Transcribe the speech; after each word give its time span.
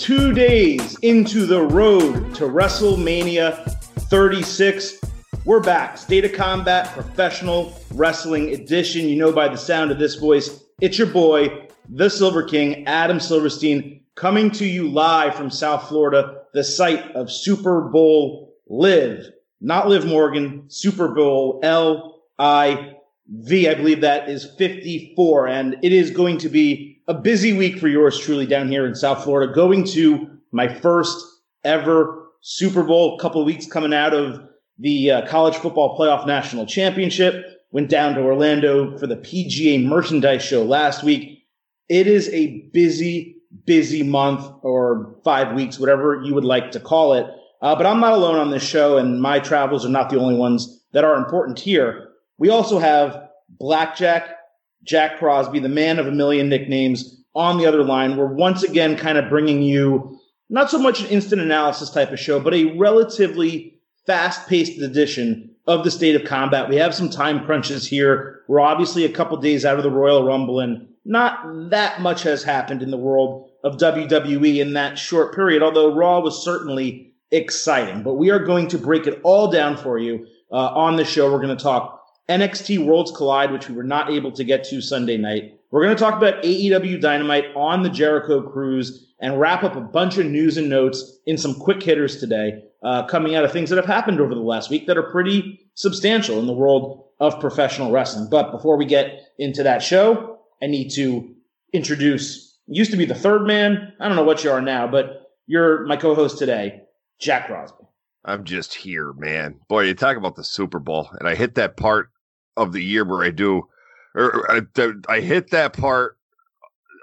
Two 0.00 0.32
days 0.32 0.98
into 1.00 1.44
the 1.44 1.60
road 1.60 2.34
to 2.36 2.44
WrestleMania 2.44 3.70
36. 4.08 4.98
We're 5.44 5.60
back. 5.60 5.98
State 5.98 6.24
of 6.24 6.32
Combat 6.32 6.86
Professional 6.94 7.78
Wrestling 7.92 8.48
Edition. 8.54 9.06
You 9.06 9.16
know 9.16 9.30
by 9.30 9.48
the 9.48 9.58
sound 9.58 9.90
of 9.90 9.98
this 9.98 10.14
voice, 10.14 10.64
it's 10.80 10.96
your 10.96 11.06
boy, 11.06 11.68
the 11.90 12.08
Silver 12.08 12.44
King, 12.44 12.86
Adam 12.86 13.20
Silverstein, 13.20 14.00
coming 14.14 14.50
to 14.52 14.64
you 14.64 14.88
live 14.88 15.34
from 15.34 15.50
South 15.50 15.86
Florida, 15.86 16.44
the 16.54 16.64
site 16.64 17.14
of 17.14 17.30
Super 17.30 17.82
Bowl 17.82 18.54
Live. 18.68 19.26
Not 19.60 19.90
Liv 19.90 20.06
Morgan, 20.06 20.64
Super 20.68 21.08
Bowl 21.08 21.60
L 21.62 22.22
I 22.38 22.94
V. 23.28 23.68
I 23.68 23.74
believe 23.74 24.00
that 24.00 24.30
is 24.30 24.46
54. 24.56 25.48
And 25.48 25.76
it 25.82 25.92
is 25.92 26.10
going 26.10 26.38
to 26.38 26.48
be 26.48 26.89
a 27.10 27.14
busy 27.14 27.52
week 27.52 27.80
for 27.80 27.88
yours 27.88 28.16
truly 28.20 28.46
down 28.46 28.68
here 28.68 28.86
in 28.86 28.94
South 28.94 29.24
Florida, 29.24 29.52
going 29.52 29.82
to 29.84 30.30
my 30.52 30.72
first 30.72 31.18
ever 31.64 32.28
Super 32.40 32.84
Bowl. 32.84 33.16
A 33.16 33.20
couple 33.20 33.44
weeks 33.44 33.66
coming 33.66 33.92
out 33.92 34.14
of 34.14 34.40
the 34.78 35.10
uh, 35.10 35.26
College 35.26 35.56
Football 35.56 35.98
Playoff 35.98 36.24
National 36.24 36.66
Championship. 36.66 37.66
Went 37.72 37.88
down 37.88 38.14
to 38.14 38.20
Orlando 38.20 38.96
for 38.96 39.08
the 39.08 39.16
PGA 39.16 39.84
Merchandise 39.84 40.44
Show 40.44 40.62
last 40.62 41.02
week. 41.02 41.44
It 41.88 42.06
is 42.06 42.28
a 42.28 42.60
busy, 42.72 43.38
busy 43.66 44.04
month 44.04 44.48
or 44.62 45.16
five 45.24 45.56
weeks, 45.56 45.80
whatever 45.80 46.22
you 46.22 46.32
would 46.32 46.44
like 46.44 46.70
to 46.70 46.80
call 46.80 47.14
it. 47.14 47.26
Uh, 47.60 47.74
but 47.74 47.86
I'm 47.86 47.98
not 47.98 48.12
alone 48.12 48.36
on 48.36 48.52
this 48.52 48.62
show, 48.62 48.98
and 48.98 49.20
my 49.20 49.40
travels 49.40 49.84
are 49.84 49.90
not 49.90 50.10
the 50.10 50.20
only 50.20 50.36
ones 50.36 50.80
that 50.92 51.02
are 51.02 51.16
important 51.16 51.58
here. 51.58 52.10
We 52.38 52.50
also 52.50 52.78
have 52.78 53.30
Blackjack 53.58 54.39
Jack 54.84 55.18
Crosby, 55.18 55.60
the 55.60 55.68
man 55.68 55.98
of 55.98 56.06
a 56.06 56.12
million 56.12 56.48
nicknames, 56.48 57.20
on 57.34 57.58
the 57.58 57.66
other 57.66 57.84
line. 57.84 58.16
We're 58.16 58.26
once 58.26 58.62
again 58.62 58.96
kind 58.96 59.18
of 59.18 59.28
bringing 59.28 59.62
you 59.62 60.18
not 60.48 60.70
so 60.70 60.78
much 60.78 61.00
an 61.00 61.06
instant 61.06 61.40
analysis 61.40 61.90
type 61.90 62.10
of 62.10 62.18
show, 62.18 62.40
but 62.40 62.54
a 62.54 62.76
relatively 62.76 63.78
fast 64.06 64.48
paced 64.48 64.80
edition 64.80 65.50
of 65.66 65.84
the 65.84 65.90
state 65.90 66.16
of 66.16 66.24
combat. 66.24 66.68
We 66.68 66.76
have 66.76 66.94
some 66.94 67.08
time 67.08 67.44
crunches 67.44 67.86
here. 67.86 68.40
We're 68.48 68.60
obviously 68.60 69.04
a 69.04 69.12
couple 69.12 69.36
days 69.36 69.64
out 69.64 69.76
of 69.76 69.84
the 69.84 69.90
Royal 69.90 70.24
Rumble, 70.24 70.58
and 70.58 70.88
not 71.04 71.70
that 71.70 72.00
much 72.00 72.24
has 72.24 72.42
happened 72.42 72.82
in 72.82 72.90
the 72.90 72.96
world 72.96 73.48
of 73.62 73.76
WWE 73.76 74.58
in 74.58 74.72
that 74.72 74.98
short 74.98 75.34
period, 75.34 75.62
although 75.62 75.94
Raw 75.94 76.20
was 76.20 76.42
certainly 76.42 77.14
exciting. 77.30 78.02
But 78.02 78.14
we 78.14 78.30
are 78.30 78.44
going 78.44 78.66
to 78.68 78.78
break 78.78 79.06
it 79.06 79.20
all 79.22 79.50
down 79.50 79.76
for 79.76 79.98
you 79.98 80.26
uh, 80.50 80.56
on 80.74 80.96
the 80.96 81.04
show. 81.04 81.30
We're 81.30 81.40
going 81.40 81.56
to 81.56 81.62
talk 81.62 81.99
NXT 82.30 82.86
Worlds 82.86 83.10
Collide, 83.10 83.50
which 83.50 83.68
we 83.68 83.74
were 83.74 83.82
not 83.82 84.08
able 84.08 84.30
to 84.32 84.44
get 84.44 84.62
to 84.64 84.80
Sunday 84.80 85.16
night. 85.16 85.58
We're 85.72 85.82
going 85.82 85.96
to 85.96 86.00
talk 86.00 86.14
about 86.14 86.42
AEW 86.44 87.00
Dynamite 87.00 87.46
on 87.56 87.82
the 87.82 87.90
Jericho 87.90 88.40
Cruise 88.40 89.12
and 89.20 89.40
wrap 89.40 89.64
up 89.64 89.74
a 89.74 89.80
bunch 89.80 90.16
of 90.16 90.26
news 90.26 90.56
and 90.56 90.68
notes 90.68 91.18
in 91.26 91.36
some 91.36 91.54
quick 91.56 91.82
hitters 91.82 92.18
today, 92.18 92.62
uh, 92.84 93.04
coming 93.06 93.34
out 93.34 93.44
of 93.44 93.52
things 93.52 93.68
that 93.70 93.76
have 93.76 93.84
happened 93.84 94.20
over 94.20 94.32
the 94.32 94.40
last 94.40 94.70
week 94.70 94.86
that 94.86 94.96
are 94.96 95.10
pretty 95.10 95.60
substantial 95.74 96.38
in 96.38 96.46
the 96.46 96.52
world 96.52 97.04
of 97.18 97.40
professional 97.40 97.90
wrestling. 97.90 98.28
But 98.30 98.52
before 98.52 98.76
we 98.76 98.86
get 98.86 99.22
into 99.38 99.64
that 99.64 99.82
show, 99.82 100.38
I 100.62 100.66
need 100.66 100.90
to 100.90 101.34
introduce, 101.72 102.58
used 102.68 102.92
to 102.92 102.96
be 102.96 103.06
the 103.06 103.14
third 103.14 103.44
man. 103.44 103.92
I 103.98 104.06
don't 104.06 104.16
know 104.16 104.24
what 104.24 104.44
you 104.44 104.52
are 104.52 104.62
now, 104.62 104.86
but 104.86 105.32
you're 105.46 105.84
my 105.86 105.96
co-host 105.96 106.38
today, 106.38 106.82
Jack 107.20 107.48
Crosby. 107.48 107.84
I'm 108.24 108.44
just 108.44 108.74
here, 108.74 109.12
man. 109.14 109.58
Boy, 109.68 109.84
you 109.84 109.94
talk 109.94 110.16
about 110.16 110.36
the 110.36 110.44
Super 110.44 110.78
Bowl, 110.78 111.10
and 111.18 111.28
I 111.28 111.34
hit 111.34 111.56
that 111.56 111.76
part 111.76 112.10
of 112.56 112.72
the 112.72 112.82
year 112.82 113.04
where 113.04 113.24
I 113.24 113.30
do, 113.30 113.68
or 114.14 114.50
I, 114.50 114.62
I 115.08 115.20
hit 115.20 115.50
that 115.50 115.72
part 115.72 116.16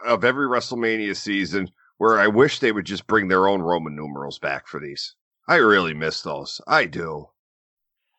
of 0.05 0.23
every 0.23 0.47
WrestleMania 0.47 1.15
season 1.15 1.69
where 1.97 2.19
I 2.19 2.27
wish 2.27 2.59
they 2.59 2.71
would 2.71 2.85
just 2.85 3.07
bring 3.07 3.27
their 3.27 3.47
own 3.47 3.61
Roman 3.61 3.95
numerals 3.95 4.39
back 4.39 4.67
for 4.67 4.79
these. 4.79 5.15
I 5.47 5.55
really 5.55 5.93
miss 5.93 6.21
those. 6.21 6.61
I 6.67 6.85
do. 6.85 7.29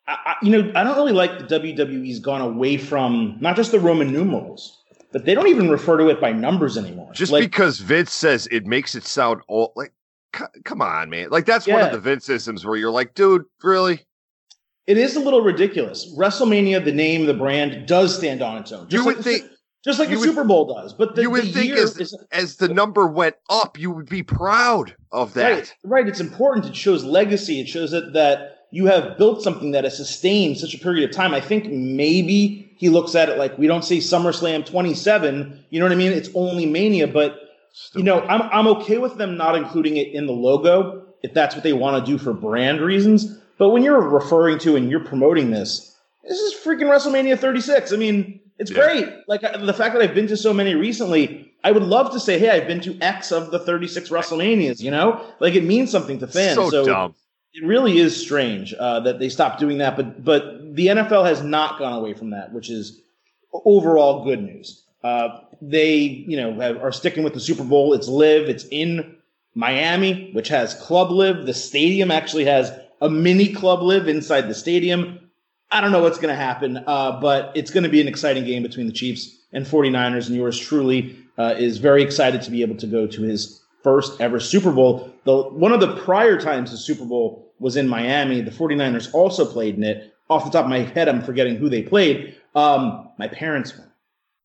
I, 0.09 0.37
you 0.43 0.51
know, 0.51 0.73
I 0.75 0.85
don't 0.85 0.97
really 0.97 1.13
like 1.13 1.39
the 1.39 1.45
WWE's 1.45 2.19
gone 2.19 2.41
away 2.41 2.79
from 2.79 3.37
not 3.41 3.57
just 3.57 3.73
the 3.73 3.79
Roman 3.79 4.11
numerals, 4.11 4.83
but 5.13 5.27
they 5.27 5.35
don't 5.35 5.49
even 5.49 5.69
refer 5.69 5.99
to 5.99 6.09
it 6.09 6.21
by 6.21 6.33
numbers 6.33 6.79
anymore. 6.79 7.13
Just 7.13 7.31
like, 7.31 7.43
because 7.43 7.79
Vince 7.81 8.13
says 8.13 8.49
it 8.51 8.65
makes 8.65 8.95
it 8.95 9.05
sound 9.05 9.43
old, 9.49 9.73
like, 9.77 9.93
c- 10.35 10.45
come 10.65 10.81
on, 10.81 11.11
man. 11.11 11.29
Like 11.29 11.45
that's 11.45 11.67
one 11.67 11.83
of 11.83 11.93
the 11.93 12.01
Vince 12.01 12.25
systems 12.25 12.65
where 12.65 12.77
you're 12.77 12.91
like, 12.91 13.15
dude, 13.15 13.45
really? 13.63 14.07
It 14.89 14.97
is 14.97 15.17
a 15.17 15.21
little 15.21 15.43
ridiculous. 15.43 16.11
WrestleMania, 16.17 16.83
the 16.83 16.93
name, 16.93 17.27
the 17.27 17.35
brand, 17.35 17.87
does 17.87 18.17
stand 18.17 18.41
on 18.41 18.57
its 18.57 18.73
own. 18.73 18.89
Just 18.89 18.93
you 18.93 19.07
like 19.07 19.17
would 19.19 19.25
the, 19.25 19.39
think, 19.39 19.51
just 19.85 19.99
like 19.99 20.09
the 20.09 20.17
would, 20.17 20.25
Super 20.25 20.45
Bowl 20.45 20.75
does. 20.75 20.95
But 20.95 21.15
the, 21.15 21.23
you 21.23 21.31
would 21.31 21.53
think 21.53 21.73
as, 21.73 22.01
is, 22.01 22.17
as 22.33 22.57
the 22.57 22.69
number 22.69 23.07
went 23.07 23.37
up, 23.51 23.79
you 23.79 23.91
would 23.91 24.09
be 24.09 24.23
proud 24.23 24.97
of 25.13 25.35
that. 25.35 25.53
Right, 25.53 25.75
right. 25.85 26.09
It's 26.09 26.21
important. 26.21 26.65
It 26.65 26.75
shows 26.75 27.05
legacy. 27.05 27.61
It 27.61 27.69
shows 27.69 27.91
that 27.91 28.15
that 28.15 28.61
you 28.71 28.87
have 28.87 29.19
built 29.19 29.43
something 29.43 29.73
that 29.73 29.85
has 29.85 29.95
sustained 29.95 30.57
such 30.57 30.73
a 30.73 30.79
period 30.79 31.07
of 31.07 31.15
time. 31.15 31.35
I 31.35 31.43
think 31.43 31.67
maybe 31.67 32.75
he 32.79 32.89
looks 32.89 33.15
at 33.15 33.29
it 33.29 33.37
like 33.37 33.59
we 33.59 33.67
don't 33.67 33.85
see 33.85 33.99
SummerSlam 33.99 34.65
27. 34.65 35.67
You 35.69 35.81
know 35.81 35.85
what 35.85 35.93
I 35.93 35.97
mean? 35.97 36.13
It's 36.13 36.31
only 36.35 36.65
Mania, 36.65 37.07
but 37.07 37.39
Still. 37.75 38.01
you 38.01 38.05
know, 38.07 38.23
I'm 38.23 38.41
I'm 38.41 38.67
okay 38.79 38.97
with 38.97 39.19
them 39.19 39.37
not 39.37 39.55
including 39.55 39.99
it 39.99 40.15
in 40.15 40.25
the 40.27 40.33
logo 40.33 41.05
if 41.23 41.35
that's 41.35 41.55
what 41.55 41.63
they 41.63 41.75
want 41.75 42.03
to 42.03 42.11
do 42.11 42.17
for 42.17 42.33
brand 42.33 42.81
reasons. 42.81 43.39
But 43.59 43.71
when 43.71 43.83
you're 43.83 44.01
referring 44.01 44.59
to 44.61 44.77
and 44.77 44.91
you're 44.91 45.05
promoting 45.05 45.51
this, 45.51 45.97
this 46.23 46.39
is 46.39 46.55
freaking 46.55 46.89
WrestleMania 46.89 47.39
36. 47.39 47.93
I 47.93 47.97
mean, 47.97 48.41
it's 48.59 48.71
yeah. 48.71 48.77
great. 48.77 49.09
Like 49.27 49.41
the 49.41 49.75
fact 49.75 49.95
that 49.95 50.03
I've 50.03 50.15
been 50.15 50.29
to 50.29 50.37
so 50.37 50.53
many 50.53 50.75
recently, 50.75 51.53
I 51.65 51.73
would 51.73 51.83
love 51.83 52.13
to 52.13 52.21
say, 52.21 52.39
hey, 52.39 52.51
I've 52.51 52.67
been 52.67 52.81
to 52.83 52.99
X 53.01 53.33
of 53.33 53.51
the 53.51 53.59
36 53.59 54.11
WrestleManias. 54.11 54.81
You 54.81 54.91
know, 54.91 55.25
like 55.41 55.55
it 55.55 55.65
means 55.65 55.91
something 55.91 56.19
to 56.21 56.27
fans. 56.27 56.55
So, 56.55 56.71
so 56.71 56.85
dumb. 56.85 57.15
It 57.55 57.65
really 57.67 57.99
is 57.99 58.19
strange 58.19 58.75
uh, 58.75 59.01
that 59.01 59.19
they 59.19 59.29
stopped 59.29 59.59
doing 59.59 59.79
that, 59.79 59.97
but 59.97 60.23
but 60.25 60.75
the 60.77 60.89
NFL 60.89 61.25
has 61.25 61.43
not 61.43 61.79
gone 61.79 61.95
away 61.95 62.13
from 62.15 62.31
that, 62.31 62.53
which 62.53 62.71
is 62.71 63.01
overall 63.53 64.25
good 64.25 64.43
news. 64.43 64.85
Uh, 65.03 65.41
they, 65.63 65.97
you 65.97 66.37
know, 66.37 66.53
have, 66.61 66.77
are 66.83 66.93
sticking 66.93 67.25
with 67.25 67.35
the 67.35 67.41
Super 67.41 67.65
Bowl. 67.65 67.95
It's 67.95 68.07
live. 68.07 68.49
It's 68.49 68.65
in 68.71 69.17
Miami, 69.55 70.31
which 70.33 70.49
has 70.49 70.75
Club 70.75 71.11
LIV. 71.11 71.47
The 71.47 71.55
stadium 71.55 72.11
actually 72.11 72.45
has 72.45 72.73
a 73.01 73.09
mini 73.09 73.53
Club 73.53 73.83
LIV 73.83 74.09
inside 74.09 74.49
the 74.49 74.55
stadium. 74.55 75.31
I 75.71 75.81
don't 75.81 75.93
know 75.93 76.03
what's 76.03 76.19
going 76.19 76.35
to 76.35 76.41
happen, 76.41 76.83
uh, 76.87 77.21
but 77.21 77.53
it's 77.55 77.71
going 77.71 77.85
to 77.85 77.91
be 77.91 78.01
an 78.01 78.09
exciting 78.09 78.45
game 78.45 78.63
between 78.63 78.87
the 78.87 78.93
Chiefs 78.93 79.37
and 79.53 79.67
49ers. 79.67 80.29
And 80.29 80.37
yours 80.37 80.59
truly 80.59 81.17
uh, 81.37 81.55
is 81.59 81.79
very 81.79 82.03
excited 82.03 82.43
to 82.43 82.51
be 82.51 82.63
able 82.63 82.77
to 82.77 82.87
go 82.87 83.07
to 83.07 83.23
his 83.23 83.63
first 83.83 84.21
ever 84.21 84.41
Super 84.41 84.73
Bowl. 84.73 85.13
The, 85.25 85.43
one 85.43 85.73
of 85.73 85.81
the 85.81 85.97
prior 85.97 86.41
times 86.41 86.71
the 86.71 86.77
Super 86.77 87.05
Bowl 87.05 87.53
was 87.59 87.77
in 87.77 87.89
Miami, 87.89 88.41
the 88.41 88.51
49ers 88.51 89.13
also 89.13 89.45
played 89.45 89.77
in 89.77 89.85
it. 89.85 90.15
Off 90.31 90.45
the 90.45 90.51
top 90.51 90.65
of 90.65 90.71
my 90.71 90.81
head, 90.81 91.09
I'm 91.09 91.23
forgetting 91.23 91.57
who 91.57 91.69
they 91.69 91.83
played. 91.83 92.37
Um, 92.55 93.09
my 93.19 93.29
parents 93.29 93.77
went 93.77 93.88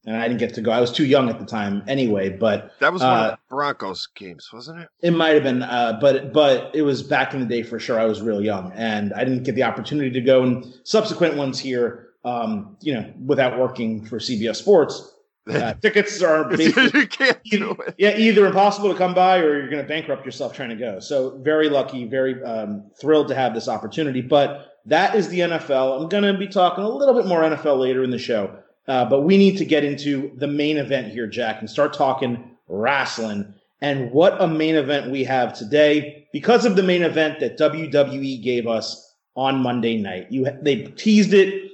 and 0.05 0.17
I 0.17 0.27
didn't 0.27 0.39
get 0.39 0.53
to 0.55 0.61
go. 0.61 0.71
I 0.71 0.81
was 0.81 0.91
too 0.91 1.05
young 1.05 1.29
at 1.29 1.39
the 1.39 1.45
time 1.45 1.83
anyway. 1.87 2.29
But 2.29 2.71
that 2.79 2.91
was 2.91 3.01
one 3.01 3.11
uh, 3.11 3.23
of 3.23 3.31
the 3.31 3.37
Broncos 3.49 4.07
games, 4.15 4.49
wasn't 4.51 4.81
it? 4.81 4.89
It 5.01 5.11
might 5.11 5.33
have 5.33 5.43
been, 5.43 5.63
uh, 5.63 5.97
but 6.01 6.33
but 6.33 6.71
it 6.75 6.81
was 6.81 7.03
back 7.03 7.33
in 7.33 7.39
the 7.39 7.45
day 7.45 7.63
for 7.63 7.79
sure. 7.79 7.99
I 7.99 8.05
was 8.05 8.21
real 8.21 8.41
young, 8.41 8.71
and 8.75 9.13
I 9.13 9.23
didn't 9.23 9.43
get 9.43 9.55
the 9.55 9.63
opportunity 9.63 10.11
to 10.11 10.21
go. 10.21 10.43
And 10.43 10.65
subsequent 10.83 11.35
ones 11.35 11.59
here, 11.59 12.09
um, 12.25 12.77
you 12.81 12.93
know, 12.93 13.11
without 13.25 13.57
working 13.57 14.05
for 14.05 14.19
CBS 14.19 14.57
Sports. 14.57 15.09
Uh, 15.45 15.73
tickets 15.73 16.21
are 16.21 16.45
basically 16.47 17.05
either, 17.51 17.75
yeah 17.97 18.15
either 18.15 18.45
impossible 18.45 18.89
to 18.89 18.97
come 18.97 19.13
by 19.13 19.39
or 19.39 19.57
you're 19.57 19.69
going 19.69 19.81
to 19.81 19.85
bankrupt 19.85 20.25
yourself 20.25 20.53
trying 20.53 20.69
to 20.69 20.75
go. 20.77 21.01
So 21.01 21.37
very 21.39 21.67
lucky, 21.67 22.05
very 22.05 22.41
um, 22.45 22.89
thrilled 22.97 23.27
to 23.27 23.35
have 23.35 23.53
this 23.53 23.67
opportunity. 23.67 24.21
But 24.21 24.79
that 24.85 25.15
is 25.15 25.27
the 25.27 25.39
NFL. 25.39 26.01
I'm 26.01 26.07
going 26.07 26.23
to 26.23 26.37
be 26.37 26.47
talking 26.47 26.85
a 26.85 26.89
little 26.89 27.13
bit 27.13 27.25
more 27.25 27.41
NFL 27.41 27.77
later 27.77 28.05
in 28.05 28.09
the 28.09 28.17
show, 28.17 28.55
uh, 28.87 29.05
but 29.05 29.21
we 29.21 29.37
need 29.37 29.57
to 29.57 29.65
get 29.65 29.83
into 29.83 30.31
the 30.35 30.47
main 30.47 30.77
event 30.77 31.11
here, 31.11 31.27
Jack, 31.27 31.59
and 31.59 31.69
start 31.69 31.93
talking 31.93 32.57
wrestling. 32.67 33.53
And 33.81 34.11
what 34.11 34.41
a 34.41 34.47
main 34.47 34.75
event 34.75 35.11
we 35.11 35.23
have 35.25 35.53
today 35.53 36.27
because 36.31 36.65
of 36.65 36.75
the 36.75 36.83
main 36.83 37.03
event 37.03 37.39
that 37.39 37.57
WWE 37.57 38.41
gave 38.43 38.67
us 38.67 39.13
on 39.35 39.61
Monday 39.61 39.97
night. 39.97 40.27
You 40.31 40.47
they 40.61 40.83
teased 40.83 41.33
it 41.33 41.71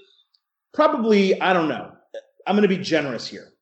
probably, 0.73 1.39
I 1.41 1.53
don't 1.53 1.69
know. 1.69 1.91
I'm 2.47 2.55
going 2.55 2.67
to 2.67 2.75
be 2.75 2.81
generous 2.81 3.27
here. 3.27 3.53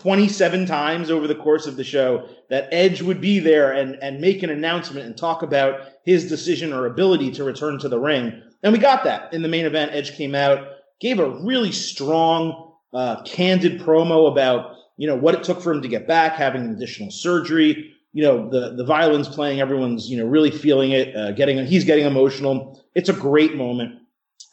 27 0.00 0.66
times 0.66 1.10
over 1.10 1.26
the 1.26 1.34
course 1.34 1.66
of 1.66 1.76
the 1.76 1.84
show 1.84 2.28
that 2.50 2.68
Edge 2.70 3.00
would 3.00 3.20
be 3.20 3.38
there 3.38 3.72
and, 3.72 3.96
and 4.02 4.20
make 4.20 4.42
an 4.42 4.50
announcement 4.50 5.06
and 5.06 5.16
talk 5.16 5.42
about 5.42 5.80
his 6.04 6.28
decision 6.28 6.72
or 6.72 6.86
ability 6.86 7.30
to 7.32 7.44
return 7.44 7.78
to 7.78 7.88
the 7.88 7.98
ring. 7.98 8.42
And 8.62 8.72
we 8.72 8.78
got 8.78 9.04
that 9.04 9.32
in 9.32 9.42
the 9.42 9.48
main 9.48 9.64
event. 9.64 9.92
Edge 9.94 10.14
came 10.16 10.34
out, 10.34 10.68
gave 11.00 11.18
a 11.18 11.30
really 11.30 11.72
strong, 11.72 12.65
uh, 12.92 13.22
candid 13.22 13.80
promo 13.80 14.30
about, 14.30 14.76
you 14.96 15.06
know, 15.06 15.16
what 15.16 15.34
it 15.34 15.44
took 15.44 15.60
for 15.60 15.72
him 15.72 15.82
to 15.82 15.88
get 15.88 16.06
back, 16.06 16.34
having 16.34 16.62
an 16.62 16.70
additional 16.70 17.10
surgery, 17.10 17.92
you 18.12 18.22
know, 18.22 18.48
the, 18.48 18.74
the 18.76 18.84
violins 18.84 19.28
playing, 19.28 19.60
everyone's, 19.60 20.08
you 20.10 20.16
know, 20.16 20.26
really 20.26 20.50
feeling 20.50 20.92
it, 20.92 21.14
uh, 21.14 21.32
getting, 21.32 21.64
he's 21.66 21.84
getting 21.84 22.06
emotional. 22.06 22.82
It's 22.94 23.08
a 23.08 23.14
great 23.14 23.56
moment. 23.56 23.96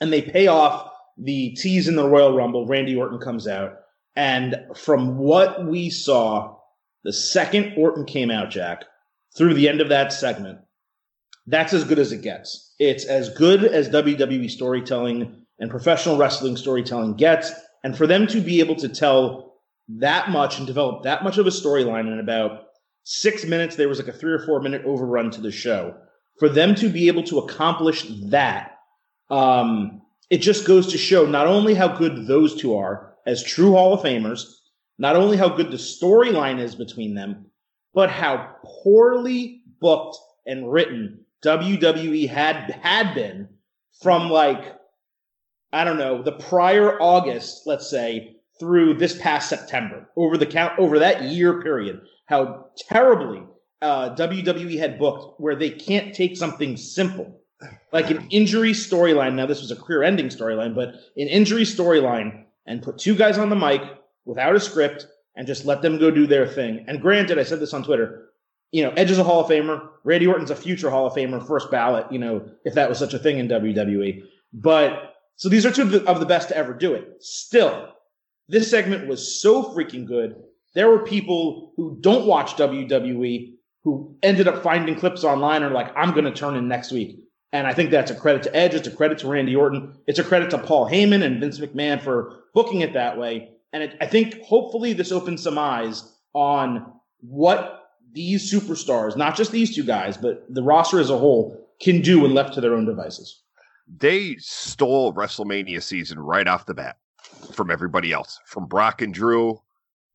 And 0.01 0.11
they 0.11 0.21
pay 0.21 0.47
off 0.47 0.89
the 1.17 1.51
tease 1.51 1.87
in 1.87 1.95
the 1.95 2.07
Royal 2.07 2.35
Rumble. 2.35 2.67
Randy 2.67 2.95
Orton 2.95 3.19
comes 3.19 3.47
out 3.47 3.79
and 4.15 4.55
from 4.75 5.17
what 5.17 5.65
we 5.65 5.89
saw, 5.89 6.57
the 7.03 7.13
second 7.13 7.73
Orton 7.77 8.05
came 8.05 8.29
out, 8.29 8.49
Jack, 8.49 8.85
through 9.35 9.55
the 9.55 9.67
end 9.67 9.81
of 9.81 9.89
that 9.89 10.13
segment, 10.13 10.59
that's 11.47 11.73
as 11.73 11.83
good 11.83 11.99
as 11.99 12.11
it 12.11 12.21
gets. 12.21 12.73
It's 12.79 13.05
as 13.05 13.29
good 13.29 13.63
as 13.63 13.89
WWE 13.89 14.49
storytelling 14.49 15.45
and 15.59 15.71
professional 15.71 16.17
wrestling 16.17 16.57
storytelling 16.57 17.15
gets. 17.15 17.51
And 17.83 17.97
for 17.97 18.07
them 18.07 18.27
to 18.27 18.39
be 18.39 18.59
able 18.59 18.75
to 18.77 18.89
tell 18.89 19.55
that 19.89 20.29
much 20.29 20.57
and 20.57 20.65
develop 20.65 21.03
that 21.03 21.23
much 21.23 21.37
of 21.37 21.47
a 21.47 21.51
storyline 21.51 22.11
in 22.11 22.19
about 22.19 22.67
six 23.03 23.45
minutes, 23.45 23.75
there 23.75 23.89
was 23.89 23.99
like 23.99 24.07
a 24.07 24.17
three 24.17 24.31
or 24.31 24.39
four 24.39 24.61
minute 24.61 24.83
overrun 24.85 25.31
to 25.31 25.41
the 25.41 25.51
show. 25.51 25.95
For 26.39 26.49
them 26.49 26.75
to 26.75 26.89
be 26.89 27.07
able 27.07 27.23
to 27.23 27.39
accomplish 27.39 28.05
that, 28.29 28.77
um, 29.29 30.01
it 30.29 30.37
just 30.37 30.65
goes 30.65 30.87
to 30.87 30.97
show 30.97 31.25
not 31.25 31.47
only 31.47 31.73
how 31.73 31.89
good 31.89 32.25
those 32.25 32.55
two 32.55 32.75
are, 32.75 33.13
as 33.25 33.43
true 33.43 33.73
Hall 33.73 33.93
of 33.93 34.01
Famers, 34.01 34.45
not 34.97 35.15
only 35.15 35.37
how 35.37 35.49
good 35.49 35.71
the 35.71 35.77
storyline 35.77 36.59
is 36.59 36.75
between 36.75 37.13
them, 37.13 37.47
but 37.93 38.09
how 38.09 38.55
poorly 38.63 39.61
booked 39.79 40.17
and 40.45 40.71
written 40.71 41.25
WWE 41.43 42.29
had 42.29 42.71
had 42.81 43.13
been 43.13 43.49
from 44.01 44.29
like 44.29 44.75
I 45.73 45.83
don't 45.83 45.97
know 45.97 46.21
the 46.21 46.31
prior 46.33 47.01
August, 47.01 47.63
let's 47.65 47.89
say, 47.89 48.37
through 48.59 48.93
this 48.93 49.19
past 49.19 49.49
September 49.49 50.07
over 50.15 50.37
the 50.37 50.45
count 50.45 50.77
over 50.79 50.99
that 50.99 51.23
year 51.23 51.61
period. 51.61 52.01
How 52.27 52.67
terribly 52.77 53.43
uh, 53.81 54.15
WWE 54.15 54.79
had 54.79 54.97
booked, 54.97 55.41
where 55.41 55.55
they 55.55 55.69
can't 55.69 56.15
take 56.15 56.37
something 56.37 56.77
simple 56.77 57.41
like 57.91 58.09
an 58.09 58.27
injury 58.29 58.71
storyline. 58.71 59.35
Now 59.35 59.45
this 59.45 59.61
was 59.61 59.71
a 59.71 59.75
career-ending 59.75 60.27
storyline, 60.27 60.75
but 60.75 60.89
an 61.17 61.27
injury 61.27 61.63
storyline 61.63 62.43
and 62.65 62.81
put 62.81 62.97
two 62.97 63.15
guys 63.15 63.37
on 63.37 63.49
the 63.49 63.55
mic 63.55 63.81
without 64.25 64.55
a 64.55 64.59
script 64.59 65.07
and 65.35 65.47
just 65.47 65.65
let 65.65 65.81
them 65.81 65.97
go 65.97 66.11
do 66.11 66.27
their 66.27 66.47
thing. 66.47 66.85
And 66.87 67.01
granted, 67.01 67.39
I 67.39 67.43
said 67.43 67.59
this 67.59 67.73
on 67.73 67.83
Twitter, 67.83 68.29
you 68.71 68.83
know, 68.83 68.91
Edge 68.91 69.11
is 69.11 69.19
a 69.19 69.23
Hall 69.23 69.41
of 69.41 69.49
Famer. 69.49 69.89
Randy 70.03 70.27
Orton's 70.27 70.51
a 70.51 70.55
future 70.55 70.89
Hall 70.89 71.05
of 71.05 71.13
Famer, 71.13 71.45
first 71.45 71.69
ballot, 71.69 72.07
you 72.11 72.19
know, 72.19 72.43
if 72.65 72.73
that 72.73 72.89
was 72.89 72.97
such 72.97 73.13
a 73.13 73.19
thing 73.19 73.37
in 73.37 73.47
WWE. 73.47 74.23
But 74.53 75.12
so 75.35 75.49
these 75.49 75.65
are 75.65 75.71
two 75.71 75.83
of 75.83 75.91
the, 75.91 76.05
of 76.05 76.19
the 76.19 76.25
best 76.25 76.49
to 76.49 76.57
ever 76.57 76.73
do 76.73 76.93
it. 76.93 77.15
Still, 77.19 77.89
this 78.47 78.69
segment 78.69 79.07
was 79.07 79.41
so 79.41 79.73
freaking 79.73 80.05
good. 80.05 80.35
There 80.75 80.89
were 80.89 80.99
people 80.99 81.73
who 81.75 81.97
don't 82.01 82.25
watch 82.25 82.55
WWE 82.55 83.53
who 83.83 84.15
ended 84.23 84.47
up 84.47 84.63
finding 84.63 84.95
clips 84.95 85.23
online 85.23 85.63
and 85.63 85.71
are 85.71 85.75
like, 85.75 85.91
I'm 85.95 86.11
going 86.11 86.25
to 86.25 86.31
turn 86.31 86.55
in 86.55 86.67
next 86.67 86.91
week. 86.91 87.19
And 87.51 87.67
I 87.67 87.73
think 87.73 87.91
that's 87.91 88.09
a 88.09 88.15
credit 88.15 88.43
to 88.43 88.55
Edge. 88.55 88.73
It's 88.73 88.87
a 88.87 88.91
credit 88.91 89.19
to 89.19 89.27
Randy 89.27 89.55
Orton. 89.55 89.95
It's 90.07 90.19
a 90.19 90.23
credit 90.23 90.49
to 90.51 90.57
Paul 90.57 90.89
Heyman 90.89 91.23
and 91.23 91.39
Vince 91.39 91.59
McMahon 91.59 92.01
for 92.01 92.43
booking 92.53 92.81
it 92.81 92.93
that 92.93 93.17
way. 93.17 93.51
And 93.73 93.83
it, 93.83 93.97
I 94.01 94.07
think 94.07 94.41
hopefully 94.41 94.93
this 94.93 95.11
opens 95.11 95.43
some 95.43 95.57
eyes 95.57 96.11
on 96.33 96.93
what 97.19 97.83
these 98.11 98.51
superstars, 98.51 99.15
not 99.15 99.35
just 99.35 99.51
these 99.51 99.75
two 99.75 99.83
guys, 99.83 100.17
but 100.17 100.45
the 100.49 100.63
roster 100.63 100.99
as 100.99 101.09
a 101.09 101.17
whole, 101.17 101.59
can 101.79 102.01
do 102.01 102.21
when 102.21 102.33
left 102.33 102.53
to 102.55 102.61
their 102.61 102.73
own 102.73 102.85
devices. 102.85 103.42
They 103.97 104.35
stole 104.37 105.13
WrestleMania 105.13 105.81
season 105.81 106.19
right 106.19 106.47
off 106.47 106.65
the 106.65 106.73
bat 106.73 106.97
from 107.53 107.69
everybody 107.69 108.11
else, 108.11 108.39
from 108.45 108.65
Brock 108.65 109.01
and 109.01 109.13
Drew, 109.13 109.61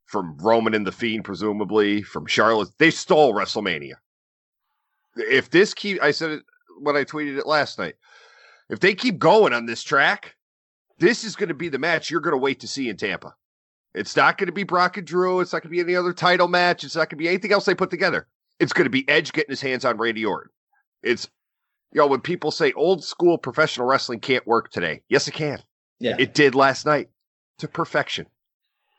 from 0.07 0.37
Roman 0.39 0.75
and 0.75 0.87
the 0.87 0.93
Fiend, 0.93 1.25
presumably, 1.25 2.03
from 2.03 2.27
Charlotte. 2.27 2.71
They 2.79 2.91
stole 2.91 3.35
WrestleMania. 3.35 3.95
If 5.17 5.51
this 5.51 5.75
keep, 5.75 6.03
I 6.03 6.11
said 6.11 6.31
it 6.31 6.43
when 6.81 6.97
I 6.97 7.05
tweeted 7.05 7.39
it 7.39 7.47
last 7.47 7.79
night. 7.79 7.95
If 8.69 8.81
they 8.81 8.95
keep 8.95 9.19
going 9.19 9.53
on 9.53 9.67
this 9.67 9.83
track, 9.83 10.37
this 10.99 11.25
is 11.25 11.37
going 11.37 11.49
to 11.49 11.55
be 11.55 11.69
the 11.69 11.79
match 11.79 12.11
you're 12.11 12.21
going 12.21 12.33
to 12.33 12.39
wait 12.39 12.61
to 12.61 12.69
see 12.69 12.89
in 12.89 12.97
Tampa. 12.97 13.35
It's 13.95 14.17
not 14.17 14.39
going 14.39 14.47
to 14.47 14.53
be 14.53 14.65
Brock 14.65 14.97
and 14.97 15.07
Drew. 15.07 15.41
It's 15.41 15.53
not 15.53 15.63
going 15.63 15.71
to 15.71 15.77
be 15.77 15.81
any 15.81 15.97
other 15.97 16.13
title 16.13 16.49
match. 16.49 16.85
It's 16.85 16.97
not 16.97 17.09
going 17.09 17.17
to 17.19 17.25
be 17.25 17.29
anything 17.29 17.53
else 17.53 17.65
they 17.65 17.75
put 17.75 17.91
together. 17.91 18.27
It's 18.61 18.73
going 18.73 18.85
to 18.85 18.91
be 18.91 19.09
Edge 19.09 19.33
getting 19.33 19.51
his 19.51 19.61
hands 19.61 19.85
on 19.85 19.97
Randy 19.97 20.25
Orton. 20.25 20.51
It's, 21.03 21.29
you 21.93 22.01
know, 22.01 22.07
when 22.07 22.21
people 22.21 22.51
say 22.51 22.73
old 22.73 23.03
school 23.03 23.39
professional 23.39 23.87
wrestling 23.87 24.21
can't 24.21 24.47
work 24.47 24.71
today, 24.71 25.03
yes, 25.09 25.29
it 25.29 25.33
can. 25.33 25.63
Yeah. 25.99 26.17
It 26.19 26.35
did 26.35 26.55
last 26.55 26.87
night 26.87 27.09
to 27.59 27.69
perfection. 27.69 28.27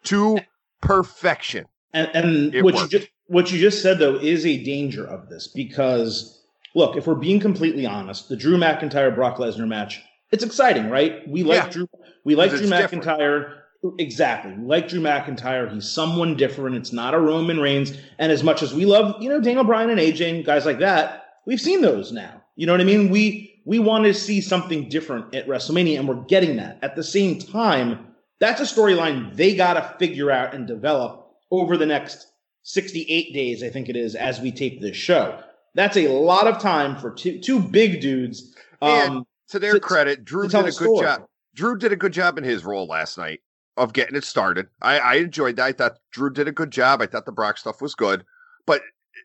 To 0.06 0.40
perfection. 0.82 1.66
And, 1.94 2.10
and 2.14 2.64
what 2.64 2.76
worked. 2.76 2.94
you 2.94 3.00
just 3.00 3.12
what 3.28 3.52
you 3.52 3.60
just 3.60 3.82
said 3.82 4.00
though 4.00 4.16
is 4.16 4.46
a 4.46 4.64
danger 4.64 5.06
of 5.06 5.30
this 5.30 5.48
because 5.48 6.44
look, 6.76 6.96
if 6.98 7.08
we're 7.08 7.16
being 7.16 7.40
completely 7.40 7.86
honest, 7.86 8.30
the 8.30 8.36
Drew 8.36 8.58
McIntyre 8.58 9.14
Brock 9.14 9.38
Lesnar 9.38 9.68
match, 9.68 10.02
it's 10.32 10.44
exciting, 10.44 10.90
right? 10.90 11.28
We 11.28 11.44
like 11.44 11.64
Yeah. 11.64 11.70
Drew 11.70 11.90
we 12.24 12.36
like 12.36 12.52
Drew 12.52 12.60
it's 12.60 12.70
different. 12.70 13.04
McIntyre. 13.06 13.56
Exactly. 13.98 14.54
We 14.54 14.66
like 14.66 14.90
Drew 14.90 15.00
McIntyre. 15.00 15.72
He's 15.74 15.90
someone 15.90 16.36
different. 16.36 16.76
It's 16.76 16.92
not 16.92 17.14
a 17.14 17.20
Roman 17.20 17.60
Reigns. 17.60 17.98
And 18.18 18.32
as 18.32 18.44
much 18.44 18.62
as 18.62 18.74
we 18.74 18.86
love, 18.86 19.22
you 19.22 19.30
know, 19.30 19.40
Daniel 19.40 19.64
Bryan 19.64 19.90
and 19.90 20.00
AJ 20.00 20.36
and 20.36 20.46
guys 20.46 20.66
like 20.66 20.80
that, 20.80 21.26
we've 21.46 21.62
seen 21.62 21.82
those 21.82 22.12
now. 22.12 22.39
You 22.60 22.66
know 22.66 22.74
what 22.74 22.82
I 22.82 22.84
mean? 22.84 23.10
We 23.10 23.62
we 23.64 23.80
want 23.80 24.04
to 24.04 24.14
see 24.14 24.42
something 24.42 24.90
different 24.90 25.34
at 25.34 25.48
WrestleMania, 25.48 25.98
and 25.98 26.10
we're 26.10 26.16
getting 26.26 26.58
that. 26.58 26.78
At 26.82 26.98
the 26.98 27.04
same 27.06 27.40
time, 27.40 28.08
that's 28.42 28.60
a 28.60 28.66
storyline 28.66 29.34
they 29.34 29.56
gotta 29.56 29.96
figure 29.98 30.30
out 30.30 30.54
and 30.54 30.68
develop 30.68 31.26
over 31.52 31.78
the 31.78 31.86
next 31.86 32.28
68 32.64 33.34
days, 33.34 33.64
I 33.64 33.70
think 33.70 33.88
it 33.88 33.96
is, 33.96 34.14
as 34.14 34.42
we 34.42 34.52
tape 34.52 34.82
this 34.82 34.98
show. 34.98 35.42
That's 35.74 35.96
a 35.96 36.10
lot 36.10 36.48
of 36.48 36.60
time 36.60 36.98
for 36.98 37.12
two 37.12 37.40
two 37.40 37.62
big 37.62 38.02
dudes. 38.02 38.54
And 38.82 39.10
Um, 39.20 39.28
to 39.52 39.60
their 39.60 39.76
to- 39.76 39.80
credit, 39.80 40.26
Drew 40.26 40.50
did 40.50 40.60
a 40.60 40.64
good 40.64 40.74
story. 40.74 41.06
job. 41.06 41.28
Drew 41.56 41.78
did 41.78 41.94
a 41.94 41.96
good 41.96 42.12
job 42.12 42.38
in 42.38 42.44
his 42.44 42.66
role 42.66 42.88
last 42.88 43.18
night 43.18 43.40
of 43.78 43.94
getting 43.94 44.18
it 44.18 44.26
started. 44.26 44.68
I, 44.82 45.00
I 45.00 45.14
enjoyed 45.16 45.56
that. 45.56 45.64
I 45.64 45.72
thought 45.72 45.94
Drew 46.12 46.30
did 46.30 46.50
a 46.50 46.52
good 46.52 46.72
job. 46.72 47.02
I 47.02 47.06
thought 47.06 47.26
the 47.26 47.32
Brock 47.32 47.58
stuff 47.58 47.82
was 47.82 47.96
good. 47.96 48.26
But 48.66 48.82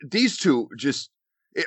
these 0.09 0.39
two 0.39 0.69
just 0.77 1.11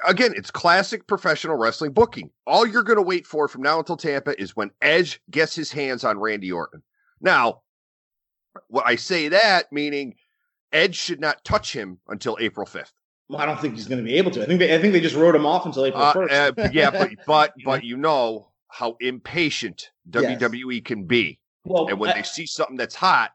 again, 0.08 0.34
it's 0.36 0.52
classic 0.52 1.08
professional 1.08 1.56
wrestling 1.56 1.92
booking. 1.94 2.30
All 2.46 2.66
you're 2.66 2.84
going 2.84 2.98
to 2.98 3.02
wait 3.04 3.26
for 3.28 3.48
from 3.48 3.62
now 3.62 3.80
until 3.80 3.98
Tampa 3.98 4.40
is 4.42 4.56
when 4.56 4.72
Edge 4.82 5.22
gets 5.32 5.56
his 5.56 5.72
hands 5.72 6.04
on 6.04 6.20
Randy 6.20 6.52
Orton. 6.52 6.84
Now, 7.22 7.62
what 8.68 8.86
I 8.88 8.96
say 8.96 9.30
that 9.30 9.72
meaning 9.72 10.16
Edge 10.74 10.96
should 10.96 11.20
not 11.22 11.44
touch 11.46 11.72
him 11.74 12.00
until 12.08 12.38
April 12.42 12.66
5th. 12.68 12.92
Well, 13.30 13.40
I 13.40 13.46
don't 13.46 13.60
think 13.60 13.76
he's 13.76 13.88
going 13.88 14.00
to 14.00 14.04
be 14.04 14.16
able 14.16 14.32
to. 14.32 14.44
I 14.44 14.46
think 14.46 14.60
they, 14.60 14.74
I 14.76 14.80
think 14.82 14.94
they 14.94 15.02
just 15.02 15.16
wrote 15.16 15.36
him 15.36 15.46
off 15.46 15.66
until 15.66 15.86
April 15.86 16.02
Uh, 16.02 16.14
first. 16.14 16.34
uh, 16.34 16.52
yeah, 16.72 16.90
but 16.92 17.10
but 17.26 17.54
but 17.66 17.84
you 17.84 17.98
know 17.98 18.50
how 18.70 18.96
impatient 19.00 19.92
Yes. 20.14 20.42
WWE 20.42 20.84
can 20.86 21.04
be, 21.06 21.40
well, 21.66 21.88
and 21.90 22.00
when 22.00 22.10
I- 22.12 22.14
they 22.16 22.24
see 22.24 22.46
something 22.46 22.78
that's 22.78 22.96
hot, 22.96 23.32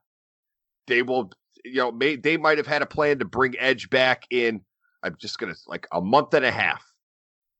they 0.86 1.02
will. 1.02 1.30
You 1.64 1.74
know, 1.76 1.92
may, 1.92 2.16
they 2.16 2.36
might 2.38 2.58
have 2.58 2.66
had 2.66 2.82
a 2.82 2.86
plan 2.86 3.20
to 3.20 3.24
bring 3.24 3.54
Edge 3.58 3.88
back 3.88 4.24
in. 4.30 4.62
I'm 5.02 5.16
just 5.20 5.38
gonna 5.38 5.54
like 5.66 5.86
a 5.92 6.00
month 6.00 6.34
and 6.34 6.44
a 6.44 6.50
half. 6.50 6.84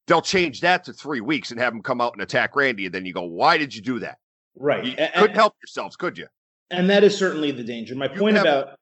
They'll 0.07 0.23
change 0.23 0.61
that 0.63 0.85
to 0.85 0.93
three 0.93 1.21
weeks 1.21 1.51
and 1.51 1.61
have 1.61 1.73
him 1.73 1.83
come 1.83 2.01
out 2.01 2.13
and 2.15 2.23
attack 2.23 2.57
Randy, 2.57 2.87
and 2.87 2.95
then 2.95 3.07
you 3.07 3.13
go, 3.13 3.23
"Why 3.23 3.57
did 3.59 3.75
you 3.75 3.83
do 3.83 3.99
that? 4.01 4.19
right, 4.57 4.85
You 4.85 4.95
A- 4.99 5.07
a- 5.15 5.21
couldn't 5.21 5.37
help 5.37 5.55
yourselves, 5.63 5.97
could 5.97 6.19
you?" 6.19 6.27
and 6.71 6.89
that 6.91 7.05
is 7.05 7.17
certainly 7.17 7.51
the 7.53 7.63
danger. 7.65 7.95
My 7.95 8.11
You 8.13 8.19
point 8.19 8.37
have- 8.37 8.45
about 8.47 8.79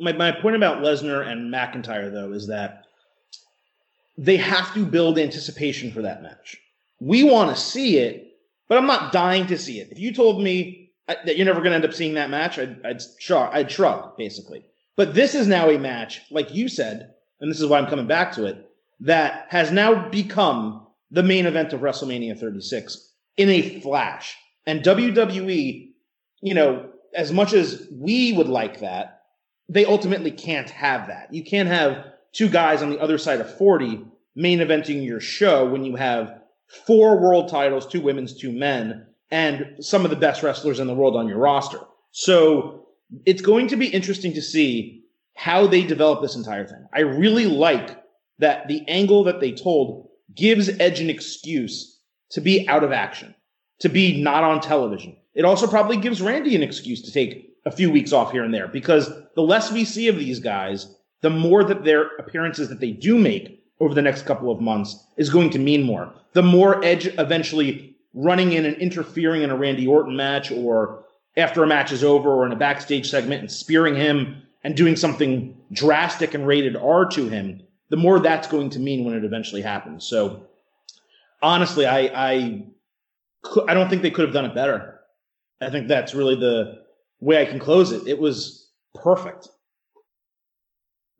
my 0.00 0.12
my 0.12 0.32
point 0.32 0.56
about 0.56 0.82
Lesnar 0.82 1.26
and 1.26 1.52
McIntyre 1.52 2.12
though 2.12 2.32
is 2.32 2.46
that 2.48 2.84
they 4.18 4.36
have 4.36 4.72
to 4.74 4.84
build 4.84 5.18
anticipation 5.18 5.90
for 5.92 6.02
that 6.02 6.22
match. 6.22 6.56
We 7.00 7.24
want 7.24 7.54
to 7.54 7.60
see 7.60 7.98
it, 7.98 8.36
but 8.68 8.78
I'm 8.78 8.86
not 8.86 9.12
dying 9.12 9.46
to 9.48 9.58
see 9.58 9.80
it. 9.80 9.88
If 9.90 9.98
you 9.98 10.12
told 10.14 10.42
me 10.42 10.92
uh, 11.08 11.14
that 11.24 11.36
you're 11.36 11.46
never 11.46 11.58
going 11.60 11.70
to 11.72 11.76
end 11.76 11.84
up 11.84 11.92
seeing 11.94 12.14
that 12.14 12.30
match, 12.30 12.58
I'd 12.58 12.84
I'd 12.86 13.00
shrug, 13.18 13.52
I'd 13.54 13.70
shrug 13.70 14.16
basically. 14.16 14.64
But 14.96 15.14
this 15.14 15.34
is 15.34 15.46
now 15.48 15.70
a 15.70 15.78
match, 15.78 16.20
like 16.30 16.54
you 16.54 16.68
said, 16.68 17.14
and 17.42 17.50
this 17.50 17.60
is 17.60 17.66
why 17.66 17.78
I'm 17.78 17.88
coming 17.88 18.06
back 18.06 18.32
to 18.34 18.46
it, 18.46 18.70
that 19.00 19.46
has 19.50 19.72
now 19.72 20.08
become 20.08 20.86
the 21.10 21.24
main 21.24 21.44
event 21.44 21.72
of 21.72 21.80
WrestleMania 21.80 22.38
36 22.38 23.12
in 23.36 23.50
a 23.50 23.80
flash. 23.80 24.36
And 24.64 24.82
WWE, 24.82 25.90
you 26.40 26.54
know, 26.54 26.88
as 27.14 27.32
much 27.32 27.52
as 27.52 27.86
we 27.92 28.32
would 28.32 28.48
like 28.48 28.80
that, 28.80 29.22
they 29.68 29.84
ultimately 29.84 30.30
can't 30.30 30.70
have 30.70 31.08
that. 31.08 31.34
You 31.34 31.42
can't 31.42 31.68
have 31.68 32.06
two 32.32 32.48
guys 32.48 32.80
on 32.80 32.90
the 32.90 33.00
other 33.00 33.18
side 33.18 33.40
of 33.40 33.58
40 33.58 34.04
main 34.36 34.60
eventing 34.60 35.04
your 35.04 35.20
show 35.20 35.68
when 35.68 35.84
you 35.84 35.96
have 35.96 36.40
four 36.86 37.20
world 37.20 37.48
titles, 37.48 37.86
two 37.86 38.00
women's, 38.00 38.34
two 38.34 38.52
men, 38.52 39.06
and 39.32 39.76
some 39.80 40.04
of 40.04 40.10
the 40.10 40.16
best 40.16 40.44
wrestlers 40.44 40.78
in 40.78 40.86
the 40.86 40.94
world 40.94 41.16
on 41.16 41.28
your 41.28 41.38
roster. 41.38 41.80
So 42.12 42.86
it's 43.26 43.42
going 43.42 43.66
to 43.68 43.76
be 43.76 43.88
interesting 43.88 44.32
to 44.34 44.42
see 44.42 45.01
how 45.34 45.66
they 45.66 45.82
develop 45.82 46.20
this 46.20 46.36
entire 46.36 46.66
thing. 46.66 46.86
I 46.92 47.00
really 47.00 47.46
like 47.46 48.02
that 48.38 48.68
the 48.68 48.86
angle 48.88 49.24
that 49.24 49.40
they 49.40 49.52
told 49.52 50.08
gives 50.34 50.68
Edge 50.80 51.00
an 51.00 51.10
excuse 51.10 52.00
to 52.30 52.40
be 52.40 52.68
out 52.68 52.84
of 52.84 52.92
action, 52.92 53.34
to 53.80 53.88
be 53.88 54.22
not 54.22 54.44
on 54.44 54.60
television. 54.60 55.16
It 55.34 55.44
also 55.44 55.66
probably 55.66 55.96
gives 55.96 56.22
Randy 56.22 56.54
an 56.54 56.62
excuse 56.62 57.02
to 57.02 57.12
take 57.12 57.54
a 57.64 57.70
few 57.70 57.90
weeks 57.90 58.12
off 58.12 58.32
here 58.32 58.44
and 58.44 58.52
there 58.52 58.68
because 58.68 59.10
the 59.34 59.42
less 59.42 59.70
we 59.70 59.84
see 59.84 60.08
of 60.08 60.18
these 60.18 60.40
guys, 60.40 60.94
the 61.20 61.30
more 61.30 61.64
that 61.64 61.84
their 61.84 62.08
appearances 62.18 62.68
that 62.68 62.80
they 62.80 62.90
do 62.90 63.18
make 63.18 63.62
over 63.80 63.94
the 63.94 64.02
next 64.02 64.26
couple 64.26 64.50
of 64.50 64.60
months 64.60 65.06
is 65.16 65.30
going 65.30 65.50
to 65.50 65.58
mean 65.58 65.82
more. 65.82 66.12
The 66.32 66.42
more 66.42 66.84
Edge 66.84 67.06
eventually 67.18 67.96
running 68.14 68.52
in 68.52 68.64
and 68.64 68.76
interfering 68.76 69.42
in 69.42 69.50
a 69.50 69.56
Randy 69.56 69.86
Orton 69.86 70.16
match 70.16 70.50
or 70.50 71.04
after 71.36 71.62
a 71.62 71.66
match 71.66 71.92
is 71.92 72.04
over 72.04 72.30
or 72.30 72.46
in 72.46 72.52
a 72.52 72.56
backstage 72.56 73.10
segment 73.10 73.40
and 73.40 73.50
spearing 73.50 73.96
him 73.96 74.42
and 74.64 74.76
doing 74.76 74.96
something 74.96 75.56
drastic 75.72 76.34
and 76.34 76.46
rated 76.46 76.76
R 76.76 77.08
to 77.10 77.28
him, 77.28 77.62
the 77.90 77.96
more 77.96 78.20
that's 78.20 78.48
going 78.48 78.70
to 78.70 78.78
mean 78.78 79.04
when 79.04 79.14
it 79.14 79.24
eventually 79.24 79.62
happens. 79.62 80.04
So 80.04 80.46
honestly, 81.42 81.86
I, 81.86 82.00
I, 82.14 82.66
I 83.68 83.74
don't 83.74 83.88
think 83.90 84.02
they 84.02 84.10
could 84.10 84.24
have 84.24 84.34
done 84.34 84.44
it 84.44 84.54
better. 84.54 85.00
I 85.60 85.70
think 85.70 85.88
that's 85.88 86.14
really 86.14 86.36
the 86.36 86.82
way 87.20 87.40
I 87.40 87.44
can 87.44 87.58
close 87.58 87.92
it. 87.92 88.06
It 88.06 88.18
was 88.18 88.70
perfect. 88.94 89.48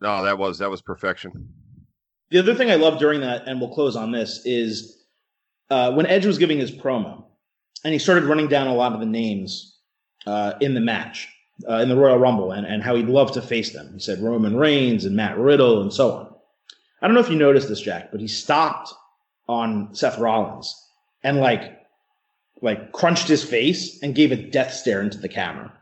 No, 0.00 0.25
that 0.25 0.37
was 0.37 0.58
that 0.58 0.70
was 0.70 0.82
perfection. 0.82 1.49
The 2.30 2.38
other 2.38 2.54
thing 2.54 2.70
I 2.70 2.75
love 2.75 2.99
during 2.99 3.20
that, 3.20 3.46
and 3.46 3.61
we'll 3.61 3.72
close 3.72 3.94
on 3.94 4.11
this, 4.11 4.42
is 4.44 5.04
uh, 5.70 5.92
when 5.92 6.06
Edge 6.06 6.26
was 6.26 6.38
giving 6.38 6.58
his 6.58 6.72
promo, 6.72 7.25
and 7.84 7.92
he 7.92 7.99
started 7.99 8.25
running 8.25 8.49
down 8.49 8.66
a 8.66 8.75
lot 8.75 8.94
of 8.94 9.00
the 9.00 9.06
names 9.06 9.78
uh, 10.26 10.54
in 10.61 10.75
the 10.75 10.80
match, 10.80 11.28
uh, 11.68 11.76
in 11.76 11.88
the 11.88 11.97
Royal 11.97 12.18
Rumble, 12.18 12.52
and, 12.52 12.66
and 12.66 12.82
how 12.82 12.94
he'd 12.94 13.06
love 13.06 13.32
to 13.32 13.42
face 13.42 13.73
them. 13.73 13.90
He 13.92 14.00
said 14.00 14.21
Roman 14.21 14.56
Reigns 14.56 15.04
and 15.04 15.16
Matt 15.16 15.38
Riddle 15.38 15.80
and 15.82 15.92
so 15.92 16.12
on. 16.12 16.35
I 17.00 17.06
don't 17.06 17.14
know 17.14 17.21
if 17.21 17.30
you 17.30 17.37
noticed 17.37 17.68
this, 17.68 17.80
Jack, 17.80 18.11
but 18.11 18.21
he 18.21 18.28
stopped 18.28 18.92
on 19.49 19.94
Seth 19.94 20.18
Rollins 20.18 20.75
and 21.23 21.38
like 21.38 21.78
like 22.61 22.92
crunched 22.92 23.26
his 23.26 23.42
face 23.42 24.00
and 24.02 24.14
gave 24.14 24.30
a 24.30 24.37
death 24.37 24.73
stare 24.73 25.02
into 25.02 25.18
the 25.18 25.28
camera. 25.28 25.73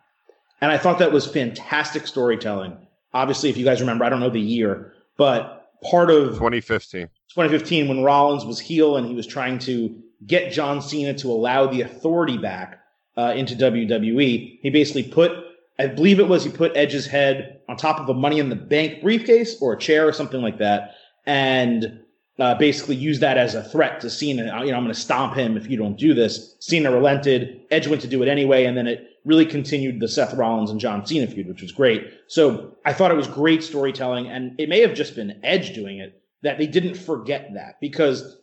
And 0.63 0.73
I 0.73 0.79
thought 0.79 0.99
that 0.99 1.13
was 1.13 1.27
fantastic 1.27 2.07
storytelling. 2.07 2.77
Obviously, 3.13 3.51
if 3.51 3.57
you 3.57 3.65
guys 3.65 3.81
remember, 3.81 4.05
I 4.05 4.09
don't 4.09 4.21
know 4.21 4.31
the 4.31 4.41
year, 4.41 4.95
but 5.19 5.69
part 5.83 6.11
of 6.11 6.35
2015. 6.35 7.03
2015 7.03 7.89
when 7.89 8.03
Rollins 8.03 8.45
was 8.45 8.59
heel 8.59 8.97
and 8.97 9.07
he 9.07 9.15
was 9.15 9.27
trying 9.27 9.59
to 9.61 9.95
get 10.27 10.53
John 10.53 10.83
Cena 10.83 11.15
to 11.15 11.31
allow 11.31 11.67
the 11.67 11.83
authority 11.83 12.39
back 12.39 12.81
uh, 13.17 13.33
into 13.37 13.55
WWE. 13.55 14.59
He 14.63 14.71
basically 14.71 15.05
put, 15.05 15.33
I 15.81 15.87
believe 15.87 16.21
it 16.21 16.29
was, 16.29 16.45
he 16.45 16.51
put 16.51 16.77
Edge's 16.77 17.07
head 17.07 17.63
on 17.67 17.79
top 17.79 17.99
of 17.99 18.09
a 18.11 18.13
Money 18.13 18.39
in 18.39 18.51
the 18.51 18.57
Bank 18.57 19.01
briefcase 19.01 19.57
or 19.63 19.73
a 19.73 19.79
chair 19.79 20.07
or 20.07 20.13
something 20.13 20.43
like 20.43 20.59
that, 20.59 20.95
and 21.25 22.01
uh, 22.39 22.55
basically 22.57 22.97
used 22.97 23.23
that 23.23 23.39
as 23.39 23.55
a 23.55 23.65
threat 23.65 23.99
to 24.03 24.11
Cena. 24.11 24.43
You 24.43 24.73
know, 24.73 24.77
I'm 24.77 24.85
going 24.85 24.89
to 24.89 24.95
stomp 24.95 25.35
him 25.35 25.57
if 25.57 25.71
you 25.71 25.79
don't 25.79 25.97
do 25.97 26.13
this. 26.13 26.55
Cena 26.61 26.93
relented. 26.93 27.63
Edge 27.71 27.87
went 27.87 28.03
to 28.03 28.09
do 28.09 28.23
it 28.23 28.29
anyway, 28.29 28.67
and 28.67 28.77
then 28.77 28.87
it 28.87 29.07
really 29.25 29.47
continued 29.47 30.01
the 30.01 30.09
Seth 30.09 30.35
Rollins 30.35 30.71
and 30.71 30.79
John 30.79 31.07
Cena 31.07 31.27
feud, 31.27 31.49
which 31.49 31.63
was 31.63 31.73
great. 31.73 32.07
So 32.29 32.77
I 32.85 32.93
thought 32.93 33.11
it 33.11 33.17
was 33.17 33.27
great 33.27 33.63
storytelling, 33.63 34.27
and 34.29 34.61
it 34.61 34.69
may 34.69 34.81
have 34.81 34.93
just 34.93 35.17
been 35.17 35.41
Edge 35.43 35.73
doing 35.73 35.99
it 35.99 36.23
that 36.43 36.59
they 36.59 36.67
didn't 36.67 36.95
forget 36.95 37.55
that 37.55 37.77
because 37.81 38.37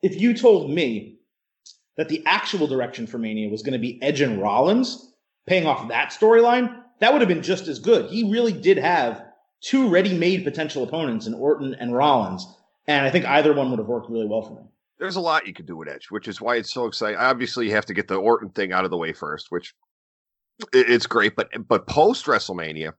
if 0.00 0.20
you 0.20 0.32
told 0.32 0.70
me 0.70 1.18
that 1.96 2.08
the 2.08 2.22
actual 2.24 2.68
direction 2.68 3.08
for 3.08 3.18
Mania 3.18 3.48
was 3.48 3.62
going 3.62 3.72
to 3.72 3.80
be 3.80 4.00
Edge 4.00 4.20
and 4.20 4.40
Rollins, 4.40 5.12
paying 5.46 5.66
off 5.66 5.88
that 5.88 6.10
storyline, 6.10 6.82
that 7.00 7.12
would 7.12 7.22
have 7.22 7.28
been 7.28 7.42
just 7.42 7.68
as 7.68 7.78
good. 7.78 8.10
He 8.10 8.30
really 8.30 8.52
did 8.52 8.78
have 8.78 9.24
two 9.60 9.88
ready-made 9.88 10.44
potential 10.44 10.82
opponents 10.82 11.26
in 11.26 11.34
Orton 11.34 11.74
and 11.74 11.94
Rollins, 11.94 12.46
and 12.86 13.06
I 13.06 13.10
think 13.10 13.24
either 13.24 13.54
one 13.54 13.70
would 13.70 13.78
have 13.78 13.88
worked 13.88 14.10
really 14.10 14.26
well 14.26 14.42
for 14.42 14.58
him. 14.58 14.68
There's 14.98 15.16
a 15.16 15.20
lot 15.20 15.46
you 15.46 15.54
could 15.54 15.66
do 15.66 15.76
with 15.76 15.88
Edge, 15.88 16.06
which 16.10 16.28
is 16.28 16.40
why 16.40 16.56
it's 16.56 16.72
so 16.72 16.86
exciting. 16.86 17.18
Obviously, 17.18 17.66
you 17.66 17.72
have 17.72 17.86
to 17.86 17.94
get 17.94 18.08
the 18.08 18.16
Orton 18.16 18.50
thing 18.50 18.72
out 18.72 18.84
of 18.84 18.90
the 18.90 18.96
way 18.96 19.12
first, 19.12 19.46
which 19.50 19.74
it's 20.72 21.06
great. 21.06 21.34
But 21.34 21.48
but 21.66 21.86
post 21.86 22.26
WrestleMania, 22.26 22.92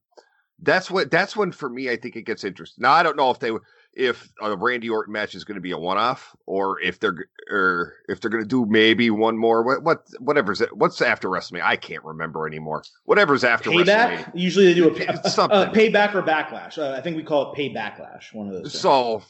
that's 0.62 0.92
what 0.92 1.10
that's 1.10 1.36
when 1.36 1.52
for 1.52 1.70
me 1.70 1.90
I 1.90 1.96
think 1.96 2.16
it 2.16 2.25
gets 2.25 2.44
interesting. 2.44 2.82
Now 2.82 2.92
I 2.92 3.02
don't 3.02 3.16
know 3.16 3.32
if 3.32 3.40
they 3.40 3.52
if 3.96 4.30
a 4.42 4.56
Randy 4.56 4.90
Orton 4.90 5.14
match 5.14 5.36
is 5.36 5.44
going 5.44 5.56
to 5.56 5.62
be 5.62 5.72
a 5.72 5.78
one 5.78 5.98
off 5.98 6.36
or 6.46 6.80
if 6.82 7.00
they're 7.00 7.28
or 7.50 7.94
if 8.10 8.20
they're 8.20 8.30
going 8.30 8.44
to 8.44 8.48
do 8.48 8.66
maybe 8.66 9.10
one 9.10 9.38
more. 9.38 9.64
What 9.64 9.84
what 9.84 10.08
whatever's 10.20 10.62
it, 10.62 10.75
what's 10.75 11.02
after 11.02 11.30
WrestleMania? 11.30 11.64
I 11.64 11.78
can't 11.78 12.04
remember 12.04 12.48
anymore. 12.48 12.84
Whatever's 13.06 13.44
after 13.44 13.70
payback. 13.70 14.32
Usually 14.34 14.66
they 14.66 14.74
do 14.74 14.90
a, 14.90 15.20
a, 15.25 15.30
Something. 15.30 15.60
a 15.60 15.72
payback 15.72 16.14
or 16.14 16.22
backlash. 16.22 16.78
Uh, 16.78 16.92
I 16.92 17.02
think 17.02 17.16
we 17.16 17.24
call 17.24 17.52
it 17.52 17.56
pay 17.56 17.74
backlash. 17.74 18.34
One 18.34 18.48
of 18.48 18.54
those. 18.54 18.72
things. 18.72 18.80
So 18.80 19.24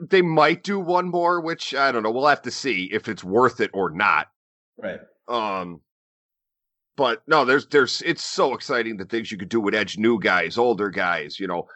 they 0.00 0.22
might 0.22 0.62
do 0.62 0.78
one 0.78 1.08
more, 1.08 1.40
which 1.40 1.74
I 1.74 1.90
don't 1.90 2.02
know. 2.02 2.10
We'll 2.10 2.26
have 2.26 2.42
to 2.42 2.50
see 2.50 2.88
if 2.92 3.08
it's 3.08 3.24
worth 3.24 3.60
it 3.60 3.70
or 3.74 3.90
not. 3.90 4.28
right. 4.80 5.00
Um, 5.28 5.80
but 6.96 7.22
no, 7.28 7.44
there's 7.44 7.66
there's 7.68 8.02
it's 8.02 8.24
so 8.24 8.54
exciting 8.54 8.96
the 8.96 9.04
things 9.04 9.30
you 9.30 9.38
could 9.38 9.48
do 9.48 9.60
with 9.60 9.74
Edge, 9.74 9.98
new 9.98 10.18
guys, 10.18 10.58
older 10.58 10.90
guys, 10.90 11.38
you 11.38 11.46
know, 11.46 11.66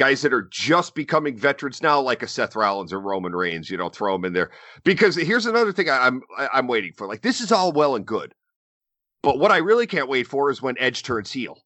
guys 0.00 0.22
that 0.22 0.32
are 0.32 0.48
just 0.50 0.94
becoming 0.94 1.36
veterans 1.36 1.82
now, 1.82 2.00
like 2.00 2.22
a 2.22 2.26
Seth 2.26 2.56
Rollins 2.56 2.92
or 2.92 3.00
Roman 3.00 3.32
Reigns, 3.36 3.68
you 3.70 3.76
know, 3.76 3.90
throw 3.90 4.14
them 4.14 4.24
in 4.24 4.32
there. 4.32 4.50
Because 4.82 5.14
here's 5.14 5.46
another 5.46 5.72
thing 5.72 5.90
I, 5.90 6.06
I'm 6.06 6.22
I'm 6.52 6.66
waiting 6.66 6.92
for. 6.92 7.06
Like 7.06 7.22
this 7.22 7.40
is 7.40 7.52
all 7.52 7.70
well 7.72 7.94
and 7.94 8.06
good, 8.06 8.34
but 9.22 9.38
what 9.38 9.52
I 9.52 9.58
really 9.58 9.86
can't 9.86 10.08
wait 10.08 10.26
for 10.26 10.50
is 10.50 10.62
when 10.62 10.76
Edge 10.78 11.02
turns 11.02 11.30
heel 11.30 11.58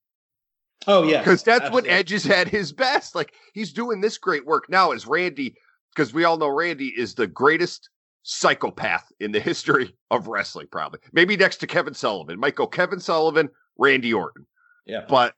Oh 0.86 1.04
yeah. 1.04 1.18
because 1.18 1.42
that's 1.42 1.70
when 1.70 1.86
Absolutely. 1.86 1.90
Edge 1.90 2.12
is 2.12 2.28
at 2.28 2.48
his 2.48 2.72
best. 2.72 3.14
Like 3.14 3.32
he's 3.54 3.72
doing 3.72 4.00
this 4.00 4.18
great 4.18 4.44
work 4.44 4.64
now 4.68 4.92
as 4.92 5.06
Randy, 5.06 5.54
because 5.94 6.12
we 6.12 6.24
all 6.24 6.36
know 6.36 6.48
Randy 6.48 6.92
is 6.96 7.14
the 7.14 7.26
greatest 7.26 7.88
psychopath 8.22 9.10
in 9.20 9.32
the 9.32 9.40
history 9.40 9.94
of 10.10 10.28
wrestling, 10.28 10.66
probably. 10.70 11.00
Maybe 11.12 11.36
next 11.36 11.58
to 11.58 11.66
Kevin 11.66 11.94
Sullivan. 11.94 12.38
Might 12.40 12.56
go 12.56 12.66
Kevin 12.66 13.00
Sullivan, 13.00 13.48
Randy 13.78 14.12
Orton. 14.12 14.46
Yeah. 14.86 15.04
But 15.08 15.34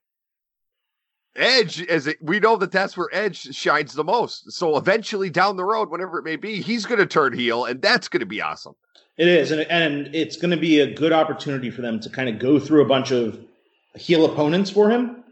Edge, 1.36 1.82
as 1.86 2.06
it, 2.06 2.18
we 2.22 2.40
know 2.40 2.56
that 2.56 2.72
that's 2.72 2.96
where 2.96 3.08
Edge 3.12 3.54
shines 3.54 3.94
the 3.94 4.04
most. 4.04 4.52
So 4.52 4.76
eventually 4.76 5.30
down 5.30 5.56
the 5.56 5.64
road, 5.64 5.90
whenever 5.90 6.18
it 6.18 6.24
may 6.24 6.36
be, 6.36 6.60
he's 6.60 6.86
going 6.86 6.98
to 6.98 7.06
turn 7.06 7.32
heel, 7.32 7.64
and 7.64 7.80
that's 7.80 8.08
going 8.08 8.20
to 8.20 8.26
be 8.26 8.40
awesome. 8.40 8.74
It 9.16 9.28
is, 9.28 9.50
and 9.50 9.62
and 9.70 10.14
it's 10.14 10.36
going 10.36 10.50
to 10.50 10.56
be 10.56 10.80
a 10.80 10.92
good 10.92 11.12
opportunity 11.12 11.70
for 11.70 11.80
them 11.80 12.00
to 12.00 12.10
kind 12.10 12.28
of 12.28 12.38
go 12.38 12.58
through 12.58 12.82
a 12.82 12.88
bunch 12.88 13.10
of 13.12 13.38
heel 13.94 14.26
opponents 14.26 14.70
for 14.70 14.90
him, 14.90 15.24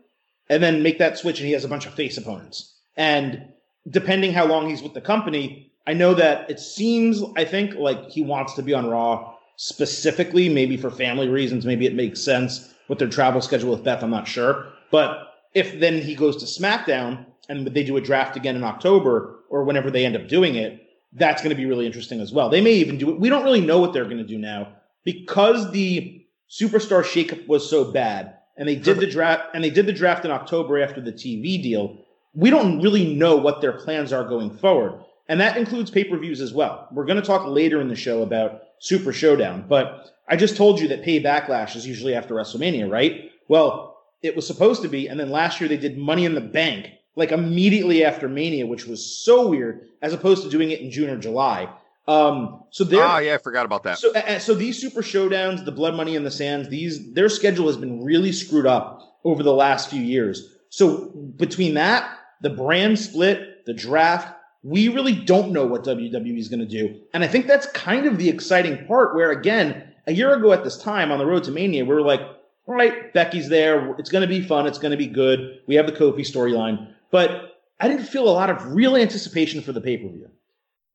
and 0.49 0.63
then 0.63 0.83
make 0.83 0.99
that 0.99 1.19
switch, 1.19 1.39
and 1.39 1.47
he 1.47 1.53
has 1.53 1.65
a 1.65 1.69
bunch 1.69 1.85
of 1.87 1.95
face 1.95 2.17
opponents. 2.17 2.75
And 2.97 3.43
depending 3.91 4.33
how 4.33 4.47
long 4.47 4.71
he's 4.71 4.83
with 4.83 4.95
the 4.95 5.03
company, 5.03 5.71
I 5.87 5.93
know 5.93 6.15
that 6.15 6.49
it 6.49 6.61
seems, 6.61 7.23
I 7.37 7.45
think, 7.45 7.75
like 7.75 8.09
he 8.09 8.23
wants 8.23 8.55
to 8.55 8.63
be 8.63 8.73
on 8.73 8.89
Raw 8.89 9.35
specifically, 9.57 10.49
maybe 10.49 10.77
for 10.77 10.91
family 10.91 11.29
reasons. 11.29 11.67
Maybe 11.67 11.87
it 11.87 11.95
makes 11.95 12.21
sense 12.21 12.73
with 12.89 12.99
their 12.99 13.09
travel 13.09 13.41
schedule 13.41 13.71
with 13.71 13.85
Beth. 13.85 14.03
I'm 14.03 14.11
not 14.11 14.27
sure, 14.27 14.67
but 14.91 15.34
if 15.55 15.79
then 15.79 16.01
he 16.01 16.15
goes 16.15 16.37
to 16.37 16.63
SmackDown 16.63 17.27
and 17.49 17.67
they 17.67 17.85
do 17.85 17.97
a 17.97 18.01
draft 18.01 18.37
again 18.37 18.57
in 18.57 18.65
October 18.65 19.41
or 19.49 19.65
whenever 19.65 19.91
they 19.91 20.05
end 20.05 20.17
up 20.17 20.29
doing 20.29 20.57
it, 20.57 20.81
that's 21.13 21.43
going 21.43 21.51
to 21.51 21.57
be 21.57 21.67
really 21.67 21.87
interesting 21.87 22.21
as 22.21 22.33
well. 22.33 22.49
They 22.49 22.61
may 22.61 22.73
even 22.73 22.99
do 22.99 23.11
it. 23.11 23.21
We 23.21 23.29
don't 23.29 23.45
really 23.45 23.61
know 23.61 23.79
what 23.79 23.93
they're 23.93 24.05
going 24.05 24.19
to 24.19 24.25
do 24.25 24.39
now 24.39 24.73
because 25.05 25.71
the 25.71 26.27
superstar 26.51 27.03
shakeup 27.03 27.47
was 27.47 27.69
so 27.69 27.91
bad, 27.91 28.37
and 28.57 28.69
they 28.69 28.77
did 28.77 28.99
the 28.99 29.07
draft 29.07 29.55
and 29.55 29.63
they 29.63 29.71
did 29.71 29.87
the 29.87 29.93
draft 29.93 30.25
in 30.25 30.31
October 30.31 30.83
after 30.83 31.01
the 31.01 31.13
TV 31.13 31.63
deal. 31.63 31.99
We 32.35 32.51
don't 32.51 32.81
really 32.81 33.15
know 33.15 33.37
what 33.37 33.61
their 33.61 33.73
plans 33.73 34.13
are 34.13 34.25
going 34.25 34.51
forward, 34.51 35.05
and 35.29 35.41
that 35.41 35.57
includes 35.57 35.91
pay 35.91 36.05
per 36.05 36.19
views 36.19 36.41
as 36.41 36.53
well. 36.53 36.89
We're 36.91 37.07
going 37.07 37.21
to 37.21 37.27
talk 37.27 37.47
later 37.47 37.81
in 37.81 37.89
the 37.89 37.97
show 37.97 38.23
about 38.23 38.63
Super 38.81 39.13
Showdown, 39.13 39.67
but 39.69 40.11
I 40.29 40.37
just 40.37 40.57
told 40.57 40.81
you 40.81 40.89
that 40.89 41.05
Pay 41.05 41.23
Backlash 41.23 41.77
is 41.77 41.87
usually 41.87 42.15
after 42.15 42.35
WrestleMania, 42.35 42.91
right? 42.91 43.31
Well, 43.49 43.94
it 44.25 44.35
was 44.35 44.47
supposed 44.47 44.83
to 44.83 44.89
be, 44.89 45.07
and 45.09 45.21
then 45.21 45.31
last 45.31 45.61
year 45.61 45.69
they 45.69 45.77
did 45.77 45.99
Money 45.99 46.25
in 46.25 46.35
the 46.35 46.41
Bank 46.41 46.91
like 47.17 47.31
immediately 47.31 48.05
after 48.05 48.29
Mania, 48.29 48.67
which 48.67 48.87
was 48.87 49.25
so 49.25 49.47
weird, 49.47 49.89
as 50.03 50.13
opposed 50.13 50.43
to 50.43 50.51
doing 50.51 50.71
it 50.73 50.81
in 50.81 50.91
June 50.91 51.11
or 51.11 51.17
July. 51.17 51.69
Um, 52.09 52.65
so 52.71 52.85
they're 52.85 53.03
Ah, 53.03 53.19
yeah, 53.19 53.35
I 53.35 53.39
forgot 53.39 53.65
about 53.65 53.85
that. 53.85 53.99
so, 53.99 54.13
so 54.39 54.55
these 54.55 54.81
super 54.81 55.01
showdowns, 55.01 55.65
the 55.65 55.73
blood 55.73 55.95
money 55.95 56.17
and 56.17 56.27
the 56.27 56.31
sands, 56.31 56.69
these 56.69 57.13
their 57.13 57.29
schedule 57.29 57.67
has 57.67 57.77
been 57.77 58.03
really 58.03 58.33
screwed 58.33 58.67
up 58.67 59.01
over 59.25 59.43
the 59.43 59.53
last 59.55 59.89
few 59.91 60.03
years. 60.03 60.55
So 60.71 61.09
between 61.37 61.75
that, 61.75 62.19
the 62.41 62.51
brand 62.51 62.99
split, 62.99 63.65
the 63.65 63.73
draft, 63.73 64.35
we 64.63 64.89
really 64.89 65.15
don't 65.15 65.53
know 65.53 65.67
what 65.67 65.85
WWE 65.85 66.39
is 66.39 66.49
going 66.49 66.61
to 66.61 66.67
do. 66.67 67.01
And 67.15 67.23
I 67.23 67.29
think 67.29 67.47
that's 67.47 67.67
kind 67.69 68.07
of 68.07 68.19
the 68.19 68.29
exciting 68.29 68.87
part 68.87 69.15
where, 69.15 69.31
again, 69.31 69.93
a 70.07 70.13
year 70.13 70.35
ago 70.35 70.53
at 70.53 70.65
this 70.65 70.77
time 70.77 71.13
on 71.13 71.19
the 71.19 71.27
road 71.27 71.45
to 71.45 71.53
Mania, 71.53 71.85
we 71.85 71.95
were 71.95 72.03
like, 72.03 72.21
all 72.67 72.75
right, 72.75 73.13
Becky's 73.13 73.49
there. 73.49 73.95
It's 73.99 74.11
going 74.11 74.23
to 74.23 74.29
be 74.29 74.41
fun. 74.41 74.67
It's 74.67 74.79
going 74.79 74.93
to 74.93 74.97
be 74.97 75.07
good. 75.07 75.61
We 75.67 75.75
have 75.75 75.87
the 75.87 75.93
Kofi 75.93 76.21
storyline. 76.21 76.95
But 77.11 77.61
I 77.79 77.89
didn't 77.89 78.07
feel 78.07 78.29
a 78.29 78.31
lot 78.31 78.51
of 78.51 78.75
real 78.75 78.97
anticipation 78.97 79.61
for 79.61 79.73
the 79.73 79.81
pay 79.81 79.99
per 79.99 80.09
view. 80.09 80.31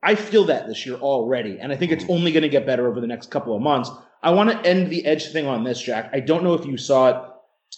I 0.01 0.15
feel 0.15 0.45
that 0.45 0.67
this 0.67 0.85
year 0.85 0.95
already. 0.95 1.59
And 1.59 1.71
I 1.71 1.75
think 1.75 1.91
it's 1.91 2.03
mm-hmm. 2.03 2.13
only 2.13 2.31
going 2.31 2.43
to 2.43 2.49
get 2.49 2.65
better 2.65 2.88
over 2.88 3.01
the 3.01 3.07
next 3.07 3.29
couple 3.29 3.55
of 3.55 3.61
months. 3.61 3.91
I 4.23 4.31
want 4.31 4.49
to 4.49 4.69
end 4.69 4.89
the 4.89 5.05
Edge 5.05 5.31
thing 5.31 5.45
on 5.45 5.63
this, 5.63 5.81
Jack. 5.81 6.09
I 6.13 6.19
don't 6.19 6.43
know 6.43 6.53
if 6.53 6.65
you 6.65 6.77
saw 6.77 7.09
it. 7.09 7.31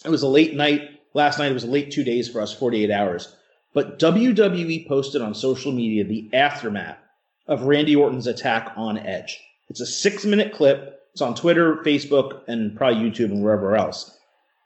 It 0.04 0.10
was 0.10 0.22
a 0.22 0.28
late 0.28 0.54
night. 0.54 0.88
Last 1.14 1.38
night, 1.38 1.50
it 1.50 1.54
was 1.54 1.64
a 1.64 1.70
late 1.70 1.90
two 1.90 2.04
days 2.04 2.28
for 2.28 2.40
us, 2.40 2.54
48 2.54 2.90
hours. 2.90 3.36
But 3.74 3.98
WWE 3.98 4.88
posted 4.88 5.20
on 5.20 5.34
social 5.34 5.72
media 5.72 6.04
the 6.04 6.30
aftermath 6.32 6.98
of 7.46 7.62
Randy 7.62 7.94
Orton's 7.94 8.26
attack 8.26 8.72
on 8.76 8.98
Edge. 8.98 9.38
It's 9.68 9.80
a 9.80 9.86
six 9.86 10.24
minute 10.24 10.52
clip. 10.52 11.01
It's 11.12 11.22
on 11.22 11.34
Twitter, 11.34 11.76
Facebook, 11.76 12.42
and 12.48 12.74
probably 12.76 13.02
YouTube 13.02 13.30
and 13.32 13.42
wherever 13.42 13.76
else. 13.76 14.16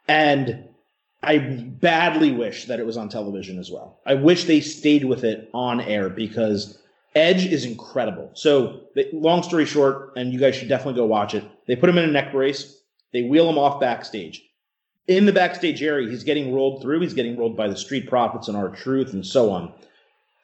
And 0.07 0.63
I 1.21 1.39
badly 1.39 2.31
wish 2.31 2.65
that 2.65 2.79
it 2.79 2.85
was 2.85 2.95
on 2.95 3.09
television 3.09 3.59
as 3.59 3.69
well. 3.69 3.99
I 4.05 4.13
wish 4.13 4.45
they 4.45 4.61
stayed 4.61 5.03
with 5.03 5.23
it 5.23 5.49
on 5.53 5.81
air 5.81 6.09
because 6.09 6.79
Edge 7.15 7.45
is 7.45 7.65
incredible. 7.65 8.31
So, 8.33 8.81
long 9.11 9.43
story 9.43 9.65
short, 9.65 10.13
and 10.15 10.31
you 10.31 10.39
guys 10.39 10.55
should 10.55 10.69
definitely 10.69 10.99
go 10.99 11.05
watch 11.05 11.33
it. 11.33 11.43
They 11.65 11.75
put 11.75 11.89
him 11.89 11.97
in 11.97 12.07
a 12.07 12.11
neck 12.11 12.31
brace. 12.31 12.79
They 13.11 13.23
wheel 13.23 13.49
him 13.49 13.57
off 13.57 13.79
backstage. 13.79 14.43
In 15.07 15.25
the 15.25 15.33
backstage 15.33 15.81
area, 15.81 16.09
he's 16.09 16.23
getting 16.23 16.53
rolled 16.53 16.81
through. 16.81 16.99
He's 16.99 17.13
getting 17.13 17.37
rolled 17.37 17.57
by 17.57 17.67
the 17.67 17.75
Street 17.75 18.07
Profits 18.07 18.47
and 18.47 18.55
R-Truth 18.55 19.13
and 19.13 19.25
so 19.25 19.51
on. 19.51 19.73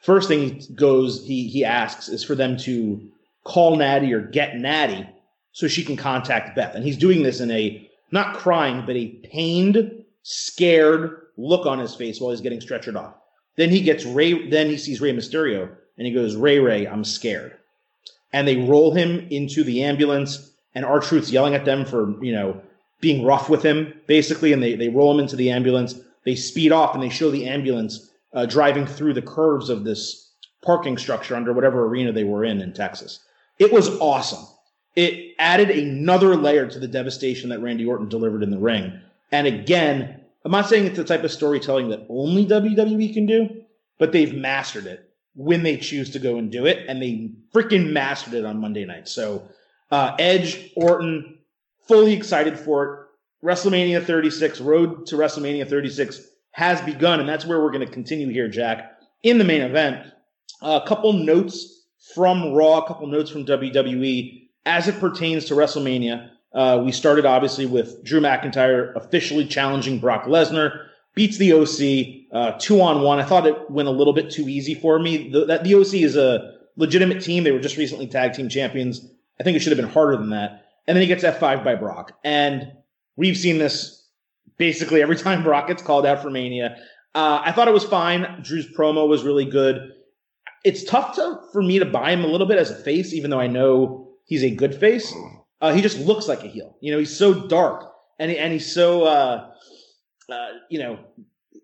First 0.01 0.27
thing 0.27 0.59
he 0.59 0.73
goes, 0.73 1.25
he 1.25 1.47
he 1.47 1.63
asks 1.63 2.09
is 2.09 2.23
for 2.23 2.35
them 2.35 2.57
to 2.57 3.01
call 3.43 3.75
Natty 3.75 4.13
or 4.13 4.21
get 4.21 4.55
Natty 4.55 5.07
so 5.53 5.67
she 5.67 5.83
can 5.83 5.95
contact 5.95 6.55
Beth. 6.55 6.75
And 6.75 6.83
he's 6.83 6.97
doing 6.97 7.23
this 7.23 7.39
in 7.39 7.49
a 7.51 7.89
not 8.11 8.35
crying, 8.35 8.85
but 8.85 8.95
a 8.95 9.07
pained, 9.07 10.03
scared 10.23 11.21
look 11.37 11.65
on 11.65 11.79
his 11.79 11.95
face 11.95 12.19
while 12.19 12.31
he's 12.31 12.41
getting 12.41 12.59
stretchered 12.59 12.95
off. 12.95 13.15
Then 13.55 13.69
he 13.69 13.81
gets 13.81 14.05
Rey. 14.05 14.49
Then 14.49 14.67
he 14.67 14.77
sees 14.77 14.99
Rey 14.99 15.13
Mysterio 15.13 15.69
and 15.97 16.07
he 16.07 16.13
goes, 16.13 16.35
Rey 16.35 16.59
Rey, 16.59 16.85
I'm 16.85 17.03
scared. 17.03 17.55
And 18.31 18.47
they 18.47 18.57
roll 18.57 18.93
him 18.93 19.27
into 19.29 19.63
the 19.63 19.83
ambulance, 19.83 20.51
and 20.73 20.83
R-Truth's 20.83 21.31
yelling 21.31 21.53
at 21.53 21.65
them 21.65 21.85
for, 21.85 22.23
you 22.23 22.31
know, 22.31 22.59
being 22.99 23.23
rough 23.23 23.47
with 23.47 23.61
him, 23.61 23.93
basically, 24.07 24.53
and 24.53 24.63
they, 24.63 24.73
they 24.73 24.89
roll 24.89 25.13
him 25.13 25.19
into 25.19 25.35
the 25.35 25.51
ambulance. 25.51 25.93
They 26.25 26.35
speed 26.35 26.71
off 26.71 26.95
and 26.95 27.03
they 27.03 27.09
show 27.09 27.29
the 27.29 27.47
ambulance 27.47 28.09
uh, 28.33 28.47
driving 28.47 28.87
through 28.87 29.13
the 29.13 29.21
curves 29.21 29.69
of 29.69 29.83
this 29.83 30.31
parking 30.63 30.97
structure 30.97 31.35
under 31.35 31.53
whatever 31.53 31.85
arena 31.85 32.11
they 32.11 32.23
were 32.23 32.43
in 32.43 32.61
in 32.61 32.73
Texas. 32.73 33.19
It 33.59 33.71
was 33.71 33.89
awesome. 33.99 34.47
It 34.95 35.35
added 35.39 35.71
another 35.71 36.35
layer 36.35 36.67
to 36.67 36.79
the 36.79 36.87
devastation 36.87 37.49
that 37.49 37.61
Randy 37.61 37.85
Orton 37.85 38.09
delivered 38.09 38.43
in 38.43 38.51
the 38.51 38.59
ring. 38.59 38.99
And 39.31 39.47
again, 39.47 40.21
I'm 40.45 40.51
not 40.51 40.69
saying 40.69 40.85
it's 40.85 40.97
the 40.97 41.03
type 41.03 41.23
of 41.23 41.31
storytelling 41.31 41.89
that 41.89 42.05
only 42.09 42.45
WWE 42.45 43.13
can 43.13 43.25
do, 43.25 43.63
but 43.97 44.11
they've 44.11 44.33
mastered 44.33 44.85
it 44.85 45.09
when 45.35 45.63
they 45.63 45.77
choose 45.77 46.11
to 46.11 46.19
go 46.19 46.37
and 46.37 46.51
do 46.51 46.65
it, 46.67 46.85
and 46.87 47.01
they 47.01 47.31
freaking 47.53 47.91
mastered 47.91 48.35
it 48.35 48.45
on 48.45 48.61
Monday 48.61 48.85
night. 48.85 49.07
So, 49.07 49.47
uh, 49.89 50.15
Edge, 50.19 50.71
Orton, 50.75 51.39
fully 51.87 52.13
excited 52.13 52.59
for 52.59 52.93
it. 52.93 52.99
WrestleMania 53.45 54.05
36, 54.05 54.61
road 54.61 55.07
to 55.07 55.15
WrestleMania 55.15 55.67
36 55.67 56.21
has 56.51 56.79
begun, 56.81 57.19
and 57.19 57.27
that's 57.27 57.45
where 57.45 57.61
we're 57.61 57.71
going 57.71 57.85
to 57.85 57.91
continue 57.91 58.29
here, 58.29 58.47
Jack. 58.47 58.99
In 59.23 59.37
the 59.37 59.43
main 59.43 59.61
event, 59.61 60.05
a 60.61 60.81
couple 60.85 61.13
notes 61.13 61.87
from 62.13 62.53
Raw, 62.53 62.79
a 62.79 62.87
couple 62.87 63.07
notes 63.07 63.31
from 63.31 63.45
WWE 63.45 64.42
as 64.65 64.87
it 64.87 64.99
pertains 64.99 65.45
to 65.45 65.53
WrestleMania. 65.53 66.29
Uh, 66.53 66.81
we 66.85 66.91
started 66.91 67.25
obviously 67.25 67.65
with 67.65 68.03
Drew 68.03 68.21
McIntyre 68.21 68.95
officially 68.95 69.45
challenging 69.45 69.99
Brock 69.99 70.25
Lesnar 70.25 70.87
beats 71.15 71.37
the 71.37 71.53
OC 71.53 72.27
uh, 72.31 72.57
two 72.59 72.81
on 72.81 73.01
one. 73.01 73.19
I 73.19 73.23
thought 73.23 73.45
it 73.45 73.69
went 73.69 73.87
a 73.87 73.91
little 73.91 74.13
bit 74.13 74.31
too 74.31 74.47
easy 74.47 74.75
for 74.75 74.99
me. 74.99 75.29
The, 75.29 75.45
that 75.45 75.63
the 75.63 75.75
OC 75.75 75.95
is 75.95 76.15
a 76.15 76.53
legitimate 76.75 77.21
team. 77.21 77.43
They 77.43 77.51
were 77.51 77.59
just 77.59 77.77
recently 77.77 78.07
tag 78.07 78.33
team 78.33 78.49
champions. 78.49 79.07
I 79.39 79.43
think 79.43 79.55
it 79.55 79.61
should 79.61 79.71
have 79.75 79.83
been 79.83 79.93
harder 79.93 80.17
than 80.17 80.29
that. 80.31 80.65
And 80.87 80.95
then 80.95 81.01
he 81.01 81.07
gets 81.07 81.23
F5 81.23 81.63
by 81.63 81.75
Brock. 81.75 82.17
And 82.23 82.71
we've 83.15 83.37
seen 83.37 83.57
this 83.57 84.05
basically 84.57 85.01
every 85.01 85.15
time 85.17 85.43
Brock 85.43 85.67
gets 85.67 85.81
called 85.81 86.05
out 86.05 86.21
for 86.21 86.29
Mania. 86.29 86.77
Uh, 87.15 87.41
I 87.43 87.51
thought 87.51 87.67
it 87.67 87.73
was 87.73 87.83
fine. 87.83 88.41
Drew's 88.41 88.67
promo 88.67 89.07
was 89.07 89.23
really 89.23 89.45
good. 89.45 89.91
It's 90.63 90.83
tough 90.83 91.15
to 91.15 91.39
for 91.51 91.61
me 91.61 91.77
to 91.79 91.85
buy 91.85 92.11
him 92.11 92.23
a 92.23 92.27
little 92.27 92.47
bit 92.47 92.57
as 92.57 92.71
a 92.71 92.75
face, 92.75 93.13
even 93.13 93.29
though 93.29 93.39
I 93.39 93.47
know 93.47 94.02
he's 94.25 94.43
a 94.43 94.49
good 94.49 94.75
face. 94.75 95.13
Uh, 95.61 95.73
he 95.73 95.81
just 95.81 95.97
looks 95.99 96.27
like 96.27 96.43
a 96.43 96.47
heel. 96.47 96.77
You 96.81 96.91
know, 96.91 96.99
he's 96.99 97.15
so 97.15 97.47
dark 97.47 97.93
and 98.19 98.31
he, 98.31 98.37
and 98.37 98.53
he's 98.53 98.73
so 98.73 99.03
uh, 99.03 99.51
uh, 100.29 100.47
you 100.69 100.79
know, 100.79 100.99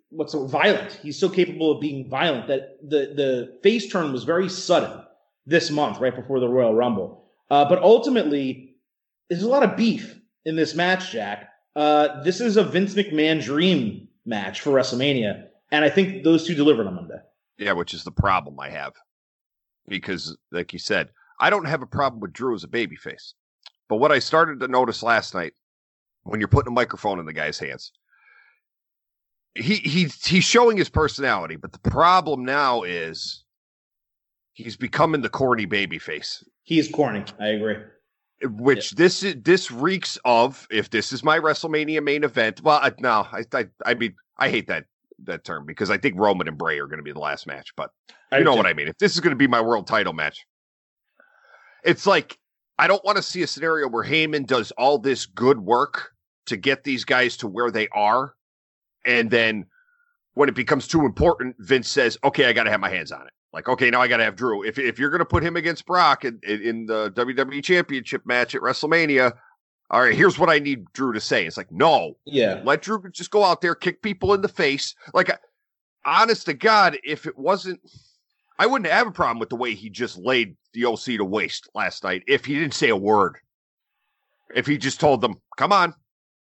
what's 0.10 0.32
so 0.32 0.46
violent. 0.46 0.94
He's 1.02 1.20
so 1.20 1.30
capable 1.30 1.72
of 1.72 1.82
being 1.82 2.10
violent 2.10 2.48
that 2.48 2.78
the 2.82 3.14
the 3.16 3.60
face 3.64 3.92
turn 3.92 4.12
was 4.12 4.24
very 4.24 4.50
sudden 4.50 5.04
this 5.46 5.72
month, 5.72 6.00
right 6.00 6.16
before 6.16 6.40
the 6.40 6.50
Royal 6.50 6.76
Rumble. 6.76 7.26
Uh, 7.50 7.68
but 7.68 7.82
ultimately, 7.82 8.76
there's 9.30 9.44
a 9.44 9.50
lot 9.50 9.64
of 9.64 9.76
beef 9.76 10.20
in 10.46 10.56
this 10.56 10.76
match, 10.76 11.12
Jack. 11.12 11.50
Uh, 11.76 12.22
this 12.24 12.42
is 12.42 12.58
a 12.58 12.64
Vince 12.64 12.94
McMahon 12.96 13.44
dream 13.44 14.08
match 14.26 14.62
for 14.62 14.72
WrestleMania, 14.72 15.48
and 15.72 15.86
I 15.86 15.90
think 15.90 16.24
those 16.24 16.46
two 16.46 16.56
delivered 16.56 16.88
on 16.88 16.96
Monday. 16.96 17.20
Yeah, 17.58 17.74
which 17.74 17.94
is 17.94 18.04
the 18.04 18.12
problem 18.12 18.60
I 18.60 18.70
have, 18.70 18.94
because 19.88 20.38
like 20.52 20.74
you 20.74 20.80
said, 20.80 21.10
I 21.40 21.50
don't 21.50 21.66
have 21.66 21.82
a 21.82 21.88
problem 21.88 22.20
with 22.20 22.34
Drew 22.34 22.56
as 22.56 22.64
a 22.64 22.68
babyface, 22.68 23.34
but 23.88 23.98
what 23.98 24.12
I 24.12 24.20
started 24.20 24.60
to 24.60 24.68
notice 24.68 25.04
last 25.04 25.34
night 25.34 25.54
when 26.24 26.40
you're 26.40 26.50
putting 26.50 26.72
a 26.72 26.76
microphone 26.76 27.20
in 27.20 27.26
the 27.26 27.34
guy's 27.34 27.60
hands 27.60 27.92
he 29.56 29.76
he's 29.76 30.26
he's 30.26 30.44
showing 30.44 30.78
his 30.78 30.90
personality, 30.90 31.56
but 31.56 31.72
the 31.72 31.90
problem 31.90 32.46
now 32.46 32.84
is 32.84 33.44
he's 34.54 34.78
becoming 34.78 35.22
the 35.22 35.30
corny 35.30 35.66
baby 35.66 36.00
face. 36.00 36.44
He 36.64 36.80
is 36.80 36.88
corny. 36.90 37.24
I 37.40 37.48
agree. 37.48 37.78
Which 38.44 38.94
yeah. 38.94 38.98
this 38.98 39.24
is 39.24 39.36
this 39.42 39.72
reeks 39.72 40.18
of 40.24 40.68
if 40.72 40.90
this 40.90 41.12
is 41.12 41.24
my 41.24 41.40
WrestleMania 41.40 42.04
main 42.04 42.24
event. 42.24 42.62
Well, 42.64 42.80
I, 42.82 42.92
no, 43.00 43.28
I, 43.32 43.44
I 43.54 43.66
I 43.86 43.94
mean 43.96 44.16
I 44.38 44.50
hate 44.50 44.68
that 44.68 44.86
that 45.24 45.44
term 45.44 45.66
because 45.66 45.90
I 45.90 45.98
think 45.98 46.16
Roman 46.18 46.48
and 46.48 46.58
Bray 46.58 46.80
are 46.80 46.88
going 46.88 47.00
to 47.00 47.04
be 47.04 47.12
the 47.12 47.20
last 47.20 47.48
match, 47.48 47.74
but 47.76 47.92
you 48.32 48.38
I 48.38 48.40
know 48.42 48.56
what 48.56 48.66
I 48.66 48.74
mean. 48.74 48.88
If 48.88 48.98
this 48.98 49.14
is 49.14 49.20
going 49.20 49.32
to 49.32 49.38
be 49.38 49.48
my 49.48 49.62
world 49.62 49.88
title 49.88 50.14
match, 50.14 50.46
it's 51.84 52.06
like 52.06 52.38
I 52.78 52.88
don't 52.88 53.04
want 53.04 53.18
to 53.18 53.24
see 53.24 53.42
a 53.44 53.48
scenario 53.48 53.88
where 53.88 54.06
Heyman 54.06 54.46
does 54.46 54.72
all 54.72 54.98
this 54.98 55.26
good 55.26 55.60
work 55.60 56.12
to 56.46 56.58
get 56.58 56.84
these 56.84 57.06
guys 57.06 57.38
to 57.38 57.48
where 57.48 57.72
they 57.72 57.88
are 57.90 58.34
and 59.06 59.30
then 59.30 59.66
when 60.34 60.50
it 60.50 60.56
becomes 60.56 60.88
too 60.88 61.06
important, 61.06 61.56
Vince 61.60 61.90
says, 61.90 62.18
"Okay, 62.24 62.46
I 62.46 62.54
got 62.54 62.64
to 62.64 62.72
have 62.72 62.80
my 62.80 62.90
hands 62.90 63.12
on 63.12 63.28
it." 63.28 63.34
Like, 63.52 63.68
okay, 63.68 63.90
now 63.90 64.02
I 64.02 64.08
got 64.08 64.18
to 64.18 64.24
have 64.24 64.36
Drew. 64.36 64.64
If 64.64 64.78
if 64.78 65.00
you're 65.00 65.10
going 65.10 65.20
to 65.20 65.26
put 65.26 65.44
him 65.44 65.56
against 65.56 65.86
Brock 65.86 66.24
in, 66.24 66.40
in 66.44 66.86
the 66.86 67.12
WWE 67.12 67.64
Championship 67.64 68.26
match 68.26 68.56
at 68.56 68.62
WrestleMania, 68.62 69.34
all 69.90 70.02
right, 70.02 70.16
here's 70.16 70.38
what 70.38 70.50
I 70.50 70.60
need 70.60 70.86
Drew 70.94 71.14
to 71.14 71.20
say. 71.20 71.46
It's 71.46 71.58
like, 71.58 71.72
no, 71.72 72.16
yeah, 72.26 72.62
let 72.64 72.84
Drew 72.84 73.04
just 73.12 73.32
go 73.32 73.44
out 73.44 73.62
there, 73.62 73.76
kick 73.76 74.02
people 74.02 74.34
in 74.34 74.42
the 74.42 74.48
face. 74.48 74.96
Like, 75.14 75.32
honest 76.06 76.46
to 76.46 76.54
God, 76.54 76.98
if 77.04 77.26
it 77.26 77.38
wasn't, 77.38 77.82
I 78.60 78.68
wouldn't 78.68 78.92
have 78.92 79.08
a 79.08 79.12
problem 79.12 79.40
with 79.40 79.50
the 79.50 79.56
way 79.56 79.74
he 79.74 79.90
just 79.90 80.18
laid 80.18 80.56
the 80.74 80.86
OC 80.86 81.18
to 81.18 81.26
waste 81.26 81.70
last 81.74 82.04
night. 82.04 82.24
If 82.28 82.46
he 82.46 82.56
didn't 82.56 82.74
say 82.74 82.90
a 82.90 82.96
word, 82.96 83.38
if 84.56 84.66
he 84.66 84.78
just 84.78 85.00
told 85.00 85.22
them, 85.22 85.36
"Come 85.58 85.72
on," 85.72 85.94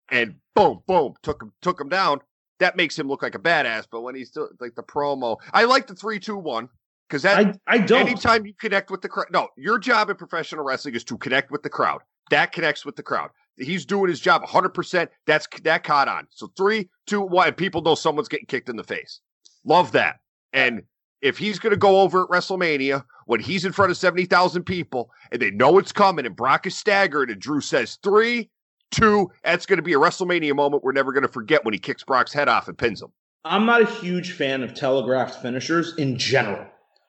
and 0.09 0.35
boom, 0.55 0.81
boom, 0.87 1.13
took 1.23 1.41
him 1.41 1.53
took 1.61 1.79
him 1.79 1.89
down 1.89 2.21
that 2.61 2.77
makes 2.77 2.97
him 2.97 3.07
look 3.07 3.21
like 3.23 3.35
a 3.35 3.39
badass. 3.39 3.87
But 3.91 4.01
when 4.01 4.15
he's 4.15 4.37
like 4.59 4.75
the 4.75 4.83
promo, 4.83 5.37
I 5.51 5.65
like 5.65 5.87
the 5.87 5.95
three, 5.95 6.19
two, 6.19 6.37
one 6.37 6.69
because 7.09 7.23
that 7.23 7.59
I, 7.67 7.75
I 7.75 7.77
don't. 7.79 8.07
Anytime 8.07 8.45
you 8.45 8.53
connect 8.53 8.89
with 8.89 9.01
the 9.01 9.09
crowd, 9.09 9.27
no, 9.31 9.49
your 9.57 9.77
job 9.77 10.09
in 10.09 10.15
professional 10.15 10.63
wrestling 10.63 10.95
is 10.95 11.03
to 11.05 11.17
connect 11.17 11.51
with 11.51 11.63
the 11.63 11.69
crowd. 11.69 12.01
That 12.29 12.53
connects 12.53 12.85
with 12.85 12.95
the 12.95 13.03
crowd. 13.03 13.31
He's 13.57 13.85
doing 13.85 14.09
his 14.09 14.19
job 14.19 14.41
100. 14.43 14.69
percent 14.69 15.09
That's 15.25 15.47
that 15.63 15.83
caught 15.83 16.07
on. 16.07 16.27
So 16.29 16.51
three, 16.55 16.89
two, 17.07 17.21
one. 17.21 17.47
And 17.47 17.57
people 17.57 17.81
know 17.81 17.95
someone's 17.95 18.29
getting 18.29 18.45
kicked 18.45 18.69
in 18.69 18.77
the 18.77 18.83
face. 18.83 19.19
Love 19.65 19.91
that. 19.93 20.17
And 20.53 20.83
if 21.21 21.37
he's 21.37 21.59
going 21.59 21.71
to 21.71 21.77
go 21.77 22.01
over 22.01 22.23
at 22.23 22.29
WrestleMania 22.29 23.03
when 23.31 23.39
he's 23.39 23.63
in 23.63 23.71
front 23.71 23.89
of 23.89 23.95
70,000 23.95 24.65
people 24.65 25.09
and 25.31 25.41
they 25.41 25.51
know 25.51 25.77
it's 25.77 25.93
coming 25.93 26.25
and 26.25 26.35
Brock 26.35 26.67
is 26.67 26.77
staggered 26.77 27.31
and 27.31 27.39
Drew 27.39 27.61
says 27.61 27.97
three, 28.03 28.49
Two, 28.91 29.31
that's 29.45 29.65
going 29.65 29.77
to 29.77 29.83
be 29.83 29.93
a 29.93 29.97
WrestleMania 29.97 30.53
moment 30.53 30.83
we're 30.83 30.91
never 30.91 31.13
going 31.13 31.21
to 31.23 31.31
forget 31.31 31.63
when 31.63 31.73
he 31.73 31.79
kicks 31.79 32.03
Brock's 32.03 32.33
head 32.33 32.49
off 32.49 32.67
and 32.67 32.77
pins 32.77 33.01
him. 33.01 33.13
I'm 33.45 33.65
not 33.65 33.83
a 33.83 33.85
huge 33.85 34.33
fan 34.33 34.63
of 34.63 34.73
telegraphed 34.73 35.41
finishers 35.41 35.95
in 35.95 36.17
general. 36.17 36.65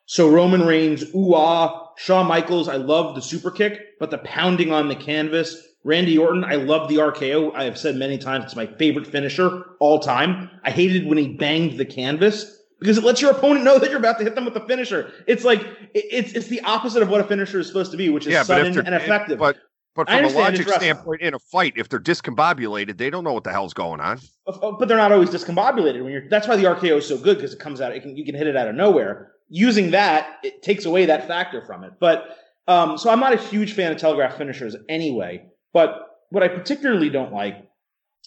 So 0.07 0.31
Roman 0.31 0.65
Reigns, 0.65 1.03
ooh 1.13 1.35
ah, 1.35 1.89
Shawn 1.97 2.29
Michaels, 2.29 2.69
I 2.69 2.77
love 2.77 3.17
the 3.17 3.21
super 3.21 3.51
kick, 3.51 3.99
but 3.99 4.13
the 4.13 4.19
pounding 4.19 4.71
on 4.71 4.87
the 4.87 4.95
canvas. 4.95 5.61
Randy 5.83 6.17
Orton, 6.17 6.45
I 6.45 6.55
love 6.55 6.89
the 6.89 6.99
RKO. 6.99 7.53
I 7.57 7.65
have 7.65 7.77
said 7.77 7.97
many 7.97 8.17
times 8.17 8.45
it's 8.45 8.55
my 8.55 8.67
favorite 8.67 9.09
finisher 9.09 9.65
all 9.81 9.99
time. 9.99 10.51
I 10.63 10.71
hated 10.71 11.05
when 11.05 11.19
he 11.19 11.35
banged 11.35 11.79
the 11.79 11.85
canvas 11.85 12.62
because 12.83 12.99
it 12.99 13.05
lets 13.05 13.23
your 13.23 13.31
opponent 13.31 13.65
know 13.65 13.79
that 13.79 13.91
you're 13.91 13.99
about 13.99 14.19
to 14.19 14.25
hit 14.25 14.35
them 14.35 14.45
with 14.45 14.55
the 14.55 14.61
finisher. 14.61 15.13
It's 15.29 15.45
like 15.45 15.65
it's 15.95 16.33
it's 16.33 16.49
the 16.49 16.61
opposite 16.63 17.03
of 17.03 17.09
what 17.09 17.21
a 17.21 17.25
finisher 17.25 17.61
is 17.61 17.69
supposed 17.69 17.93
to 17.93 17.97
be, 17.97 18.09
which 18.09 18.27
is 18.27 18.33
yeah, 18.33 18.43
sudden 18.43 18.77
and 18.79 18.95
effective. 18.95 19.39
But 19.39 19.57
but 19.95 20.09
from 20.09 20.25
a 20.25 20.29
logic 20.29 20.69
standpoint, 20.69 21.21
in 21.21 21.35
a 21.35 21.39
fight, 21.39 21.75
if 21.77 21.89
they're 21.89 22.01
discombobulated, 22.01 22.97
they 22.97 23.11
don't 23.11 23.25
know 23.25 23.35
what 23.35 23.45
the 23.45 23.53
hell's 23.53 23.75
going 23.75 24.01
on. 24.01 24.21
But 24.47 24.87
they're 24.87 24.97
not 24.97 25.13
always 25.13 25.31
discombobulated 25.31 26.03
when 26.03 26.13
you're. 26.13 26.29
That's 26.29 26.49
why 26.49 26.57
the 26.57 26.65
RKO 26.65 26.99
is 26.99 27.07
so 27.07 27.19
good 27.19 27.37
because 27.37 27.53
it 27.53 27.61
comes 27.61 27.81
out. 27.81 27.95
It 27.95 28.03
can, 28.03 28.17
you 28.17 28.25
can 28.25 28.35
hit 28.35 28.47
it 28.47 28.57
out 28.57 28.69
of 28.69 28.75
nowhere. 28.75 29.33
Using 29.49 29.91
that, 29.91 30.39
it 30.43 30.63
takes 30.63 30.87
away 30.87 31.07
that 31.07 31.29
factor 31.29 31.61
from 31.61 31.85
it. 31.85 31.93
But 32.01 32.37
um, 32.67 32.97
so 32.99 33.11
I'm 33.11 33.21
not 33.21 33.35
a 33.35 33.37
huge 33.37 33.75
fan 33.75 33.93
of 33.93 33.99
telegraph 33.99 34.39
finishers 34.39 34.75
anyway. 34.89 35.47
But 35.73 36.09
what 36.31 36.43
I 36.43 36.49
particularly 36.49 37.11
don't 37.11 37.33
like 37.33 37.69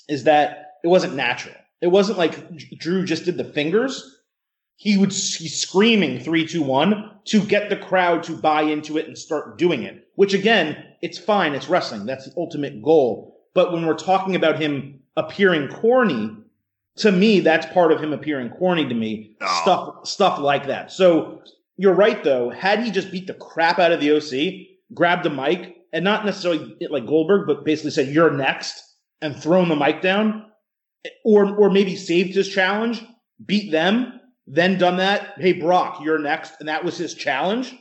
is 0.08 0.26
that 0.26 0.74
it 0.84 0.88
wasn't 0.88 1.16
natural. 1.16 1.56
It 1.82 1.88
wasn't 1.88 2.18
like 2.18 2.58
Drew 2.78 3.06
just 3.06 3.26
did 3.26 3.38
the 3.38 3.44
fingers. 3.44 4.15
He 4.78 4.98
would 4.98 5.12
he's 5.12 5.60
screaming 5.60 6.20
three, 6.20 6.46
two, 6.46 6.62
one 6.62 7.12
to 7.26 7.42
get 7.42 7.70
the 7.70 7.78
crowd 7.78 8.24
to 8.24 8.36
buy 8.36 8.64
into 8.64 8.98
it 8.98 9.08
and 9.08 9.18
start 9.18 9.58
doing 9.58 9.84
it. 9.84 10.08
Which 10.16 10.34
again, 10.34 10.84
it's 11.02 11.18
fine. 11.18 11.56
It's 11.56 11.70
wrestling. 11.70 12.06
That's 12.06 12.26
the 12.26 12.34
ultimate 12.38 12.82
goal. 12.82 13.38
But 13.54 13.72
when 13.72 13.86
we're 13.86 13.96
talking 13.96 14.36
about 14.36 14.60
him 14.60 15.00
appearing 15.16 15.70
corny, 15.70 16.30
to 16.98 17.12
me, 17.12 17.40
that's 17.40 17.66
part 17.68 17.92
of 17.92 18.02
him 18.02 18.14
appearing 18.14 18.50
corny 18.50 18.88
to 18.88 18.94
me. 18.94 19.38
Oh. 19.42 19.62
Stuff, 19.62 20.08
stuff 20.08 20.40
like 20.40 20.68
that. 20.68 20.92
So 20.92 21.42
you're 21.78 21.94
right, 21.94 22.24
though. 22.24 22.50
Had 22.50 22.84
he 22.84 22.92
just 22.92 23.12
beat 23.12 23.28
the 23.28 23.34
crap 23.34 23.80
out 23.80 23.92
of 23.92 24.00
the 24.00 24.12
OC, 24.12 24.68
grabbed 24.94 25.26
a 25.26 25.30
mic, 25.30 25.76
and 25.92 26.04
not 26.04 26.26
necessarily 26.26 26.76
like 26.90 27.06
Goldberg, 27.06 27.48
but 27.48 27.66
basically 27.66 27.92
said, 27.92 28.14
"You're 28.14 28.32
next," 28.32 28.82
and 29.22 29.36
thrown 29.36 29.70
the 29.70 29.76
mic 29.76 30.02
down, 30.02 30.46
or 31.24 31.56
or 31.56 31.70
maybe 31.70 31.96
saved 31.96 32.36
his 32.36 32.50
challenge, 32.50 33.04
beat 33.46 33.72
them, 33.72 34.20
then 34.48 34.78
done 34.78 34.98
that. 34.98 35.34
Hey, 35.38 35.54
Brock, 35.54 36.00
you're 36.04 36.20
next, 36.20 36.54
and 36.60 36.70
that 36.70 36.84
was 36.84 36.98
his 36.98 37.14
challenge. 37.14 37.76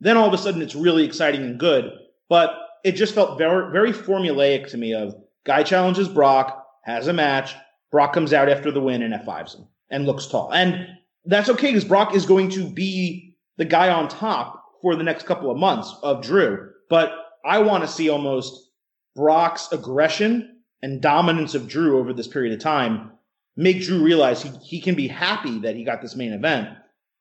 Then 0.00 0.16
all 0.16 0.28
of 0.28 0.34
a 0.34 0.38
sudden, 0.38 0.62
it's 0.62 0.74
really 0.74 1.04
exciting 1.04 1.42
and 1.42 1.58
good. 1.58 1.92
But 2.28 2.50
it 2.84 2.92
just 2.92 3.14
felt 3.14 3.38
very 3.38 3.72
very 3.72 3.92
formulaic 3.92 4.68
to 4.68 4.76
me. 4.76 4.94
Of 4.94 5.14
guy 5.44 5.62
challenges 5.62 6.08
Brock, 6.08 6.66
has 6.84 7.06
a 7.06 7.12
match, 7.12 7.54
Brock 7.90 8.12
comes 8.12 8.32
out 8.32 8.48
after 8.48 8.70
the 8.70 8.80
win 8.80 9.02
and 9.02 9.14
F5s 9.14 9.56
him 9.56 9.66
and 9.90 10.06
looks 10.06 10.26
tall. 10.26 10.52
And 10.52 10.86
that's 11.24 11.48
okay 11.50 11.68
because 11.68 11.84
Brock 11.84 12.14
is 12.14 12.26
going 12.26 12.50
to 12.50 12.68
be 12.68 13.36
the 13.56 13.64
guy 13.64 13.90
on 13.90 14.08
top 14.08 14.64
for 14.82 14.94
the 14.94 15.02
next 15.02 15.26
couple 15.26 15.50
of 15.50 15.58
months 15.58 15.94
of 16.02 16.22
Drew. 16.22 16.70
But 16.88 17.12
I 17.44 17.58
want 17.58 17.84
to 17.84 17.88
see 17.88 18.08
almost 18.08 18.70
Brock's 19.14 19.70
aggression 19.72 20.56
and 20.82 21.00
dominance 21.00 21.54
of 21.54 21.68
Drew 21.68 21.98
over 21.98 22.12
this 22.12 22.28
period 22.28 22.52
of 22.52 22.60
time 22.60 23.12
make 23.58 23.82
Drew 23.82 24.00
realize 24.00 24.40
he, 24.40 24.50
he 24.62 24.80
can 24.80 24.94
be 24.94 25.08
happy 25.08 25.58
that 25.58 25.74
he 25.74 25.84
got 25.84 26.00
this 26.00 26.14
main 26.14 26.32
event, 26.32 26.68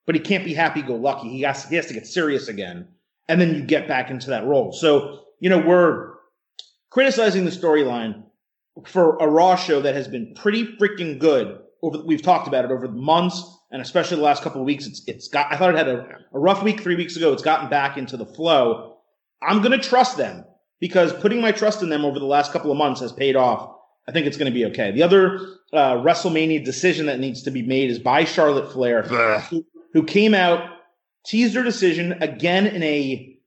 but 0.06 0.16
he 0.16 0.22
can't 0.22 0.46
be 0.46 0.54
happy 0.54 0.84
go 0.84 0.96
lucky. 0.96 1.30
He 1.30 1.42
has, 1.42 1.66
he 1.66 1.76
has 1.76 1.88
to 1.88 1.94
get 1.94 2.06
serious 2.06 2.48
again. 2.48 2.88
And 3.28 3.42
then 3.42 3.56
you 3.56 3.64
get 3.64 3.88
back 3.88 4.10
into 4.10 4.30
that 4.30 4.46
role. 4.46 4.72
So, 4.72 5.24
you 5.42 5.50
know, 5.50 5.58
we're 5.58 6.14
criticizing 6.92 7.44
the 7.44 7.52
storyline 7.52 8.24
for 8.86 9.18
a 9.18 9.28
Raw 9.28 9.56
show 9.56 9.82
that 9.82 9.96
has 9.96 10.08
been 10.08 10.36
pretty 10.36 10.78
freaking 10.78 11.20
good 11.20 11.60
over 11.82 12.00
we've 12.06 12.22
talked 12.22 12.48
about 12.48 12.66
it 12.66 12.72
over 12.72 12.88
the 12.88 12.94
months 12.94 13.44
and 13.72 13.82
especially 13.82 14.18
the 14.18 14.24
last 14.24 14.44
couple 14.44 14.62
of 14.62 14.66
weeks 14.66 14.86
it's 14.86 15.04
it's 15.08 15.28
got 15.28 15.52
I 15.52 15.58
thought 15.58 15.74
it 15.74 15.78
had 15.78 15.88
a, 15.88 16.08
a 16.34 16.40
rough 16.40 16.64
week 16.64 16.82
3 16.82 16.96
weeks 16.96 17.16
ago 17.16 17.34
it's 17.34 17.44
gotten 17.44 17.70
back 17.70 17.98
into 17.98 18.18
the 18.18 18.26
flow 18.26 18.98
I'm 19.42 19.62
going 19.62 19.80
to 19.80 19.80
trust 19.80 20.18
them 20.18 20.46
because 20.80 21.14
putting 21.14 21.42
my 21.42 21.52
trust 21.52 21.84
in 21.84 21.90
them 21.90 22.06
over 22.06 22.20
the 22.20 22.26
last 22.26 22.52
couple 22.52 22.72
of 22.72 22.78
months 22.78 23.02
has 23.02 23.12
paid 23.12 23.36
off 23.36 23.77
I 24.08 24.12
think 24.12 24.28
it's 24.28 24.38
going 24.38 24.52
to 24.52 24.58
be 24.58 24.66
okay 24.66 24.92
the 24.92 25.04
other 25.04 25.40
uh, 25.74 25.96
WrestleMania 25.96 26.64
decision 26.64 27.08
that 27.08 27.20
needs 27.20 27.44
to 27.44 27.52
be 27.52 27.62
made 27.62 27.90
is 27.90 28.00
by 28.00 28.24
Charlotte 28.24 28.72
Flair 28.72 29.04
who, 29.04 29.66
who 29.94 30.04
came 30.04 30.34
out 30.34 30.70
teased 31.26 31.56
her 31.56 31.64
decision 31.64 32.14
again 32.22 32.68
in 32.68 32.84
a 32.84 33.38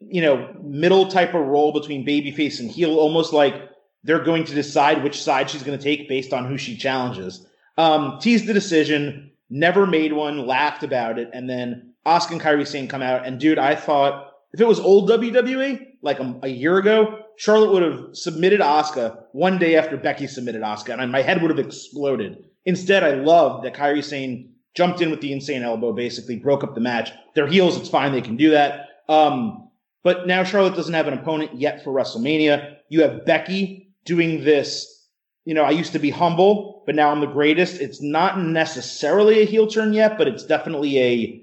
you 0.00 0.22
know 0.22 0.54
middle 0.62 1.08
type 1.08 1.34
of 1.34 1.46
role 1.46 1.72
between 1.72 2.06
babyface 2.06 2.60
and 2.60 2.70
heel 2.70 2.98
almost 2.98 3.32
like 3.32 3.70
they're 4.02 4.24
going 4.24 4.44
to 4.44 4.54
decide 4.54 5.02
which 5.02 5.22
side 5.22 5.50
she's 5.50 5.62
going 5.62 5.78
to 5.78 5.82
take 5.82 6.08
based 6.08 6.32
on 6.32 6.46
who 6.46 6.56
she 6.56 6.76
challenges. 6.76 7.46
Um, 7.76 8.18
teased 8.20 8.46
the 8.46 8.54
decision, 8.54 9.30
never 9.48 9.86
made 9.86 10.12
one, 10.12 10.46
laughed 10.46 10.82
about 10.82 11.18
it, 11.18 11.30
and 11.32 11.48
then 11.48 11.94
Asuka 12.06 12.32
and 12.32 12.40
Kairi 12.40 12.66
Sane 12.66 12.88
come 12.88 13.02
out. 13.02 13.26
And 13.26 13.38
dude, 13.38 13.58
I 13.58 13.74
thought 13.74 14.32
if 14.52 14.60
it 14.60 14.66
was 14.66 14.80
old 14.80 15.08
WWE, 15.08 15.86
like 16.02 16.18
a, 16.18 16.40
a 16.42 16.48
year 16.48 16.78
ago, 16.78 17.19
Charlotte 17.40 17.72
would 17.72 17.82
have 17.82 18.14
submitted 18.14 18.60
Asuka 18.60 19.24
one 19.32 19.56
day 19.56 19.74
after 19.74 19.96
Becky 19.96 20.26
submitted 20.26 20.60
Asuka, 20.60 21.00
and 21.00 21.10
my 21.10 21.22
head 21.22 21.40
would 21.40 21.50
have 21.50 21.58
exploded. 21.58 22.44
Instead, 22.66 23.02
I 23.02 23.12
love 23.12 23.62
that 23.62 23.72
Kairi 23.72 24.04
Sane 24.04 24.52
jumped 24.74 25.00
in 25.00 25.10
with 25.10 25.22
the 25.22 25.32
insane 25.32 25.62
elbow, 25.62 25.94
basically 25.94 26.36
broke 26.36 26.62
up 26.62 26.74
the 26.74 26.82
match. 26.82 27.12
They're 27.34 27.46
heels, 27.46 27.78
it's 27.78 27.88
fine, 27.88 28.12
they 28.12 28.20
can 28.20 28.36
do 28.36 28.50
that. 28.50 28.88
Um, 29.08 29.70
but 30.04 30.26
now 30.26 30.44
Charlotte 30.44 30.76
doesn't 30.76 30.92
have 30.92 31.08
an 31.08 31.14
opponent 31.14 31.58
yet 31.58 31.82
for 31.82 31.94
WrestleMania. 31.94 32.76
You 32.90 33.00
have 33.00 33.24
Becky 33.24 33.94
doing 34.04 34.44
this, 34.44 35.08
you 35.46 35.54
know, 35.54 35.64
I 35.64 35.70
used 35.70 35.94
to 35.94 35.98
be 35.98 36.10
humble, 36.10 36.82
but 36.84 36.94
now 36.94 37.10
I'm 37.10 37.20
the 37.20 37.26
greatest. 37.26 37.80
It's 37.80 38.02
not 38.02 38.38
necessarily 38.38 39.40
a 39.40 39.46
heel 39.46 39.66
turn 39.66 39.94
yet, 39.94 40.18
but 40.18 40.28
it's 40.28 40.44
definitely 40.44 40.98
a 40.98 41.42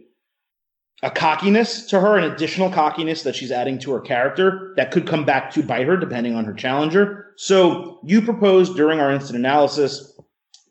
a 1.04 1.12
cockiness 1.12 1.86
to 1.88 2.00
her, 2.00 2.18
an 2.18 2.24
additional 2.24 2.72
cockiness 2.72 3.24
that 3.24 3.36
she's 3.36 3.52
adding 3.52 3.78
to 3.80 3.92
her 3.92 4.00
character 4.00 4.74
that 4.78 4.92
could 4.92 5.06
come 5.06 5.26
back 5.26 5.52
to 5.52 5.62
bite 5.62 5.86
her 5.86 5.96
depending 5.98 6.36
on 6.36 6.44
her 6.46 6.54
challenger. 6.54 7.34
So 7.38 8.00
you 8.04 8.22
proposed 8.22 8.76
during 8.76 9.00
our 9.00 9.12
instant 9.12 9.38
analysis 9.38 10.20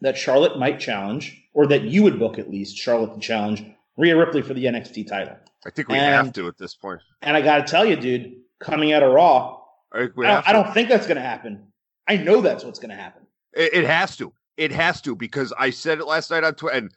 that 0.00 0.16
Charlotte 0.16 0.58
might 0.58 0.80
challenge, 0.80 1.42
or 1.54 1.66
that 1.68 1.82
you 1.84 2.02
would 2.02 2.18
book 2.18 2.38
at 2.38 2.50
least 2.50 2.76
Charlotte 2.76 3.14
to 3.14 3.20
challenge 3.20 3.64
Rhea 3.96 4.16
Ripley 4.16 4.42
for 4.42 4.52
the 4.52 4.64
NXT 4.64 5.06
title. 5.08 5.36
I 5.64 5.70
think 5.70 5.88
we 5.88 5.96
And- 5.96 6.26
have 6.26 6.32
to 6.34 6.48
at 6.48 6.58
this 6.58 6.74
point. 6.74 7.00
And 7.22 7.36
I 7.36 7.40
got 7.40 7.58
to 7.58 7.62
tell 7.70 7.84
you, 7.86 7.96
dude, 7.96 8.34
coming 8.60 8.92
out 8.92 9.02
of 9.02 9.12
Raw, 9.12 9.60
I 9.92 9.98
I 10.00 10.06
don't, 10.06 10.48
I 10.48 10.52
don't 10.52 10.74
think 10.74 10.88
that's 10.88 11.06
going 11.06 11.16
to 11.16 11.22
happen. 11.22 11.68
I 12.08 12.16
know 12.18 12.40
that's 12.40 12.64
what's 12.64 12.78
going 12.78 12.90
to 12.90 12.96
happen. 12.96 13.22
It, 13.52 13.72
it 13.74 13.84
has 13.86 14.16
to. 14.16 14.32
It 14.56 14.72
has 14.72 15.00
to 15.02 15.14
because 15.16 15.52
I 15.58 15.70
said 15.70 15.98
it 15.98 16.06
last 16.06 16.30
night 16.30 16.44
on 16.44 16.54
Twitter, 16.54 16.76
and 16.76 16.92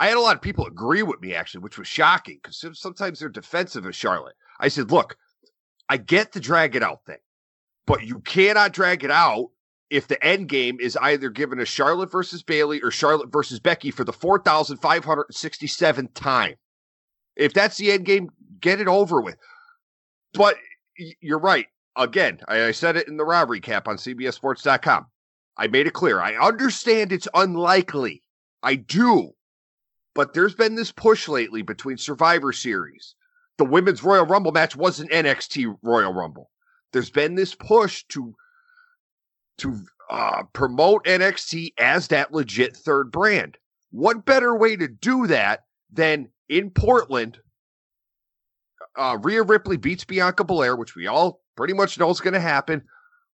I 0.00 0.08
had 0.08 0.16
a 0.16 0.20
lot 0.20 0.34
of 0.34 0.40
people 0.40 0.66
agree 0.66 1.02
with 1.02 1.20
me 1.20 1.34
actually, 1.34 1.60
which 1.60 1.78
was 1.78 1.86
shocking 1.86 2.40
because 2.42 2.64
sometimes 2.72 3.20
they're 3.20 3.28
defensive 3.28 3.84
of 3.84 3.94
Charlotte. 3.94 4.34
I 4.58 4.68
said, 4.68 4.90
look, 4.90 5.18
I 5.90 5.98
get 5.98 6.32
the 6.32 6.40
drag 6.40 6.74
it 6.74 6.82
out 6.82 7.04
thing, 7.04 7.18
but 7.86 8.06
you 8.06 8.20
cannot 8.20 8.72
drag 8.72 9.04
it 9.04 9.10
out 9.10 9.50
if 9.90 10.08
the 10.08 10.24
end 10.24 10.48
game 10.48 10.78
is 10.80 10.96
either 11.02 11.28
given 11.28 11.60
a 11.60 11.66
Charlotte 11.66 12.10
versus 12.10 12.42
Bayley 12.42 12.80
or 12.80 12.90
Charlotte 12.90 13.30
versus 13.30 13.60
Becky 13.60 13.90
for 13.90 14.04
the 14.04 14.12
4,567th 14.12 16.14
time. 16.14 16.54
If 17.36 17.52
that's 17.52 17.76
the 17.76 17.92
end 17.92 18.06
game, 18.06 18.30
get 18.58 18.80
it 18.80 18.88
over 18.88 19.20
with. 19.20 19.36
But 20.32 20.56
you're 21.20 21.38
right. 21.38 21.66
Again, 21.96 22.40
I, 22.48 22.70
said 22.70 22.96
it 22.96 23.06
in 23.06 23.18
the 23.18 23.24
Raw 23.24 23.44
cap 23.60 23.86
on 23.86 23.96
CBSSports.com. 23.96 25.06
I 25.58 25.66
made 25.66 25.86
it 25.86 25.92
clear. 25.92 26.20
I 26.20 26.36
understand 26.36 27.12
it's 27.12 27.28
unlikely. 27.34 28.22
I 28.62 28.76
do. 28.76 29.34
But 30.14 30.34
there's 30.34 30.54
been 30.54 30.74
this 30.74 30.92
push 30.92 31.28
lately 31.28 31.62
between 31.62 31.96
Survivor 31.96 32.52
Series. 32.52 33.14
The 33.58 33.64
Women's 33.64 34.02
Royal 34.02 34.26
Rumble 34.26 34.52
match 34.52 34.74
was 34.74 35.00
an 35.00 35.08
NXT 35.08 35.78
Royal 35.82 36.12
Rumble. 36.12 36.50
There's 36.92 37.10
been 37.10 37.34
this 37.34 37.54
push 37.54 38.04
to 38.08 38.34
to 39.58 39.78
uh, 40.08 40.44
promote 40.52 41.04
NXT 41.04 41.74
as 41.78 42.08
that 42.08 42.32
legit 42.32 42.76
third 42.76 43.12
brand. 43.12 43.58
What 43.90 44.24
better 44.24 44.56
way 44.56 44.76
to 44.76 44.88
do 44.88 45.26
that 45.26 45.64
than 45.92 46.30
in 46.48 46.70
Portland? 46.70 47.38
Uh, 48.96 49.18
Rhea 49.22 49.42
Ripley 49.42 49.76
beats 49.76 50.04
Bianca 50.04 50.42
Belair, 50.42 50.74
which 50.74 50.96
we 50.96 51.06
all 51.06 51.42
pretty 51.56 51.74
much 51.74 51.98
know 51.98 52.10
is 52.10 52.20
going 52.20 52.34
to 52.34 52.40
happen. 52.40 52.82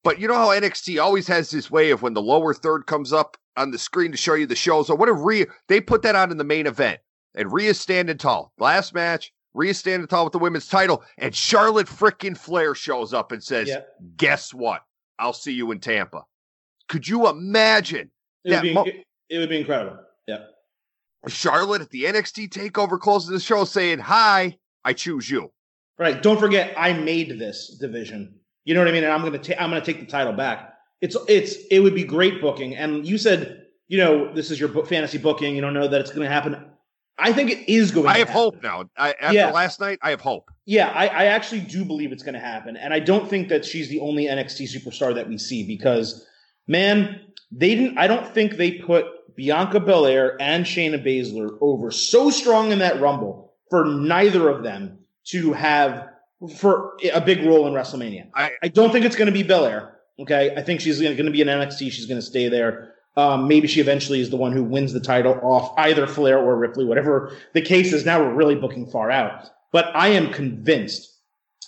But 0.03 0.19
you 0.19 0.27
know 0.27 0.35
how 0.35 0.47
NXT 0.47 1.01
always 1.01 1.27
has 1.27 1.51
this 1.51 1.69
way 1.69 1.91
of 1.91 2.01
when 2.01 2.13
the 2.13 2.21
lower 2.21 2.53
third 2.53 2.87
comes 2.87 3.13
up 3.13 3.37
on 3.57 3.71
the 3.71 3.77
screen 3.77 4.11
to 4.11 4.17
show 4.17 4.33
you 4.33 4.47
the 4.47 4.55
show. 4.55 4.83
So 4.83 4.95
what 4.95 5.09
if 5.09 5.17
Rhea? 5.19 5.45
They 5.67 5.79
put 5.79 6.01
that 6.03 6.15
on 6.15 6.31
in 6.31 6.37
the 6.37 6.43
main 6.43 6.65
event, 6.67 6.99
and 7.35 7.51
Rhea's 7.51 7.79
standing 7.79 8.17
tall. 8.17 8.51
Last 8.57 8.93
match, 8.93 9.31
Rhea's 9.53 9.77
standing 9.77 10.07
tall 10.07 10.23
with 10.23 10.33
the 10.33 10.39
women's 10.39 10.67
title, 10.67 11.03
and 11.17 11.35
Charlotte 11.35 11.87
frickin' 11.87 12.37
Flair 12.37 12.73
shows 12.73 13.13
up 13.13 13.31
and 13.31 13.43
says, 13.43 13.67
Yep. 13.67 13.87
"Guess 14.17 14.53
what? 14.53 14.81
I'll 15.19 15.33
see 15.33 15.51
you 15.53 15.71
in 15.71 15.79
Tampa." 15.79 16.23
Could 16.87 17.07
you 17.07 17.29
imagine 17.29 18.09
It 18.43 18.51
would, 18.51 18.61
be, 18.61 18.73
mo- 18.73 18.83
it, 18.83 19.05
it 19.29 19.37
would 19.37 19.49
be 19.49 19.59
incredible. 19.59 19.97
Yeah. 20.27 20.45
Charlotte 21.27 21.81
at 21.81 21.89
the 21.91 22.05
NXT 22.05 22.49
Takeover 22.49 22.99
closing 22.99 23.33
the 23.33 23.39
show 23.39 23.65
saying, 23.65 23.99
"Hi, 23.99 24.57
I 24.83 24.93
choose 24.93 25.29
you." 25.29 25.51
Right. 25.99 26.23
Don't 26.23 26.39
forget, 26.39 26.73
I 26.75 26.93
made 26.93 27.37
this 27.37 27.77
division. 27.79 28.39
You 28.65 28.73
know 28.73 28.81
what 28.81 28.87
I 28.87 28.91
mean? 28.91 29.03
And 29.03 29.11
I'm 29.13 29.21
gonna 29.23 29.37
ta- 29.39 29.55
I'm 29.59 29.69
gonna 29.69 29.83
take 29.83 29.99
the 29.99 30.05
title 30.05 30.33
back. 30.33 30.73
It's 31.01 31.15
it's 31.27 31.55
it 31.71 31.79
would 31.79 31.95
be 31.95 32.03
great 32.03 32.41
booking. 32.41 32.75
And 32.75 33.05
you 33.05 33.17
said, 33.17 33.65
you 33.87 33.97
know, 33.97 34.33
this 34.33 34.51
is 34.51 34.59
your 34.59 34.69
book, 34.69 34.87
fantasy 34.87 35.17
booking. 35.17 35.55
You 35.55 35.61
don't 35.61 35.73
know 35.73 35.87
that 35.87 35.99
it's 36.01 36.11
gonna 36.11 36.29
happen. 36.29 36.65
I 37.17 37.33
think 37.33 37.51
it 37.51 37.71
is 37.71 37.91
going. 37.91 38.07
I 38.07 38.17
have 38.19 38.29
happen. 38.29 38.33
hope 38.41 38.63
now. 38.63 38.89
I, 38.97 39.11
after 39.19 39.33
Yeah. 39.37 39.51
last 39.51 39.79
night, 39.79 39.99
I 40.01 40.09
have 40.11 40.21
hope. 40.21 40.49
Yeah, 40.65 40.89
I, 40.89 41.07
I 41.07 41.25
actually 41.25 41.61
do 41.61 41.85
believe 41.85 42.11
it's 42.11 42.23
going 42.23 42.33
to 42.33 42.39
happen, 42.39 42.77
and 42.77 42.93
I 42.93 42.99
don't 42.99 43.29
think 43.29 43.49
that 43.49 43.63
she's 43.65 43.89
the 43.89 43.99
only 43.99 44.25
NXT 44.25 44.73
superstar 44.73 45.13
that 45.15 45.27
we 45.27 45.37
see 45.37 45.67
because, 45.67 46.25
man, 46.67 47.19
they 47.51 47.75
didn't. 47.75 47.97
I 47.99 48.07
don't 48.07 48.33
think 48.33 48.53
they 48.53 48.71
put 48.73 49.05
Bianca 49.35 49.79
Belair 49.79 50.37
and 50.41 50.65
Shayna 50.65 51.05
Baszler 51.05 51.57
over 51.61 51.91
so 51.91 52.29
strong 52.31 52.71
in 52.71 52.79
that 52.79 52.99
Rumble 53.01 53.53
for 53.69 53.85
neither 53.85 54.49
of 54.49 54.63
them 54.63 54.99
to 55.25 55.53
have 55.53 56.09
for 56.57 56.93
a 57.13 57.21
big 57.21 57.45
role 57.45 57.67
in 57.67 57.73
WrestleMania. 57.73 58.29
I, 58.35 58.51
I 58.63 58.67
don't 58.67 58.91
think 58.91 59.05
it's 59.05 59.15
going 59.15 59.27
to 59.27 59.31
be 59.31 59.43
Belair. 59.43 59.97
Okay, 60.19 60.53
I 60.55 60.61
think 60.61 60.81
she's 60.81 60.99
going 60.99 61.17
to 61.17 61.31
be 61.31 61.41
in 61.41 61.47
NXT. 61.47 61.91
She's 61.91 62.05
going 62.05 62.19
to 62.19 62.25
stay 62.25 62.47
there. 62.47 62.93
Um, 63.17 63.47
maybe 63.47 63.67
she 63.67 63.81
eventually 63.81 64.21
is 64.21 64.29
the 64.29 64.37
one 64.37 64.51
who 64.51 64.63
wins 64.63 64.93
the 64.93 64.99
title 64.99 65.37
off 65.41 65.73
either 65.77 66.07
Flair 66.07 66.39
or 66.39 66.55
Ripley, 66.55 66.85
whatever 66.85 67.35
the 67.53 67.61
case 67.61 67.91
is. 67.91 68.05
Now 68.05 68.19
we're 68.21 68.33
really 68.33 68.55
booking 68.55 68.87
far 68.87 69.11
out. 69.11 69.49
But 69.71 69.93
I 69.95 70.09
am 70.09 70.31
convinced 70.31 71.09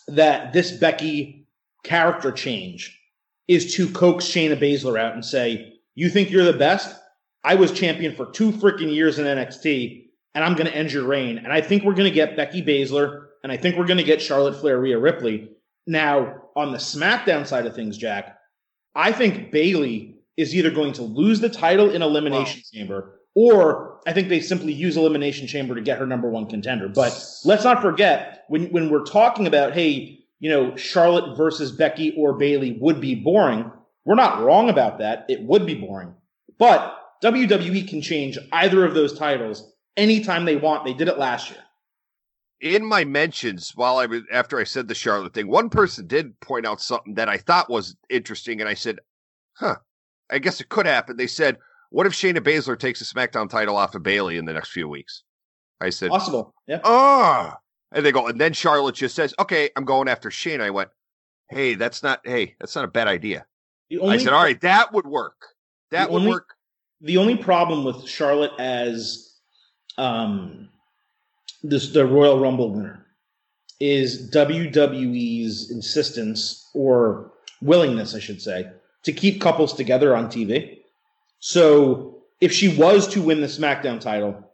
that 0.08 0.54
this 0.54 0.72
Becky 0.72 1.48
character 1.84 2.32
change 2.32 3.00
is 3.48 3.76
to 3.76 3.90
coax 3.90 4.26
Shayna 4.26 4.58
Baszler 4.58 5.00
out 5.00 5.14
and 5.14 5.24
say, 5.24 5.74
You 5.96 6.10
think 6.10 6.30
you're 6.30 6.46
the 6.46 6.54
best? 6.54 7.00
I 7.44 7.56
was 7.56 7.72
champion 7.72 8.16
for 8.16 8.32
two 8.32 8.52
freaking 8.52 8.94
years 8.94 9.20
in 9.20 9.26
NXT, 9.26 10.06
and 10.34 10.44
I'm 10.44 10.56
going 10.56 10.68
to 10.68 10.76
end 10.76 10.94
your 10.94 11.06
reign. 11.06 11.38
And 11.40 11.52
I 11.52 11.60
think 11.60 11.84
we're 11.84 11.94
going 11.94 12.10
to 12.10 12.16
get 12.16 12.38
Becky 12.38 12.62
Baszler, 12.62 13.26
and 13.44 13.52
I 13.52 13.58
think 13.58 13.78
we're 13.78 13.86
going 13.86 13.98
to 13.98 14.04
get 14.04 14.22
Charlotte 14.22 14.60
Flair, 14.60 14.80
Rhea 14.80 14.98
Ripley. 14.98 15.50
Now, 15.86 16.44
on 16.56 16.72
the 16.72 16.78
SmackDown 16.78 17.46
side 17.46 17.66
of 17.66 17.76
things, 17.76 17.98
Jack, 17.98 18.38
I 18.96 19.12
think 19.12 19.52
Bayley 19.52 20.16
is 20.38 20.56
either 20.56 20.72
going 20.72 20.94
to 20.94 21.04
lose 21.04 21.40
the 21.42 21.50
title 21.50 21.90
in 21.90 22.02
Elimination 22.02 22.60
wow. 22.60 22.80
Chamber, 22.80 23.20
or 23.36 24.00
I 24.08 24.14
think 24.14 24.30
they 24.30 24.40
simply 24.40 24.72
use 24.72 24.98
Elimination 24.98 25.48
Chamber 25.48 25.76
to 25.76 25.82
get 25.82 26.00
her 26.00 26.06
number 26.06 26.30
one 26.30 26.48
contender. 26.48 26.88
But 26.88 27.12
let's 27.46 27.64
not 27.64 27.82
forget 27.82 28.46
when 28.48 28.72
when 28.72 28.90
we're 28.90 29.04
talking 29.04 29.48
about, 29.48 29.74
hey, 29.74 30.20
you 30.40 30.50
know, 30.50 30.76
Charlotte 30.76 31.36
versus 31.36 31.72
Becky 31.72 32.14
or 32.18 32.34
Bayley 32.34 32.78
would 32.80 33.02
be 33.02 33.16
boring. 33.16 33.72
We're 34.06 34.16
not 34.16 34.42
wrong 34.44 34.70
about 34.70 35.00
that. 35.00 35.26
It 35.30 35.42
would 35.44 35.66
be 35.66 35.76
boring. 35.76 36.14
But 36.60 36.98
WWE 37.24 37.88
can 37.88 38.02
change 38.02 38.38
either 38.52 38.86
of 38.86 38.94
those 38.94 39.18
titles 39.18 39.72
anytime 39.96 40.46
they 40.46 40.58
want. 40.58 40.86
They 40.86 40.94
did 40.94 41.08
it 41.08 41.18
last 41.18 41.50
year. 41.50 41.62
In 42.63 42.86
my 42.86 43.04
mentions, 43.04 43.73
while 43.76 43.97
I 43.97 44.06
was 44.06 44.21
after 44.32 44.58
I 44.58 44.63
said 44.63 44.88
the 44.88 44.95
Charlotte 44.95 45.34
thing, 45.34 45.49
one 45.49 45.69
person 45.69 46.08
did 46.08 46.39
point 46.39 46.65
out 46.65 46.80
something 46.80 47.15
that 47.15 47.28
I 47.28 47.36
thought 47.38 47.69
was 47.69 47.97
interesting, 48.10 48.62
and 48.62 48.69
I 48.69 48.73
said, 48.73 48.99
"Huh, 49.58 49.76
I 50.32 50.39
guess 50.39 50.62
it 50.62 50.69
could 50.69 50.86
happen." 50.86 51.17
They 51.17 51.28
said, 51.28 51.58
"What 51.89 52.08
if 52.08 52.13
Shayna 52.13 52.38
Baszler 52.38 52.80
takes 52.80 52.99
the 52.99 53.06
SmackDown 53.06 53.49
title 53.49 53.76
off 53.76 53.95
of 53.95 54.04
Bayley 54.04 54.38
in 54.38 54.45
the 54.45 54.54
next 54.54 54.69
few 54.69 54.88
weeks?" 54.88 55.23
I 55.82 55.89
said, 55.89 56.10
"Possible, 56.10 56.56
yeah." 56.65 56.80
Ah, 56.86 57.58
and 57.91 58.06
they 58.06 58.13
go, 58.13 58.28
and 58.28 58.39
then 58.39 58.54
Charlotte 58.54 58.95
just 58.95 59.13
says, 59.13 59.34
"Okay, 59.39 59.69
I'm 59.76 59.84
going 59.84 60.08
after 60.08 60.32
Shane." 60.32 60.62
I 60.62 60.69
went, 60.69 60.89
"Hey, 61.49 61.76
that's 61.76 62.02
not. 62.02 62.21
Hey, 62.23 62.56
that's 62.62 62.78
not 62.78 62.86
a 62.86 62.88
bad 62.88 63.10
idea." 63.10 63.45
I 63.91 64.15
said, 64.15 64.32
"All 64.32 64.41
right, 64.41 64.62
that 64.62 64.93
would 64.93 65.06
work. 65.06 65.36
That 65.91 66.10
would 66.10 66.19
only, 66.19 66.32
work." 66.32 66.56
The 67.02 67.17
only 67.17 67.36
problem 67.36 67.84
with 67.84 68.08
Charlotte 68.08 68.58
as 68.58 69.38
um 69.97 70.69
this 71.63 71.89
the 71.89 72.06
Royal 72.06 72.39
Rumble 72.39 72.71
winner 72.71 73.06
is 73.80 74.30
WWE's 74.32 75.71
insistence 75.71 76.69
or 76.73 77.32
willingness, 77.62 78.15
I 78.15 78.19
should 78.19 78.41
say, 78.41 78.69
to 79.04 79.13
keep 79.13 79.41
couples 79.41 79.73
together 79.73 80.15
on 80.15 80.28
TV. 80.28 80.80
So 81.39 82.23
if 82.39 82.52
she 82.52 82.78
was 82.78 83.08
to 83.10 83.21
win 83.21 83.41
the 83.41 83.47
SmackDown 83.47 83.99
title, 83.99 84.52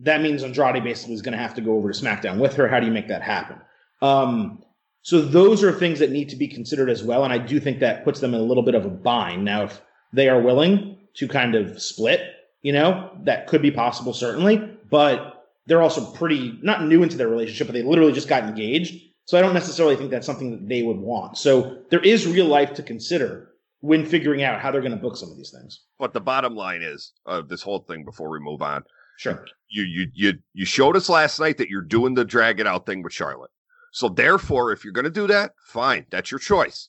that 0.00 0.20
means 0.20 0.42
Andrade 0.42 0.82
basically 0.82 1.14
is 1.14 1.22
going 1.22 1.32
to 1.32 1.38
have 1.38 1.54
to 1.54 1.60
go 1.60 1.74
over 1.74 1.92
to 1.92 2.00
SmackDown 2.00 2.38
with 2.38 2.54
her. 2.54 2.68
How 2.68 2.80
do 2.80 2.86
you 2.86 2.92
make 2.92 3.08
that 3.08 3.22
happen? 3.22 3.60
Um, 4.00 4.64
so 5.02 5.20
those 5.20 5.62
are 5.62 5.72
things 5.72 5.98
that 5.98 6.10
need 6.10 6.28
to 6.30 6.36
be 6.36 6.48
considered 6.48 6.88
as 6.88 7.02
well, 7.02 7.24
and 7.24 7.32
I 7.32 7.38
do 7.38 7.60
think 7.60 7.80
that 7.80 8.04
puts 8.04 8.20
them 8.20 8.34
in 8.34 8.40
a 8.40 8.44
little 8.44 8.62
bit 8.62 8.74
of 8.74 8.84
a 8.84 8.90
bind. 8.90 9.44
Now, 9.44 9.64
if 9.64 9.80
they 10.12 10.28
are 10.28 10.40
willing 10.40 10.98
to 11.14 11.28
kind 11.28 11.54
of 11.54 11.80
split, 11.80 12.20
you 12.62 12.72
know, 12.72 13.10
that 13.24 13.46
could 13.48 13.62
be 13.62 13.70
possible 13.70 14.12
certainly, 14.12 14.58
but 14.90 15.41
they're 15.66 15.82
also 15.82 16.04
pretty 16.12 16.58
not 16.62 16.84
new 16.84 17.02
into 17.02 17.16
their 17.16 17.28
relationship, 17.28 17.68
but 17.68 17.74
they 17.74 17.82
literally 17.82 18.12
just 18.12 18.28
got 18.28 18.44
engaged. 18.44 19.00
So 19.26 19.38
I 19.38 19.42
don't 19.42 19.54
necessarily 19.54 19.96
think 19.96 20.10
that's 20.10 20.26
something 20.26 20.50
that 20.50 20.68
they 20.68 20.82
would 20.82 20.98
want. 20.98 21.38
So 21.38 21.78
there 21.90 22.00
is 22.00 22.26
real 22.26 22.46
life 22.46 22.74
to 22.74 22.82
consider 22.82 23.50
when 23.80 24.04
figuring 24.04 24.42
out 24.42 24.60
how 24.60 24.70
they're 24.70 24.80
going 24.80 24.92
to 24.92 24.98
book 24.98 25.16
some 25.16 25.30
of 25.30 25.36
these 25.36 25.50
things. 25.50 25.80
But 25.98 26.12
the 26.12 26.20
bottom 26.20 26.56
line 26.56 26.82
is 26.82 27.12
of 27.26 27.48
this 27.48 27.62
whole 27.62 27.80
thing 27.80 28.04
before 28.04 28.30
we 28.30 28.40
move 28.40 28.62
on 28.62 28.84
Sure. 29.22 29.44
You 29.68 29.84
you 29.84 30.06
you 30.14 30.32
you 30.52 30.64
showed 30.64 30.96
us 30.96 31.08
last 31.08 31.38
night 31.38 31.58
that 31.58 31.68
you're 31.68 31.80
doing 31.80 32.14
the 32.14 32.24
drag 32.24 32.58
it 32.58 32.66
out 32.66 32.86
thing 32.86 33.02
with 33.02 33.12
Charlotte. 33.12 33.52
So 33.92 34.08
therefore, 34.08 34.72
if 34.72 34.84
you're 34.84 34.92
going 34.92 35.04
to 35.04 35.10
do 35.10 35.26
that, 35.28 35.52
fine, 35.64 36.06
that's 36.10 36.30
your 36.30 36.40
choice. 36.40 36.88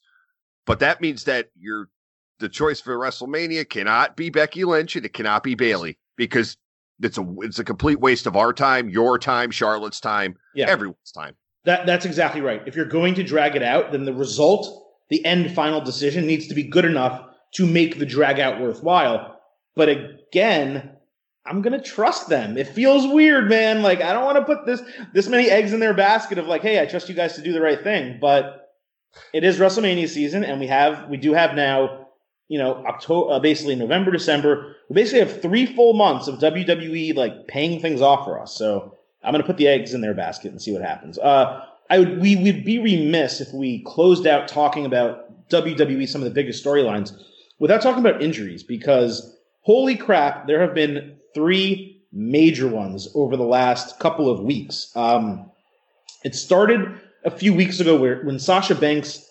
But 0.66 0.80
that 0.80 1.00
means 1.00 1.26
that 1.26 1.50
you're 1.56 1.90
the 2.40 2.50
choice 2.50 2.82
for 2.82 2.98
WrestleMania 2.98 3.70
cannot 3.70 4.16
be 4.16 4.30
Becky 4.30 4.64
Lynch 4.64 4.96
and 4.96 5.06
it 5.06 5.14
cannot 5.14 5.44
be 5.44 5.56
Bayley 5.56 6.00
because 6.16 6.58
it's 7.02 7.18
a 7.18 7.26
it's 7.40 7.60
a 7.60 7.64
complete 7.64 8.00
waste 8.00 8.26
of 8.26 8.36
our 8.36 8.54
time, 8.54 8.90
your 8.90 9.18
time, 9.20 9.52
Charlotte's 9.52 10.00
time, 10.00 10.36
yeah. 10.56 10.70
everyone's 10.70 11.12
time. 11.12 11.36
That 11.66 11.86
that's 11.86 12.06
exactly 12.06 12.42
right. 12.42 12.62
If 12.66 12.76
you're 12.76 12.86
going 12.86 13.16
to 13.16 13.24
drag 13.24 13.56
it 13.56 13.64
out, 13.64 13.92
then 13.92 14.06
the 14.06 14.14
result, 14.14 14.68
the 15.10 15.24
end 15.26 15.54
final 15.54 15.82
decision 15.82 16.26
needs 16.26 16.48
to 16.48 16.56
be 16.56 16.64
good 16.64 16.86
enough 16.86 17.24
to 17.56 17.66
make 17.66 18.00
the 18.00 18.06
drag 18.06 18.40
out 18.40 18.60
worthwhile. 18.60 19.40
But 19.76 19.90
again, 19.90 20.92
I'm 21.46 21.62
gonna 21.62 21.82
trust 21.82 22.30
them. 22.30 22.58
It 22.58 22.68
feels 22.68 23.08
weird, 23.08 23.50
man. 23.50 23.82
Like 23.82 24.02
I 24.02 24.14
don't 24.14 24.24
want 24.24 24.38
to 24.38 24.46
put 24.46 24.66
this 24.66 24.82
this 25.14 25.28
many 25.28 25.50
eggs 25.50 25.74
in 25.74 25.80
their 25.80 25.94
basket 25.94 26.38
of 26.38 26.48
like, 26.48 26.62
hey, 26.62 26.82
I 26.82 26.86
trust 26.86 27.10
you 27.10 27.16
guys 27.16 27.36
to 27.36 27.42
do 27.42 27.54
the 27.54 27.62
right 27.62 27.82
thing. 27.82 28.18
But 28.20 28.64
it 29.34 29.44
is 29.44 29.60
WrestleMania 29.60 30.08
season, 30.08 30.44
and 30.44 30.60
we 30.60 30.68
have 30.68 31.10
we 31.10 31.18
do 31.18 31.34
have 31.34 31.56
now, 31.56 32.03
you 32.48 32.60
know, 32.60 32.84
October, 32.86 33.34
uh, 33.34 33.40
basically 33.40 33.76
November, 33.76 34.12
December. 34.12 34.76
We 34.90 34.96
basically 34.96 35.20
have 35.20 35.42
three 35.42 35.66
full 35.66 35.94
months 35.94 36.28
of 36.28 36.40
WWE 36.40 37.16
like 37.16 37.48
paying 37.48 37.80
things 37.80 38.02
off 38.02 38.26
for 38.26 38.40
us. 38.40 38.56
So 38.56 38.98
I'm 39.24 39.32
gonna 39.32 39.44
put 39.44 39.58
the 39.58 39.68
eggs 39.68 39.94
in 39.94 40.02
their 40.02 40.14
basket 40.14 40.52
and 40.52 40.62
see 40.62 40.72
what 40.72 40.82
happens. 40.82 41.18
Uh, 41.18 41.66
I 41.90 42.00
would 42.00 42.20
we 42.20 42.36
would 42.36 42.66
be 42.66 42.80
remiss 42.80 43.42
if 43.42 43.54
we 43.54 43.84
closed 43.84 44.28
out 44.28 44.48
talking 44.48 44.86
about 44.86 45.50
WWE, 45.50 46.08
some 46.08 46.22
of 46.22 46.26
the 46.26 46.34
biggest 46.34 46.64
storylines, 46.64 47.14
without 47.60 47.82
talking 47.82 48.06
about 48.06 48.22
injuries 48.22 48.64
because 48.64 49.38
holy 49.62 49.96
crap, 49.96 50.48
there 50.48 50.62
have 50.62 50.74
been 50.74 51.16
three 51.34 52.02
major 52.12 52.68
ones 52.68 53.08
over 53.16 53.36
the 53.36 53.44
last 53.44 54.00
couple 54.00 54.30
of 54.30 54.40
weeks. 54.40 54.92
Um, 54.96 55.50
it 56.24 56.36
started 56.36 57.00
a 57.26 57.32
few 57.32 57.54
weeks 57.54 57.80
ago 57.80 57.96
where 57.96 58.22
when 58.24 58.40
Sasha 58.40 58.76
Banks, 58.76 59.30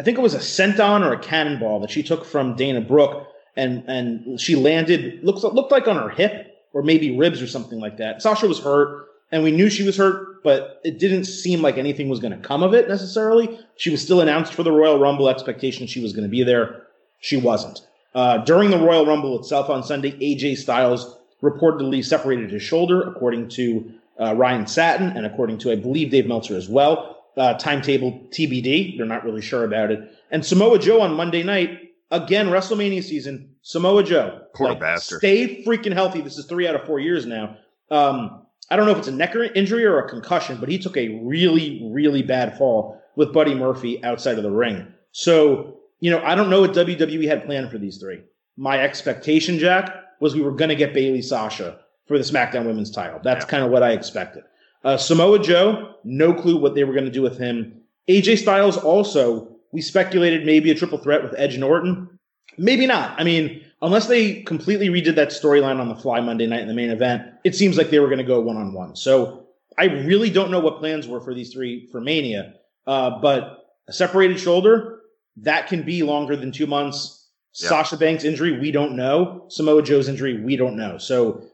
I 0.00 0.02
think 0.02 0.18
it 0.18 0.22
was 0.22 0.34
a 0.34 0.38
senton 0.38 1.06
or 1.06 1.12
a 1.12 1.18
cannonball 1.18 1.80
that 1.80 1.90
she 1.90 2.02
took 2.02 2.24
from 2.24 2.56
Dana 2.56 2.80
Brooke, 2.80 3.28
and 3.56 3.84
and 3.86 4.40
she 4.40 4.56
landed 4.56 5.22
looks 5.22 5.42
looked 5.42 5.72
like 5.72 5.86
on 5.86 5.96
her 5.96 6.08
hip 6.08 6.48
or 6.72 6.82
maybe 6.82 7.16
ribs 7.16 7.42
or 7.42 7.46
something 7.46 7.78
like 7.78 7.98
that. 7.98 8.22
Sasha 8.22 8.48
was 8.48 8.58
hurt, 8.58 9.06
and 9.30 9.42
we 9.42 9.50
knew 9.50 9.68
she 9.68 9.84
was 9.84 9.96
hurt, 9.96 10.42
but 10.42 10.80
it 10.84 10.98
didn't 10.98 11.24
seem 11.24 11.60
like 11.60 11.76
anything 11.76 12.08
was 12.08 12.20
going 12.20 12.32
to 12.32 12.48
come 12.48 12.62
of 12.62 12.72
it 12.74 12.88
necessarily. 12.88 13.58
She 13.76 13.90
was 13.90 14.02
still 14.02 14.20
announced 14.20 14.54
for 14.54 14.62
the 14.62 14.72
Royal 14.72 14.98
Rumble. 14.98 15.28
Expectation 15.28 15.86
she 15.86 16.00
was 16.00 16.12
going 16.12 16.24
to 16.24 16.30
be 16.30 16.42
there. 16.42 16.86
She 17.20 17.36
wasn't. 17.36 17.86
Uh, 18.14 18.38
during 18.38 18.70
the 18.70 18.78
Royal 18.78 19.06
Rumble 19.06 19.38
itself 19.38 19.70
on 19.70 19.82
Sunday, 19.82 20.12
AJ 20.12 20.58
Styles 20.58 21.16
reportedly 21.42 22.04
separated 22.04 22.50
his 22.50 22.62
shoulder, 22.62 23.02
according 23.02 23.48
to 23.48 23.92
uh, 24.20 24.34
Ryan 24.34 24.66
Satin 24.66 25.08
and 25.16 25.26
according 25.26 25.58
to, 25.58 25.72
I 25.72 25.76
believe, 25.76 26.10
Dave 26.10 26.26
Meltzer 26.26 26.56
as 26.56 26.68
well. 26.68 27.11
Uh, 27.36 27.54
timetable 27.54 28.12
TBD. 28.30 28.96
They're 28.96 29.06
not 29.06 29.24
really 29.24 29.40
sure 29.40 29.64
about 29.64 29.90
it. 29.90 30.00
And 30.30 30.44
Samoa 30.44 30.78
Joe 30.78 31.00
on 31.00 31.14
Monday 31.14 31.42
night, 31.42 31.92
again, 32.10 32.48
WrestleMania 32.48 33.02
season. 33.02 33.54
Samoa 33.62 34.02
Joe. 34.02 34.42
Poor 34.54 34.70
like, 34.70 34.80
bastard. 34.80 35.20
Stay 35.20 35.64
freaking 35.64 35.92
healthy. 35.94 36.20
This 36.20 36.36
is 36.36 36.46
three 36.46 36.68
out 36.68 36.74
of 36.74 36.84
four 36.84 37.00
years 37.00 37.24
now. 37.24 37.56
Um, 37.90 38.42
I 38.70 38.76
don't 38.76 38.86
know 38.86 38.92
if 38.92 38.98
it's 38.98 39.08
a 39.08 39.12
neck 39.12 39.34
injury 39.54 39.84
or 39.84 39.98
a 39.98 40.08
concussion, 40.08 40.58
but 40.58 40.68
he 40.68 40.78
took 40.78 40.96
a 40.96 41.20
really, 41.22 41.88
really 41.92 42.22
bad 42.22 42.56
fall 42.56 43.02
with 43.16 43.32
Buddy 43.32 43.54
Murphy 43.54 44.02
outside 44.04 44.38
of 44.38 44.42
the 44.42 44.50
ring. 44.50 44.86
So, 45.12 45.76
you 46.00 46.10
know, 46.10 46.22
I 46.22 46.34
don't 46.34 46.50
know 46.50 46.62
what 46.62 46.72
WWE 46.72 47.26
had 47.26 47.44
planned 47.44 47.70
for 47.70 47.78
these 47.78 47.98
three. 47.98 48.22
My 48.56 48.78
expectation, 48.78 49.58
Jack, 49.58 49.94
was 50.20 50.34
we 50.34 50.42
were 50.42 50.52
going 50.52 50.70
to 50.70 50.74
get 50.74 50.94
Bayley 50.94 51.22
Sasha 51.22 51.78
for 52.06 52.16
the 52.18 52.24
SmackDown 52.24 52.64
Women's 52.66 52.90
title. 52.90 53.20
That's 53.22 53.44
yeah. 53.44 53.50
kind 53.50 53.64
of 53.64 53.70
what 53.70 53.82
I 53.82 53.92
expected. 53.92 54.44
Uh, 54.84 54.96
Samoa 54.96 55.38
Joe, 55.38 55.94
no 56.04 56.34
clue 56.34 56.56
what 56.56 56.74
they 56.74 56.84
were 56.84 56.92
going 56.92 57.04
to 57.04 57.10
do 57.10 57.22
with 57.22 57.38
him. 57.38 57.82
AJ 58.08 58.38
Styles 58.38 58.76
also, 58.76 59.56
we 59.72 59.80
speculated 59.80 60.44
maybe 60.44 60.70
a 60.70 60.74
triple 60.74 60.98
threat 60.98 61.22
with 61.22 61.34
Edge 61.38 61.54
and 61.54 61.64
Orton. 61.64 62.18
Maybe 62.58 62.86
not. 62.86 63.18
I 63.18 63.24
mean, 63.24 63.64
unless 63.80 64.08
they 64.08 64.42
completely 64.42 64.88
redid 64.88 65.14
that 65.14 65.28
storyline 65.28 65.80
on 65.80 65.88
the 65.88 65.94
fly 65.94 66.20
Monday 66.20 66.46
night 66.46 66.60
in 66.60 66.68
the 66.68 66.74
main 66.74 66.90
event, 66.90 67.22
it 67.44 67.54
seems 67.54 67.78
like 67.78 67.90
they 67.90 68.00
were 68.00 68.08
going 68.08 68.18
to 68.18 68.24
go 68.24 68.40
one 68.40 68.56
on 68.56 68.72
one. 68.72 68.96
So 68.96 69.46
I 69.78 69.84
really 69.84 70.30
don't 70.30 70.50
know 70.50 70.60
what 70.60 70.78
plans 70.78 71.06
were 71.06 71.20
for 71.20 71.34
these 71.34 71.52
three 71.52 71.86
for 71.90 72.00
Mania. 72.00 72.54
Uh, 72.86 73.20
but 73.20 73.64
a 73.88 73.92
separated 73.92 74.38
shoulder, 74.38 75.00
that 75.38 75.68
can 75.68 75.82
be 75.82 76.02
longer 76.02 76.36
than 76.36 76.52
two 76.52 76.66
months. 76.66 77.30
Yeah. 77.54 77.68
Sasha 77.68 77.96
Banks' 77.96 78.24
injury, 78.24 78.58
we 78.58 78.70
don't 78.70 78.96
know. 78.96 79.44
Samoa 79.48 79.82
Joe's 79.82 80.08
injury, 80.08 80.42
we 80.42 80.56
don't 80.56 80.76
know. 80.76 80.98
So 80.98 81.44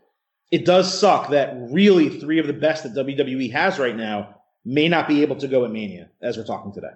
it 0.51 0.65
does 0.65 0.99
suck 0.99 1.31
that 1.31 1.55
really 1.71 2.09
three 2.21 2.39
of 2.39 2.47
the 2.47 2.53
best 2.53 2.83
that 2.83 2.95
WWE 2.95 3.53
has 3.53 3.79
right 3.79 3.97
now 3.97 4.37
may 4.65 4.89
not 4.89 5.09
be 5.09 5.23
able 5.23 5.37
to 5.37 5.49
go 5.49 5.65
at 5.65 5.71
Mania 5.71 6.09
as 6.23 6.37
we're 6.37 6.45
talking 6.45 6.73
today. 6.73 6.93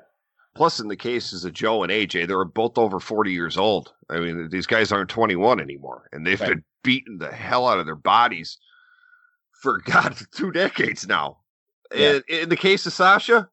Plus, 0.55 0.81
in 0.81 0.88
the 0.88 0.97
cases 0.97 1.45
of 1.45 1.55
Joe 1.55 1.83
and 1.83 1.91
AJ, 1.91 2.29
they're 2.29 2.45
both 2.45 2.77
over 2.77 3.01
40 3.01 3.33
years 3.33 3.57
old. 3.57 3.93
I 4.11 4.21
mean, 4.21 4.51
these 4.51 4.67
guys 4.67 4.93
aren't 4.93 5.09
21 5.09 5.61
anymore, 5.61 6.09
and 6.12 6.27
they've 6.27 6.41
right. 6.41 6.51
been 6.51 6.65
beating 6.85 7.19
the 7.19 7.33
hell 7.33 7.67
out 7.67 7.79
of 7.79 7.87
their 7.87 7.97
bodies 7.97 8.59
for 9.62 9.79
God 9.85 10.15
two 10.35 10.51
decades 10.51 11.07
now. 11.07 11.38
Yeah. 11.95 12.21
In, 12.29 12.43
in 12.43 12.49
the 12.49 12.57
case 12.57 12.85
of 12.87 12.93
Sasha, 12.93 13.49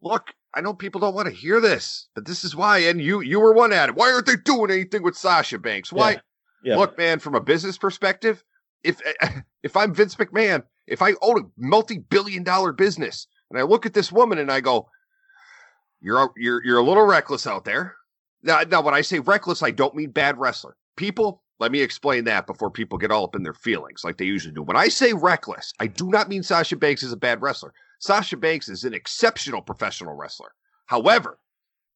look, 0.00 0.32
I 0.54 0.60
know 0.60 0.74
people 0.74 1.00
don't 1.00 1.14
want 1.14 1.28
to 1.28 1.34
hear 1.34 1.60
this, 1.60 2.08
but 2.14 2.26
this 2.26 2.44
is 2.44 2.54
why. 2.56 2.78
And 2.78 3.00
you 3.00 3.20
you 3.20 3.40
were 3.40 3.54
one 3.54 3.72
at 3.72 3.88
it. 3.88 3.94
Why 3.94 4.12
aren't 4.12 4.26
they 4.26 4.36
doing 4.36 4.70
anything 4.70 5.02
with 5.02 5.16
Sasha 5.16 5.58
Banks? 5.58 5.92
Why? 5.92 6.12
Yeah. 6.12 6.18
Yeah. 6.64 6.76
Look, 6.76 6.96
man, 6.96 7.18
from 7.18 7.34
a 7.34 7.40
business 7.40 7.76
perspective, 7.76 8.44
if 8.84 9.00
if 9.62 9.76
I'm 9.76 9.94
Vince 9.94 10.16
McMahon, 10.16 10.62
if 10.86 11.02
I 11.02 11.14
own 11.22 11.38
a 11.38 11.46
multi-billion 11.56 12.42
dollar 12.42 12.72
business 12.72 13.26
and 13.50 13.58
I 13.58 13.62
look 13.62 13.86
at 13.86 13.94
this 13.94 14.12
woman 14.12 14.38
and 14.38 14.50
I 14.50 14.60
go, 14.60 14.88
"You're 16.00 16.32
you're 16.36 16.64
you're 16.64 16.78
a 16.78 16.84
little 16.84 17.06
reckless 17.06 17.46
out 17.46 17.64
there." 17.64 17.96
Now, 18.42 18.60
now 18.62 18.82
when 18.82 18.94
I 18.94 19.02
say 19.02 19.20
reckless, 19.20 19.62
I 19.62 19.70
don't 19.70 19.94
mean 19.94 20.10
bad 20.10 20.38
wrestler. 20.38 20.76
People, 20.96 21.42
let 21.60 21.70
me 21.70 21.80
explain 21.80 22.24
that 22.24 22.46
before 22.46 22.70
people 22.70 22.98
get 22.98 23.12
all 23.12 23.24
up 23.24 23.36
in 23.36 23.44
their 23.44 23.54
feelings 23.54 24.02
like 24.04 24.18
they 24.18 24.24
usually 24.24 24.54
do. 24.54 24.62
When 24.62 24.76
I 24.76 24.88
say 24.88 25.12
reckless, 25.12 25.72
I 25.78 25.86
do 25.86 26.08
not 26.10 26.28
mean 26.28 26.42
Sasha 26.42 26.76
Banks 26.76 27.02
is 27.02 27.12
a 27.12 27.16
bad 27.16 27.40
wrestler. 27.40 27.72
Sasha 28.00 28.36
Banks 28.36 28.68
is 28.68 28.82
an 28.82 28.94
exceptional 28.94 29.62
professional 29.62 30.14
wrestler. 30.14 30.50
However, 30.86 31.38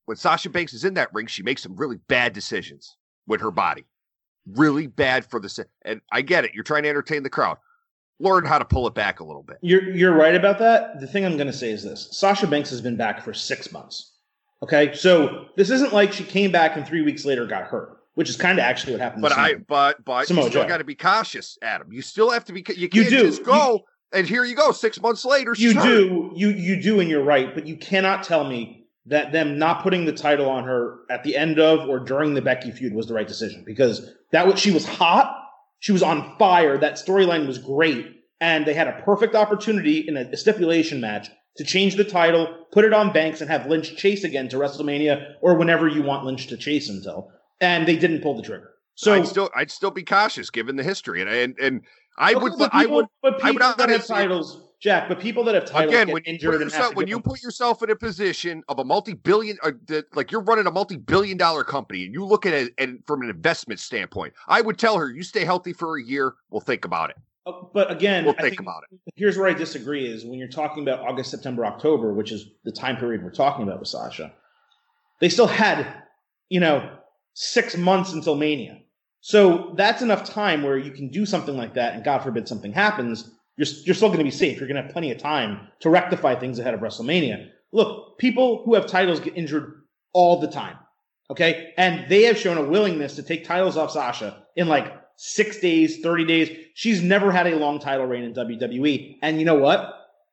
when 0.05 0.17
Sasha 0.17 0.51
Banks 0.51 0.73
is 0.73 0.85
in 0.85 0.95
that 0.95 1.13
ring, 1.13 1.27
she 1.27 1.43
makes 1.43 1.63
some 1.63 1.75
really 1.75 1.97
bad 2.09 2.33
decisions 2.33 2.97
with 3.27 3.41
her 3.41 3.51
body. 3.51 3.87
Really 4.55 4.87
bad 4.87 5.25
for 5.25 5.41
the 5.41 5.67
and 5.83 6.01
I 6.13 6.23
get 6.23 6.45
it. 6.45 6.55
You're 6.55 6.65
trying 6.65 6.85
to 6.85 6.89
entertain 6.89 7.23
the 7.23 7.31
crowd. 7.31 7.59
Learn 8.19 8.47
how 8.47 8.59
to 8.59 8.65
pull 8.65 8.87
it 8.87 8.95
back 8.95 9.21
a 9.21 9.25
little 9.25 9.43
bit. 9.43 9.59
You're 9.61 9.91
you're 9.91 10.15
right 10.15 10.35
about 10.35 10.59
that. 10.61 11.01
The 11.01 11.07
thing 11.07 11.25
I'm 11.27 11.37
going 11.37 11.49
to 11.49 11.53
say 11.53 11.71
is 11.71 11.83
this: 11.83 12.09
Sasha 12.13 12.47
Banks 12.47 12.71
has 12.71 12.81
been 12.81 12.97
back 12.97 13.23
for 13.23 13.35
six 13.35 13.73
months. 13.73 14.13
Okay, 14.63 14.95
so 14.95 15.47
this 15.57 15.71
isn't 15.71 15.93
like 15.93 16.13
she 16.13 16.25
came 16.25 16.51
back 16.51 16.77
and 16.77 16.87
three 16.87 17.03
weeks 17.03 17.25
later 17.25 17.47
got 17.47 17.65
hurt, 17.65 17.99
which 18.15 18.31
is 18.31 18.37
kind 18.37 18.59
of 18.59 18.65
actually 18.65 18.93
what 18.93 19.01
happened. 19.01 19.23
But 19.23 19.33
I, 19.33 19.55
but 19.55 20.03
but 20.05 20.27
Samoa 20.27 20.45
you 20.45 20.51
still 20.51 20.67
got 20.67 20.79
to 20.79 20.85
be 20.85 20.95
cautious, 20.95 21.59
Adam. 21.61 21.93
You 21.93 22.01
still 22.01 22.31
have 22.31 22.45
to 22.47 22.53
be. 22.53 22.61
You 22.61 22.89
can't 22.89 22.95
you 22.95 23.05
do. 23.05 23.23
just 23.25 23.45
go. 23.45 23.75
You, 23.75 23.81
and 24.19 24.27
here 24.27 24.45
you 24.45 24.55
go. 24.55 24.73
Six 24.73 25.01
months 25.01 25.25
later, 25.25 25.55
you 25.59 25.75
hurt. 25.75 25.85
do. 25.85 26.33
You 26.35 26.49
you 26.51 26.81
do, 26.81 27.01
and 27.01 27.11
you're 27.11 27.25
right. 27.25 27.55
But 27.55 27.67
you 27.67 27.77
cannot 27.77 28.23
tell 28.23 28.49
me 28.49 28.86
that 29.07 29.33
them 29.33 29.59
not 29.59 29.83
putting 29.83 30.05
the 30.05 30.13
title 30.13 30.49
on 30.49 30.65
her 30.65 30.99
at 31.11 31.23
the 31.23 31.37
end 31.37 31.59
of 31.59 31.89
or 31.89 31.99
during 32.01 32.35
the 32.35 32.43
Becky 32.43 32.71
feud 32.71 32.93
was 32.93 33.07
the 33.07 33.15
right 33.15 33.29
decision 33.29 33.63
because 33.65 34.11
that 34.33 34.47
was 34.47 34.59
she 34.59 34.71
was 34.71 34.87
hot. 34.87 35.33
She 35.79 35.93
was 35.93 36.03
on 36.03 36.37
fire. 36.39 36.79
That 36.79 36.95
storyline 36.95 37.47
was 37.47 37.59
great. 37.59 38.13
And 38.41 38.67
they 38.67 38.75
had 38.75 38.89
a 38.89 39.01
perfect 39.03 39.35
opportunity 39.35 40.07
in 40.07 40.17
a 40.17 40.37
stipulation 40.37 41.01
match 41.01 41.31
to 41.57 41.65
change 41.65 41.97
the 41.97 42.05
title, 42.05 42.67
put 42.73 42.85
it 42.85 42.93
on 42.93 43.13
Banks, 43.13 43.41
and 43.41 43.49
have 43.49 43.67
Lynch 43.67 43.97
chase 43.97 44.25
again 44.25 44.49
to 44.49 44.57
WrestleMania 44.57 45.35
or 45.41 45.57
whenever 45.57 45.89
you 45.89 46.03
want 46.03 46.25
Lynch 46.25 46.49
to 46.49 46.57
chase 46.57 46.91
until. 46.91 47.31
And 47.61 47.89
they 47.89 47.97
didn't 47.97 48.21
pull 48.21 48.37
the 48.37 48.43
trigger. 48.43 48.71
So 48.95 49.15
I'd 49.15 49.27
still 49.27 49.51
I'd 49.55 49.71
still 49.71 49.91
be 49.91 50.03
cautious 50.03 50.51
given 50.51 50.77
the 50.77 50.83
history. 50.83 51.23
And 51.23 51.31
and, 51.31 51.59
and 51.59 51.81
I 52.19 52.35
would 52.35 52.53
people, 52.53 52.69
I 52.73 52.87
would 52.87 53.07
but 53.23 53.41
people 53.41 53.63
I 53.63 53.69
would 53.69 53.79
that 53.79 53.89
have 53.91 54.07
titles 54.07 54.66
Jack, 54.87 55.09
but 55.09 55.19
people 55.19 55.43
that 55.43 55.57
have 55.57 55.65
titles 55.65 55.93
again, 55.93 56.13
when 56.13 56.23
you 56.25 56.39
put 56.39 56.61
yourself, 56.61 56.95
when 56.95 57.09
you 57.09 57.19
put 57.19 57.43
yourself 57.43 57.83
in 57.83 57.91
a 57.91 57.97
position 57.97 58.63
of 58.69 58.79
a 58.79 58.85
multi-billion, 58.85 59.59
uh, 59.65 59.73
like 60.15 60.31
you're 60.31 60.43
running 60.43 60.69
a 60.69 60.71
multi-billion-dollar 60.71 61.65
company, 61.65 62.05
and 62.05 62.15
you 62.15 62.25
look 62.25 62.47
at 62.47 62.55
it 62.55 62.73
and 62.79 63.05
from 63.05 63.23
an 63.23 63.29
investment 63.29 63.81
standpoint, 63.81 64.33
I 64.47 64.61
would 64.61 64.79
tell 64.79 64.97
her, 64.97 65.11
you 65.11 65.25
stay 65.25 65.45
healthy 65.45 65.73
for 65.73 65.99
a 65.99 66.03
year, 66.05 66.35
we'll 66.51 66.61
think 66.61 66.85
about 66.85 67.11
it. 67.11 67.17
Uh, 67.47 67.53
but 67.75 67.91
again, 67.91 68.25
we'll 68.25 68.35
think, 68.35 68.51
think, 68.51 68.61
about 68.61 68.85
it. 68.89 69.01
Here's 69.17 69.37
where 69.37 69.49
I 69.49 69.55
disagree: 69.55 70.07
is 70.07 70.25
when 70.25 70.39
you're 70.39 70.47
talking 70.47 70.85
about 70.85 71.01
August, 71.01 71.33
September, 71.33 71.67
October, 71.67 72.13
which 72.13 72.31
is 72.31 72.47
the 72.63 72.71
time 72.71 72.97
period 72.97 73.25
we're 73.25 73.33
talking 73.33 73.65
about 73.65 73.81
with 73.81 73.89
Sasha. 73.89 74.33
They 75.21 75.29
still 75.29 75.49
had, 75.49 75.85
you 76.49 76.61
know, 76.61 76.97
six 77.35 77.77
months 77.77 78.13
until 78.13 78.37
Mania, 78.37 78.79
so 79.21 79.75
that's 79.77 80.01
enough 80.01 80.23
time 80.23 80.63
where 80.63 80.79
you 80.79 80.93
can 80.93 81.09
do 81.09 81.27
something 81.27 81.57
like 81.57 81.75
that, 81.75 81.95
and 81.95 82.05
God 82.05 82.23
forbid 82.23 82.47
something 82.47 82.73
happens 82.73 83.33
you're, 83.57 83.67
you're 83.85 83.95
still 83.95 84.09
going 84.09 84.19
to 84.19 84.25
be 84.25 84.31
safe. 84.31 84.59
You're 84.59 84.69
going 84.69 84.77
to 84.77 84.83
have 84.83 84.93
plenty 84.93 85.11
of 85.11 85.19
time 85.19 85.69
to 85.81 85.91
rectify 85.91 86.35
things 86.35 86.59
ahead 86.59 86.75
of 86.75 86.81
WrestleMania. 86.81 87.49
Look, 87.73 88.19
people 88.19 88.63
who 88.65 88.75
have 88.75 88.87
titles 88.87 89.21
get 89.21 89.37
injured 89.37 89.83
all 90.13 90.41
the 90.41 90.49
time. 90.49 90.77
Okay. 91.31 91.73
And 91.77 92.09
they 92.09 92.23
have 92.23 92.39
shown 92.39 92.59
a 92.59 92.63
willingness 92.63 93.17
to 93.17 93.23
take 93.23 93.45
titles 93.45 93.77
off 93.77 93.91
Sasha 93.91 94.45
in 94.55 94.69
like 94.69 94.93
six 95.17 95.59
days, 95.59 96.01
30 96.01 96.25
days. 96.25 96.57
She's 96.75 97.03
never 97.03 97.33
had 97.33 97.47
a 97.47 97.57
long 97.57 97.81
title 97.81 98.07
reign 98.07 98.23
in 98.23 98.35
WWE. 98.35 99.17
And 99.23 99.39
you 99.39 99.45
know 99.45 99.57
what? 99.57 99.93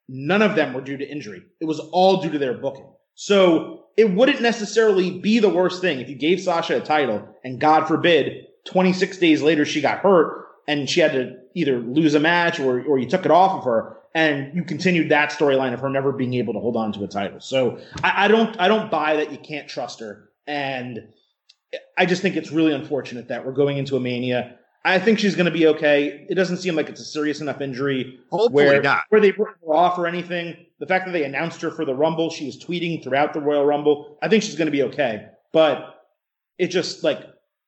None 0.10 0.42
of 0.42 0.56
them 0.56 0.74
were 0.74 0.82
due 0.82 0.98
to 0.98 1.10
injury. 1.10 1.44
It 1.60 1.66
was 1.66 1.80
all 1.80 2.22
due 2.22 2.32
to 2.32 2.38
their 2.38 2.54
booking. 2.54 2.92
So 3.16 3.86
it 3.96 4.12
wouldn't 4.12 4.42
necessarily 4.42 5.20
be 5.20 5.40
the 5.40 5.50
worst 5.50 5.82
thing 5.82 6.00
if 6.00 6.10
you 6.10 6.16
gave 6.16 6.42
Sasha 6.42 6.78
a 6.78 6.82
title 6.82 7.28
and 7.44 7.60
God 7.60 7.88
forbid 7.88 8.46
26 8.66 9.18
days 9.18 9.42
later 9.42 9.66
she 9.66 9.82
got 9.82 10.00
hurt 10.00 10.48
and 10.68 10.90
she 10.90 11.00
had 11.00 11.14
to 11.14 11.36
either 11.54 11.80
lose 11.80 12.16
a 12.16 12.20
match 12.20 12.60
or, 12.60 12.84
or 12.84 12.98
you 12.98 13.08
took 13.08 13.26
it 13.26 13.32
off 13.32 13.60
of 13.60 13.64
her 13.66 13.98
and 14.16 14.56
you 14.56 14.64
continued 14.64 15.10
that 15.10 15.32
storyline 15.32 15.74
of 15.74 15.80
her 15.80 15.90
never 15.90 16.12
being 16.12 16.34
able 16.36 16.54
to 16.54 16.60
hold 16.60 16.76
on 16.76 16.92
to 16.94 17.04
a 17.04 17.08
title. 17.08 17.40
So 17.40 17.80
I, 18.04 18.26
I, 18.26 18.28
don't 18.28 18.60
I 18.60 18.68
don't 18.68 18.92
buy 18.92 19.16
that 19.18 19.32
you 19.32 19.38
can't 19.38 19.68
trust 19.68 20.00
her. 20.00 20.30
And 20.46 21.08
I 21.98 22.06
just 22.06 22.22
think 22.22 22.36
it's 22.36 22.52
really 22.52 22.74
unfortunate 22.74 23.28
that 23.30 23.46
we're 23.46 23.54
going 23.54 23.78
into 23.78 23.96
a 23.96 24.00
mania. 24.00 24.60
I 24.86 25.00
think 25.00 25.18
she's 25.18 25.36
going 25.36 25.46
to 25.46 25.52
be 25.52 25.68
okay. 25.68 26.26
It 26.30 26.36
doesn't 26.36 26.58
seem 26.58 26.76
like 26.76 26.90
it's 26.90 27.00
a 27.00 27.06
serious 27.06 27.40
enough 27.40 27.62
injury 27.62 28.20
Hopefully 28.30 28.66
where, 28.66 28.82
not. 28.82 29.04
where 29.10 29.22
they 29.22 29.32
brought 29.32 29.56
her 29.66 29.74
off 29.74 29.98
or 29.98 30.08
anything. 30.08 30.58
The 30.80 30.86
fact 30.86 31.06
that 31.06 31.14
they 31.14 31.24
announced 31.24 31.62
her 31.62 31.72
for 31.72 31.86
the 31.86 31.96
Rumble, 31.96 32.30
she 32.30 32.46
was 32.46 32.62
tweeting 32.62 33.02
throughout 33.02 33.34
the 33.34 33.40
Royal 33.40 33.66
Rumble. 33.66 34.18
I 34.22 34.28
think 34.28 34.44
she's 34.44 34.56
going 34.56 34.66
to 34.66 34.72
be 34.72 34.84
okay. 34.84 35.30
But 35.54 36.04
it 36.58 36.68
just 36.68 37.04
like, 37.04 37.22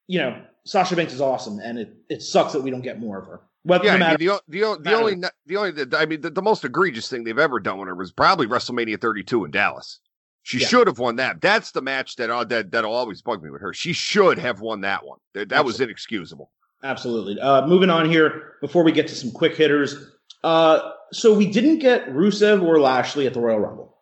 you 0.07 0.19
know, 0.19 0.41
Sasha 0.65 0.95
Banks 0.95 1.13
is 1.13 1.21
awesome, 1.21 1.59
and 1.59 1.77
it, 1.77 1.95
it 2.09 2.21
sucks 2.21 2.53
that 2.53 2.61
we 2.61 2.71
don't 2.71 2.81
get 2.81 2.99
more 2.99 3.17
of 3.17 3.27
her. 3.27 3.39
Whether 3.65 3.86
yeah, 3.86 3.97
matter, 3.97 4.17
the, 4.17 4.41
the, 4.47 4.78
the 4.80 4.93
only 4.93 5.15
the 5.47 5.58
only 5.58 5.71
the, 5.71 5.97
I 5.97 6.06
mean 6.06 6.21
the, 6.21 6.30
the, 6.30 6.41
most 6.43 6.63
egregious 6.63 7.10
thing 7.10 7.23
they've 7.23 7.39
ever 7.39 7.60
done 7.60 7.80
with 7.80 7.88
her 7.88 7.95
was 7.95 8.12
probably 8.12 8.45
WrestleMania 8.45 9.01
32 9.01 9.43
in 9.43 9.49
Dallas. 9.49 9.99
She 10.43 10.60
yeah. 10.60 10.67
should 10.67 10.86
have 10.86 10.99
won 10.99 11.15
that. 11.15 11.41
That's 11.41 11.71
the 11.71 11.82
match 11.82 12.15
that 12.17 12.30
uh, 12.30 12.43
that 12.43 12.69
that'll 12.69 12.93
always 12.93 13.23
bug 13.23 13.41
me 13.41 13.49
with 13.49 13.62
her. 13.62 13.73
She 13.73 13.91
should 13.91 14.38
have 14.38 14.62
won 14.62 14.82
that 14.82 15.04
one. 15.04 15.17
That, 15.34 15.49
that 15.49 15.65
was 15.65 15.82
inexcusable. 15.82 16.51
Absolutely. 16.84 17.39
Uh, 17.39 17.65
moving 17.65 17.89
on 17.89 18.08
here 18.08 18.54
before 18.62 18.84
we 18.84 18.91
get 18.91 19.08
to 19.08 19.15
some 19.15 19.32
quick 19.32 19.58
hitters. 19.58 20.12
Uh, 20.43 20.91
so 21.12 21.34
we 21.34 21.47
didn't 21.47 21.80
get 21.80 22.08
Rusev 22.10 22.62
or 22.62 22.80
Lashley 22.80 23.25
at 23.25 23.34
the 23.34 23.39
Royal 23.39 23.60
Rumble. 23.60 23.94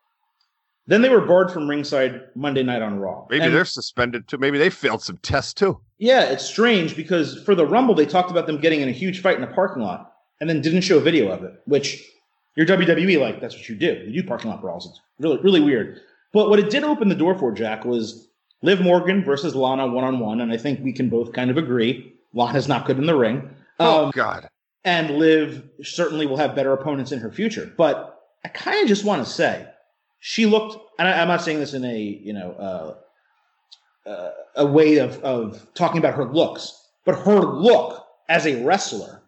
Then 0.85 1.01
they 1.01 1.09
were 1.09 1.21
barred 1.21 1.51
from 1.51 1.69
ringside 1.69 2.21
Monday 2.35 2.63
night 2.63 2.81
on 2.81 2.99
Raw. 2.99 3.25
Maybe 3.29 3.45
and, 3.45 3.53
they're 3.53 3.65
suspended 3.65 4.27
too. 4.27 4.37
Maybe 4.37 4.57
they 4.57 4.69
failed 4.69 5.01
some 5.01 5.17
tests 5.17 5.53
too. 5.53 5.79
Yeah, 5.97 6.23
it's 6.23 6.43
strange 6.43 6.95
because 6.95 7.41
for 7.43 7.55
the 7.55 7.65
Rumble, 7.65 7.95
they 7.95 8.05
talked 8.05 8.31
about 8.31 8.47
them 8.47 8.59
getting 8.59 8.81
in 8.81 8.89
a 8.89 8.91
huge 8.91 9.21
fight 9.21 9.37
in 9.37 9.43
a 9.43 9.53
parking 9.53 9.81
lot 9.81 10.13
and 10.41 10.49
then 10.49 10.61
didn't 10.61 10.81
show 10.81 10.97
a 10.97 11.01
video 11.01 11.31
of 11.31 11.43
it, 11.43 11.53
which 11.65 12.03
you're 12.55 12.65
WWE 12.65 13.19
like, 13.19 13.39
that's 13.39 13.55
what 13.55 13.69
you 13.69 13.75
do. 13.75 14.03
You 14.07 14.21
do 14.21 14.27
parking 14.27 14.49
lot 14.49 14.61
brawls. 14.61 14.87
It's 14.87 14.99
really, 15.19 15.37
really 15.37 15.61
weird. 15.61 16.01
But 16.33 16.49
what 16.49 16.59
it 16.59 16.69
did 16.69 16.83
open 16.83 17.07
the 17.07 17.15
door 17.15 17.37
for, 17.37 17.51
Jack, 17.51 17.85
was 17.85 18.27
Liv 18.61 18.81
Morgan 18.81 19.23
versus 19.23 19.55
Lana 19.55 19.87
one 19.87 20.03
on 20.03 20.19
one. 20.19 20.41
And 20.41 20.51
I 20.51 20.57
think 20.57 20.83
we 20.83 20.91
can 20.91 21.09
both 21.09 21.31
kind 21.31 21.49
of 21.49 21.57
agree 21.57 22.13
Lana's 22.33 22.67
not 22.67 22.85
good 22.85 22.97
in 22.97 23.05
the 23.05 23.15
ring. 23.15 23.49
Oh, 23.79 24.05
um, 24.05 24.11
God. 24.11 24.49
And 24.83 25.11
Liv 25.11 25.63
certainly 25.81 26.25
will 26.25 26.37
have 26.37 26.55
better 26.55 26.73
opponents 26.73 27.11
in 27.11 27.19
her 27.19 27.31
future. 27.31 27.71
But 27.77 28.19
I 28.43 28.49
kind 28.49 28.81
of 28.81 28.87
just 28.87 29.05
want 29.05 29.25
to 29.25 29.31
say, 29.31 29.65
she 30.25 30.45
looked, 30.45 30.77
and 30.97 31.05
I, 31.05 31.21
am 31.21 31.27
not 31.27 31.41
saying 31.41 31.59
this 31.59 31.73
in 31.73 31.83
a 31.83 31.99
you 31.99 32.31
know 32.31 32.53
uh, 34.07 34.09
uh, 34.09 34.31
a 34.55 34.65
way 34.65 34.95
of 34.99 35.21
of 35.21 35.67
talking 35.73 35.97
about 35.97 36.13
her 36.13 36.23
looks, 36.23 36.87
but 37.03 37.15
her 37.19 37.39
look 37.41 38.07
as 38.29 38.47
a 38.47 38.63
wrestler 38.63 39.21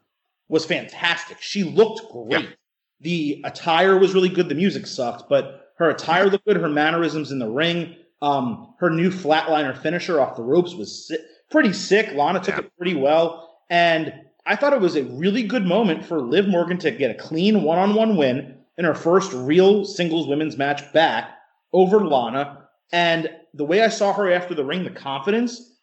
was 0.48 0.64
fantastic. 0.64 1.42
She 1.42 1.64
looked 1.64 2.10
great. 2.14 2.46
Yeah. 2.46 2.56
The 3.02 3.42
attire 3.44 3.98
was 3.98 4.14
really 4.14 4.30
good. 4.30 4.48
The 4.48 4.56
music 4.56 4.88
sucked, 4.88 5.28
but 5.28 5.74
her 5.80 5.90
attire 5.90 6.30
looked 6.30 6.46
good. 6.46 6.56
Her 6.56 6.70
mannerisms 6.70 7.30
in 7.30 7.40
the 7.40 7.50
ring, 7.50 7.98
um, 8.22 8.74
her 8.80 8.90
new 8.90 9.10
flatliner 9.10 9.78
finisher 9.78 10.22
off 10.22 10.38
the 10.38 10.44
ropes 10.44 10.76
was 10.76 11.10
si- 11.10 11.18
pretty 11.52 11.74
sick. 11.74 12.14
Lana 12.14 12.40
took 12.40 12.56
yeah. 12.56 12.62
it 12.62 12.78
pretty 12.78 12.96
well, 12.96 13.58
and 13.70 14.14
I 14.46 14.56
thought 14.56 14.72
it 14.72 14.80
was 14.80 14.96
a 14.96 15.04
really 15.04 15.44
good 15.44 15.66
moment 15.66 16.06
for 16.06 16.22
Liv 16.22 16.48
Morgan 16.48 16.78
to 16.78 16.92
get 16.92 17.12
a 17.12 17.16
clean 17.16 17.64
one-on-one 17.64 18.16
win 18.16 18.55
in 18.78 18.86
her 18.86 18.96
first 18.96 19.32
real 19.34 19.86
singles 19.86 20.28
women's 20.28 20.58
match 20.58 20.92
back 20.94 21.38
over 21.74 22.06
Lana. 22.06 22.68
And 22.92 23.30
the 23.54 23.66
way 23.66 23.82
I 23.82 23.90
saw 23.90 24.14
her 24.14 24.32
after 24.32 24.54
the 24.54 24.66
ring, 24.66 24.84
the 24.84 24.90
confidence, 24.90 25.78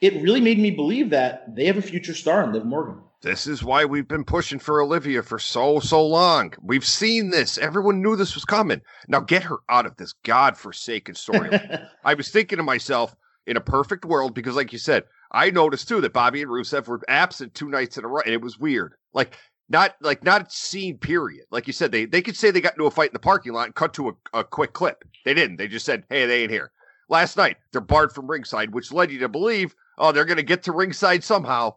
it 0.00 0.22
really 0.22 0.40
made 0.40 0.58
me 0.58 0.70
believe 0.70 1.10
that 1.10 1.54
they 1.54 1.66
have 1.66 1.76
a 1.76 1.82
future 1.82 2.14
star 2.14 2.42
in 2.44 2.52
Liv 2.52 2.64
Morgan. 2.64 3.02
This 3.20 3.48
is 3.48 3.64
why 3.64 3.84
we've 3.84 4.06
been 4.06 4.24
pushing 4.24 4.60
for 4.60 4.80
Olivia 4.80 5.24
for 5.24 5.40
so, 5.40 5.80
so 5.80 6.06
long. 6.06 6.52
We've 6.62 6.86
seen 6.86 7.30
this. 7.30 7.58
Everyone 7.58 8.00
knew 8.00 8.14
this 8.14 8.36
was 8.36 8.44
coming. 8.44 8.80
Now 9.08 9.20
get 9.20 9.42
her 9.42 9.58
out 9.68 9.86
of 9.86 9.96
this 9.96 10.14
godforsaken 10.24 11.16
story. 11.16 11.50
I 12.04 12.14
was 12.14 12.30
thinking 12.30 12.58
to 12.58 12.62
myself, 12.62 13.16
in 13.48 13.56
a 13.56 13.62
perfect 13.62 14.04
world, 14.04 14.34
because 14.34 14.54
like 14.54 14.72
you 14.72 14.78
said, 14.78 15.04
I 15.32 15.50
noticed 15.50 15.88
too 15.88 16.02
that 16.02 16.12
Bobby 16.12 16.42
and 16.42 16.50
Rusev 16.50 16.86
were 16.86 17.00
absent 17.08 17.54
two 17.54 17.70
nights 17.70 17.96
in 17.96 18.04
a 18.04 18.08
row, 18.08 18.20
and 18.24 18.34
it 18.34 18.42
was 18.42 18.58
weird. 18.58 18.94
Like 19.14 19.36
not 19.68 19.96
like 20.00 20.24
not 20.24 20.52
scene 20.52 20.98
period. 20.98 21.46
Like 21.50 21.66
you 21.66 21.72
said, 21.72 21.92
they 21.92 22.06
they 22.06 22.22
could 22.22 22.36
say 22.36 22.50
they 22.50 22.60
got 22.60 22.74
into 22.74 22.86
a 22.86 22.90
fight 22.90 23.10
in 23.10 23.14
the 23.14 23.18
parking 23.18 23.52
lot 23.52 23.66
and 23.66 23.74
cut 23.74 23.94
to 23.94 24.08
a, 24.08 24.38
a 24.38 24.44
quick 24.44 24.72
clip. 24.72 25.04
They 25.24 25.34
didn't. 25.34 25.56
They 25.56 25.68
just 25.68 25.84
said, 25.86 26.04
"Hey, 26.08 26.26
they 26.26 26.42
ain't 26.42 26.50
here." 26.50 26.72
Last 27.10 27.36
night, 27.36 27.56
they're 27.72 27.80
barred 27.80 28.12
from 28.12 28.30
ringside, 28.30 28.74
which 28.74 28.92
led 28.92 29.10
you 29.10 29.18
to 29.20 29.28
believe, 29.28 29.74
oh, 29.96 30.12
they're 30.12 30.26
going 30.26 30.36
to 30.36 30.42
get 30.42 30.64
to 30.64 30.72
ringside 30.72 31.24
somehow. 31.24 31.74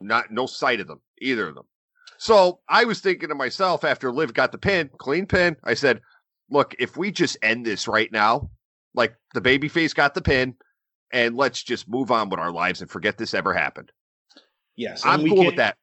Not 0.00 0.30
no 0.30 0.44
sight 0.46 0.80
of 0.80 0.86
them, 0.86 1.00
either 1.20 1.48
of 1.48 1.54
them. 1.54 1.64
So 2.18 2.60
I 2.68 2.84
was 2.84 3.00
thinking 3.00 3.30
to 3.30 3.34
myself 3.34 3.84
after 3.84 4.12
Liv 4.12 4.34
got 4.34 4.52
the 4.52 4.58
pin, 4.58 4.90
clean 4.98 5.24
pin, 5.24 5.56
I 5.64 5.74
said, 5.74 6.02
look, 6.50 6.74
if 6.78 6.96
we 6.96 7.10
just 7.10 7.38
end 7.42 7.64
this 7.64 7.88
right 7.88 8.10
now, 8.12 8.50
like 8.94 9.14
the 9.34 9.40
babyface 9.40 9.94
got 9.94 10.14
the 10.14 10.20
pin, 10.20 10.54
and 11.12 11.36
let's 11.36 11.62
just 11.62 11.88
move 11.88 12.10
on 12.10 12.28
with 12.28 12.38
our 12.38 12.52
lives 12.52 12.82
and 12.82 12.90
forget 12.90 13.16
this 13.16 13.32
ever 13.32 13.54
happened. 13.54 13.92
Yes, 14.76 15.06
I'm 15.06 15.26
cool 15.26 15.46
with 15.46 15.56
that. 15.56 15.76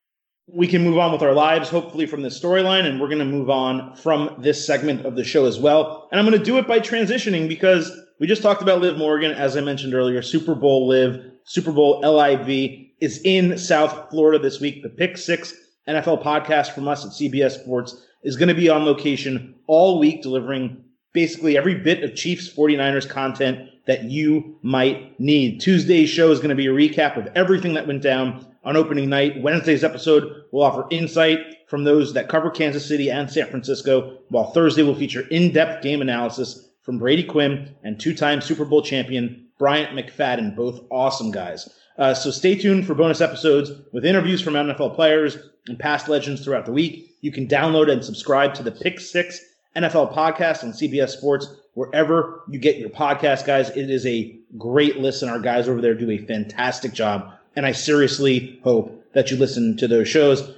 We 0.48 0.68
can 0.68 0.84
move 0.84 1.00
on 1.00 1.12
with 1.12 1.24
our 1.24 1.34
lives, 1.34 1.70
hopefully, 1.70 2.06
from 2.06 2.22
this 2.22 2.40
storyline, 2.40 2.86
and 2.86 3.02
we're 3.02 3.08
going 3.08 3.20
to 3.20 3.26
move 3.26 3.50
on 3.50 3.96
from 3.96 4.36
this 4.38 4.64
segment 4.66 5.04
of 5.04 5.16
the 5.16 5.24
show 5.24 5.46
as 5.46 5.60
well. 5.60 6.08
And 6.12 6.20
I'm 6.20 6.26
going 6.26 6.38
to 6.38 6.46
do 6.46 6.60
it 6.60 6.68
by 6.68 6.80
transitioning 6.80 7.48
because 7.48 7.92
we 8.20 8.28
just 8.28 8.44
talked 8.44 8.62
about 8.62 8.80
Liv 8.80 8.96
Morgan, 8.96 9.32
as 9.32 9.58
I 9.58 9.62
mentioned 9.62 9.96
earlier, 9.96 10.22
Super 10.22 10.54
Bowl 10.54 10.88
Liv, 10.88 11.32
Super 11.46 11.72
Bowl 11.72 12.00
LIV 12.02 12.86
is 13.00 13.22
in 13.24 13.58
South 13.58 14.10
Florida 14.12 14.38
this 14.38 14.60
week. 14.60 14.84
The 14.84 14.90
Pick 14.90 15.18
Six 15.18 15.54
NFL 15.88 16.24
podcast 16.24 16.74
from 16.74 16.88
us 16.88 17.04
at 17.04 17.12
CBS 17.12 17.60
Sports 17.60 18.06
is 18.24 18.38
going 18.38 18.50
to 18.50 18.56
be 18.56 18.70
on 18.70 18.86
location 18.86 19.56
all 19.66 20.00
week, 20.00 20.22
delivering 20.22 20.84
basically 21.12 21.58
every 21.58 21.76
bit 21.76 22.04
of 22.04 22.16
Chiefs 22.16 22.50
49ers 22.54 23.10
content 23.10 23.70
that 23.88 24.04
you 24.06 24.58
might 24.62 25.20
need. 25.20 25.60
Tuesday's 25.60 26.10
show 26.10 26.32
is 26.32 26.40
going 26.40 26.50
to 26.50 26.56
be 26.56 26.68
a 26.68 26.72
recap 26.72 27.18
of 27.18 27.28
everything 27.36 27.74
that 27.74 27.88
went 27.88 28.02
down 28.02 28.46
on 28.66 28.76
opening 28.76 29.10
night. 29.10 29.42
Wednesday's 29.42 29.84
episode 29.84 30.44
will 30.52 30.64
offer 30.64 30.86
insight 30.90 31.40
from 31.68 31.84
those 31.84 32.14
that 32.14 32.30
cover 32.30 32.50
Kansas 32.50 32.86
City 32.86 33.10
and 33.10 33.32
San 33.32 33.48
Francisco, 33.48 34.18
while 34.30 34.52
Thursday 34.52 34.84
will 34.84 34.96
feature 34.96 35.28
in 35.30 35.54
depth 35.54 35.84
game 35.84 36.02
analysis 36.02 36.70
from 36.82 37.00
Brady 37.00 37.24
Quinn 37.24 37.76
and 37.84 38.00
two 38.00 38.14
time 38.14 38.42
Super 38.42 38.66
Bowl 38.66 38.82
champion 38.82 39.48
Bryant 39.58 39.98
McFadden, 39.98 40.56
both 40.56 40.82
awesome 40.92 41.32
guys. 41.32 41.70
Uh, 41.98 42.14
so 42.14 42.30
stay 42.30 42.56
tuned 42.56 42.86
for 42.86 42.94
bonus 42.94 43.22
episodes 43.22 43.72
with 43.94 44.06
interviews 44.06 44.42
from 44.42 44.56
NFL 44.56 44.96
players 44.96 45.38
and 45.68 45.80
past 45.80 46.10
legends 46.10 46.44
throughout 46.44 46.66
the 46.66 46.72
week. 46.72 47.16
You 47.22 47.32
can 47.32 47.48
download 47.48 47.90
and 47.90 48.04
subscribe 48.04 48.54
to 48.56 48.64
the 48.64 48.72
Pick 48.72 49.00
Six 49.00 49.40
NFL 49.76 50.14
podcast 50.14 50.64
on 50.64 50.72
CBS 50.72 51.10
Sports 51.10 51.48
wherever 51.74 52.44
you 52.50 52.60
get 52.60 52.78
your 52.78 52.90
podcast, 52.90 53.46
guys. 53.46 53.70
It 53.72 53.90
is 53.90 54.06
a 54.06 54.38
great 54.58 54.98
listen. 54.98 55.30
Our 55.30 55.40
guys 55.40 55.70
over 55.70 55.82
there 55.82 55.94
do 55.94 56.10
a 56.12 56.18
fantastic 56.18 56.94
job, 56.94 57.32
and 57.56 57.66
I 57.66 57.72
seriously 57.72 58.60
hope 58.64 59.04
that 59.14 59.32
you 59.32 59.38
listen 59.38 59.78
to 59.78 59.88
those 59.88 60.08
shows. 60.08 60.52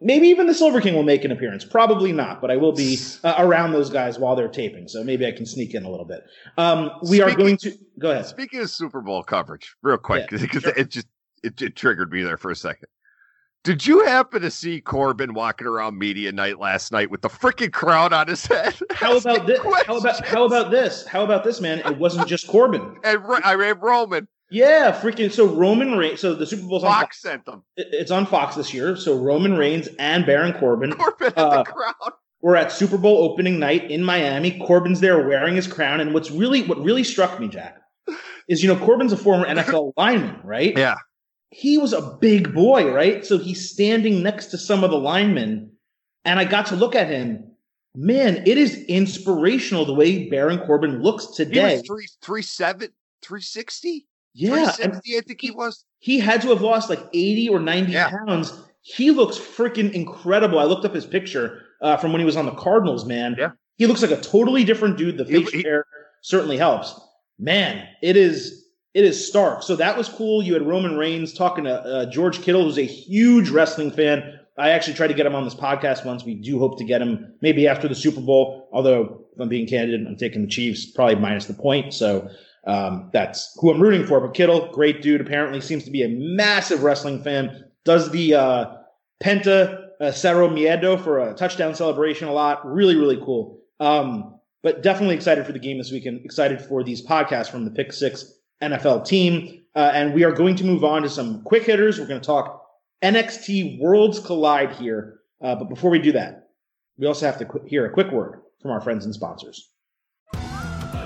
Maybe 0.00 0.28
even 0.28 0.46
the 0.46 0.54
Silver 0.54 0.80
King 0.80 0.94
will 0.94 1.02
make 1.02 1.24
an 1.24 1.32
appearance. 1.32 1.64
Probably 1.64 2.12
not, 2.12 2.40
but 2.40 2.50
I 2.50 2.56
will 2.56 2.72
be 2.72 2.98
uh, 3.22 3.36
around 3.38 3.72
those 3.72 3.90
guys 3.90 4.18
while 4.18 4.36
they're 4.36 4.48
taping, 4.48 4.86
so 4.88 5.02
maybe 5.02 5.26
I 5.26 5.32
can 5.32 5.46
sneak 5.46 5.74
in 5.74 5.84
a 5.84 5.90
little 5.90 6.04
bit. 6.04 6.24
Um, 6.58 6.90
we 7.08 7.22
are 7.22 7.34
going 7.34 7.56
to 7.58 7.72
go 7.98 8.10
ahead. 8.10 8.26
Speaking 8.26 8.60
of 8.60 8.70
Super 8.70 9.00
Bowl 9.00 9.22
coverage, 9.22 9.74
real 9.82 9.96
quick, 9.96 10.30
Yeah, 10.30 10.38
because 10.38 10.62
sure. 10.64 10.72
it 10.76 10.90
just 10.90 11.06
it, 11.42 11.60
it 11.62 11.76
triggered 11.76 12.10
me 12.12 12.22
there 12.22 12.36
for 12.36 12.50
a 12.50 12.56
second. 12.56 12.88
Did 13.64 13.86
you 13.86 14.04
happen 14.04 14.42
to 14.42 14.50
see 14.50 14.82
Corbin 14.82 15.32
walking 15.32 15.66
around 15.66 15.98
media 15.98 16.30
night 16.32 16.58
last 16.58 16.92
night 16.92 17.10
with 17.10 17.22
the 17.22 17.30
freaking 17.30 17.72
crown 17.72 18.12
on 18.12 18.28
his 18.28 18.44
head? 18.44 18.74
How 18.90 19.16
about 19.16 19.46
this? 19.46 19.58
How 19.86 19.96
about 19.96 20.26
how 20.26 20.44
about 20.44 20.70
this? 20.70 21.06
How 21.06 21.24
about 21.24 21.44
this, 21.44 21.62
man? 21.62 21.78
It 21.78 21.96
wasn't 21.96 22.28
just 22.28 22.46
Corbin. 22.46 22.98
And 23.04 23.24
mean 23.26 23.74
Roman 23.80 24.28
Yeah, 24.54 24.92
freaking. 24.92 25.32
So 25.32 25.46
Roman 25.46 25.92
Reigns. 25.96 26.20
So 26.20 26.34
the 26.34 26.46
Super 26.46 26.66
Bowl's 26.66 26.84
on 26.84 26.90
Fox 26.90 27.00
Fox. 27.02 27.20
sent 27.22 27.44
them. 27.44 27.64
It's 27.76 28.10
on 28.10 28.24
Fox 28.26 28.54
this 28.56 28.72
year. 28.72 28.96
So 28.96 29.18
Roman 29.18 29.56
Reigns 29.56 29.88
and 29.98 30.24
Baron 30.24 30.52
Corbin 30.54 30.92
Corbin 30.96 31.32
Uh, 31.36 31.62
the 31.64 31.70
crown. 31.70 31.94
were 32.40 32.56
at 32.56 32.70
Super 32.70 32.96
Bowl 32.96 33.24
opening 33.28 33.58
night 33.58 33.90
in 33.90 34.02
Miami. 34.04 34.58
Corbin's 34.60 35.00
there 35.00 35.26
wearing 35.26 35.56
his 35.56 35.66
crown, 35.66 36.00
and 36.00 36.14
what's 36.14 36.30
really 36.30 36.62
what 36.62 36.78
really 36.82 37.02
struck 37.04 37.40
me, 37.40 37.48
Jack, 37.48 37.78
is 38.48 38.62
you 38.62 38.68
know 38.72 38.78
Corbin's 38.84 39.12
a 39.12 39.16
former 39.16 39.44
NFL 39.48 39.92
lineman, 39.96 40.38
right? 40.44 40.76
Yeah. 40.78 40.94
He 41.50 41.78
was 41.78 41.92
a 41.92 42.16
big 42.20 42.52
boy, 42.54 42.90
right? 42.92 43.24
So 43.24 43.38
he's 43.38 43.70
standing 43.70 44.22
next 44.22 44.46
to 44.46 44.58
some 44.58 44.82
of 44.84 44.90
the 44.90 44.98
linemen, 44.98 45.70
and 46.24 46.38
I 46.38 46.44
got 46.44 46.66
to 46.66 46.76
look 46.76 46.94
at 46.94 47.08
him. 47.08 47.50
Man, 47.96 48.42
it 48.46 48.58
is 48.58 48.84
inspirational 48.86 49.84
the 49.84 49.94
way 49.94 50.28
Baron 50.28 50.58
Corbin 50.66 51.00
looks 51.00 51.28
He 51.36 51.44
today. 51.44 51.76
was 51.76 51.86
three 51.86 52.06
three 52.22 52.42
seven, 52.42 52.88
three 53.22 53.40
sixty. 53.40 54.06
Yeah, 54.34 54.72
and 54.82 54.94
I 54.96 55.20
think 55.26 55.40
he 55.40 55.50
was. 55.50 55.84
he 55.98 56.18
had 56.18 56.42
to 56.42 56.48
have 56.48 56.60
lost 56.60 56.90
like 56.90 57.00
80 57.12 57.48
or 57.48 57.60
90 57.60 57.92
Yeah. 57.92 58.10
pounds. 58.10 58.52
He 58.82 59.10
looks 59.10 59.38
freaking 59.38 59.92
incredible. 59.92 60.58
I 60.58 60.64
looked 60.64 60.84
up 60.84 60.94
his 60.94 61.06
picture 61.06 61.62
uh, 61.80 61.96
from 61.96 62.12
when 62.12 62.20
he 62.20 62.24
was 62.26 62.36
on 62.36 62.44
the 62.46 62.52
Cardinals, 62.52 63.04
man. 63.06 63.36
Yeah. 63.38 63.50
He 63.78 63.86
looks 63.86 64.02
like 64.02 64.10
a 64.10 64.20
totally 64.20 64.64
different 64.64 64.98
dude. 64.98 65.16
The 65.16 65.24
He- 65.24 65.44
facial 65.44 65.62
hair 65.62 65.86
certainly 66.22 66.56
helps. 66.58 66.94
Man, 67.38 67.86
it 68.02 68.16
is 68.16 68.62
it 68.92 69.04
is 69.04 69.26
stark. 69.26 69.62
So 69.64 69.74
that 69.76 69.96
was 69.98 70.08
cool. 70.08 70.42
You 70.42 70.52
had 70.54 70.62
Roman 70.62 70.96
Reigns 70.96 71.32
talking 71.32 71.64
to 71.64 71.72
uh, 71.72 72.06
George 72.10 72.40
Kittle, 72.42 72.62
who's 72.62 72.78
a 72.78 72.82
huge 72.86 73.48
wrestling 73.50 73.90
fan. 73.90 74.38
I 74.56 74.70
actually 74.70 74.94
tried 74.94 75.08
to 75.08 75.14
get 75.14 75.26
him 75.26 75.34
on 75.34 75.42
this 75.44 75.54
podcast 75.56 76.04
once. 76.04 76.22
We 76.24 76.34
do 76.36 76.60
hope 76.60 76.78
to 76.78 76.84
get 76.84 77.02
him 77.02 77.34
maybe 77.40 77.66
after 77.66 77.88
the 77.88 77.94
Super 77.96 78.20
Bowl. 78.20 78.68
Although, 78.72 79.24
if 79.34 79.40
I'm 79.40 79.48
being 79.48 79.66
candid, 79.66 80.06
I'm 80.06 80.16
taking 80.16 80.42
the 80.42 80.46
Chiefs, 80.48 80.86
probably 80.92 81.16
minus 81.16 81.46
the 81.46 81.54
point. 81.54 81.92
So 81.92 82.30
um, 82.66 83.10
that's 83.12 83.56
who 83.60 83.70
I'm 83.70 83.80
rooting 83.80 84.06
for. 84.06 84.20
But 84.20 84.34
Kittle, 84.34 84.70
great 84.72 85.02
dude, 85.02 85.20
apparently 85.20 85.60
seems 85.60 85.84
to 85.84 85.90
be 85.90 86.02
a 86.02 86.08
massive 86.08 86.82
wrestling 86.82 87.22
fan. 87.22 87.64
Does 87.84 88.10
the 88.10 88.34
uh, 88.34 88.76
Penta 89.22 89.84
uh, 90.00 90.04
Cero 90.06 90.48
Miedo 90.48 91.02
for 91.02 91.18
a 91.18 91.34
touchdown 91.34 91.74
celebration 91.74 92.28
a 92.28 92.32
lot. 92.32 92.66
Really, 92.66 92.96
really 92.96 93.18
cool. 93.18 93.60
Um, 93.80 94.38
but 94.62 94.82
definitely 94.82 95.14
excited 95.14 95.46
for 95.46 95.52
the 95.52 95.58
game 95.58 95.78
this 95.78 95.92
weekend. 95.92 96.24
Excited 96.24 96.60
for 96.60 96.82
these 96.82 97.04
podcasts 97.04 97.50
from 97.50 97.64
the 97.64 97.70
Pick 97.70 97.92
Six 97.92 98.32
NFL 98.62 99.06
team. 99.06 99.62
Uh, 99.74 99.90
and 99.92 100.14
we 100.14 100.24
are 100.24 100.32
going 100.32 100.56
to 100.56 100.64
move 100.64 100.84
on 100.84 101.02
to 101.02 101.08
some 101.08 101.42
quick 101.42 101.64
hitters. 101.64 101.98
We're 101.98 102.06
going 102.06 102.20
to 102.20 102.26
talk 102.26 102.66
NXT 103.02 103.80
Worlds 103.80 104.20
Collide 104.20 104.72
here. 104.72 105.20
Uh, 105.40 105.54
but 105.54 105.68
before 105.68 105.90
we 105.90 105.98
do 105.98 106.12
that, 106.12 106.48
we 106.96 107.06
also 107.06 107.26
have 107.26 107.38
to 107.38 107.44
qu- 107.44 107.64
hear 107.66 107.84
a 107.84 107.92
quick 107.92 108.10
word 108.10 108.40
from 108.62 108.70
our 108.70 108.80
friends 108.80 109.04
and 109.04 109.14
sponsors. 109.14 109.70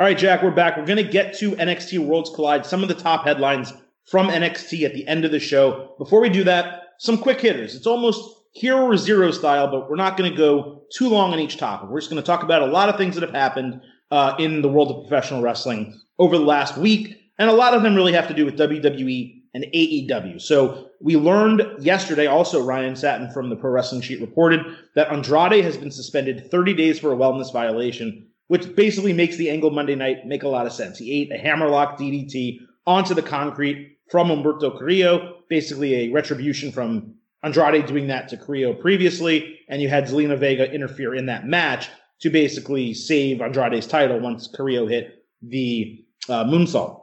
All 0.00 0.06
right, 0.06 0.16
Jack, 0.16 0.42
we're 0.42 0.50
back. 0.50 0.78
We're 0.78 0.86
going 0.86 0.96
to 0.96 1.12
get 1.12 1.34
to 1.40 1.50
NXT 1.50 1.98
Worlds 1.98 2.30
Collide, 2.30 2.64
some 2.64 2.82
of 2.82 2.88
the 2.88 2.94
top 2.94 3.26
headlines 3.26 3.74
from 4.06 4.28
NXT 4.28 4.86
at 4.86 4.94
the 4.94 5.06
end 5.06 5.26
of 5.26 5.30
the 5.30 5.38
show. 5.38 5.94
Before 5.98 6.22
we 6.22 6.30
do 6.30 6.42
that, 6.44 6.84
some 6.98 7.18
quick 7.18 7.38
hitters. 7.38 7.74
It's 7.74 7.86
almost 7.86 8.34
hero 8.54 8.86
or 8.86 8.96
zero 8.96 9.30
style, 9.30 9.70
but 9.70 9.90
we're 9.90 9.96
not 9.96 10.16
going 10.16 10.30
to 10.30 10.34
go 10.34 10.84
too 10.90 11.10
long 11.10 11.34
on 11.34 11.38
each 11.38 11.58
topic. 11.58 11.90
We're 11.90 12.00
just 12.00 12.10
going 12.10 12.22
to 12.22 12.26
talk 12.26 12.42
about 12.42 12.62
a 12.62 12.72
lot 12.72 12.88
of 12.88 12.96
things 12.96 13.14
that 13.14 13.20
have 13.20 13.34
happened 13.34 13.82
uh, 14.10 14.36
in 14.38 14.62
the 14.62 14.70
world 14.70 14.90
of 14.90 15.06
professional 15.06 15.42
wrestling 15.42 16.00
over 16.18 16.38
the 16.38 16.44
last 16.46 16.78
week, 16.78 17.20
and 17.38 17.50
a 17.50 17.52
lot 17.52 17.74
of 17.74 17.82
them 17.82 17.94
really 17.94 18.14
have 18.14 18.28
to 18.28 18.34
do 18.34 18.46
with 18.46 18.56
WWE 18.56 19.42
and 19.52 19.64
AEW. 19.64 20.40
So 20.40 20.88
we 21.02 21.18
learned 21.18 21.62
yesterday, 21.78 22.26
also 22.26 22.64
Ryan 22.64 22.96
Satin 22.96 23.30
from 23.32 23.50
the 23.50 23.56
Pro 23.56 23.70
Wrestling 23.70 24.00
Sheet 24.00 24.22
reported 24.22 24.62
that 24.94 25.12
Andrade 25.12 25.62
has 25.62 25.76
been 25.76 25.90
suspended 25.90 26.50
30 26.50 26.72
days 26.72 26.98
for 26.98 27.12
a 27.12 27.16
wellness 27.16 27.52
violation 27.52 28.28
which 28.50 28.74
basically 28.74 29.12
makes 29.12 29.36
the 29.36 29.48
angle 29.48 29.70
Monday 29.70 29.94
night 29.94 30.26
make 30.26 30.42
a 30.42 30.48
lot 30.48 30.66
of 30.66 30.72
sense. 30.72 30.98
He 30.98 31.12
ate 31.12 31.30
a 31.30 31.38
hammerlock 31.38 31.96
DDT 31.96 32.58
onto 32.84 33.14
the 33.14 33.22
concrete 33.22 33.98
from 34.10 34.26
Humberto 34.26 34.76
Carrillo, 34.76 35.36
basically 35.48 35.94
a 35.94 36.08
retribution 36.10 36.72
from 36.72 37.14
Andrade 37.44 37.86
doing 37.86 38.08
that 38.08 38.28
to 38.30 38.36
Carrillo 38.36 38.74
previously, 38.74 39.60
and 39.68 39.80
you 39.80 39.88
had 39.88 40.06
Zelina 40.06 40.36
Vega 40.36 40.68
interfere 40.68 41.14
in 41.14 41.26
that 41.26 41.46
match 41.46 41.90
to 42.22 42.28
basically 42.28 42.92
save 42.92 43.40
Andrade's 43.40 43.86
title 43.86 44.18
once 44.18 44.48
Carrillo 44.48 44.88
hit 44.88 45.24
the 45.40 46.04
uh, 46.28 46.42
moonsault. 46.42 47.02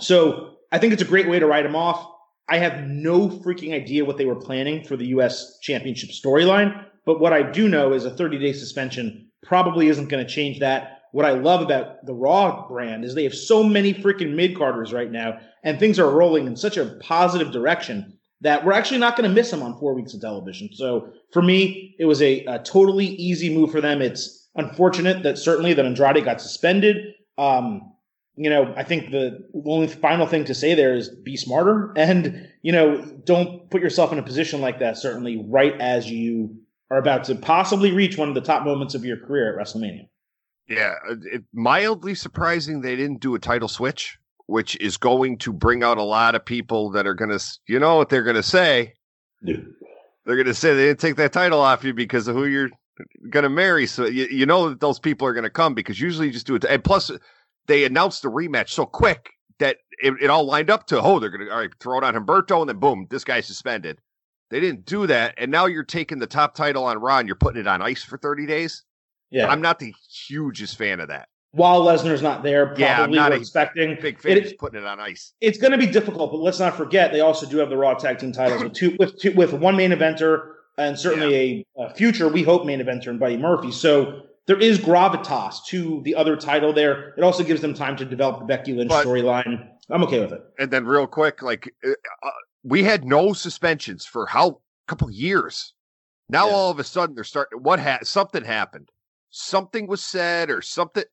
So 0.00 0.54
I 0.72 0.78
think 0.78 0.94
it's 0.94 1.02
a 1.02 1.06
great 1.06 1.28
way 1.28 1.38
to 1.38 1.46
write 1.46 1.66
him 1.66 1.76
off. 1.76 2.10
I 2.48 2.56
have 2.56 2.86
no 2.86 3.28
freaking 3.28 3.74
idea 3.74 4.06
what 4.06 4.16
they 4.16 4.24
were 4.24 4.34
planning 4.34 4.82
for 4.82 4.96
the 4.96 5.08
U.S. 5.08 5.58
Championship 5.60 6.08
storyline. 6.08 6.86
But 7.04 7.20
what 7.20 7.34
I 7.34 7.42
do 7.42 7.68
know 7.68 7.92
is 7.92 8.06
a 8.06 8.10
30 8.10 8.38
day 8.38 8.54
suspension 8.54 9.25
probably 9.46 9.88
isn't 9.88 10.08
going 10.08 10.24
to 10.24 10.30
change 10.30 10.60
that. 10.60 11.02
What 11.12 11.24
I 11.24 11.30
love 11.30 11.62
about 11.62 12.04
the 12.04 12.12
Raw 12.12 12.66
brand 12.68 13.04
is 13.04 13.14
they 13.14 13.24
have 13.24 13.34
so 13.34 13.62
many 13.62 13.94
freaking 13.94 14.34
mid 14.34 14.56
carders 14.56 14.92
right 14.92 15.10
now, 15.10 15.38
and 15.64 15.78
things 15.78 15.98
are 15.98 16.10
rolling 16.10 16.46
in 16.46 16.56
such 16.56 16.76
a 16.76 16.98
positive 17.00 17.52
direction 17.52 18.18
that 18.42 18.64
we're 18.64 18.72
actually 18.72 18.98
not 18.98 19.16
going 19.16 19.28
to 19.28 19.34
miss 19.34 19.50
them 19.50 19.62
on 19.62 19.78
four 19.78 19.94
weeks 19.94 20.12
of 20.12 20.20
television. 20.20 20.68
So 20.72 21.10
for 21.32 21.40
me, 21.40 21.96
it 21.98 22.04
was 22.04 22.20
a, 22.20 22.44
a, 22.44 22.58
totally 22.58 23.06
easy 23.06 23.54
move 23.54 23.70
for 23.70 23.80
them. 23.80 24.02
It's 24.02 24.48
unfortunate 24.56 25.22
that 25.22 25.38
certainly 25.38 25.72
that 25.72 25.86
Andrade 25.86 26.22
got 26.24 26.40
suspended. 26.42 27.14
Um, 27.38 27.94
you 28.36 28.50
know, 28.50 28.74
I 28.76 28.84
think 28.84 29.10
the 29.10 29.48
only 29.64 29.88
final 29.88 30.26
thing 30.26 30.44
to 30.44 30.54
say 30.54 30.74
there 30.74 30.94
is 30.94 31.08
be 31.08 31.36
smarter 31.36 31.94
and, 31.96 32.46
you 32.60 32.72
know, 32.72 33.02
don't 33.24 33.70
put 33.70 33.80
yourself 33.80 34.12
in 34.12 34.18
a 34.18 34.22
position 34.22 34.60
like 34.60 34.80
that, 34.80 34.98
certainly 34.98 35.42
right 35.48 35.80
as 35.80 36.10
you 36.10 36.56
are 36.90 36.98
about 36.98 37.24
to 37.24 37.34
possibly 37.34 37.92
reach 37.92 38.16
one 38.16 38.28
of 38.28 38.34
the 38.34 38.40
top 38.40 38.64
moments 38.64 38.94
of 38.94 39.04
your 39.04 39.16
career 39.16 39.52
at 39.52 39.66
WrestleMania. 39.66 40.08
Yeah, 40.68 40.94
it, 41.32 41.44
mildly 41.52 42.14
surprising 42.14 42.80
they 42.80 42.96
didn't 42.96 43.20
do 43.20 43.34
a 43.34 43.38
title 43.38 43.68
switch, 43.68 44.18
which 44.46 44.76
is 44.80 44.96
going 44.96 45.38
to 45.38 45.52
bring 45.52 45.82
out 45.82 45.98
a 45.98 46.02
lot 46.02 46.34
of 46.34 46.44
people 46.44 46.90
that 46.90 47.06
are 47.06 47.14
going 47.14 47.36
to, 47.36 47.44
you 47.68 47.78
know 47.78 47.96
what 47.96 48.08
they're 48.08 48.22
going 48.22 48.36
to 48.36 48.42
say? 48.42 48.94
Yeah. 49.42 49.56
They're 50.24 50.36
going 50.36 50.46
to 50.46 50.54
say 50.54 50.74
they 50.74 50.86
didn't 50.86 51.00
take 51.00 51.16
that 51.16 51.32
title 51.32 51.60
off 51.60 51.84
you 51.84 51.94
because 51.94 52.26
of 52.26 52.34
who 52.34 52.46
you're 52.46 52.70
going 53.30 53.44
to 53.44 53.48
marry. 53.48 53.86
So 53.86 54.06
you, 54.06 54.26
you 54.26 54.44
know 54.44 54.70
that 54.70 54.80
those 54.80 54.98
people 54.98 55.26
are 55.26 55.32
going 55.32 55.44
to 55.44 55.50
come 55.50 55.74
because 55.74 56.00
usually 56.00 56.26
you 56.26 56.32
just 56.32 56.46
do 56.46 56.56
it. 56.56 56.64
And 56.64 56.82
plus, 56.82 57.12
they 57.66 57.84
announced 57.84 58.22
the 58.22 58.28
rematch 58.28 58.70
so 58.70 58.86
quick 58.86 59.30
that 59.58 59.76
it, 60.02 60.14
it 60.20 60.30
all 60.30 60.44
lined 60.44 60.70
up 60.70 60.86
to, 60.88 61.00
oh, 61.00 61.20
they're 61.20 61.30
going 61.30 61.46
to 61.46 61.52
all 61.52 61.60
right, 61.60 61.70
throw 61.78 61.98
it 61.98 62.04
on 62.04 62.14
Humberto, 62.14 62.60
and 62.60 62.68
then 62.68 62.78
boom, 62.78 63.06
this 63.08 63.24
guy's 63.24 63.46
suspended. 63.46 64.00
They 64.50 64.60
didn't 64.60 64.86
do 64.86 65.06
that, 65.08 65.34
and 65.38 65.50
now 65.50 65.66
you're 65.66 65.84
taking 65.84 66.18
the 66.18 66.26
top 66.26 66.54
title 66.54 66.84
on 66.84 66.98
Raw 66.98 67.18
and 67.18 67.28
you're 67.28 67.36
putting 67.36 67.60
it 67.60 67.66
on 67.66 67.82
ice 67.82 68.04
for 68.04 68.16
30 68.16 68.46
days. 68.46 68.84
Yeah, 69.30 69.48
I'm 69.48 69.60
not 69.60 69.78
the 69.78 69.92
hugest 70.28 70.78
fan 70.78 71.00
of 71.00 71.08
that. 71.08 71.28
While 71.50 71.82
Lesnar's 71.82 72.22
not 72.22 72.42
there, 72.42 72.66
probably 72.66 72.84
yeah, 72.84 73.02
I'm 73.02 73.10
not 73.10 73.32
expecting 73.32 73.96
big 74.00 74.20
fan 74.20 74.36
it, 74.36 74.46
of 74.46 74.58
putting 74.58 74.80
it 74.80 74.86
on 74.86 75.00
ice. 75.00 75.32
It's 75.40 75.58
going 75.58 75.72
to 75.72 75.78
be 75.78 75.86
difficult, 75.86 76.30
but 76.30 76.38
let's 76.38 76.60
not 76.60 76.76
forget 76.76 77.12
they 77.12 77.20
also 77.20 77.46
do 77.46 77.56
have 77.58 77.70
the 77.70 77.76
Raw 77.76 77.94
Tag 77.94 78.18
Team 78.18 78.30
titles 78.30 78.62
with 78.62 78.74
two 78.74 78.96
with 78.98 79.18
two, 79.18 79.32
with 79.32 79.52
one 79.52 79.76
main 79.76 79.90
eventer 79.90 80.52
and 80.78 80.98
certainly 80.98 81.66
yeah. 81.76 81.84
a, 81.84 81.90
a, 81.90 81.94
future 81.94 82.28
we 82.28 82.42
hope 82.42 82.66
main 82.66 82.80
eventer 82.80 83.08
in 83.08 83.18
Buddy 83.18 83.36
Murphy. 83.36 83.72
So 83.72 84.22
there 84.46 84.58
is 84.58 84.78
gravitas 84.78 85.64
to 85.68 86.00
the 86.04 86.14
other 86.14 86.36
title 86.36 86.72
there. 86.72 87.14
It 87.16 87.24
also 87.24 87.42
gives 87.42 87.60
them 87.60 87.74
time 87.74 87.96
to 87.96 88.04
develop 88.04 88.40
the 88.40 88.44
Becky 88.44 88.72
Lynch 88.72 88.92
storyline. 88.92 89.68
I'm 89.90 90.02
okay 90.04 90.20
with 90.20 90.32
it. 90.32 90.44
And 90.58 90.70
then 90.70 90.84
real 90.84 91.06
quick, 91.06 91.42
like 91.42 91.72
uh, 91.84 91.90
uh 92.22 92.30
we 92.66 92.82
had 92.82 93.04
no 93.04 93.32
suspensions 93.32 94.04
for 94.04 94.26
how 94.26 94.60
couple 94.86 95.10
years. 95.10 95.72
Now 96.28 96.48
yeah. 96.48 96.54
all 96.54 96.70
of 96.70 96.78
a 96.78 96.84
sudden 96.84 97.14
they're 97.14 97.24
starting. 97.24 97.62
What 97.62 97.80
ha- 97.80 98.00
something 98.02 98.44
happened? 98.44 98.90
Something 99.30 99.86
was 99.86 100.02
said 100.02 100.50
or 100.50 100.62
something. 100.62 101.04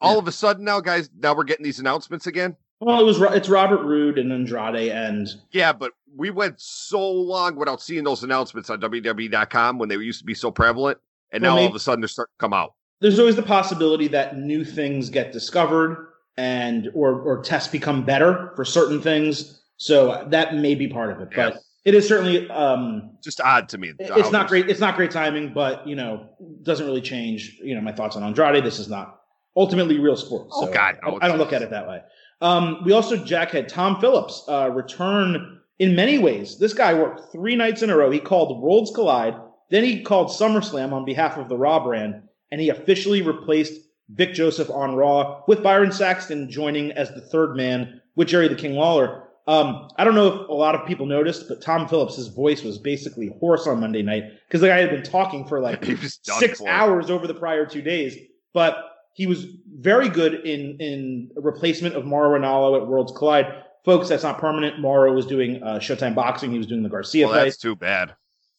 All 0.00 0.14
yeah. 0.14 0.18
of 0.18 0.28
a 0.28 0.32
sudden 0.32 0.64
now, 0.64 0.80
guys, 0.80 1.10
now 1.18 1.34
we're 1.34 1.44
getting 1.44 1.64
these 1.64 1.78
announcements 1.78 2.26
again. 2.26 2.56
Well, 2.80 3.00
it 3.00 3.04
was 3.04 3.20
it's 3.20 3.48
Robert 3.48 3.82
Roode 3.82 4.18
and 4.18 4.32
Andrade 4.32 4.92
and 4.92 5.28
yeah, 5.50 5.72
but 5.72 5.92
we 6.14 6.30
went 6.30 6.60
so 6.60 7.10
long 7.10 7.56
without 7.56 7.82
seeing 7.82 8.04
those 8.04 8.22
announcements 8.22 8.70
on 8.70 8.80
WWE.com 8.80 9.78
when 9.78 9.88
they 9.88 9.96
used 9.96 10.20
to 10.20 10.24
be 10.24 10.34
so 10.34 10.50
prevalent, 10.50 10.98
and 11.32 11.42
well, 11.42 11.52
now 11.52 11.56
maybe, 11.56 11.64
all 11.64 11.70
of 11.70 11.76
a 11.76 11.80
sudden 11.80 12.00
they're 12.00 12.08
starting 12.08 12.32
to 12.38 12.40
come 12.40 12.52
out. 12.52 12.74
There's 13.00 13.18
always 13.18 13.34
the 13.36 13.42
possibility 13.42 14.06
that 14.08 14.38
new 14.38 14.64
things 14.64 15.10
get 15.10 15.32
discovered 15.32 16.08
and 16.36 16.88
or 16.94 17.20
or 17.20 17.42
tests 17.42 17.68
become 17.68 18.04
better 18.04 18.52
for 18.54 18.64
certain 18.64 19.02
things. 19.02 19.57
So 19.78 20.26
that 20.28 20.54
may 20.54 20.74
be 20.74 20.88
part 20.88 21.10
of 21.10 21.20
it, 21.20 21.28
yeah. 21.30 21.50
but 21.50 21.60
it 21.84 21.94
is 21.94 22.06
certainly 22.06 22.48
um, 22.50 23.16
just 23.22 23.40
odd 23.40 23.68
to 23.70 23.78
me. 23.78 23.92
It's 23.98 24.30
not 24.30 24.48
great. 24.48 24.68
It's 24.68 24.80
not 24.80 24.96
great 24.96 25.10
timing, 25.10 25.54
but 25.54 25.86
you 25.86 25.96
know, 25.96 26.28
doesn't 26.62 26.84
really 26.84 27.00
change. 27.00 27.58
You 27.62 27.74
know, 27.74 27.80
my 27.80 27.92
thoughts 27.92 28.16
on 28.16 28.22
Andrade. 28.22 28.64
This 28.64 28.78
is 28.78 28.88
not 28.88 29.20
ultimately 29.56 29.98
real 29.98 30.16
sports. 30.16 30.52
Oh, 30.54 30.64
so 30.64 30.70
oh 30.70 30.74
God, 30.74 30.98
I, 31.02 31.24
I, 31.24 31.28
don't 31.28 31.38
look 31.38 31.52
at 31.52 31.62
it 31.62 31.70
that 31.70 31.88
way. 31.88 32.02
Um, 32.40 32.82
we 32.84 32.92
also 32.92 33.16
Jack 33.16 33.50
had 33.50 33.68
Tom 33.68 34.00
Phillips 34.00 34.44
uh, 34.48 34.70
return 34.70 35.60
in 35.78 35.94
many 35.94 36.18
ways. 36.18 36.58
This 36.58 36.74
guy 36.74 36.92
worked 36.94 37.32
three 37.32 37.56
nights 37.56 37.82
in 37.82 37.90
a 37.90 37.96
row. 37.96 38.10
He 38.10 38.20
called 38.20 38.60
Worlds 38.60 38.90
Collide, 38.94 39.34
then 39.70 39.84
he 39.84 40.02
called 40.02 40.28
SummerSlam 40.28 40.92
on 40.92 41.04
behalf 41.04 41.36
of 41.36 41.48
the 41.48 41.56
Raw 41.56 41.82
brand, 41.82 42.22
and 42.50 42.60
he 42.60 42.70
officially 42.70 43.22
replaced 43.22 43.80
Vic 44.10 44.32
Joseph 44.32 44.70
on 44.70 44.94
Raw 44.94 45.42
with 45.46 45.62
Byron 45.62 45.92
Saxton 45.92 46.50
joining 46.50 46.92
as 46.92 47.12
the 47.12 47.20
third 47.20 47.54
man 47.54 48.00
with 48.16 48.28
Jerry 48.28 48.48
the 48.48 48.54
King 48.54 48.72
Lawler. 48.72 49.24
Um, 49.48 49.88
I 49.96 50.04
don't 50.04 50.14
know 50.14 50.42
if 50.42 50.48
a 50.50 50.52
lot 50.52 50.74
of 50.74 50.86
people 50.86 51.06
noticed, 51.06 51.48
but 51.48 51.62
Tom 51.62 51.88
Phillips' 51.88 52.26
voice 52.26 52.62
was 52.62 52.76
basically 52.76 53.32
hoarse 53.40 53.66
on 53.66 53.80
Monday 53.80 54.02
night 54.02 54.24
because 54.46 54.60
the 54.60 54.66
guy 54.66 54.78
had 54.78 54.90
been 54.90 55.02
talking 55.02 55.46
for 55.46 55.58
like 55.58 55.82
six 56.22 56.62
hours 56.62 57.10
over 57.10 57.26
the 57.26 57.32
prior 57.32 57.64
two 57.64 57.80
days. 57.80 58.14
But 58.52 58.76
he 59.14 59.26
was 59.26 59.46
very 59.80 60.10
good 60.10 60.46
in 60.46 60.76
in 60.80 61.30
replacement 61.34 61.96
of 61.96 62.04
Mauro 62.04 62.38
Ranallo 62.38 62.78
at 62.78 62.86
Worlds 62.86 63.10
Collide. 63.16 63.64
Folks, 63.86 64.10
that's 64.10 64.22
not 64.22 64.38
permanent. 64.38 64.80
Mauro 64.80 65.14
was 65.14 65.24
doing 65.24 65.62
uh, 65.62 65.78
Showtime 65.78 66.14
Boxing. 66.14 66.52
He 66.52 66.58
was 66.58 66.66
doing 66.66 66.82
the 66.82 66.90
Garcia 66.90 67.26
well, 67.26 67.36
fight. 67.36 67.44
That's 67.44 67.56
too 67.56 67.74
bad. 67.74 68.14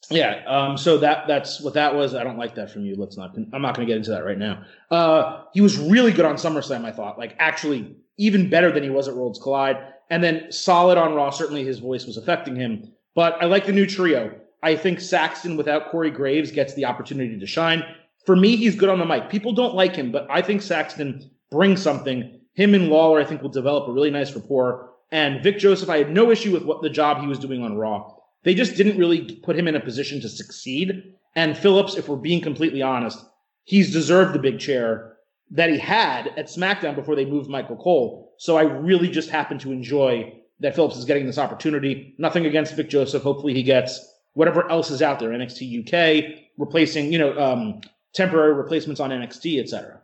Yeah. 0.10 0.42
Um, 0.48 0.76
so 0.76 0.98
that 0.98 1.28
that's 1.28 1.62
what 1.62 1.76
that 1.76 1.94
was. 1.94 2.16
I 2.16 2.24
don't 2.24 2.40
like 2.40 2.56
that 2.56 2.72
from 2.72 2.84
you. 2.84 2.96
Let's 2.96 3.16
not. 3.16 3.38
I'm 3.54 3.62
not 3.62 3.76
going 3.76 3.88
to 3.88 3.92
get 3.92 3.98
into 3.98 4.10
that 4.10 4.26
right 4.26 4.40
now. 4.40 4.64
Uh, 4.90 5.44
he 5.54 5.62
was 5.62 5.78
really 5.78 6.12
good 6.12 6.26
on 6.26 6.38
SummerSlam. 6.38 6.84
I 6.84 6.92
thought, 6.92 7.20
like, 7.20 7.36
actually, 7.38 7.96
even 8.18 8.50
better 8.50 8.72
than 8.72 8.82
he 8.82 8.90
was 8.90 9.08
at 9.08 9.16
Worlds 9.16 9.40
Collide 9.40 9.78
and 10.10 10.24
then 10.24 10.51
solid 10.51 10.97
on 10.97 11.14
Raw. 11.14 11.30
Certainly 11.30 11.66
his 11.66 11.80
voice 11.80 12.05
was 12.05 12.18
affecting 12.18 12.55
him. 12.55 12.91
But 13.16 13.38
I 13.41 13.45
like 13.45 13.66
the 13.66 13.72
new 13.72 13.86
trio. 13.86 14.34
I 14.62 14.76
think 14.76 14.99
Saxton 14.99 15.57
without 15.57 15.89
Corey 15.89 16.12
Graves 16.12 16.51
gets 16.51 16.74
the 16.74 16.86
opportunity 16.86 17.39
to 17.39 17.47
shine. 17.47 17.84
For 18.26 18.36
me, 18.36 18.55
he's 18.55 18.76
good 18.76 18.89
on 18.89 18.99
the 18.99 19.05
mic. 19.05 19.30
People 19.30 19.53
don't 19.53 19.76
like 19.76 19.95
him, 19.95 20.12
but 20.12 20.28
I 20.30 20.41
think 20.41 20.62
Saxton 20.62 21.30
brings 21.51 21.82
something. 21.82 22.39
Him 22.53 22.76
and 22.76 22.89
Lawler, 22.89 23.20
I 23.20 23.26
think, 23.26 23.41
will 23.41 23.49
develop 23.49 23.88
a 23.88 23.91
really 23.91 24.12
nice 24.12 24.36
rapport. 24.36 24.91
And 25.12 25.41
Vic 25.41 25.57
Joseph, 25.57 25.89
I 25.89 25.97
had 25.97 26.12
no 26.12 26.30
issue 26.30 26.51
with 26.51 26.64
what 26.64 26.82
the 26.82 26.89
job 26.89 27.22
he 27.22 27.28
was 27.28 27.39
doing 27.39 27.64
on 27.64 27.78
Raw. 27.78 28.14
They 28.43 28.53
just 28.53 28.76
didn't 28.76 28.97
really 28.97 29.36
put 29.43 29.57
him 29.57 29.68
in 29.68 29.76
a 29.76 29.80
position 29.80 30.22
to 30.22 30.30
succeed. 30.30 31.14
And 31.36 31.57
Phillips, 31.57 31.95
if 31.95 32.07
we're 32.07 32.18
being 32.18 32.41
completely 32.41 32.82
honest, 32.82 33.20
he's 33.64 33.93
deserved 33.93 34.34
the 34.34 34.39
big 34.39 34.60
chair 34.60 35.18
that 35.51 35.70
he 35.70 35.78
had 35.78 36.28
at 36.38 36.47
SmackDown 36.47 36.95
before 36.95 37.16
they 37.16 37.26
moved 37.26 37.49
Michael 37.49 37.78
Cole. 37.78 38.29
So 38.40 38.58
I 38.58 38.62
really 38.62 39.10
just 39.10 39.30
happen 39.30 39.60
to 39.60 39.74
enjoy 39.74 40.34
that 40.62 40.74
Phillips 40.74 40.96
is 40.96 41.04
getting 41.04 41.26
this 41.26 41.38
opportunity. 41.38 42.16
Nothing 42.18 42.46
against 42.46 42.74
Vic 42.74 42.90
Joseph. 42.90 43.22
Hopefully 43.22 43.54
he 43.54 43.64
gets 43.64 44.14
whatever 44.32 44.70
else 44.72 44.90
is 44.92 45.02
out 45.02 45.20
there, 45.20 45.32
NXT 45.32 45.84
UK, 45.84 46.40
replacing, 46.58 47.12
you 47.12 47.20
know, 47.20 47.38
um, 47.38 47.82
temporary 48.14 48.54
replacements 48.54 49.02
on 49.02 49.10
NXT, 49.10 49.60
etc. 49.60 50.00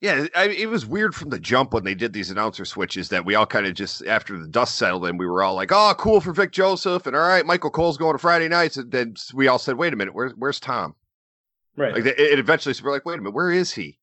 Yeah, 0.00 0.26
I, 0.36 0.50
it 0.50 0.68
was 0.68 0.86
weird 0.86 1.16
from 1.16 1.30
the 1.30 1.40
jump 1.40 1.74
when 1.74 1.82
they 1.82 1.96
did 1.96 2.12
these 2.12 2.30
announcer 2.30 2.64
switches 2.64 3.08
that 3.08 3.24
we 3.24 3.34
all 3.34 3.46
kind 3.46 3.66
of 3.66 3.74
just 3.74 4.06
after 4.06 4.38
the 4.38 4.46
dust 4.46 4.76
settled 4.76 5.04
in, 5.06 5.16
we 5.16 5.26
were 5.26 5.42
all 5.42 5.56
like, 5.56 5.72
"Oh, 5.72 5.94
cool 5.98 6.20
for 6.20 6.32
Vic 6.32 6.52
Joseph," 6.52 7.08
and 7.08 7.16
all 7.16 7.26
right, 7.26 7.44
Michael 7.44 7.70
Cole's 7.70 7.96
going 7.96 8.14
to 8.14 8.18
Friday 8.18 8.48
nights, 8.48 8.76
and 8.76 8.92
then 8.92 9.14
we 9.34 9.48
all 9.48 9.58
said, 9.58 9.78
"Wait 9.78 9.92
a 9.92 9.96
minute, 9.96 10.14
where's 10.14 10.32
where's 10.36 10.60
Tom?" 10.60 10.94
Right. 11.76 11.94
Like 11.94 12.06
it, 12.06 12.20
it 12.20 12.38
eventually, 12.38 12.74
we're 12.84 12.92
like, 12.92 13.04
"Wait 13.04 13.14
a 13.14 13.22
minute, 13.22 13.34
where 13.34 13.50
is 13.50 13.72
he?" 13.72 13.98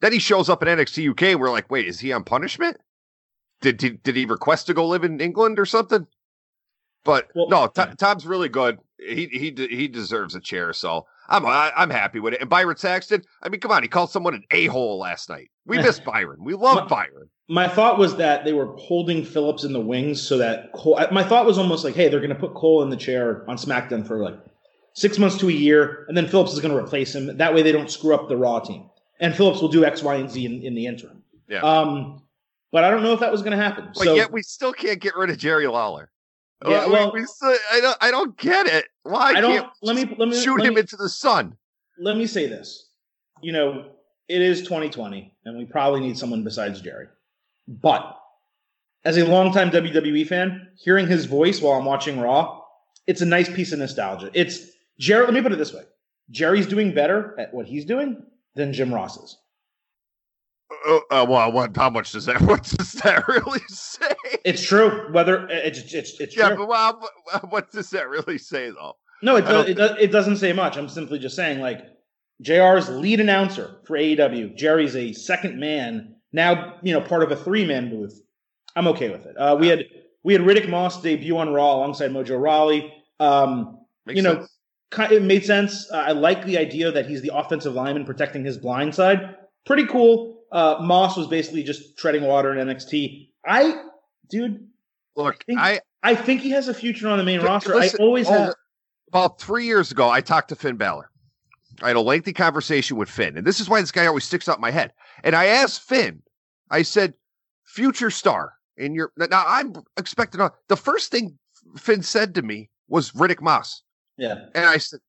Then 0.00 0.12
he 0.12 0.18
shows 0.18 0.48
up 0.48 0.62
in 0.62 0.68
NXT 0.68 1.10
UK. 1.10 1.38
We're 1.38 1.50
like, 1.50 1.70
wait, 1.70 1.86
is 1.86 2.00
he 2.00 2.12
on 2.12 2.24
punishment? 2.24 2.76
Did, 3.62 3.78
did 3.78 4.02
did 4.02 4.16
he 4.16 4.26
request 4.26 4.66
to 4.66 4.74
go 4.74 4.86
live 4.86 5.04
in 5.04 5.20
England 5.20 5.58
or 5.58 5.64
something? 5.64 6.06
But 7.04 7.28
well, 7.34 7.48
no, 7.48 7.66
T- 7.68 7.94
Tom's 7.96 8.26
really 8.26 8.48
good. 8.48 8.78
He 8.98 9.26
he 9.26 9.54
he 9.70 9.88
deserves 9.88 10.34
a 10.34 10.40
chair. 10.40 10.72
So 10.72 11.06
I'm 11.28 11.46
I, 11.46 11.68
am 11.68 11.72
i 11.76 11.82
am 11.84 11.90
happy 11.90 12.20
with 12.20 12.34
it. 12.34 12.40
And 12.42 12.50
Byron 12.50 12.76
Saxton, 12.76 13.22
I 13.42 13.48
mean, 13.48 13.60
come 13.60 13.70
on, 13.70 13.82
he 13.82 13.88
called 13.88 14.10
someone 14.10 14.34
an 14.34 14.44
a 14.50 14.66
hole 14.66 14.98
last 14.98 15.30
night. 15.30 15.48
We 15.64 15.78
miss 15.78 16.00
Byron. 16.06 16.44
We 16.44 16.54
love 16.54 16.82
my, 16.82 16.86
Byron. 16.86 17.30
My 17.48 17.68
thought 17.68 17.98
was 17.98 18.16
that 18.16 18.44
they 18.44 18.52
were 18.52 18.76
holding 18.76 19.24
Phillips 19.24 19.64
in 19.64 19.72
the 19.72 19.80
wings 19.80 20.20
so 20.20 20.36
that 20.36 20.72
Cole. 20.74 21.00
My 21.10 21.22
thought 21.22 21.46
was 21.46 21.56
almost 21.56 21.84
like, 21.84 21.94
hey, 21.94 22.08
they're 22.08 22.20
going 22.20 22.28
to 22.28 22.36
put 22.36 22.54
Cole 22.54 22.82
in 22.82 22.90
the 22.90 22.96
chair 22.96 23.48
on 23.48 23.56
SmackDown 23.56 24.06
for 24.06 24.22
like 24.22 24.38
six 24.92 25.18
months 25.18 25.38
to 25.38 25.48
a 25.48 25.52
year, 25.52 26.04
and 26.08 26.16
then 26.16 26.26
Phillips 26.26 26.52
is 26.52 26.60
going 26.60 26.74
to 26.74 26.78
replace 26.78 27.14
him. 27.14 27.38
That 27.38 27.54
way, 27.54 27.62
they 27.62 27.72
don't 27.72 27.90
screw 27.90 28.14
up 28.14 28.28
the 28.28 28.36
Raw 28.36 28.60
team 28.60 28.90
and 29.20 29.34
Phillips 29.34 29.60
will 29.60 29.68
do 29.68 29.84
X, 29.84 30.02
Y, 30.02 30.14
and 30.16 30.30
Z 30.30 30.44
in, 30.44 30.62
in 30.62 30.74
the 30.74 30.86
interim. 30.86 31.22
Yeah. 31.48 31.60
Um, 31.60 32.22
but 32.72 32.84
I 32.84 32.90
don't 32.90 33.02
know 33.02 33.12
if 33.12 33.20
that 33.20 33.32
was 33.32 33.42
going 33.42 33.56
to 33.56 33.62
happen. 33.62 33.88
But 33.94 34.04
so, 34.04 34.14
yet 34.14 34.30
we 34.30 34.42
still 34.42 34.72
can't 34.72 35.00
get 35.00 35.16
rid 35.16 35.30
of 35.30 35.38
Jerry 35.38 35.66
Lawler. 35.66 36.10
Yeah, 36.66 36.86
well, 36.86 37.12
we, 37.12 37.20
we 37.20 37.26
still, 37.26 37.54
I 37.70 37.80
don't, 37.80 37.96
I 38.00 38.10
don't 38.10 38.36
get 38.38 38.66
it. 38.66 38.86
Why 39.02 39.34
I 39.34 39.40
don't. 39.40 39.68
Let 39.82 39.96
me 39.96 40.14
let 40.18 40.28
me 40.28 40.40
shoot 40.40 40.58
let 40.58 40.66
him 40.66 40.74
me, 40.74 40.80
into 40.80 40.96
the 40.96 41.08
sun. 41.08 41.56
Let 41.98 42.16
me 42.16 42.26
say 42.26 42.46
this. 42.46 42.88
You 43.42 43.52
know, 43.52 43.90
it 44.28 44.40
is 44.40 44.62
2020, 44.62 45.34
and 45.44 45.58
we 45.58 45.66
probably 45.66 46.00
need 46.00 46.16
someone 46.16 46.42
besides 46.44 46.80
Jerry. 46.80 47.08
But 47.68 48.18
as 49.04 49.18
a 49.18 49.24
longtime 49.26 49.70
WWE 49.70 50.26
fan, 50.26 50.68
hearing 50.76 51.06
his 51.06 51.26
voice 51.26 51.60
while 51.60 51.78
I'm 51.78 51.84
watching 51.84 52.18
Raw, 52.18 52.62
it's 53.06 53.20
a 53.20 53.26
nice 53.26 53.50
piece 53.50 53.72
of 53.72 53.78
nostalgia. 53.78 54.30
It's 54.32 54.70
Jerry. 54.98 55.26
Let 55.26 55.34
me 55.34 55.42
put 55.42 55.52
it 55.52 55.56
this 55.56 55.74
way: 55.74 55.84
Jerry's 56.30 56.66
doing 56.66 56.94
better 56.94 57.38
at 57.38 57.52
what 57.52 57.66
he's 57.66 57.84
doing 57.84 58.22
than 58.56 58.72
Jim 58.72 58.92
Ross's. 58.92 59.38
Uh, 60.88 60.98
uh, 61.10 61.26
well, 61.28 61.52
what? 61.52 61.76
How 61.76 61.90
much 61.90 62.12
does 62.12 62.26
that? 62.26 62.40
What 62.46 62.64
does 62.64 62.92
that 62.94 63.28
really 63.28 63.60
say? 63.68 64.14
It's 64.44 64.66
true. 64.66 65.12
Whether 65.12 65.46
it's 65.48 65.94
it's 65.94 66.18
it's 66.20 66.36
yeah, 66.36 66.48
true. 66.48 66.66
but 66.66 66.68
well, 66.68 67.10
what 67.50 67.70
does 67.70 67.90
that 67.90 68.08
really 68.08 68.38
say 68.38 68.70
though? 68.70 68.94
No, 69.22 69.36
it 69.36 69.42
does, 69.42 69.68
it, 69.68 69.74
does, 69.74 69.92
it 69.98 70.12
doesn't 70.12 70.36
say 70.36 70.52
much. 70.52 70.76
I'm 70.76 70.88
simply 70.88 71.18
just 71.18 71.36
saying, 71.36 71.60
like, 71.60 71.80
JR's 72.42 72.88
lead 72.90 73.18
announcer 73.18 73.76
for 73.86 73.96
AEW. 73.96 74.56
Jerry's 74.56 74.94
a 74.94 75.12
second 75.12 75.58
man 75.58 76.16
now. 76.32 76.74
You 76.82 76.92
know, 76.92 77.00
part 77.00 77.22
of 77.22 77.30
a 77.30 77.36
three 77.36 77.64
man 77.64 77.90
booth. 77.90 78.20
I'm 78.74 78.88
okay 78.88 79.10
with 79.10 79.24
it. 79.24 79.36
Uh, 79.36 79.56
we 79.58 79.68
had 79.68 79.84
we 80.22 80.32
had 80.32 80.42
Riddick 80.42 80.68
Moss 80.68 81.00
debut 81.00 81.38
on 81.38 81.52
Raw 81.52 81.76
alongside 81.76 82.10
Mojo 82.10 82.40
Rawley. 82.40 82.92
Um, 83.20 83.78
you 84.06 84.22
know, 84.22 84.34
sense. 84.34 84.55
It 84.92 85.22
made 85.22 85.44
sense. 85.44 85.90
Uh, 85.90 85.96
I 85.96 86.12
like 86.12 86.44
the 86.44 86.58
idea 86.58 86.92
that 86.92 87.06
he's 87.06 87.22
the 87.22 87.32
offensive 87.34 87.74
lineman 87.74 88.04
protecting 88.04 88.44
his 88.44 88.58
blind 88.58 88.94
side. 88.94 89.36
Pretty 89.64 89.86
cool. 89.86 90.44
Uh, 90.52 90.76
Moss 90.80 91.16
was 91.16 91.26
basically 91.26 91.62
just 91.62 91.98
treading 91.98 92.22
water 92.22 92.56
in 92.56 92.66
NXT. 92.66 93.28
I, 93.46 93.82
dude, 94.30 94.66
Look, 95.16 95.44
think- 95.44 95.58
I 95.58 95.80
I 96.02 96.14
think 96.14 96.40
he 96.40 96.50
has 96.50 96.68
a 96.68 96.74
future 96.74 97.08
on 97.08 97.18
the 97.18 97.24
main 97.24 97.40
roster. 97.40 97.74
listen, 97.74 98.00
I 98.00 98.04
always 98.04 98.28
oh, 98.28 98.32
have. 98.32 98.54
About 99.08 99.40
three 99.40 99.64
years 99.64 99.90
ago, 99.90 100.08
I 100.08 100.20
talked 100.20 100.50
to 100.50 100.56
Finn 100.56 100.76
Balor. 100.76 101.10
I 101.82 101.88
had 101.88 101.96
a 101.96 102.00
lengthy 102.00 102.32
conversation 102.32 102.96
with 102.96 103.08
Finn, 103.08 103.36
and 103.36 103.46
this 103.46 103.60
is 103.60 103.68
why 103.68 103.80
this 103.80 103.90
guy 103.90 104.06
always 104.06 104.24
sticks 104.24 104.48
out 104.48 104.56
in 104.56 104.60
my 104.60 104.70
head. 104.70 104.92
And 105.24 105.34
I 105.34 105.46
asked 105.46 105.82
Finn, 105.82 106.22
I 106.70 106.82
said, 106.82 107.14
"Future 107.64 108.10
star 108.10 108.54
in 108.76 108.94
your 108.94 109.12
now." 109.16 109.44
I'm 109.46 109.74
expecting 109.96 110.40
a, 110.40 110.52
the 110.68 110.76
first 110.76 111.10
thing 111.10 111.38
Finn 111.76 112.02
said 112.02 112.34
to 112.36 112.42
me 112.42 112.70
was 112.88 113.10
Riddick 113.12 113.40
Moss, 113.40 113.82
Yeah. 114.18 114.46
and 114.54 114.64
I 114.64 114.78
said 114.78 115.00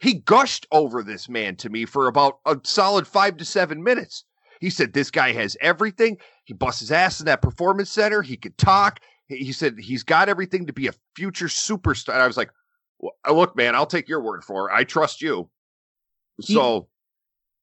he 0.00 0.14
gushed 0.14 0.66
over 0.72 1.02
this 1.02 1.28
man 1.28 1.56
to 1.56 1.68
me 1.70 1.84
for 1.84 2.06
about 2.08 2.38
a 2.46 2.58
solid 2.64 3.06
five 3.06 3.36
to 3.38 3.44
seven 3.44 3.82
minutes. 3.82 4.24
He 4.60 4.70
said 4.70 4.92
this 4.92 5.10
guy 5.10 5.32
has 5.32 5.56
everything. 5.60 6.18
He 6.44 6.52
busts 6.54 6.80
his 6.80 6.92
ass 6.92 7.20
in 7.20 7.26
that 7.26 7.42
performance 7.42 7.90
center. 7.90 8.22
He 8.22 8.36
could 8.36 8.56
talk. 8.58 9.00
He 9.26 9.52
said 9.52 9.76
he's 9.78 10.02
got 10.02 10.28
everything 10.28 10.66
to 10.66 10.72
be 10.72 10.86
a 10.88 10.92
future 11.16 11.46
superstar. 11.46 12.14
And 12.14 12.22
I 12.22 12.26
was 12.26 12.36
like, 12.36 12.50
well, 12.98 13.12
uh, 13.26 13.32
look, 13.32 13.56
man, 13.56 13.74
I'll 13.74 13.86
take 13.86 14.08
your 14.08 14.20
word 14.20 14.42
for 14.44 14.68
it. 14.68 14.74
I 14.74 14.84
trust 14.84 15.22
you. 15.22 15.48
He- 16.38 16.54
So 16.54 16.88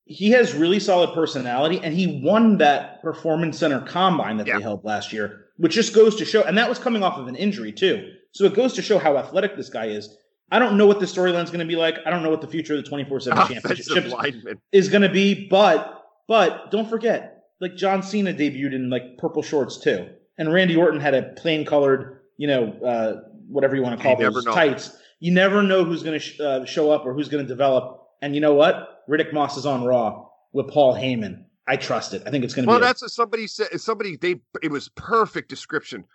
he 0.06 0.30
has 0.32 0.54
really 0.54 0.80
solid 0.80 1.14
personality 1.14 1.80
and 1.84 1.94
he 1.94 2.22
won 2.24 2.58
that 2.60 3.02
performance 3.02 3.58
center 3.60 3.82
combine 3.82 4.38
that 4.38 4.48
Yeah. 4.48 4.58
they 4.58 4.62
held 4.64 4.84
last 4.86 5.12
year 5.12 5.48
which 5.58 5.74
just 5.74 5.94
goes 5.94 6.16
to 6.16 6.24
show 6.24 6.44
and 6.44 6.58
that 6.58 6.70
was 6.70 6.80
coming 6.80 7.04
off 7.04 7.18
of 7.18 7.28
an 7.28 7.36
injury 7.36 7.74
too 7.74 8.14
so 8.32 8.46
it 8.46 8.54
goes 8.54 8.72
to 8.74 8.82
show 8.82 8.98
how 9.00 9.18
athletic 9.18 9.58
this 9.58 9.70
guy 9.70 9.88
is 9.88 10.16
i 10.52 10.60
don't 10.60 10.78
know 10.78 10.86
what 10.86 11.00
the 11.00 11.06
storyline's 11.06 11.50
going 11.50 11.60
to 11.60 11.66
be 11.66 11.76
like 11.76 11.96
i 12.06 12.10
don't 12.10 12.24
know 12.24 12.30
what 12.30 12.42
the 12.42 12.48
future 12.48 12.76
of 12.76 12.84
the 12.84 12.90
24-7 12.90 13.48
championship 13.54 14.12
lineman. 14.12 14.60
is 14.72 14.90
going 14.90 15.02
to 15.02 15.10
be 15.10 15.48
but 15.48 16.04
but 16.28 16.72
don't 16.72 16.90
forget 16.90 17.44
like 17.62 17.76
john 17.76 18.02
cena 18.04 18.34
debuted 18.34 18.74
in 18.74 18.90
like 18.90 19.18
purple 19.18 19.42
shorts 19.42 19.78
too 19.78 20.08
and 20.38 20.52
randy 20.54 20.76
orton 20.76 21.00
had 21.00 21.14
a 21.14 21.24
plain 21.38 21.66
colored 21.66 22.20
you 22.38 22.48
know 22.48 22.72
uh, 22.86 23.22
whatever 23.48 23.76
you 23.76 23.82
want 23.82 23.98
to 23.98 24.04
call 24.04 24.20
You 24.22 24.30
those 24.32 24.46
tights 24.46 24.98
you 25.20 25.32
never 25.32 25.64
know 25.64 25.84
who's 25.84 26.04
going 26.04 26.20
to 26.20 26.26
sh- 26.26 26.40
uh, 26.40 26.64
show 26.66 26.92
up 26.92 27.06
or 27.06 27.14
who's 27.14 27.28
going 27.30 27.44
to 27.44 27.48
develop 27.48 28.04
and 28.22 28.36
you 28.36 28.42
know 28.42 28.54
what 28.54 29.04
riddick 29.10 29.34
moss 29.34 29.58
is 29.58 29.66
on 29.66 29.84
raw 29.84 30.26
with 30.54 30.68
paul 30.70 30.94
heyman 30.96 31.44
i 31.68 31.76
trust 31.76 32.14
it 32.14 32.22
i 32.26 32.30
think 32.32 32.44
it's 32.46 32.54
going 32.54 32.66
to 32.66 32.70
Well, 32.70 32.80
be 32.80 32.84
a- 32.84 32.88
that's 32.88 33.02
what 33.02 33.12
somebody 33.12 33.48
said. 33.48 33.68
Somebody 33.82 34.16
they 34.18 34.36
it 34.64 34.72
was 34.72 34.90
perfect 34.90 35.50
description. 35.50 36.06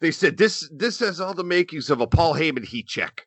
They 0.00 0.10
said 0.10 0.36
this 0.36 0.68
this 0.74 0.98
has 1.00 1.20
all 1.20 1.34
the 1.34 1.44
makings 1.44 1.90
of 1.90 2.00
a 2.00 2.06
Paul 2.06 2.34
Heyman 2.34 2.64
heat 2.64 2.86
check. 2.86 3.26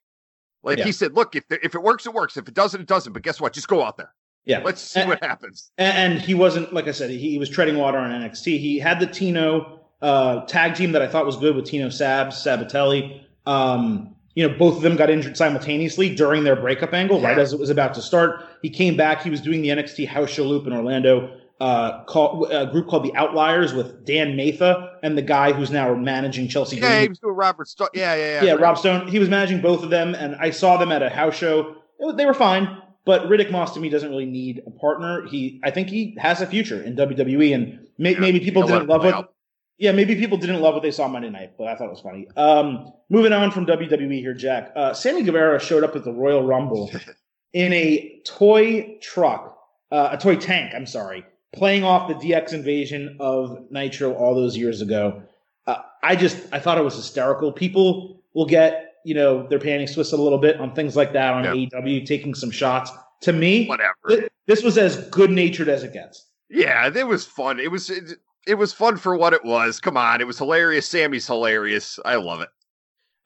Like 0.63 0.77
Yeah. 0.77 0.85
he 0.85 0.91
said, 0.91 1.13
look, 1.13 1.35
if 1.35 1.43
if 1.49 1.75
it 1.75 1.81
works, 1.81 2.05
it 2.05 2.13
works. 2.13 2.37
If 2.37 2.47
it 2.47 2.53
doesn't, 2.53 2.81
it 2.81 2.87
doesn't. 2.87 3.13
But 3.13 3.23
guess 3.23 3.41
what? 3.41 3.53
Just 3.53 3.67
go 3.67 3.83
out 3.83 3.97
there. 3.97 4.13
yeah 4.45 4.61
Let's 4.63 4.81
see 4.81 4.99
And- 5.01 5.09
what 5.09 5.23
happens. 5.23 5.71
And, 5.77 6.13
and 6.13 6.21
he 6.21 6.33
wasn't, 6.33 6.73
like 6.73 6.87
I 6.87 6.91
said, 6.91 7.09
he, 7.09 7.17
he 7.17 7.37
was 7.39 7.49
treading 7.49 7.77
water 7.77 7.97
on 7.97 8.11
NXT. 8.11 8.59
He 8.59 8.79
had 8.79 8.99
the 8.99 9.07
Tino 9.07 9.79
uh, 10.01 10.45
tag 10.45 10.75
team 10.75 10.91
that 10.93 11.01
I 11.01 11.07
thought 11.07 11.25
was 11.25 11.37
good 11.37 11.55
with 11.55 11.65
Tino 11.65 11.87
Sabs, 11.89 12.33
Sabbatelli. 12.33 13.21
Um, 13.45 14.15
you 14.35 14.47
know, 14.47 14.57
both 14.57 14.77
of 14.77 14.81
them 14.81 14.95
got 14.95 15.09
injured 15.09 15.35
simultaneously 15.35 16.15
during 16.15 16.43
their 16.45 16.55
breakup 16.55 16.93
angle, 16.93 17.19
right 17.21 17.37
as 17.37 17.51
it 17.53 17.59
was 17.59 17.69
about 17.69 17.93
to 17.95 18.01
start. 18.01 18.45
He 18.61 18.69
came 18.69 18.95
back. 18.95 19.21
He 19.23 19.29
was 19.29 19.41
doing 19.41 19.61
the 19.61 19.69
NXT 19.69 20.07
house 20.07 20.29
show 20.29 20.43
loop 20.43 20.65
in 20.67 20.73
Orlando. 20.73 21.37
Uh, 21.61 22.03
call, 22.05 22.45
a 22.45 22.65
group 22.71 22.87
called 22.87 23.03
the 23.03 23.13
Outliers 23.15 23.71
with 23.71 24.03
Dan 24.03 24.35
Matha 24.35 24.97
and 25.03 25.15
the 25.15 25.21
guy 25.21 25.51
who's 25.51 25.69
now 25.69 25.93
managing 25.93 26.47
Chelsea 26.47 26.77
Yeah, 26.77 26.87
Green. 26.89 27.01
he 27.03 27.07
was 27.09 27.19
doing 27.19 27.35
Robert. 27.35 27.67
Sto- 27.67 27.87
yeah, 27.93 28.15
yeah, 28.15 28.41
yeah. 28.41 28.43
Yeah, 28.43 28.53
Rob 28.53 28.79
Stone. 28.79 29.07
He 29.09 29.19
was 29.19 29.29
managing 29.29 29.61
both 29.61 29.83
of 29.83 29.91
them, 29.91 30.15
and 30.15 30.35
I 30.37 30.49
saw 30.49 30.77
them 30.77 30.91
at 30.91 31.03
a 31.03 31.09
house 31.09 31.35
show. 31.35 31.75
It- 31.99 32.17
They 32.17 32.25
were 32.25 32.33
fine, 32.33 32.81
but 33.05 33.27
Riddick 33.29 33.51
Moss 33.51 33.75
to 33.75 33.79
me 33.79 33.89
doesn't 33.89 34.09
really 34.09 34.25
need 34.25 34.63
a 34.65 34.71
partner. 34.71 35.27
He, 35.27 35.61
I 35.63 35.69
think 35.69 35.89
he 35.89 36.17
has 36.19 36.41
a 36.41 36.47
future 36.47 36.81
in 36.81 36.95
WWE, 36.95 37.53
and 37.53 37.87
may, 37.99 38.15
maybe 38.15 38.39
people 38.39 38.63
didn't 38.65 38.87
love 38.87 39.03
what. 39.03 39.31
Yeah, 39.77 39.91
maybe 39.91 40.15
people 40.15 40.39
didn't 40.39 40.61
love 40.61 40.73
what 40.73 40.81
they 40.81 40.91
saw 40.91 41.07
Monday 41.07 41.29
night, 41.29 41.53
but 41.59 41.67
I 41.67 41.75
thought 41.75 41.85
it 41.85 41.91
was 41.91 42.01
funny. 42.01 42.27
Um, 42.37 42.91
moving 43.09 43.33
on 43.33 43.51
from 43.51 43.67
WWE 43.67 44.19
here, 44.19 44.33
Jack. 44.33 44.71
Uh, 44.75 44.93
Sammy 44.95 45.21
Guevara 45.21 45.59
showed 45.59 45.83
up 45.83 45.95
at 45.95 46.03
the 46.03 46.11
Royal 46.11 46.43
Rumble 46.43 46.91
in 47.53 47.71
a 47.73 48.19
toy 48.25 48.97
truck, 49.01 49.57
uh, 49.91 50.09
a 50.11 50.17
toy 50.17 50.35
tank. 50.35 50.73
I'm 50.75 50.85
sorry, 50.85 51.23
playing 51.53 51.83
off 51.83 52.07
the 52.07 52.13
DX 52.15 52.53
invasion 52.53 53.17
of 53.19 53.65
Nitro 53.71 54.13
all 54.13 54.35
those 54.35 54.55
years 54.57 54.81
ago. 54.81 55.21
Uh, 55.67 55.77
I 56.03 56.15
just 56.15 56.37
I 56.51 56.59
thought 56.59 56.77
it 56.77 56.83
was 56.83 56.95
hysterical. 56.95 57.51
People 57.51 58.21
will 58.33 58.45
get 58.45 58.95
you 59.05 59.13
know 59.15 59.47
their 59.47 59.59
panties 59.59 59.93
Swiss 59.93 60.11
a 60.11 60.17
little 60.17 60.37
bit 60.37 60.59
on 60.59 60.73
things 60.73 60.95
like 60.95 61.13
that 61.13 61.33
on 61.33 61.43
Yeah. 61.43 61.53
AEW, 61.79 62.05
taking 62.05 62.33
some 62.35 62.51
shots. 62.51 62.91
To 63.21 63.33
me, 63.33 63.67
Whatever. 63.67 63.93
thi- 64.09 64.27
this 64.47 64.63
was 64.63 64.77
as 64.77 65.07
good 65.09 65.29
natured 65.29 65.69
as 65.69 65.83
it 65.83 65.93
gets. 65.93 66.25
Yeah, 66.49 66.89
it 66.93 67.07
was 67.07 67.25
fun. 67.25 67.59
It 67.59 67.69
was 67.71 67.89
it, 67.89 68.13
it 68.47 68.55
was 68.55 68.73
fun 68.73 68.97
for 68.97 69.15
what 69.15 69.33
it 69.33 69.45
was. 69.45 69.79
Come 69.79 69.95
on, 69.97 70.21
it 70.21 70.27
was 70.27 70.37
hilarious. 70.39 70.87
Sammy's 70.89 71.27
hilarious. 71.27 71.99
I 72.03 72.15
love 72.15 72.41
it. 72.41 72.49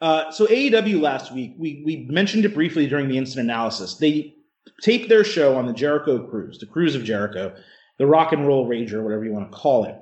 Uh, 0.01 0.29
so 0.31 0.45
AEW 0.47 0.99
last 0.99 1.33
week, 1.33 1.53
we 1.57 1.81
we 1.85 2.05
mentioned 2.09 2.43
it 2.43 2.53
briefly 2.53 2.87
during 2.87 3.07
the 3.07 3.17
incident 3.17 3.49
analysis. 3.49 3.95
They 3.95 4.35
taped 4.81 5.07
their 5.07 5.23
show 5.23 5.55
on 5.55 5.65
the 5.67 5.73
Jericho 5.73 6.27
Cruise, 6.27 6.59
the 6.59 6.65
Cruise 6.65 6.95
of 6.95 7.03
Jericho, 7.05 7.55
the 7.97 8.05
Rock 8.05 8.33
and 8.33 8.47
Roll 8.47 8.67
Rager, 8.67 9.03
whatever 9.03 9.23
you 9.25 9.31
want 9.33 9.51
to 9.51 9.57
call 9.57 9.85
it. 9.85 9.95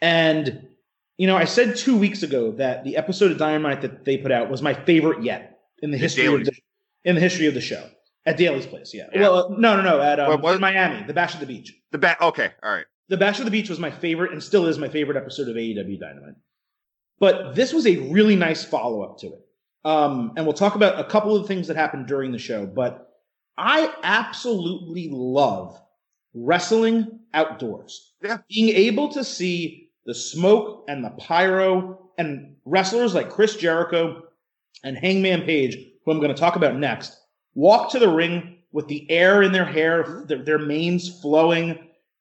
And 0.00 0.68
you 1.16 1.26
know, 1.26 1.36
I 1.36 1.44
said 1.46 1.76
two 1.76 1.96
weeks 1.96 2.22
ago 2.22 2.52
that 2.52 2.84
the 2.84 2.96
episode 2.96 3.32
of 3.32 3.38
Dynamite 3.38 3.82
that 3.82 4.04
they 4.04 4.16
put 4.18 4.30
out 4.30 4.50
was 4.50 4.62
my 4.62 4.72
favorite 4.74 5.24
yet 5.24 5.58
in 5.82 5.90
the 5.90 5.96
The 5.96 6.02
history 6.02 6.26
of 6.26 6.44
the 6.44 6.52
in 7.04 7.14
the 7.14 7.20
history 7.20 7.46
of 7.46 7.54
the 7.54 7.60
show 7.60 7.88
at 8.24 8.36
Daily's 8.36 8.66
place. 8.66 8.92
Yeah. 8.94 9.08
Yeah. 9.12 9.20
Well, 9.22 9.36
uh, 9.36 9.56
no, 9.58 9.76
no, 9.76 9.82
no, 9.82 10.00
at 10.00 10.20
um, 10.20 10.40
what- 10.40 10.60
Miami, 10.60 11.04
the 11.06 11.14
Bash 11.14 11.34
of 11.34 11.40
the 11.40 11.46
Beach. 11.46 11.74
The 11.90 11.98
Bash. 11.98 12.20
Okay, 12.20 12.50
all 12.62 12.72
right. 12.72 12.86
The 13.08 13.16
Bash 13.16 13.38
of 13.38 13.46
the 13.46 13.50
Beach 13.50 13.70
was 13.70 13.78
my 13.78 13.90
favorite 13.90 14.32
and 14.32 14.42
still 14.42 14.66
is 14.66 14.78
my 14.78 14.88
favorite 14.88 15.16
episode 15.16 15.48
of 15.48 15.56
AEW 15.56 15.98
Dynamite. 15.98 16.34
But 17.18 17.54
this 17.54 17.72
was 17.72 17.86
a 17.86 17.96
really 18.10 18.36
nice 18.36 18.62
follow 18.64 19.02
up 19.02 19.18
to 19.20 19.28
it. 19.28 19.40
Um, 19.84 20.34
and 20.36 20.44
we'll 20.44 20.54
talk 20.54 20.74
about 20.74 21.00
a 21.00 21.04
couple 21.04 21.34
of 21.34 21.46
things 21.46 21.68
that 21.68 21.76
happened 21.76 22.06
during 22.06 22.32
the 22.32 22.38
show. 22.38 22.66
But 22.66 23.08
I 23.56 23.92
absolutely 24.02 25.08
love 25.10 25.80
wrestling 26.44 27.20
outdoors. 27.34 28.14
Yeah. 28.22 28.38
Being 28.48 28.70
able 28.70 29.08
to 29.10 29.24
see 29.24 29.90
the 30.06 30.14
smoke 30.14 30.84
and 30.88 31.04
the 31.04 31.10
pyro 31.10 32.10
and 32.18 32.56
wrestlers 32.64 33.14
like 33.14 33.30
Chris 33.30 33.56
Jericho 33.56 34.22
and 34.84 34.96
Hangman 34.96 35.42
Page, 35.42 35.76
who 36.04 36.10
I'm 36.10 36.20
going 36.20 36.34
to 36.34 36.40
talk 36.40 36.56
about 36.56 36.76
next, 36.76 37.18
walk 37.54 37.90
to 37.92 37.98
the 37.98 38.08
ring 38.08 38.58
with 38.72 38.88
the 38.88 39.10
air 39.10 39.42
in 39.42 39.52
their 39.52 39.64
hair, 39.64 40.24
their, 40.26 40.42
their 40.42 40.58
manes 40.58 41.20
flowing. 41.20 41.78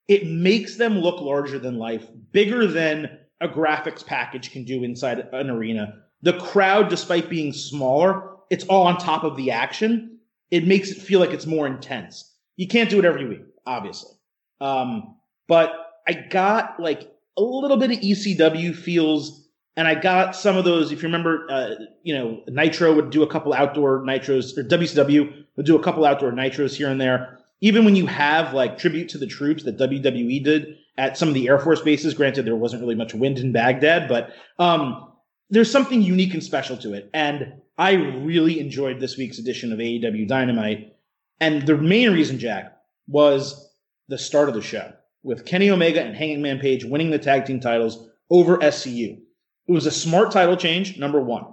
It 0.07 0.27
makes 0.27 0.75
them 0.75 0.99
look 0.99 1.21
larger 1.21 1.59
than 1.59 1.77
life, 1.77 2.07
bigger 2.31 2.67
than 2.67 3.19
a 3.41 3.47
graphics 3.47 4.05
package 4.05 4.51
can 4.51 4.63
do 4.63 4.83
inside 4.83 5.27
an 5.31 5.49
arena. 5.49 5.93
The 6.21 6.33
crowd, 6.39 6.89
despite 6.89 7.29
being 7.29 7.53
smaller, 7.53 8.29
it's 8.49 8.65
all 8.65 8.87
on 8.87 8.97
top 8.97 9.23
of 9.23 9.35
the 9.37 9.51
action. 9.51 10.19
It 10.49 10.65
makes 10.65 10.89
it 10.89 10.97
feel 10.97 11.19
like 11.19 11.31
it's 11.31 11.45
more 11.45 11.67
intense. 11.67 12.33
You 12.55 12.67
can't 12.67 12.89
do 12.89 12.99
it 12.99 13.05
every 13.05 13.27
week, 13.27 13.41
obviously. 13.67 14.11
Um, 14.59 15.15
but 15.47 15.71
I 16.07 16.13
got 16.13 16.79
like 16.79 17.11
a 17.37 17.41
little 17.41 17.77
bit 17.77 17.91
of 17.91 17.97
ECW 17.99 18.75
feels, 18.75 19.47
and 19.75 19.87
I 19.87 19.95
got 19.95 20.35
some 20.35 20.57
of 20.57 20.65
those. 20.65 20.91
If 20.91 21.03
you 21.03 21.07
remember, 21.07 21.45
uh, 21.49 21.75
you 22.03 22.15
know, 22.15 22.41
Nitro 22.47 22.95
would 22.95 23.11
do 23.11 23.23
a 23.23 23.27
couple 23.27 23.53
outdoor 23.53 24.01
nitros, 24.01 24.57
or 24.57 24.63
WCW 24.63 25.45
would 25.55 25.65
do 25.65 25.75
a 25.75 25.83
couple 25.83 26.05
outdoor 26.05 26.31
nitros 26.31 26.75
here 26.75 26.89
and 26.89 26.99
there. 26.99 27.39
Even 27.61 27.85
when 27.85 27.95
you 27.95 28.05
have 28.05 28.53
like 28.53 28.77
tribute 28.77 29.09
to 29.09 29.17
the 29.17 29.27
troops 29.27 29.63
that 29.63 29.77
WWE 29.77 30.43
did 30.43 30.77
at 30.97 31.17
some 31.17 31.27
of 31.27 31.33
the 31.33 31.47
Air 31.47 31.59
Force 31.59 31.81
bases, 31.81 32.13
granted 32.13 32.45
there 32.45 32.55
wasn't 32.55 32.81
really 32.81 32.95
much 32.95 33.13
wind 33.13 33.39
in 33.39 33.51
Baghdad, 33.51 34.07
but 34.07 34.31
um, 34.59 35.11
there's 35.49 35.71
something 35.71 36.01
unique 36.01 36.33
and 36.33 36.43
special 36.43 36.77
to 36.77 36.93
it. 36.93 37.09
And 37.13 37.61
I 37.77 37.93
really 37.93 38.59
enjoyed 38.59 38.99
this 38.99 39.17
week's 39.17 39.39
edition 39.39 39.71
of 39.71 39.79
AEW 39.79 40.27
Dynamite. 40.27 40.95
And 41.39 41.65
the 41.65 41.77
main 41.77 42.11
reason, 42.11 42.39
Jack, 42.39 42.76
was 43.07 43.73
the 44.07 44.17
start 44.17 44.49
of 44.49 44.55
the 44.55 44.61
show 44.61 44.93
with 45.23 45.45
Kenny 45.45 45.69
Omega 45.69 46.01
and 46.01 46.15
Hangman 46.15 46.59
Page 46.59 46.85
winning 46.85 47.09
the 47.09 47.19
tag 47.19 47.45
team 47.45 47.59
titles 47.59 48.07
over 48.29 48.57
SCU. 48.57 49.19
It 49.67 49.71
was 49.71 49.85
a 49.85 49.91
smart 49.91 50.31
title 50.31 50.55
change, 50.55 50.97
number 50.97 51.19
one. 51.19 51.45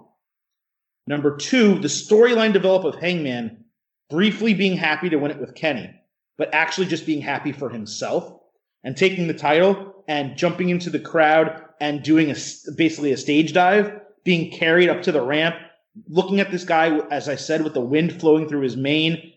Number 1.07 1.37
two, 1.37 1.79
the 1.79 1.89
storyline 1.89 2.53
develop 2.53 2.85
of 2.85 3.01
Hangman 3.01 3.65
briefly 4.11 4.55
being 4.55 4.77
happy 4.77 5.09
to 5.11 5.17
win 5.17 5.31
it 5.31 5.41
with 5.41 5.55
Kenny, 5.55 5.91
but 6.39 6.55
actually 6.55 6.87
just 6.87 7.07
being 7.07 7.21
happy 7.21 7.53
for 7.53 7.69
himself. 7.69 8.41
and 8.85 8.97
taking 8.97 9.27
the 9.27 9.35
title 9.35 10.05
and 10.07 10.37
jumping 10.37 10.69
into 10.69 10.91
the 10.91 11.01
crowd 11.01 11.65
and 11.81 12.03
doing 12.03 12.31
a, 12.31 12.35
basically 12.77 13.13
a 13.13 13.17
stage 13.17 13.53
dive, 13.53 13.99
being 14.25 14.51
carried 14.53 14.91
up 14.91 15.03
to 15.03 15.13
the 15.13 15.23
ramp, 15.23 15.57
looking 16.09 16.39
at 16.39 16.51
this 16.51 16.65
guy, 16.65 16.99
as 17.11 17.29
I 17.29 17.37
said, 17.37 17.65
with 17.65 17.75
the 17.75 17.81
wind 17.81 18.21
flowing 18.21 18.49
through 18.49 18.61
his 18.61 18.77
mane. 18.77 19.33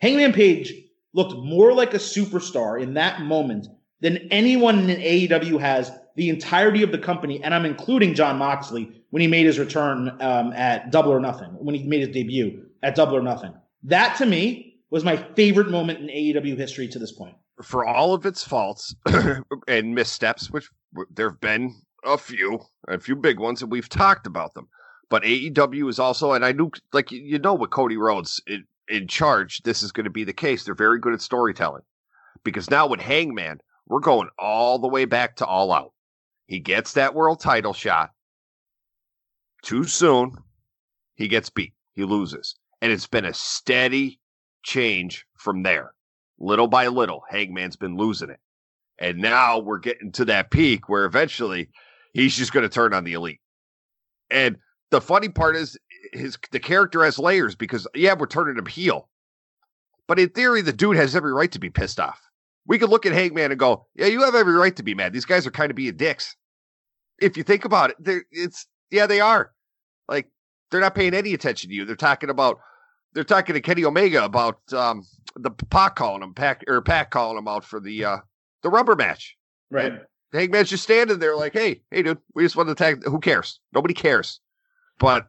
Hangman 0.00 0.32
Page 0.32 0.72
looked 1.12 1.34
more 1.34 1.72
like 1.72 1.94
a 1.94 1.98
superstar 1.98 2.80
in 2.80 2.94
that 2.94 3.20
moment 3.22 3.66
than 4.00 4.16
anyone 4.30 4.88
in 4.88 5.00
AEW 5.00 5.60
has 5.60 5.92
the 6.16 6.28
entirety 6.28 6.82
of 6.82 6.92
the 6.92 6.98
company, 6.98 7.42
and 7.42 7.54
I'm 7.54 7.64
including 7.64 8.14
Jon 8.14 8.38
Moxley 8.38 8.90
when 9.10 9.20
he 9.20 9.26
made 9.26 9.46
his 9.46 9.58
return 9.58 10.16
um, 10.20 10.52
at 10.52 10.90
Double 10.90 11.12
or 11.12 11.20
Nothing, 11.20 11.48
when 11.58 11.74
he 11.74 11.82
made 11.82 12.00
his 12.00 12.08
debut 12.10 12.66
at 12.82 12.94
Double 12.94 13.16
or 13.16 13.22
Nothing. 13.22 13.54
That 13.84 14.16
to 14.18 14.26
me 14.26 14.80
was 14.90 15.04
my 15.04 15.16
favorite 15.16 15.70
moment 15.70 16.00
in 16.00 16.08
AEW 16.08 16.56
history 16.56 16.88
to 16.88 16.98
this 16.98 17.12
point. 17.12 17.34
For 17.62 17.86
all 17.86 18.14
of 18.14 18.24
its 18.26 18.42
faults 18.42 18.94
and 19.68 19.94
missteps, 19.94 20.50
which 20.50 20.68
there 21.10 21.30
have 21.30 21.40
been 21.40 21.74
a 22.04 22.16
few, 22.16 22.60
a 22.88 22.98
few 22.98 23.16
big 23.16 23.38
ones, 23.38 23.62
and 23.62 23.70
we've 23.70 23.88
talked 23.88 24.26
about 24.26 24.54
them. 24.54 24.68
But 25.10 25.24
AEW 25.24 25.88
is 25.88 25.98
also, 25.98 26.32
and 26.32 26.44
I 26.44 26.52
knew, 26.52 26.70
like 26.92 27.10
you 27.10 27.38
know, 27.38 27.54
with 27.54 27.70
Cody 27.70 27.96
Rhodes 27.96 28.40
in, 28.46 28.64
in 28.90 29.06
charge, 29.08 29.62
this 29.62 29.82
is 29.82 29.92
going 29.92 30.04
to 30.04 30.10
be 30.10 30.24
the 30.24 30.32
case. 30.32 30.64
They're 30.64 30.74
very 30.74 30.98
good 30.98 31.14
at 31.14 31.20
storytelling 31.20 31.82
because 32.44 32.70
now 32.70 32.86
with 32.86 33.00
Hangman, 33.00 33.60
we're 33.86 34.00
going 34.00 34.28
all 34.38 34.78
the 34.78 34.88
way 34.88 35.04
back 35.04 35.36
to 35.36 35.46
All 35.46 35.72
Out. 35.72 35.92
He 36.46 36.58
gets 36.58 36.92
that 36.94 37.14
world 37.14 37.40
title 37.40 37.72
shot 37.72 38.10
too 39.62 39.84
soon. 39.84 40.32
He 41.14 41.28
gets 41.28 41.50
beat. 41.50 41.74
He 41.94 42.04
loses, 42.04 42.56
and 42.80 42.90
it's 42.92 43.06
been 43.06 43.24
a 43.24 43.34
steady 43.34 44.20
change 44.62 45.26
from 45.36 45.62
there. 45.62 45.92
Little 46.38 46.68
by 46.68 46.86
little, 46.88 47.22
Hangman's 47.28 47.76
been 47.76 47.96
losing 47.96 48.30
it. 48.30 48.40
And 48.98 49.18
now 49.18 49.58
we're 49.58 49.78
getting 49.78 50.12
to 50.12 50.24
that 50.26 50.50
peak 50.50 50.88
where 50.88 51.04
eventually 51.04 51.70
he's 52.12 52.36
just 52.36 52.52
going 52.52 52.62
to 52.62 52.68
turn 52.68 52.94
on 52.94 53.04
the 53.04 53.14
elite. 53.14 53.40
And 54.30 54.56
the 54.90 55.00
funny 55.00 55.28
part 55.28 55.56
is 55.56 55.78
his 56.12 56.38
the 56.52 56.60
character 56.60 57.04
has 57.04 57.18
layers 57.18 57.54
because 57.54 57.86
yeah, 57.94 58.14
we're 58.14 58.26
turning 58.26 58.56
him 58.56 58.66
heel. 58.66 59.08
But 60.06 60.18
in 60.18 60.28
theory, 60.30 60.62
the 60.62 60.72
dude 60.72 60.96
has 60.96 61.14
every 61.14 61.32
right 61.32 61.52
to 61.52 61.60
be 61.60 61.70
pissed 61.70 62.00
off. 62.00 62.20
We 62.66 62.78
could 62.78 62.90
look 62.90 63.06
at 63.06 63.12
Hangman 63.12 63.50
and 63.50 63.60
go, 63.60 63.86
"Yeah, 63.94 64.06
you 64.06 64.22
have 64.22 64.34
every 64.34 64.54
right 64.54 64.74
to 64.76 64.82
be 64.82 64.94
mad. 64.94 65.12
These 65.12 65.24
guys 65.24 65.46
are 65.46 65.50
kind 65.50 65.70
of 65.70 65.76
being 65.76 65.96
dicks." 65.96 66.36
If 67.20 67.36
you 67.36 67.42
think 67.42 67.64
about 67.64 67.90
it, 67.90 68.24
it's 68.30 68.66
yeah, 68.90 69.06
they 69.06 69.20
are. 69.20 69.52
Like 70.08 70.28
they're 70.70 70.80
not 70.80 70.94
paying 70.94 71.14
any 71.14 71.34
attention 71.34 71.70
to 71.70 71.74
you. 71.74 71.84
They're 71.84 71.96
talking 71.96 72.30
about 72.30 72.60
they're 73.12 73.24
talking 73.24 73.54
to 73.54 73.60
Kenny 73.60 73.84
Omega 73.84 74.24
about 74.24 74.60
um, 74.72 75.04
the 75.36 75.50
Pac 75.50 75.96
calling 75.96 76.22
him 76.22 76.34
Pac 76.34 76.64
or 76.66 76.80
Pac 76.82 77.10
calling 77.10 77.38
him 77.38 77.48
out 77.48 77.64
for 77.64 77.80
the 77.80 78.04
uh, 78.04 78.18
the 78.62 78.70
rubber 78.70 78.96
match. 78.96 79.36
Right. 79.70 79.92
And 79.92 80.00
Hangman's 80.32 80.70
just 80.70 80.84
standing 80.84 81.18
there 81.18 81.36
like, 81.36 81.52
hey, 81.52 81.82
hey, 81.90 82.02
dude, 82.02 82.18
we 82.34 82.44
just 82.44 82.56
want 82.56 82.68
to 82.68 82.74
tag. 82.74 83.04
Who 83.04 83.18
cares? 83.18 83.60
Nobody 83.72 83.94
cares. 83.94 84.40
But 84.98 85.28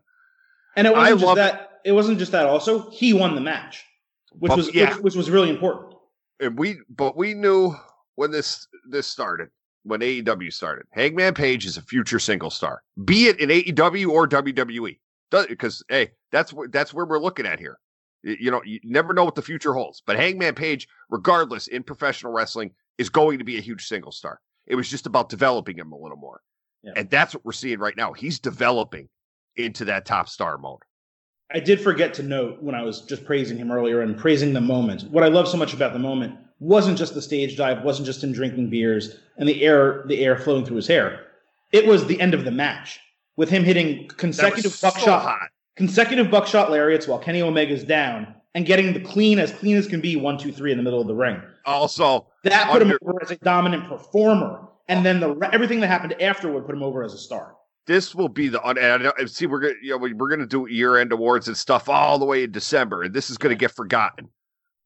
and 0.76 0.88
it 0.88 0.93
wasn't 0.93 1.17
I 1.17 1.22
just 1.22 1.36
that. 1.36 1.72
It. 1.84 1.89
it. 1.89 1.91
wasn't 1.91 2.19
just 2.19 2.32
that. 2.32 2.45
Also, 2.45 2.89
he 2.89 3.13
won 3.13 3.36
the 3.36 3.41
match, 3.41 3.86
which 4.32 4.49
but, 4.49 4.57
was 4.57 4.74
yeah. 4.74 4.93
which, 4.95 5.03
which 5.03 5.15
was 5.15 5.30
really 5.30 5.49
important. 5.49 5.93
And 6.39 6.57
we, 6.57 6.78
but 6.89 7.15
we 7.15 7.34
knew 7.34 7.76
when 8.15 8.32
this 8.32 8.67
this 8.89 9.07
started, 9.07 9.49
when 9.84 9.99
AEW 10.01 10.51
started, 10.51 10.86
Hangman 10.91 11.34
Page 11.34 11.65
is 11.65 11.78
a 11.78 11.82
future 11.82 12.19
single 12.19 12.49
star, 12.49 12.82
be 13.05 13.28
it 13.28 13.39
in 13.39 13.49
AEW 13.49 14.09
or 14.09 14.28
WWE. 14.28 14.97
Because 15.30 15.84
hey, 15.88 16.11
that's 16.32 16.51
what 16.51 16.72
that's 16.72 16.93
where 16.93 17.05
we're 17.05 17.19
looking 17.19 17.45
at 17.45 17.59
here. 17.59 17.80
You 18.24 18.51
know, 18.51 18.61
you 18.63 18.80
never 18.84 19.13
know 19.13 19.24
what 19.24 19.36
the 19.36 19.41
future 19.41 19.74
holds. 19.74 20.03
But 20.05 20.17
Hangman 20.17 20.55
Page, 20.55 20.88
regardless, 21.09 21.67
in 21.67 21.84
professional 21.84 22.34
wrestling, 22.34 22.72
is 22.97 23.09
going 23.09 23.39
to 23.39 23.45
be 23.45 23.57
a 23.57 23.61
huge 23.61 23.88
single 23.88 24.11
star. 24.11 24.39
It 24.67 24.76
was 24.76 24.89
just 24.89 25.07
about 25.07 25.30
developing 25.30 25.78
him 25.78 25.91
a 25.91 25.97
little 25.97 26.17
more. 26.17 26.41
Yeah. 26.84 26.93
And 26.95 27.09
that's 27.09 27.34
what 27.34 27.45
we're 27.45 27.51
seeing 27.51 27.80
right 27.80 27.95
now. 27.95 28.13
He's 28.13 28.39
developing 28.39 29.09
into 29.56 29.86
that 29.86 30.06
top 30.06 30.30
star 30.30 30.58
mode. 30.58 30.82
I 31.54 31.60
did 31.60 31.82
forget 31.82 32.14
to 32.16 32.24
note 32.24 32.62
when 32.62 32.76
I 32.76 32.84
was 32.84 33.02
just 33.02 33.26
praising 33.26 33.58
him 33.58 33.72
earlier 33.72 34.02
and 34.02 34.18
praising 34.18 34.54
the 34.54 34.62
moment. 34.62 35.04
What 35.12 35.24
I 35.24 35.28
love 35.28 35.47
so 35.47 35.58
much 35.58 35.74
about 35.74 35.91
the 35.93 35.99
moment 35.99 36.36
wasn't 36.60 36.97
just 36.97 37.14
the 37.14 37.22
stage 37.22 37.58
dive, 37.58 37.84
wasn't 37.84 38.06
just 38.06 38.24
him 38.24 38.32
drinking 38.32 38.70
beers 38.70 39.18
and 39.38 39.49
the 39.49 39.62
air 39.64 40.04
the 40.08 40.24
air 40.24 40.38
flowing 40.38 40.66
through 40.66 40.78
his 40.78 40.88
hair. 40.88 41.28
It 41.72 41.86
was 41.88 42.06
the 42.06 42.20
end 42.22 42.34
of 42.34 42.45
the 42.45 42.52
match 42.52 42.99
with 43.36 43.49
him 43.49 43.64
hitting 43.64 44.08
consecutive 44.10 44.80
buckshot 44.82 45.24
so 45.24 45.47
consecutive 45.76 46.30
buckshot 46.30 46.70
lariats 46.70 47.08
while 47.08 47.20
Kenny 47.20 47.41
Omega's 47.41 47.84
down 47.84 48.34
and 48.54 48.66
getting 48.66 48.93
the 48.93 48.99
clean 48.99 49.39
as 49.39 49.52
clean 49.52 49.78
as 49.78 49.88
can 49.88 50.02
be 50.02 50.16
one 50.16 50.38
two 50.38 50.52
three 50.52 50.72
in 50.72 50.78
the 50.78 50.84
middle 50.84 51.02
of 51.02 51.08
the 51.08 51.16
ring. 51.16 51.41
Also, 51.66 52.28
that 52.43 52.68
put 52.72 52.82
under- 52.82 52.95
him 52.95 52.99
over 53.06 53.22
as 53.22 53.32
a 53.32 53.38
dominant 53.38 53.88
performer, 53.88 54.68
and 54.88 55.06
then 55.06 55.20
the 55.20 55.36
everything 55.52 55.80
that 55.82 55.88
happened 55.88 56.22
afterward 56.22 56.66
put 56.66 56.76
him 56.76 56.84
over 56.84 57.04
as 57.04 57.14
a 57.14 57.18
star. 57.18 57.56
This 57.88 58.14
will 58.14 58.30
be 58.30 58.48
the 58.48 58.62
and 58.62 59.30
see 59.30 59.48
we're 59.48 59.60
gonna 59.60 59.74
you 59.82 59.92
know 59.92 59.98
we're 59.98 60.30
gonna 60.30 60.46
do 60.46 60.68
year 60.70 60.98
end 60.98 61.12
awards 61.12 61.48
and 61.48 61.58
stuff 61.58 61.90
all 61.90 62.20
the 62.20 62.26
way 62.26 62.44
in 62.44 62.52
December, 62.52 63.02
and 63.04 63.14
this 63.14 63.30
is 63.30 63.38
gonna 63.38 63.56
get 63.56 63.72
forgotten. 63.72 64.30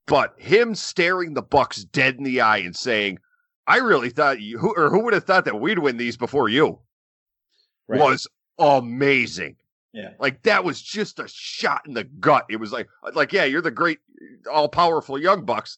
But 0.08 0.36
him 0.38 0.76
staring 0.76 1.34
the 1.34 1.42
Bucks 1.42 1.84
dead 1.84 2.16
in 2.16 2.24
the 2.24 2.42
eye 2.42 2.60
and 2.60 2.76
saying, 2.76 3.20
"I 3.68 3.78
really 3.78 4.10
thought 4.10 4.40
you 4.40 4.60
who 4.60 4.74
or 4.76 4.90
who 4.90 5.04
would 5.04 5.14
have 5.14 5.26
thought 5.26 5.46
that 5.46 5.60
we'd 5.60 5.80
win 5.80 5.98
these 5.98 6.16
before 6.16 6.48
you," 6.48 6.80
right. 7.88 8.00
was 8.00 8.28
amazing. 8.58 9.58
Yeah. 9.96 10.12
Like 10.20 10.44
that 10.44 10.66
was 10.66 10.82
just 10.82 11.20
a 11.20 11.28
shot 11.28 11.84
in 11.88 11.94
the 11.94 12.04
gut. 12.04 12.46
It 12.50 12.58
was 12.58 12.74
like 12.74 12.90
like 13.14 13.32
yeah, 13.32 13.46
you're 13.46 13.62
the 13.62 13.72
great 13.72 14.00
all 14.52 14.68
powerful 14.68 15.18
young 15.18 15.46
bucks. 15.46 15.78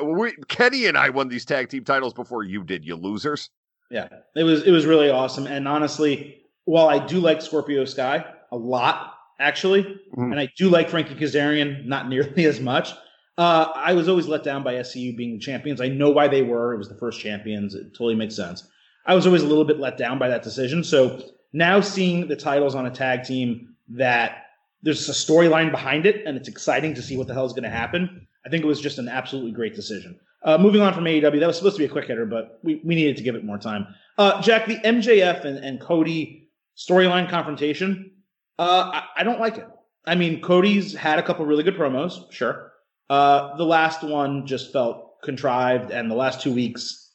Uh, 0.00 0.04
we, 0.04 0.32
Kenny 0.48 0.86
and 0.86 0.96
I 0.96 1.10
won 1.10 1.28
these 1.28 1.44
tag 1.44 1.68
team 1.68 1.84
titles 1.84 2.14
before 2.14 2.42
you 2.42 2.64
did, 2.64 2.84
you 2.86 2.96
losers. 2.96 3.50
Yeah. 3.90 4.08
It 4.34 4.44
was 4.44 4.62
it 4.62 4.70
was 4.70 4.86
really 4.86 5.10
awesome 5.10 5.46
and 5.46 5.68
honestly, 5.68 6.39
while 6.64 6.88
I 6.88 7.04
do 7.04 7.20
like 7.20 7.42
Scorpio 7.42 7.84
Sky 7.84 8.24
a 8.52 8.56
lot 8.56 9.14
actually, 9.38 9.82
mm-hmm. 9.82 10.32
and 10.32 10.38
I 10.40 10.52
do 10.56 10.68
like 10.68 10.90
Frankie 10.90 11.14
Kazarian 11.14 11.86
not 11.86 12.08
nearly 12.10 12.44
as 12.44 12.60
much. 12.60 12.92
Uh, 13.38 13.72
I 13.74 13.94
was 13.94 14.08
always 14.08 14.26
let 14.26 14.44
down 14.44 14.62
by 14.62 14.74
SCU 14.74 15.16
being 15.16 15.32
the 15.32 15.38
champions. 15.38 15.80
I 15.80 15.88
know 15.88 16.10
why 16.10 16.28
they 16.28 16.42
were. 16.42 16.74
It 16.74 16.78
was 16.78 16.88
the 16.88 16.96
first 16.96 17.20
champions. 17.20 17.74
It 17.74 17.94
totally 17.94 18.14
makes 18.14 18.36
sense. 18.36 18.68
I 19.06 19.14
was 19.14 19.26
always 19.26 19.42
a 19.42 19.46
little 19.46 19.64
bit 19.64 19.80
let 19.80 19.96
down 19.96 20.18
by 20.18 20.28
that 20.28 20.42
decision. 20.42 20.84
So 20.84 21.22
now 21.52 21.80
seeing 21.80 22.28
the 22.28 22.36
titles 22.36 22.74
on 22.74 22.86
a 22.86 22.90
tag 22.90 23.24
team 23.24 23.74
that 23.88 24.44
there's 24.82 25.08
a 25.08 25.12
storyline 25.12 25.70
behind 25.70 26.06
it 26.06 26.24
and 26.26 26.36
it's 26.36 26.48
exciting 26.48 26.94
to 26.94 27.02
see 27.02 27.16
what 27.16 27.26
the 27.26 27.34
hell 27.34 27.46
is 27.46 27.52
going 27.52 27.64
to 27.64 27.70
happen. 27.70 28.26
I 28.44 28.50
think 28.50 28.62
it 28.62 28.66
was 28.66 28.80
just 28.80 28.98
an 28.98 29.08
absolutely 29.08 29.52
great 29.52 29.74
decision. 29.74 30.18
Uh, 30.42 30.56
moving 30.56 30.80
on 30.80 30.94
from 30.94 31.04
AEW, 31.04 31.40
that 31.40 31.46
was 31.46 31.56
supposed 31.56 31.76
to 31.76 31.80
be 31.80 31.84
a 31.84 31.88
quick 31.88 32.06
hitter, 32.06 32.24
but 32.24 32.60
we, 32.62 32.80
we 32.84 32.94
needed 32.94 33.16
to 33.16 33.22
give 33.22 33.34
it 33.34 33.44
more 33.44 33.58
time. 33.58 33.86
Uh, 34.16 34.40
Jack, 34.40 34.66
the 34.66 34.76
MJF 34.76 35.44
and, 35.44 35.58
and 35.58 35.80
Cody 35.80 36.39
storyline 36.80 37.28
confrontation, 37.28 38.12
uh, 38.58 38.90
I, 38.92 39.04
I, 39.18 39.22
don't 39.24 39.40
like 39.40 39.58
it. 39.58 39.66
I 40.06 40.14
mean, 40.14 40.40
Cody's 40.40 40.94
had 40.94 41.18
a 41.18 41.22
couple 41.22 41.44
really 41.44 41.62
good 41.62 41.76
promos, 41.76 42.32
sure. 42.32 42.72
Uh, 43.08 43.56
the 43.56 43.64
last 43.64 44.02
one 44.02 44.46
just 44.46 44.72
felt 44.72 45.20
contrived, 45.22 45.90
and 45.90 46.10
the 46.10 46.14
last 46.14 46.40
two 46.40 46.52
weeks, 46.52 47.12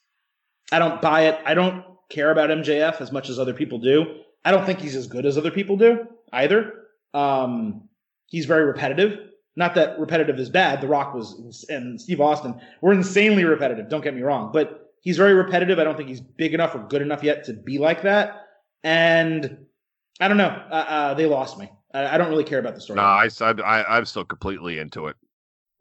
I 0.71 0.79
don't 0.79 1.01
buy 1.01 1.21
it. 1.27 1.39
I 1.45 1.53
don't 1.53 1.83
care 2.09 2.31
about 2.31 2.49
MJF 2.49 3.01
as 3.01 3.11
much 3.11 3.29
as 3.29 3.39
other 3.39 3.53
people 3.53 3.79
do. 3.79 4.21
I 4.43 4.51
don't 4.51 4.65
think 4.65 4.79
he's 4.79 4.95
as 4.95 5.07
good 5.07 5.25
as 5.25 5.37
other 5.37 5.51
people 5.51 5.77
do 5.77 6.07
either. 6.31 6.73
Um, 7.13 7.89
he's 8.27 8.45
very 8.45 8.65
repetitive. 8.65 9.19
Not 9.55 9.73
that 9.75 9.97
repetitive 9.99 10.37
is 10.37 10.49
bad. 10.49 10.81
The 10.81 10.87
Rock 10.87 11.13
was 11.13 11.65
and 11.69 11.99
Steve 11.99 12.19
Austin 12.19 12.59
were 12.81 12.93
insanely 12.93 13.45
repetitive. 13.45 13.89
Don't 13.89 14.03
get 14.03 14.13
me 14.13 14.21
wrong, 14.21 14.51
but 14.51 14.93
he's 15.01 15.17
very 15.17 15.33
repetitive. 15.33 15.79
I 15.79 15.85
don't 15.85 15.95
think 15.95 16.09
he's 16.09 16.19
big 16.19 16.53
enough 16.53 16.75
or 16.75 16.79
good 16.79 17.01
enough 17.01 17.23
yet 17.23 17.45
to 17.45 17.53
be 17.53 17.77
like 17.77 18.01
that. 18.03 18.44
And 18.85 19.65
I 20.19 20.27
don't 20.27 20.37
know. 20.37 20.61
Uh, 20.69 20.85
uh, 20.87 21.13
they 21.15 21.25
lost 21.25 21.57
me. 21.57 21.71
I, 21.91 22.15
I, 22.15 22.17
don't 22.19 22.29
really 22.29 22.43
care 22.43 22.59
about 22.59 22.75
the 22.75 22.81
story. 22.81 22.97
No, 22.97 23.01
I, 23.01 23.27
I 23.41 23.97
I'm 23.97 24.05
still 24.05 24.23
completely 24.23 24.77
into 24.77 25.07
it. 25.07 25.15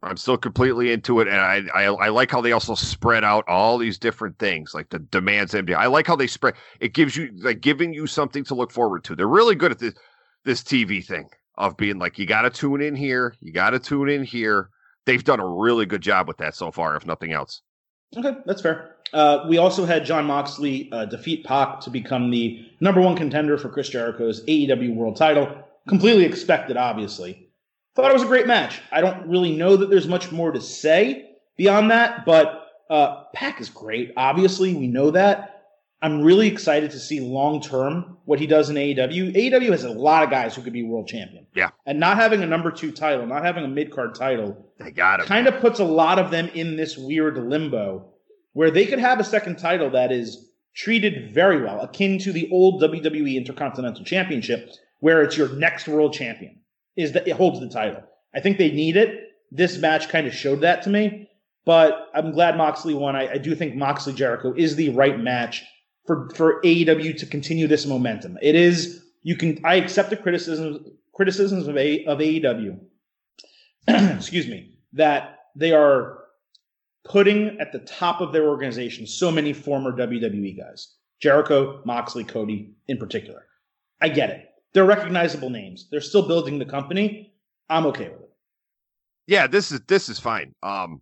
I'm 0.01 0.17
still 0.17 0.37
completely 0.37 0.91
into 0.91 1.19
it, 1.19 1.27
and 1.27 1.37
I, 1.37 1.61
I, 1.73 1.83
I 1.85 2.09
like 2.09 2.31
how 2.31 2.41
they 2.41 2.51
also 2.51 2.73
spread 2.73 3.23
out 3.23 3.47
all 3.47 3.77
these 3.77 3.99
different 3.99 4.39
things, 4.39 4.73
like 4.73 4.89
the 4.89 4.99
demands 4.99 5.53
MD. 5.53 5.75
I 5.75 5.85
like 5.85 6.07
how 6.07 6.15
they 6.15 6.27
spread. 6.27 6.55
It 6.79 6.93
gives 6.93 7.15
you 7.15 7.29
like 7.37 7.61
giving 7.61 7.93
you 7.93 8.07
something 8.07 8.43
to 8.45 8.55
look 8.55 8.71
forward 8.71 9.03
to. 9.05 9.15
They're 9.15 9.27
really 9.27 9.55
good 9.55 9.71
at 9.71 9.79
this 9.79 9.93
this 10.43 10.61
TV 10.61 11.05
thing 11.05 11.29
of 11.57 11.77
being 11.77 11.99
like, 11.99 12.17
you 12.17 12.25
got 12.25 12.41
to 12.41 12.49
tune 12.49 12.81
in 12.81 12.95
here, 12.95 13.35
you 13.39 13.53
got 13.53 13.71
to 13.71 13.79
tune 13.79 14.09
in 14.09 14.23
here. 14.23 14.69
They've 15.05 15.23
done 15.23 15.39
a 15.39 15.47
really 15.47 15.85
good 15.85 16.01
job 16.01 16.27
with 16.27 16.37
that 16.37 16.55
so 16.55 16.71
far, 16.71 16.95
if 16.95 17.05
nothing 17.05 17.33
else. 17.33 17.61
Okay, 18.17 18.37
that's 18.45 18.61
fair. 18.61 18.95
Uh, 19.13 19.45
we 19.47 19.57
also 19.57 19.85
had 19.85 20.05
Jon 20.05 20.25
Moxley 20.25 20.89
uh, 20.91 21.05
defeat 21.05 21.45
Pac 21.45 21.79
to 21.81 21.89
become 21.89 22.31
the 22.31 22.65
number 22.79 23.01
one 23.01 23.15
contender 23.15 23.57
for 23.57 23.69
Chris 23.69 23.89
Jericho's 23.89 24.43
AEW 24.45 24.95
World 24.95 25.15
Title. 25.15 25.63
Completely 25.87 26.25
expected, 26.25 26.77
obviously. 26.77 27.49
Thought 27.95 28.11
it 28.11 28.13
was 28.13 28.23
a 28.23 28.27
great 28.27 28.47
match. 28.47 28.81
I 28.91 29.01
don't 29.01 29.27
really 29.27 29.55
know 29.55 29.77
that 29.77 29.89
there's 29.89 30.07
much 30.07 30.31
more 30.31 30.51
to 30.51 30.59
say 30.59 31.29
beyond 31.55 31.91
that, 31.91 32.25
but 32.25 32.67
uh, 32.89 33.23
Pac 33.33 33.61
is 33.61 33.69
great. 33.69 34.11
Obviously, 34.17 34.73
we 34.73 34.87
know 34.87 35.11
that. 35.11 35.54
I'm 36.01 36.21
really 36.21 36.47
excited 36.47 36.91
to 36.91 36.99
see 36.99 37.19
long 37.19 37.61
term 37.61 38.17
what 38.25 38.39
he 38.39 38.47
does 38.47 38.69
in 38.69 38.75
AEW. 38.75 39.35
AEW 39.35 39.71
has 39.71 39.83
a 39.83 39.89
lot 39.89 40.23
of 40.23 40.29
guys 40.29 40.55
who 40.55 40.61
could 40.61 40.73
be 40.73 40.83
world 40.83 41.07
champion. 41.07 41.47
Yeah. 41.55 41.69
And 41.85 41.99
not 41.99 42.17
having 42.17 42.43
a 42.43 42.45
number 42.45 42.69
two 42.71 42.91
title, 42.91 43.25
not 43.25 43.43
having 43.43 43.63
a 43.63 43.67
mid 43.67 43.91
card 43.91 44.13
title, 44.13 44.71
they 44.77 44.91
got 44.91 45.19
him. 45.19 45.25
Kind 45.25 45.47
of 45.47 45.59
puts 45.59 45.79
a 45.79 45.85
lot 45.85 46.19
of 46.19 46.31
them 46.31 46.49
in 46.53 46.75
this 46.75 46.97
weird 46.97 47.37
limbo 47.37 48.13
where 48.53 48.71
they 48.71 48.85
could 48.85 48.99
have 48.99 49.19
a 49.19 49.23
second 49.23 49.57
title 49.57 49.89
that 49.91 50.11
is 50.11 50.49
treated 50.75 51.33
very 51.33 51.61
well, 51.61 51.79
akin 51.81 52.19
to 52.19 52.31
the 52.31 52.49
old 52.51 52.81
WWE 52.81 53.35
Intercontinental 53.35 54.03
Championship, 54.03 54.69
where 54.99 55.21
it's 55.21 55.37
your 55.37 55.49
next 55.55 55.87
world 55.87 56.13
champion, 56.13 56.59
is 56.95 57.13
that 57.13 57.27
it 57.27 57.35
holds 57.35 57.59
the 57.59 57.69
title. 57.69 58.03
I 58.33 58.41
think 58.41 58.57
they 58.57 58.71
need 58.71 58.97
it. 58.97 59.29
This 59.51 59.77
match 59.77 60.09
kind 60.09 60.27
of 60.27 60.33
showed 60.33 60.61
that 60.61 60.83
to 60.83 60.89
me, 60.89 61.29
but 61.65 62.09
I'm 62.13 62.31
glad 62.31 62.57
Moxley 62.57 62.93
won. 62.93 63.15
I, 63.15 63.33
I 63.33 63.37
do 63.37 63.55
think 63.55 63.75
Moxley 63.75 64.13
Jericho 64.13 64.53
is 64.55 64.75
the 64.75 64.89
right 64.89 65.19
match 65.19 65.63
for, 66.05 66.29
for 66.35 66.61
AEW 66.61 67.17
to 67.17 67.25
continue 67.25 67.67
this 67.67 67.85
momentum. 67.85 68.37
It 68.41 68.55
is, 68.55 69.03
you 69.23 69.35
can, 69.35 69.59
I 69.63 69.75
accept 69.75 70.09
the 70.09 70.17
criticisms, 70.17 70.87
criticisms 71.13 71.67
of, 71.67 71.77
a, 71.77 72.05
of 72.05 72.19
AEW, 72.19 72.79
excuse 73.87 74.47
me, 74.47 74.77
that 74.93 75.39
they 75.55 75.71
are 75.71 76.19
putting 77.05 77.59
at 77.59 77.71
the 77.71 77.79
top 77.79 78.19
of 78.19 78.33
their 78.33 78.47
organization 78.47 79.07
so 79.07 79.31
many 79.31 79.53
former 79.53 79.91
WWE 79.91 80.57
guys. 80.57 80.95
Jericho, 81.21 81.81
Moxley, 81.85 82.23
Cody 82.23 82.73
in 82.87 82.97
particular. 82.97 83.45
I 84.01 84.09
get 84.09 84.29
it. 84.29 84.49
They're 84.73 84.85
recognizable 84.85 85.49
names. 85.49 85.87
They're 85.89 86.01
still 86.01 86.27
building 86.27 86.59
the 86.59 86.65
company. 86.65 87.33
I'm 87.69 87.85
okay 87.87 88.09
with 88.09 88.21
it. 88.21 88.31
Yeah, 89.27 89.47
this 89.47 89.71
is 89.71 89.79
this 89.87 90.09
is 90.09 90.19
fine. 90.19 90.53
Um 90.61 91.01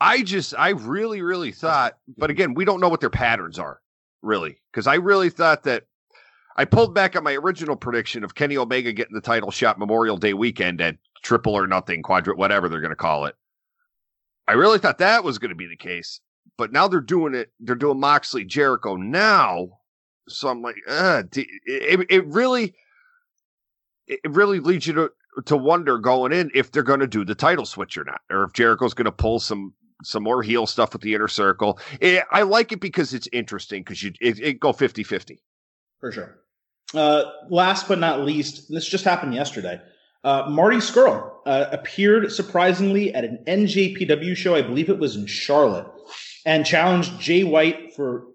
I 0.00 0.22
just 0.22 0.54
I 0.58 0.70
really 0.70 1.22
really 1.22 1.52
thought, 1.52 1.96
but 2.18 2.30
again, 2.30 2.54
we 2.54 2.64
don't 2.64 2.80
know 2.80 2.88
what 2.88 3.00
their 3.00 3.10
patterns 3.10 3.58
are, 3.58 3.80
really, 4.26 4.60
because 4.72 4.86
I 4.86 4.96
really 4.96 5.30
thought 5.30 5.62
that 5.62 5.84
I 6.56 6.64
pulled 6.64 6.94
back 6.94 7.16
on 7.16 7.24
my 7.24 7.34
original 7.34 7.76
prediction 7.76 8.24
of 8.24 8.34
Kenny 8.34 8.56
Omega 8.56 8.92
getting 8.92 9.14
the 9.14 9.20
title 9.20 9.50
shot 9.50 9.78
Memorial 9.78 10.16
Day 10.16 10.34
weekend 10.34 10.80
at 10.80 10.96
triple 11.22 11.54
or 11.54 11.66
nothing, 11.66 12.02
quadrant, 12.02 12.38
whatever 12.38 12.68
they're 12.68 12.80
going 12.80 12.90
to 12.90 12.96
call 12.96 13.26
it. 13.26 13.34
I 14.48 14.52
really 14.52 14.78
thought 14.78 14.98
that 14.98 15.24
was 15.24 15.38
going 15.38 15.50
to 15.50 15.56
be 15.56 15.66
the 15.66 15.76
case, 15.76 16.20
but 16.56 16.72
now 16.72 16.88
they're 16.88 17.00
doing 17.00 17.34
it. 17.34 17.50
They're 17.60 17.74
doing 17.74 18.00
Moxley 18.00 18.44
Jericho 18.44 18.96
now, 18.96 19.78
so 20.28 20.48
I'm 20.48 20.62
like, 20.62 20.76
uh, 20.88 21.22
it, 21.34 22.06
it 22.10 22.26
really, 22.26 22.74
it 24.06 24.20
really 24.24 24.60
leads 24.60 24.86
you 24.86 24.92
to 24.94 25.10
to 25.44 25.56
wonder 25.56 25.98
going 25.98 26.32
in 26.32 26.50
if 26.54 26.72
they're 26.72 26.82
going 26.82 27.00
to 27.00 27.06
do 27.06 27.24
the 27.24 27.34
title 27.34 27.66
switch 27.66 27.98
or 27.98 28.04
not, 28.04 28.20
or 28.30 28.44
if 28.44 28.52
Jericho's 28.54 28.94
going 28.94 29.04
to 29.04 29.12
pull 29.12 29.38
some 29.38 29.74
some 30.02 30.22
more 30.22 30.42
heel 30.42 30.66
stuff 30.66 30.92
with 30.92 31.02
the 31.02 31.14
inner 31.14 31.28
circle. 31.28 31.78
It, 32.00 32.24
I 32.30 32.42
like 32.42 32.72
it 32.72 32.80
because 32.80 33.14
it's 33.14 33.28
interesting 33.32 33.82
because 33.82 34.02
you 34.02 34.12
it, 34.20 34.38
it 34.40 34.60
go 34.60 34.72
50-50. 34.72 35.38
For 36.00 36.12
sure. 36.12 36.38
Uh, 36.94 37.24
last 37.48 37.88
but 37.88 37.98
not 37.98 38.20
least, 38.20 38.68
this 38.68 38.86
just 38.86 39.04
happened 39.04 39.34
yesterday. 39.34 39.80
Uh, 40.22 40.44
Marty 40.48 40.78
Scurll 40.78 41.30
uh, 41.46 41.66
appeared 41.70 42.32
surprisingly 42.32 43.14
at 43.14 43.24
an 43.24 43.38
NJPW 43.46 44.36
show, 44.36 44.54
I 44.54 44.62
believe 44.62 44.88
it 44.88 44.98
was 44.98 45.16
in 45.16 45.26
Charlotte, 45.26 45.86
and 46.44 46.66
challenged 46.66 47.20
Jay 47.20 47.44
White 47.44 47.94
for 47.94 48.26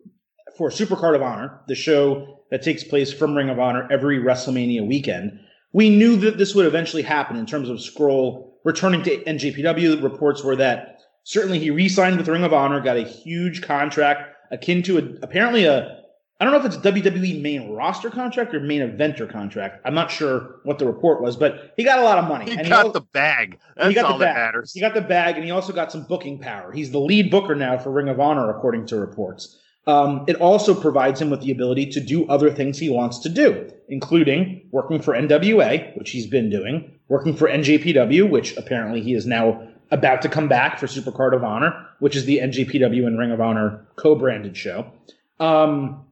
for 0.58 0.70
Supercard 0.70 1.16
of 1.16 1.22
Honor, 1.22 1.62
the 1.68 1.76
show 1.76 2.44
that 2.50 2.62
takes 2.62 2.84
place 2.84 3.12
from 3.12 3.36
Ring 3.36 3.50
of 3.50 3.60
Honor 3.60 3.88
every 3.90 4.20
WrestleMania 4.20 4.86
weekend. 4.86 5.40
We 5.74 5.90
knew 5.90 6.18
that 6.18 6.38
this 6.38 6.54
would 6.54 6.66
eventually 6.66 7.02
happen 7.02 7.38
in 7.38 7.46
terms 7.46 7.70
of 7.70 7.78
Scurll 7.78 8.52
returning 8.64 9.02
to 9.04 9.24
NJPW. 9.24 10.04
Reports 10.04 10.44
were 10.44 10.58
that 10.58 11.01
certainly 11.24 11.60
he 11.60 11.70
re-signed 11.70 12.18
with 12.18 12.28
Ring 12.28 12.44
of 12.44 12.54
Honor, 12.54 12.80
got 12.82 12.98
a 12.98 13.04
huge 13.04 13.62
contract 13.62 14.36
akin 14.52 14.84
to 14.84 14.98
a, 14.98 15.02
apparently 15.24 15.66
a 15.66 16.02
I 16.42 16.44
don't 16.44 16.54
know 16.54 16.60
if 16.60 16.66
it's 16.66 16.78
WWE 16.78 17.40
main 17.40 17.70
roster 17.70 18.10
contract 18.10 18.56
or 18.56 18.60
main 18.60 18.82
eventer 18.82 19.30
contract. 19.30 19.80
I'm 19.86 19.94
not 19.94 20.10
sure 20.10 20.56
what 20.64 20.80
the 20.80 20.88
report 20.88 21.22
was, 21.22 21.36
but 21.36 21.72
he 21.78 21.84
got 21.84 22.00
a 22.00 22.02
lot 22.02 22.18
of 22.18 22.28
money. 22.28 22.46
He 22.46 22.58
and 22.58 22.68
got 22.68 22.82
he 22.82 22.88
also, 22.88 22.94
the 22.94 23.06
bag. 23.14 23.60
That's 23.78 23.90
he 23.90 23.94
got 23.94 24.06
all 24.06 24.18
the 24.18 24.26
that 24.26 24.34
bag. 24.34 24.46
matters. 24.48 24.74
He 24.74 24.80
got 24.80 24.96
the 24.96 25.02
bag, 25.02 25.36
and 25.36 25.46
he 25.46 25.52
also 25.52 25.72
got 25.72 25.92
some 25.92 26.04
booking 26.06 26.40
power. 26.40 26.72
He's 26.72 26.90
the 26.90 27.00
lead 27.00 27.30
booker 27.30 27.54
now 27.54 27.78
for 27.78 27.92
Ring 27.92 28.10
of 28.10 28.20
Honor, 28.20 28.50
according 28.50 28.88
to 28.88 28.96
reports. 28.96 29.60
Um, 29.86 30.26
it 30.28 30.36
also 30.38 30.74
provides 30.74 31.22
him 31.22 31.30
with 31.30 31.42
the 31.42 31.52
ability 31.52 31.86
to 31.92 32.00
do 32.00 32.28
other 32.28 32.52
things 32.52 32.80
he 32.80 32.90
wants 32.90 33.20
to 33.20 33.30
do, 33.30 33.72
including 33.90 34.68
working 34.72 35.00
for 35.00 35.14
NWA, 35.14 35.96
which 35.96 36.10
he's 36.10 36.26
been 36.26 36.50
doing, 36.50 36.92
working 37.08 37.36
for 37.36 37.50
NJPW, 37.50 38.28
which 38.28 38.58
apparently 38.58 39.02
he 39.02 39.14
is 39.14 39.28
now 39.28 39.68
about 39.92 40.22
to 40.22 40.30
come 40.30 40.48
back 40.48 40.80
for 40.80 40.88
Supercard 40.88 41.36
of 41.36 41.44
Honor, 41.44 41.88
which 42.00 42.16
is 42.16 42.26
the 42.26 42.40
NJPW 42.40 43.06
and 43.06 43.20
Ring 43.20 43.32
of 43.32 43.42
Honor 43.42 43.86
co-branded 43.98 44.56
show. 44.56 44.92
Um, 45.40 46.06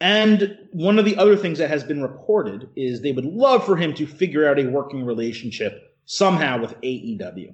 and 0.00 0.56
one 0.72 0.98
of 0.98 1.04
the 1.04 1.16
other 1.16 1.36
things 1.36 1.58
that 1.58 1.70
has 1.70 1.84
been 1.84 2.02
reported 2.02 2.70
is 2.76 3.00
they 3.00 3.12
would 3.12 3.24
love 3.24 3.66
for 3.66 3.76
him 3.76 3.94
to 3.94 4.06
figure 4.06 4.48
out 4.48 4.58
a 4.58 4.64
working 4.64 5.04
relationship 5.04 5.96
somehow 6.06 6.60
with 6.60 6.80
AEW. 6.80 7.52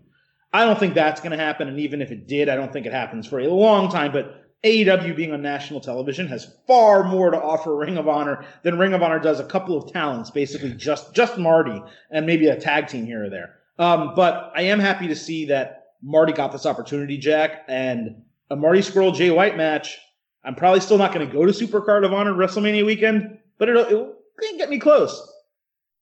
I 0.53 0.65
don't 0.65 0.79
think 0.79 0.95
that's 0.95 1.21
going 1.21 1.37
to 1.37 1.43
happen. 1.43 1.69
And 1.69 1.81
even 1.81 2.01
if 2.01 2.13
it 2.13 2.29
did, 2.29 2.49
I 2.49 2.55
don't 2.55 2.73
think 2.73 2.87
it 2.87 2.93
happens 2.93 3.27
for 3.27 3.41
a 3.41 3.49
long 3.49 3.91
time. 3.91 4.13
But 4.13 4.45
AEW 4.63 5.17
being 5.17 5.33
on 5.33 5.43
national 5.43 5.81
television 5.81 6.29
has 6.29 6.55
far 6.67 7.03
more 7.03 7.31
to 7.31 7.43
offer 7.43 7.75
Ring 7.75 7.97
of 7.97 8.09
Honor 8.09 8.45
than 8.63 8.79
Ring 8.79 8.93
of 8.93 9.03
Honor 9.03 9.19
does 9.19 9.41
a 9.41 9.45
couple 9.45 9.77
of 9.77 9.93
talents, 9.93 10.31
basically 10.31 10.75
just, 10.75 11.13
just 11.15 11.39
Marty 11.39 11.83
and 12.11 12.27
maybe 12.27 12.47
a 12.47 12.61
tag 12.61 12.89
team 12.89 13.05
here 13.05 13.25
or 13.25 13.31
there. 13.31 13.57
Um, 13.79 14.15
but 14.15 14.53
I 14.55 14.63
am 14.63 14.79
happy 14.79 15.09
to 15.09 15.17
see 15.17 15.47
that 15.47 15.87
Marty 16.03 16.33
got 16.33 16.53
this 16.53 16.67
opportunity, 16.67 17.19
Jack, 17.19 17.65
and 17.69 18.23
a 18.51 18.57
Marty 18.57 18.81
Scurll 18.81 19.15
Jay 19.15 19.31
White 19.31 19.57
match 19.57 19.99
I'm 20.45 20.55
probably 20.55 20.81
still 20.81 20.99
not 20.99 21.13
going 21.13 21.27
to 21.27 21.33
go 21.33 21.47
to 21.47 21.53
Supercard 21.53 22.05
of 22.05 22.13
Honor 22.13 22.35
WrestleMania 22.35 22.85
weekend, 22.85 23.39
but 23.59 23.69
it'll, 23.69 23.87
it'll 23.87 24.15
get 24.59 24.69
me 24.69 24.79
close. 24.79 25.33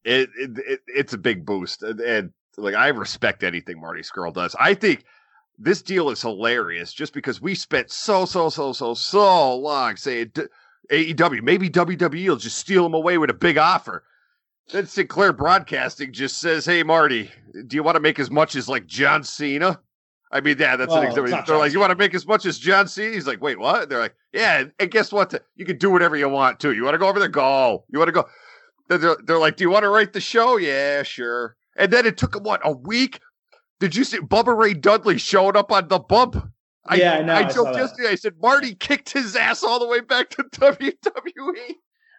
It, 0.04 0.30
it, 0.36 0.50
it, 0.66 0.80
it's 0.88 1.12
a 1.12 1.18
big 1.18 1.46
boost, 1.46 1.82
and, 1.84 2.00
and 2.00 2.32
like 2.56 2.74
I 2.74 2.88
respect 2.88 3.44
anything 3.44 3.80
Marty 3.80 4.02
Scurll 4.02 4.34
does. 4.34 4.56
I 4.58 4.74
think 4.74 5.04
this 5.58 5.80
deal 5.80 6.10
is 6.10 6.20
hilarious 6.20 6.92
just 6.92 7.12
because 7.12 7.40
we 7.40 7.54
spent 7.54 7.90
so 7.90 8.24
so 8.24 8.48
so 8.48 8.72
so 8.72 8.94
so 8.94 9.56
long 9.56 9.94
saying 9.96 10.32
AEW 10.90 11.42
maybe 11.42 11.70
WWE 11.70 12.28
will 12.28 12.36
just 12.36 12.58
steal 12.58 12.84
him 12.84 12.94
away 12.94 13.16
with 13.16 13.30
a 13.30 13.34
big 13.34 13.58
offer. 13.58 14.02
Then 14.70 14.86
Sinclair 14.86 15.32
Broadcasting 15.32 16.12
just 16.12 16.38
says, 16.38 16.64
"Hey 16.64 16.82
Marty, 16.82 17.30
do 17.66 17.76
you 17.76 17.82
want 17.82 17.96
to 17.96 18.00
make 18.00 18.18
as 18.18 18.30
much 18.30 18.56
as 18.56 18.68
like 18.68 18.86
John 18.86 19.24
Cena?" 19.24 19.80
I 20.32 20.40
mean, 20.40 20.56
yeah, 20.58 20.76
that's 20.76 20.88
well, 20.88 21.02
an 21.02 21.08
example. 21.08 21.42
They're 21.46 21.58
like, 21.58 21.72
you 21.72 21.78
want 21.78 21.90
to 21.90 21.96
make 21.96 22.14
as 22.14 22.26
much 22.26 22.46
as 22.46 22.58
John 22.58 22.88
Cena? 22.88 23.12
He's 23.12 23.26
like, 23.26 23.42
wait, 23.42 23.58
what? 23.58 23.90
They're 23.90 23.98
like, 23.98 24.14
yeah, 24.32 24.64
and 24.78 24.90
guess 24.90 25.12
what? 25.12 25.34
You 25.56 25.66
can 25.66 25.76
do 25.76 25.90
whatever 25.90 26.16
you 26.16 26.26
want 26.28 26.58
to. 26.60 26.72
You 26.72 26.84
want 26.84 26.94
to 26.94 26.98
go 26.98 27.06
over 27.06 27.18
there? 27.18 27.28
Go. 27.28 27.84
You 27.90 27.98
want 27.98 28.08
to 28.08 28.12
go? 28.12 28.24
They're, 28.88 29.16
they're 29.24 29.38
like, 29.38 29.56
do 29.56 29.64
you 29.64 29.70
want 29.70 29.82
to 29.82 29.90
write 29.90 30.14
the 30.14 30.20
show? 30.20 30.56
Yeah, 30.56 31.02
sure. 31.02 31.56
And 31.76 31.92
then 31.92 32.06
it 32.06 32.16
took 32.16 32.32
them 32.32 32.44
what 32.44 32.62
a 32.64 32.72
week. 32.72 33.20
Did 33.78 33.94
you 33.94 34.04
see 34.04 34.18
Bubba 34.18 34.56
Ray 34.56 34.72
Dudley 34.72 35.18
showing 35.18 35.56
up 35.56 35.70
on 35.70 35.88
the 35.88 35.98
bump? 35.98 36.50
I, 36.86 36.96
yeah, 36.96 37.18
I. 37.18 37.42
I, 37.42 37.46
I 37.46 37.52
joked 37.52 37.76
yesterday. 37.76 38.08
I 38.08 38.14
said 38.14 38.34
Marty 38.40 38.74
kicked 38.74 39.10
his 39.10 39.36
ass 39.36 39.62
all 39.62 39.78
the 39.78 39.86
way 39.86 40.00
back 40.00 40.30
to 40.30 40.42
WWE. 40.52 41.74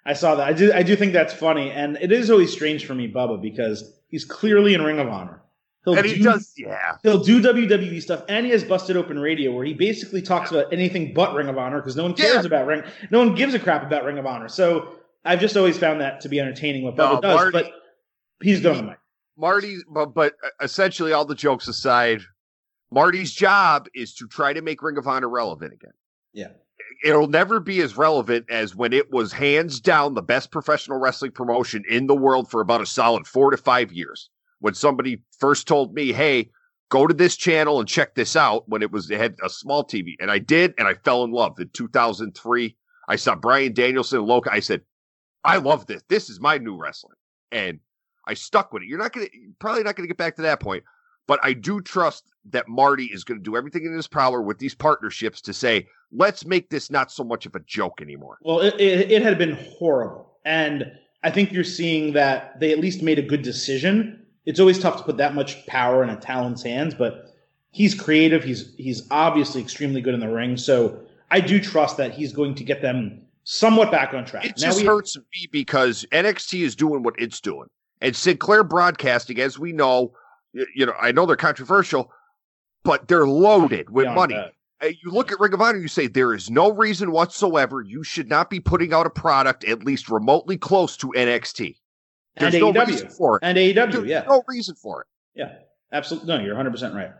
I 0.06 0.14
saw 0.14 0.36
that. 0.36 0.48
I 0.48 0.54
do. 0.54 0.74
I 0.74 0.84
do 0.84 0.96
think 0.96 1.14
that's 1.14 1.34
funny, 1.34 1.72
and 1.72 1.98
it 2.02 2.12
is 2.12 2.30
always 2.30 2.52
strange 2.52 2.86
for 2.86 2.94
me, 2.94 3.12
Bubba, 3.12 3.42
because 3.42 3.94
he's 4.10 4.26
clearly 4.26 4.74
in 4.74 4.82
Ring 4.82 5.00
of 5.00 5.08
Honor. 5.08 5.42
He'll 5.86 5.98
and 5.98 6.06
he 6.06 6.16
do, 6.16 6.24
does, 6.24 6.54
yeah. 6.58 6.98
He'll 7.04 7.22
do 7.22 7.42
WWE 7.42 8.02
stuff, 8.02 8.24
and 8.30 8.46
he 8.46 8.52
has 8.54 8.64
Busted 8.64 8.96
Open 8.96 9.20
Radio, 9.20 9.52
where 9.52 9.66
he 9.66 9.74
basically 9.74 10.22
talks 10.22 10.52
about 10.52 10.72
anything 10.72 11.14
but 11.14 11.34
Ring 11.34 11.50
of 11.50 11.58
Honor 11.58 11.80
because 11.80 11.96
no 11.96 12.04
one 12.04 12.14
cares 12.14 12.36
yeah. 12.36 12.42
about 12.42 12.68
Ring. 12.68 12.84
No 13.12 13.20
one 13.20 13.36
gives 13.36 13.54
a 13.54 13.60
crap 13.60 13.84
about 13.84 14.06
Ring 14.06 14.18
of 14.18 14.26
Honor. 14.26 14.48
So 14.48 14.94
I've 15.26 15.42
just 15.42 15.58
always 15.58 15.78
found 15.78 16.00
that 16.02 16.22
to 16.22 16.30
be 16.30 16.40
entertaining 16.40 16.84
what 16.84 16.96
Bubba 16.96 17.16
no, 17.16 17.22
does. 17.22 17.36
Marty, 17.36 17.52
but 17.52 17.72
he's 18.42 18.62
the 18.62 18.82
mic. 18.82 18.98
Marty, 19.38 19.78
but, 19.90 20.14
but 20.14 20.34
uh, 20.44 20.50
essentially, 20.62 21.12
all 21.12 21.26
the 21.26 21.36
jokes 21.36 21.68
aside, 21.68 22.22
Marty's 22.92 23.34
job 23.34 23.88
is 23.94 24.14
to 24.16 24.28
try 24.28 24.54
to 24.54 24.62
make 24.62 24.82
Ring 24.82 24.98
of 24.98 25.08
Honor 25.08 25.30
relevant 25.30 25.74
again. 25.74 25.94
Yeah. 26.34 26.50
It'll 27.04 27.28
never 27.28 27.60
be 27.60 27.82
as 27.82 27.98
relevant 27.98 28.46
as 28.50 28.76
when 28.76 28.94
it 28.94 29.12
was 29.12 29.34
hands 29.34 29.82
down 29.82 30.14
the 30.14 30.22
best 30.22 30.52
professional 30.52 31.00
wrestling 31.00 31.32
promotion 31.32 31.84
in 31.90 32.08
the 32.08 32.16
world 32.16 32.50
for 32.50 32.62
about 32.62 32.80
a 32.82 32.86
solid 32.86 33.28
four 33.28 33.52
to 33.52 33.58
five 33.58 33.92
years 33.92 34.30
when 34.60 34.74
somebody 34.74 35.22
first 35.38 35.68
told 35.68 35.94
me, 35.94 36.14
"Hey, 36.14 36.50
go 36.88 37.06
to 37.06 37.14
this 37.14 37.36
channel 37.36 37.80
and 37.82 37.90
check 37.90 38.16
this 38.16 38.38
out," 38.38 38.70
when 38.70 38.82
it 38.82 38.90
was 38.90 39.12
it 39.12 39.20
had 39.20 39.36
a 39.44 39.50
small 39.50 39.84
TV, 39.84 40.16
and 40.22 40.32
I 40.32 40.40
did, 40.40 40.74
and 40.78 40.88
I 40.88 40.94
fell 40.94 41.26
in 41.26 41.32
love. 41.32 41.60
In 41.60 41.70
2003, 41.74 42.78
I 43.10 43.18
saw 43.18 43.36
Bryan 43.36 43.74
Danielson 43.74 44.20
and 44.20 44.28
Low 44.28 44.40
Ki. 44.40 44.52
I 44.54 44.62
said, 44.62 44.84
"I 45.44 45.58
love 45.58 45.86
this. 45.88 46.04
This 46.08 46.30
is 46.30 46.40
my 46.40 46.58
new 46.58 46.78
wrestling," 46.78 47.18
and 47.52 47.82
I 48.26 48.34
stuck 48.34 48.72
with 48.72 48.84
it. 48.84 48.88
You're 48.88 49.00
not 49.00 49.12
gonna 49.12 49.28
probably 49.60 49.84
not 49.84 49.98
gonna 49.98 50.08
get 50.08 50.16
back 50.16 50.38
to 50.38 50.44
that 50.44 50.62
point, 50.62 50.86
but 51.28 51.40
I 51.44 51.54
do 51.54 51.82
trust 51.82 52.26
that 52.52 52.68
Marty 52.68 53.06
is 53.06 53.24
going 53.24 53.40
to 53.40 53.44
do 53.44 53.56
everything 53.56 53.86
in 53.86 53.94
his 53.94 54.08
power 54.08 54.42
with 54.42 54.60
these 54.60 54.76
partnerships 54.76 55.42
to 55.42 55.54
say, 55.54 55.88
let's 56.12 56.46
make 56.46 56.70
this 56.70 56.92
not 56.92 57.12
so 57.12 57.24
much 57.24 57.46
of 57.46 57.56
a 57.56 57.60
joke 57.62 58.02
anymore. 58.02 58.38
Well, 58.42 58.60
it, 58.60 58.76
it, 58.80 59.12
it 59.12 59.22
had 59.22 59.38
been 59.38 59.58
horrible. 59.78 60.38
And 60.46 60.92
I 61.24 61.32
think 61.32 61.54
you're 61.54 61.64
seeing 61.64 62.14
that 62.14 62.60
they 62.60 62.72
at 62.72 62.80
least 62.80 63.02
made 63.02 63.18
a 63.18 63.22
good 63.22 63.42
decision 63.42 64.24
it's 64.46 64.60
always 64.60 64.80
tough 64.80 64.98
to 64.98 65.04
put 65.04 65.18
that 65.18 65.36
much 65.36 65.66
power 65.68 66.04
in 66.04 66.10
a 66.10 66.18
talent's 66.18 66.64
hands, 66.64 66.94
but 66.94 67.34
he's 67.72 67.96
creative. 67.96 68.44
He's 68.44 68.74
he's 68.76 69.08
obviously 69.12 69.62
extremely 69.62 70.02
good 70.02 70.14
in 70.14 70.20
the 70.20 70.30
ring. 70.30 70.58
So 70.58 71.00
I 71.32 71.40
do 71.40 71.60
trust 71.60 71.98
that 71.98 72.14
he's 72.14 72.34
going 72.34 72.56
to 72.56 72.64
get 72.64 72.82
them 72.82 73.22
somewhat 73.44 73.92
back 73.92 74.14
on 74.14 74.26
track. 74.26 74.46
It 74.46 74.54
now 74.58 74.68
just 74.68 74.82
we, 74.82 74.86
hurts 74.86 75.18
me 75.18 75.48
because 75.52 76.06
NXT 76.12 76.62
is 76.62 76.76
doing 76.76 77.04
what 77.04 77.16
it's 77.18 77.40
doing, 77.40 77.70
and 78.02 78.16
Sinclair 78.16 78.64
Broadcasting, 78.64 79.40
as 79.40 79.58
we 79.58 79.72
know, 79.72 80.14
you 80.54 80.86
know, 80.86 80.94
I 81.00 81.12
know 81.12 81.26
they're 81.26 81.36
controversial, 81.36 82.12
but 82.84 83.08
they're 83.08 83.28
loaded 83.28 83.90
with 83.90 84.08
money. 84.08 84.36
That. 84.36 84.54
uh, 84.82 84.92
you 85.04 85.12
look 85.12 85.32
at 85.32 85.40
Ring 85.40 85.54
of 85.54 85.62
Honor, 85.62 85.80
you 85.80 85.88
say 85.88 86.08
there 86.08 86.34
is 86.34 86.50
no 86.50 86.72
reason 86.72 87.12
whatsoever 87.12 87.82
you 87.82 88.04
should 88.04 88.30
not 88.30 88.50
be 88.50 88.60
putting 88.60 88.94
out 88.94 89.06
a 89.06 89.10
product 89.10 89.64
at 89.64 89.84
least 89.84 90.10
remotely 90.10 90.58
close 90.58 90.98
to 90.98 91.08
NXT. 91.08 91.78
There's 92.38 92.54
and 92.54 92.62
no 92.62 92.74
AEW. 92.74 92.88
reason 92.88 93.10
for 93.10 93.38
it. 93.38 93.44
And 93.44 93.58
AEW, 93.58 93.92
There's 93.92 94.06
yeah. 94.06 94.26
no 94.28 94.44
reason 94.48 94.76
for 94.76 95.02
it. 95.02 95.08
Yeah, 95.36 95.54
absolutely. 95.92 96.28
No, 96.28 96.44
you're 96.44 96.56
100% 96.56 96.96
right. 96.96 97.12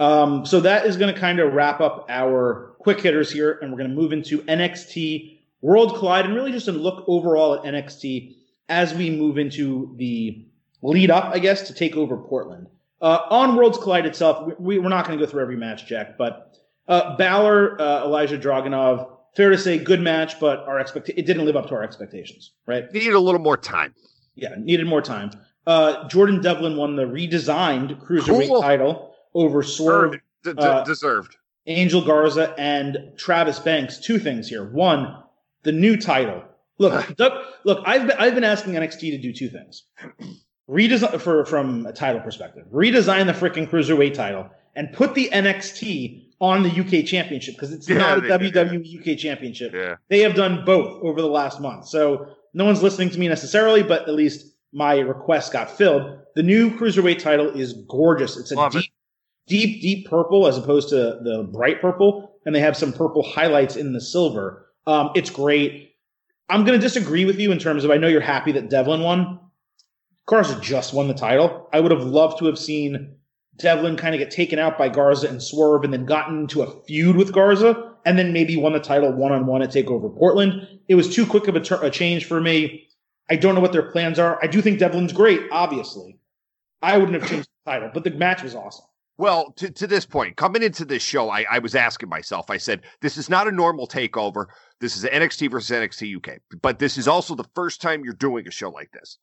Um, 0.00 0.44
so 0.46 0.60
that 0.60 0.86
is 0.86 0.96
going 0.96 1.12
to 1.12 1.20
kind 1.20 1.38
of 1.38 1.52
wrap 1.52 1.80
up 1.80 2.06
our 2.08 2.74
quick 2.80 3.00
hitters 3.00 3.30
here, 3.30 3.58
and 3.62 3.70
we're 3.70 3.78
going 3.78 3.90
to 3.90 3.96
move 3.96 4.12
into 4.12 4.42
NXT 4.42 5.38
World 5.60 5.96
Collide 5.96 6.24
and 6.24 6.34
really 6.34 6.50
just 6.50 6.68
a 6.68 6.72
look 6.72 7.04
overall 7.06 7.54
at 7.54 7.62
NXT 7.62 8.34
as 8.68 8.94
we 8.94 9.10
move 9.10 9.38
into 9.38 9.94
the 9.96 10.44
lead 10.82 11.10
up, 11.10 11.32
I 11.32 11.38
guess, 11.38 11.62
to 11.68 11.74
take 11.74 11.96
over 11.96 12.16
Portland. 12.16 12.66
Uh, 13.02 13.26
on 13.30 13.56
Worlds 13.56 13.78
Collide 13.78 14.06
itself, 14.06 14.58
we, 14.60 14.78
we're 14.78 14.88
not 14.88 15.04
going 15.06 15.18
to 15.18 15.24
go 15.24 15.28
through 15.28 15.42
every 15.42 15.56
match, 15.56 15.86
Jack, 15.86 16.16
but 16.16 16.56
uh, 16.86 17.16
Balor, 17.16 17.80
uh, 17.80 18.06
Ilja 18.06 18.40
Dragunov, 18.40 19.10
fair 19.34 19.50
to 19.50 19.58
say, 19.58 19.76
good 19.76 20.00
match, 20.00 20.38
but 20.38 20.60
our 20.60 20.78
expect 20.78 21.08
it 21.08 21.26
didn't 21.26 21.44
live 21.44 21.56
up 21.56 21.66
to 21.68 21.74
our 21.74 21.82
expectations, 21.82 22.52
right? 22.66 22.90
Needed 22.92 23.14
a 23.14 23.20
little 23.20 23.40
more 23.40 23.56
time. 23.56 23.92
Yeah, 24.36 24.54
needed 24.56 24.86
more 24.86 25.02
time. 25.02 25.32
Uh, 25.66 26.06
Jordan 26.08 26.40
Devlin 26.40 26.76
won 26.76 26.96
the 26.96 27.02
redesigned 27.04 28.00
cruiserweight 28.00 28.48
Cool. 28.48 28.62
title 28.62 29.14
over 29.34 29.62
Swerve, 29.62 30.20
uh, 30.56 30.84
deserved. 30.84 31.36
Angel 31.66 32.04
Garza, 32.04 32.54
and 32.58 33.12
Travis 33.16 33.58
Banks. 33.58 33.98
Two 33.98 34.18
things 34.18 34.48
here. 34.48 34.64
One, 34.70 35.22
the 35.62 35.72
new 35.72 35.96
title. 35.96 36.42
Look, 36.78 37.18
look, 37.64 37.82
I've 37.86 38.06
been, 38.06 38.16
I've 38.18 38.34
been 38.34 38.44
asking 38.44 38.74
NXT 38.74 39.10
to 39.10 39.18
do 39.18 39.32
two 39.32 39.48
things. 39.48 39.84
Redesign 40.68 41.20
for 41.20 41.44
from 41.44 41.86
a 41.86 41.92
title 41.92 42.20
perspective. 42.20 42.66
Redesign 42.72 43.26
the 43.26 43.32
freaking 43.32 43.68
cruiserweight 43.68 44.14
title 44.14 44.48
and 44.76 44.92
put 44.92 45.14
the 45.14 45.28
NXT 45.32 46.26
on 46.40 46.62
the 46.62 46.70
UK 46.70 47.04
Championship 47.04 47.54
because 47.54 47.72
it's 47.72 47.88
Yeah, 47.88 47.98
not 47.98 48.18
a 48.18 48.20
they. 48.22 48.28
WWE 48.28 49.12
UK 49.12 49.18
Championship. 49.18 49.72
Yeah. 49.74 49.96
They 50.08 50.20
have 50.20 50.34
done 50.34 50.64
both 50.64 51.02
over 51.02 51.20
the 51.20 51.28
last 51.28 51.60
month. 51.60 51.86
So 51.88 52.26
no 52.54 52.64
one's 52.64 52.82
listening 52.82 53.10
to 53.10 53.18
me 53.18 53.28
necessarily, 53.28 53.82
but 53.82 54.02
at 54.08 54.14
least 54.14 54.46
my 54.72 54.98
request 54.98 55.52
got 55.52 55.70
filled. 55.70 56.18
The 56.34 56.42
new 56.42 56.70
cruiserweight 56.78 57.18
title 57.18 57.48
is 57.50 57.74
gorgeous. 57.88 58.36
It's 58.36 58.52
a 58.52 58.54
Love 58.56 58.72
deep, 58.72 58.84
it. 58.84 58.90
deep, 59.48 59.82
deep 59.82 60.08
purple 60.08 60.46
as 60.46 60.56
opposed 60.56 60.88
to 60.90 60.96
the 61.22 61.48
bright 61.52 61.80
purple, 61.80 62.32
and 62.46 62.54
they 62.54 62.60
have 62.60 62.76
some 62.76 62.92
purple 62.92 63.22
highlights 63.22 63.76
in 63.76 63.92
the 63.92 64.00
silver. 64.00 64.66
Um, 64.86 65.10
it's 65.14 65.30
great. 65.30 65.90
I'm 66.48 66.64
going 66.64 66.78
to 66.78 66.84
disagree 66.84 67.24
with 67.24 67.38
you 67.38 67.52
in 67.52 67.58
terms 67.58 67.84
of 67.84 67.90
I 67.90 67.98
know 67.98 68.08
you're 68.08 68.20
happy 68.20 68.52
that 68.52 68.68
Devlin 68.70 69.00
won. 69.02 69.38
Garza 70.26 70.58
just 70.60 70.94
won 70.94 71.08
the 71.08 71.14
title. 71.14 71.68
I 71.72 71.80
would 71.80 71.90
have 71.90 72.04
loved 72.04 72.38
to 72.38 72.46
have 72.46 72.58
seen 72.58 73.16
Devlin 73.56 73.96
kind 73.96 74.14
of 74.14 74.18
get 74.18 74.30
taken 74.30 74.58
out 74.58 74.78
by 74.78 74.88
Garza 74.88 75.28
and 75.28 75.42
Swerve 75.42 75.84
and 75.84 75.92
then 75.92 76.04
gotten 76.04 76.40
into 76.40 76.62
a 76.62 76.82
feud 76.84 77.16
with 77.16 77.32
Garza 77.32 77.92
and 78.04 78.18
then 78.18 78.32
maybe 78.32 78.56
won 78.56 78.72
the 78.72 78.80
title 78.80 79.12
one 79.12 79.32
on 79.32 79.46
one 79.46 79.62
at 79.62 79.70
TakeOver 79.70 80.16
Portland. 80.16 80.80
It 80.88 80.94
was 80.94 81.14
too 81.14 81.26
quick 81.26 81.48
of 81.48 81.56
a, 81.56 81.60
tur- 81.60 81.82
a 81.82 81.90
change 81.90 82.24
for 82.26 82.40
me. 82.40 82.88
I 83.30 83.36
don't 83.36 83.54
know 83.54 83.60
what 83.60 83.72
their 83.72 83.90
plans 83.90 84.18
are. 84.18 84.38
I 84.42 84.46
do 84.46 84.60
think 84.60 84.78
Devlin's 84.78 85.12
great, 85.12 85.42
obviously. 85.50 86.18
I 86.80 86.98
wouldn't 86.98 87.20
have 87.20 87.30
changed 87.30 87.48
the 87.64 87.70
title, 87.70 87.90
but 87.92 88.04
the 88.04 88.10
match 88.10 88.42
was 88.42 88.54
awesome. 88.54 88.84
Well, 89.18 89.52
to, 89.56 89.70
to 89.70 89.86
this 89.86 90.04
point, 90.06 90.36
coming 90.36 90.62
into 90.62 90.84
this 90.84 91.02
show, 91.02 91.30
I, 91.30 91.44
I 91.50 91.58
was 91.58 91.74
asking 91.74 92.08
myself, 92.08 92.50
I 92.50 92.56
said, 92.56 92.82
this 93.02 93.16
is 93.16 93.28
not 93.28 93.46
a 93.46 93.52
normal 93.52 93.86
takeover. 93.86 94.46
This 94.80 94.96
is 94.96 95.04
NXT 95.04 95.50
versus 95.50 95.70
NXT 95.70 96.16
UK, 96.16 96.40
but 96.60 96.78
this 96.78 96.98
is 96.98 97.06
also 97.06 97.34
the 97.34 97.48
first 97.54 97.80
time 97.80 98.02
you're 98.04 98.14
doing 98.14 98.48
a 98.48 98.50
show 98.50 98.70
like 98.70 98.90
this. 98.92 99.18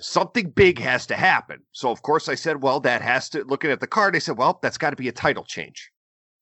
Something 0.00 0.50
big 0.50 0.78
has 0.78 1.06
to 1.06 1.16
happen. 1.16 1.60
So, 1.72 1.90
of 1.90 2.02
course, 2.02 2.28
I 2.28 2.34
said, 2.34 2.62
well, 2.62 2.80
that 2.80 3.02
has 3.02 3.28
to, 3.30 3.44
looking 3.44 3.70
at 3.70 3.80
the 3.80 3.86
card, 3.86 4.16
I 4.16 4.18
said, 4.18 4.38
well, 4.38 4.58
that's 4.62 4.78
got 4.78 4.90
to 4.90 4.96
be 4.96 5.08
a 5.08 5.12
title 5.12 5.44
change. 5.44 5.90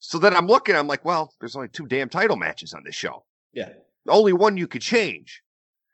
So 0.01 0.19
then 0.19 0.35
I'm 0.35 0.47
looking, 0.47 0.77
I'm 0.77 0.87
like, 0.87 1.05
well, 1.05 1.35
there's 1.41 1.57
only 1.57 1.69
two 1.69 1.87
damn 1.87 2.09
title 2.09 2.37
matches 2.37 2.73
on 2.73 2.83
this 2.85 2.95
show. 2.95 3.25
Yeah. 3.53 3.71
Only 4.09 4.33
one 4.33 4.57
you 4.57 4.69
could 4.69 4.83
change. 4.83 5.43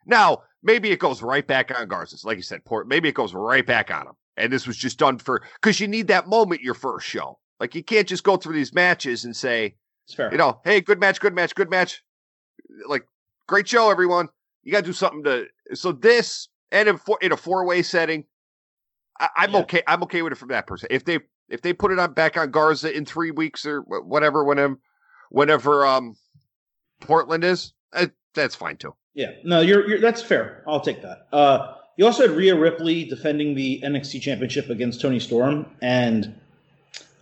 Now, 0.07 0.43
maybe 0.63 0.91
it 0.91 0.99
goes 0.99 1.23
right 1.23 1.47
back 1.47 1.73
on 1.77 1.89
Garza's. 1.89 2.25
Like 2.25 2.37
you 2.37 2.43
said, 2.43 2.65
Port, 2.65 2.87
maybe 2.87 3.09
it 3.09 3.15
goes 3.15 3.33
right 3.33 3.67
back 3.67 3.91
on 3.91 4.07
him. 4.07 4.13
And 4.37 4.53
this 4.53 4.67
was 4.67 4.77
just 4.77 4.99
done 4.99 5.19
for 5.19 5.43
because 5.61 5.81
you 5.81 5.89
need 5.89 6.09
that 6.09 6.29
moment 6.29 6.61
your 6.61 6.75
first 6.75 7.07
show. 7.07 7.39
Like 7.61 7.75
you 7.75 7.85
can't 7.85 8.07
just 8.07 8.25
go 8.25 8.37
through 8.37 8.55
these 8.55 8.75
matches 8.75 9.25
and 9.25 9.35
say, 9.35 9.77
It's 10.07 10.15
fair. 10.15 10.31
you 10.33 10.39
know, 10.39 10.61
hey, 10.65 10.81
good 10.81 10.99
match, 10.99 11.21
good 11.21 11.35
match, 11.35 11.55
good 11.55 11.71
match. 11.71 12.03
Like, 12.89 13.07
great 13.47 13.69
show, 13.69 13.91
everyone. 13.91 14.29
You 14.65 14.73
got 14.73 14.81
to 14.81 14.87
do 14.87 14.93
something 14.93 15.23
to. 15.25 15.47
So 15.75 15.93
this 15.93 16.49
and 16.75 16.89
in, 16.89 16.99
four, 16.99 17.19
in 17.23 17.33
a 17.33 17.37
four 17.37 17.65
way 17.65 17.83
setting, 17.83 18.25
I, 19.19 19.29
I'm 19.37 19.53
Yeah. 19.53 19.61
okay. 19.61 19.83
I'm 19.87 20.03
okay 20.03 20.21
with 20.23 20.33
it 20.33 20.37
from 20.37 20.49
that 20.49 20.67
person. 20.67 20.89
If 20.91 21.05
they 21.05 21.21
if 21.49 21.63
they 21.63 21.73
put 21.73 21.93
it 21.93 21.99
on 21.99 22.13
back 22.13 22.37
on 22.37 22.51
Garza 22.51 22.95
in 22.95 23.05
three 23.07 23.31
weeks 23.31 23.65
or 23.65 23.83
wh- 23.83 24.07
whatever, 24.07 24.45
whenever 24.45 24.79
whenever 25.31 25.87
um 25.87 26.17
Portland 27.01 27.45
is, 27.45 27.73
that's 28.35 28.55
fine 28.55 28.77
too. 28.77 28.95
Yeah, 29.15 29.31
no, 29.45 29.61
you're, 29.61 29.89
you're 29.89 30.01
that's 30.01 30.21
fair. 30.23 30.65
I'll 30.67 30.81
take 30.81 31.01
that. 31.03 31.29
Uh, 31.33 31.75
you 31.97 32.05
also 32.05 32.27
had 32.27 32.37
Rhea 32.37 32.57
Ripley 32.57 33.05
defending 33.05 33.55
the 33.55 33.81
NXT 33.85 34.21
Championship 34.21 34.69
against 34.71 35.01
Toni 35.01 35.21
Storm, 35.21 35.67
and 35.81 36.35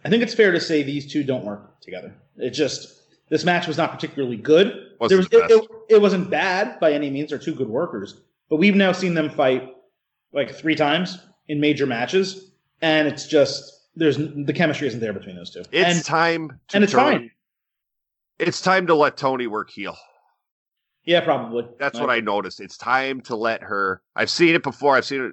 I 0.04 0.08
think 0.08 0.22
it's 0.22 0.32
fair 0.32 0.52
to 0.52 0.60
say 0.60 0.82
these 0.82 1.10
two 1.12 1.22
don't 1.22 1.44
work 1.44 1.78
together. 1.80 2.14
It 2.38 2.50
just 2.50 3.02
this 3.28 3.44
match 3.44 3.66
was 3.66 3.76
not 3.76 3.92
particularly 3.92 4.36
good. 4.36 4.92
Wasn't 4.98 5.30
There 5.30 5.40
was, 5.40 5.50
it, 5.50 5.62
it, 5.62 5.94
it 5.96 6.00
wasn't 6.00 6.30
bad 6.30 6.80
by 6.80 6.92
any 6.92 7.10
means. 7.10 7.28
They're 7.28 7.38
two 7.38 7.54
good 7.54 7.68
workers, 7.68 8.20
but 8.52 8.58
we've 8.58 8.76
now 8.76 8.92
seen 8.92 9.14
them 9.14 9.30
fight 9.30 9.66
like 10.34 10.54
three 10.54 10.74
times 10.74 11.18
in 11.48 11.58
major 11.58 11.86
matches, 11.86 12.50
and 12.82 13.08
it's 13.08 13.26
just 13.26 13.72
there's 13.96 14.18
the 14.18 14.52
chemistry 14.54 14.86
isn't 14.86 15.00
there 15.00 15.14
between 15.14 15.36
those 15.36 15.50
two. 15.50 15.60
It's 15.72 15.96
and 15.96 16.04
time 16.04 16.60
to 16.68 16.76
and 16.76 16.84
it's 16.84 16.92
turn- 16.92 17.00
fine. 17.00 17.30
It's 18.38 18.60
time 18.60 18.86
to 18.88 18.94
let 18.94 19.16
Toni 19.16 19.46
work 19.46 19.70
heel. 19.70 19.96
yeah, 21.06 21.20
probably. 21.22 21.66
That's 21.78 21.98
what 21.98 22.10
I 22.10 22.20
noticed. 22.20 22.60
It's 22.60 22.76
time 22.76 23.22
to 23.22 23.36
let 23.36 23.62
her. 23.62 24.02
I've 24.14 24.28
seen 24.28 24.54
it 24.54 24.62
before. 24.62 24.96
I've 24.98 25.06
seen 25.06 25.22
it. 25.22 25.32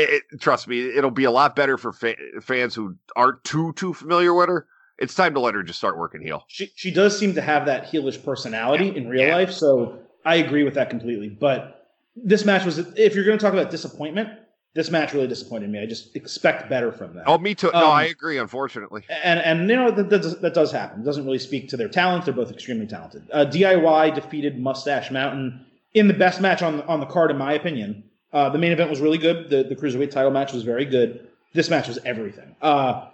it, 0.00 0.22
it- 0.32 0.40
trust 0.40 0.66
me, 0.66 0.96
it'll 0.96 1.10
be 1.10 1.24
a 1.24 1.30
lot 1.30 1.54
better 1.54 1.76
for 1.76 1.92
fa- 1.92 2.16
fans 2.40 2.74
who 2.74 2.96
aren't 3.16 3.44
too 3.44 3.74
too 3.74 3.92
familiar 3.92 4.32
with 4.32 4.48
her. 4.48 4.66
It's 4.96 5.14
time 5.14 5.34
to 5.34 5.40
let 5.40 5.52
her 5.54 5.62
just 5.62 5.78
start 5.78 5.98
working 5.98 6.22
heel. 6.22 6.44
she 6.48 6.70
she 6.74 6.90
does 6.90 7.18
seem 7.18 7.34
to 7.34 7.42
have 7.42 7.66
that 7.66 7.84
heelish 7.92 8.24
personality 8.24 8.96
in 8.96 9.08
real 9.10 9.26
Yeah. 9.26 9.36
life, 9.36 9.50
so 9.52 9.98
I 10.24 10.36
agree 10.36 10.64
with 10.64 10.72
that 10.74 10.88
completely. 10.88 11.28
But 11.28 11.79
this 12.16 12.44
match 12.44 12.64
was, 12.64 12.78
if 12.78 13.14
you're 13.14 13.24
going 13.24 13.38
to 13.38 13.42
talk 13.44 13.52
about 13.52 13.70
disappointment, 13.70 14.28
this 14.74 14.90
match 14.90 15.12
really 15.12 15.26
disappointed 15.26 15.68
me. 15.68 15.80
I 15.80 15.86
just 15.86 16.14
expect 16.14 16.68
better 16.70 16.92
from 16.92 17.14
them. 17.14 17.24
Oh, 17.26 17.38
me 17.38 17.54
too. 17.56 17.70
No, 17.72 17.86
Um, 17.86 17.90
I 17.90 18.04
agree. 18.04 18.38
Unfortunately, 18.38 19.02
And 19.24 19.40
and 19.40 19.68
you 19.68 19.74
know 19.76 19.90
that, 19.90 20.10
that, 20.10 20.22
does, 20.22 20.40
that 20.40 20.54
does 20.54 20.70
happen. 20.70 21.00
It 21.00 21.04
doesn't 21.04 21.24
really 21.24 21.40
speak 21.40 21.68
to 21.70 21.76
their 21.76 21.88
talent. 21.88 22.24
They're 22.24 22.34
both 22.34 22.52
extremely 22.52 22.86
talented. 22.86 23.28
Uh, 23.32 23.44
DIY 23.46 24.14
defeated 24.14 24.60
Mustache 24.60 25.10
Mountain 25.10 25.66
in 25.94 26.06
the 26.06 26.14
best 26.14 26.40
match 26.40 26.62
on 26.62 26.76
the, 26.78 26.86
on 26.86 27.00
the 27.00 27.06
card, 27.06 27.32
in 27.32 27.36
my 27.38 27.52
opinion. 27.54 28.04
Uh, 28.32 28.48
the 28.48 28.58
main 28.58 28.70
event 28.70 28.88
was 28.90 29.00
really 29.00 29.18
good. 29.18 29.50
The 29.50 29.64
the 29.64 29.74
cruiserweight 29.74 30.12
title 30.12 30.30
match 30.30 30.52
was 30.52 30.62
very 30.62 30.84
good. 30.84 31.26
This 31.52 31.68
match 31.68 31.88
was 31.88 31.98
everything. 32.04 32.54
Uh, 32.62 33.08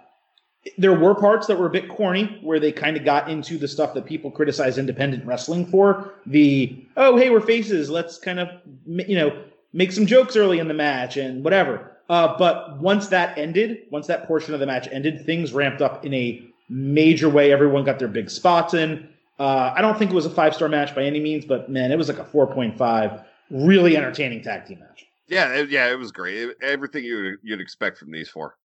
there 0.77 0.93
were 0.93 1.15
parts 1.15 1.47
that 1.47 1.57
were 1.57 1.67
a 1.67 1.69
bit 1.69 1.87
corny 1.87 2.39
where 2.41 2.59
they 2.59 2.71
kind 2.71 2.97
of 2.97 3.05
got 3.05 3.29
into 3.29 3.57
the 3.57 3.67
stuff 3.67 3.93
that 3.93 4.05
people 4.05 4.31
criticize 4.31 4.77
independent 4.77 5.25
wrestling 5.25 5.65
for. 5.65 6.13
The 6.25 6.85
oh 6.97 7.15
hey 7.17 7.29
we're 7.29 7.41
faces, 7.41 7.89
let's 7.89 8.17
kind 8.17 8.39
of 8.39 8.49
you 8.85 9.15
know 9.15 9.43
make 9.73 9.91
some 9.91 10.05
jokes 10.05 10.35
early 10.35 10.59
in 10.59 10.67
the 10.67 10.73
match 10.73 11.17
and 11.17 11.43
whatever. 11.43 11.91
Uh, 12.09 12.37
but 12.37 12.79
once 12.79 13.07
that 13.09 13.37
ended, 13.37 13.79
once 13.91 14.07
that 14.07 14.27
portion 14.27 14.53
of 14.53 14.59
the 14.59 14.65
match 14.65 14.87
ended, 14.91 15.25
things 15.25 15.51
ramped 15.51 15.81
up 15.81 16.05
in 16.05 16.13
a 16.13 16.41
major 16.69 17.29
way. 17.29 17.51
Everyone 17.51 17.83
got 17.83 17.99
their 17.99 18.07
big 18.07 18.29
spots 18.29 18.73
in. 18.73 19.09
Uh, 19.39 19.73
I 19.75 19.81
don't 19.81 19.97
think 19.99 20.11
it 20.11 20.15
was 20.15 20.25
a 20.25 20.29
five 20.29 20.55
star 20.55 20.67
match 20.69 20.95
by 20.95 21.03
any 21.03 21.19
means, 21.19 21.45
but 21.45 21.69
man, 21.69 21.91
it 21.91 21.97
was 21.97 22.07
like 22.07 22.19
a 22.19 22.25
four 22.25 22.47
point 22.47 22.77
five. 22.77 23.21
Really 23.49 23.95
entertaining 23.95 24.41
tag 24.41 24.65
team 24.65 24.79
match. 24.79 25.05
yeah, 25.29 25.53
it, 25.53 25.69
yeah, 25.69 25.89
it 25.89 25.97
was 25.97 26.11
great. 26.11 26.49
Everything 26.61 27.03
you 27.05 27.15
would, 27.23 27.35
you'd 27.43 27.61
expect 27.61 27.97
from 27.97 28.11
these 28.11 28.27
four. 28.29 28.57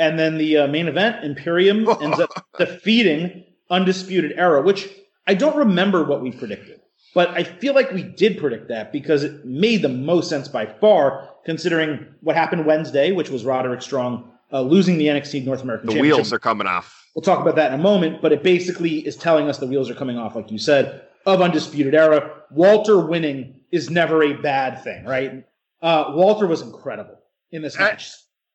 And 0.00 0.18
then 0.18 0.38
the 0.38 0.56
uh, 0.56 0.66
main 0.66 0.88
event, 0.88 1.22
Imperium 1.22 1.86
ends 2.00 2.18
up 2.18 2.30
defeating 2.56 3.44
Undisputed 3.68 4.32
Era, 4.34 4.62
which 4.62 4.88
I 5.26 5.34
don't 5.34 5.54
remember 5.54 6.04
what 6.04 6.22
we 6.22 6.32
predicted, 6.32 6.80
but 7.14 7.28
I 7.30 7.44
feel 7.44 7.74
like 7.74 7.92
we 7.92 8.02
did 8.02 8.38
predict 8.38 8.68
that 8.68 8.92
because 8.92 9.24
it 9.24 9.44
made 9.44 9.82
the 9.82 9.90
most 9.90 10.30
sense 10.30 10.48
by 10.48 10.64
far, 10.64 11.28
considering 11.44 12.06
what 12.22 12.34
happened 12.34 12.64
Wednesday, 12.64 13.12
which 13.12 13.28
was 13.28 13.44
Roderick 13.44 13.82
Strong 13.82 14.32
uh, 14.50 14.62
losing 14.62 14.96
the 14.96 15.06
NXT 15.06 15.44
North 15.44 15.62
American 15.62 15.88
The 15.88 15.92
Championship. 15.92 16.16
wheels 16.16 16.32
are 16.32 16.38
coming 16.38 16.66
off. 16.66 17.06
We'll 17.14 17.22
talk 17.22 17.40
about 17.42 17.56
that 17.56 17.74
in 17.74 17.78
a 17.78 17.82
moment, 17.82 18.22
but 18.22 18.32
it 18.32 18.42
basically 18.42 19.06
is 19.06 19.16
telling 19.16 19.50
us 19.50 19.58
the 19.58 19.66
wheels 19.66 19.90
are 19.90 19.94
coming 19.94 20.16
off, 20.16 20.34
like 20.34 20.50
you 20.50 20.58
said, 20.58 21.02
of 21.26 21.42
Undisputed 21.42 21.94
Era. 21.94 22.42
Walter 22.50 22.98
winning 23.00 23.60
is 23.70 23.90
never 23.90 24.22
a 24.22 24.32
bad 24.32 24.82
thing, 24.82 25.04
right? 25.04 25.44
Uh, 25.82 26.12
Walter 26.14 26.46
was 26.46 26.62
incredible 26.62 27.18
in 27.50 27.60
this 27.60 27.78
match. 27.78 28.12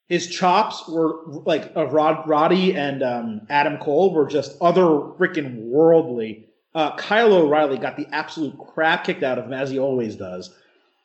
His 0.08 0.28
chops 0.28 0.88
were 0.88 1.22
like 1.26 1.72
of 1.76 1.94
Rod, 1.94 2.28
Roddy 2.28 2.76
and 2.76 3.02
um, 3.02 3.42
Adam 3.50 3.78
Cole 3.78 4.14
were 4.14 4.28
just 4.28 4.56
other 4.62 4.84
freaking 4.84 5.64
worldly. 5.64 6.46
Uh, 6.76 6.96
Kyle 6.96 7.34
O'Reilly 7.34 7.78
got 7.78 7.98
the 7.98 8.08
absolute 8.12 8.56
crap 8.58 9.06
kicked 9.06 9.24
out 9.24 9.40
of 9.40 9.46
him 9.46 9.54
as 9.54 9.70
he 9.72 9.80
always 9.80 10.16
does. 10.16 10.54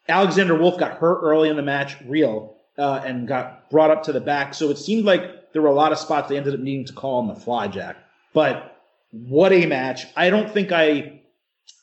Alexander 0.08 0.56
Wolfe 0.56 0.78
got 0.78 0.98
hurt 0.98 1.20
early 1.22 1.48
in 1.48 1.56
the 1.56 1.62
match, 1.62 1.96
real, 2.06 2.56
uh, 2.76 3.00
and 3.04 3.28
got 3.28 3.70
brought 3.70 3.90
up 3.90 4.02
to 4.02 4.12
the 4.12 4.20
back. 4.20 4.52
So 4.52 4.68
it 4.70 4.76
seemed 4.76 5.04
like 5.04 5.52
there 5.52 5.62
were 5.62 5.68
a 5.68 5.74
lot 5.74 5.92
of 5.92 5.98
spots 5.98 6.28
they 6.28 6.36
ended 6.36 6.54
up 6.54 6.60
needing 6.60 6.84
to 6.86 6.92
call 6.92 7.20
on 7.20 7.28
the 7.28 7.34
fly, 7.34 7.68
Jack. 7.68 7.96
But 8.32 8.76
What 9.12 9.52
a 9.52 9.66
match! 9.66 10.06
I 10.16 10.30
don't 10.30 10.50
think 10.50 10.72
I, 10.72 11.20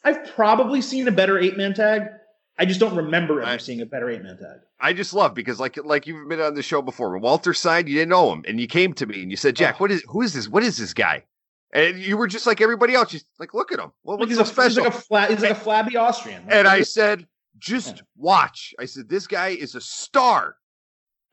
I've 0.04 0.34
probably 0.36 0.82
seen 0.82 1.08
a 1.08 1.12
better 1.12 1.38
eight 1.38 1.58
man 1.58 1.74
tag. 1.74 2.10
I 2.60 2.66
just 2.66 2.80
don't 2.80 2.96
remember 2.96 3.42
ever 3.42 3.52
I- 3.52 3.58
seeing 3.58 3.82
a 3.82 3.86
better 3.86 4.10
eight 4.10 4.24
man 4.24 4.38
tag. 4.38 4.60
I 4.80 4.94
just 4.94 5.14
love 5.14 5.34
because 5.34 5.60
like 5.60 5.78
like 5.84 6.08
you've 6.08 6.28
been 6.30 6.42
on 6.42 6.54
the 6.56 6.64
show 6.64 6.82
before. 6.82 7.12
When 7.12 7.22
Walter 7.22 7.54
signed, 7.54 7.88
you 7.90 7.96
didn't 7.96 8.10
know 8.10 8.32
him, 8.32 8.44
and 8.48 8.60
you 8.60 8.68
came 8.68 8.94
to 8.94 9.06
me 9.06 9.22
and 9.22 9.32
you 9.32 9.38
said, 9.38 9.56
"Jack, 9.56 9.76
Oh. 9.76 9.78
what 9.80 9.92
is 9.92 10.04
who 10.08 10.22
is 10.22 10.34
this? 10.34 10.48
What 10.48 10.64
is 10.64 10.78
this 10.78 10.94
guy?" 10.94 11.24
And 11.74 12.00
you 12.00 12.16
were 12.18 12.28
just 12.28 12.48
like 12.48 12.62
everybody 12.62 12.94
else, 12.94 13.12
just 13.12 13.26
like, 13.40 13.54
"Look 13.54 13.72
at 13.72 13.80
him. 13.80 13.92
Well, 14.04 14.16
Like 14.18 14.22
what's 14.22 14.30
he's, 14.32 14.38
so 14.38 14.42
a, 14.42 14.46
he's 14.46 14.54
special?" 14.54 14.84
like 14.86 14.94
a 14.94 14.98
flat, 14.98 15.30
he's 15.32 15.42
like 15.42 15.52
a 15.52 15.56
flabby 15.56 15.98
Austrian. 15.98 16.44
and 16.50 16.68
I 16.68 16.82
said, 16.84 17.28
"Just 17.58 18.04
watch." 18.16 18.74
I 18.80 18.86
said, 18.86 19.10
"This 19.10 19.28
guy 19.28 19.50
is 19.50 19.76
a 19.76 19.82
star," 19.82 20.56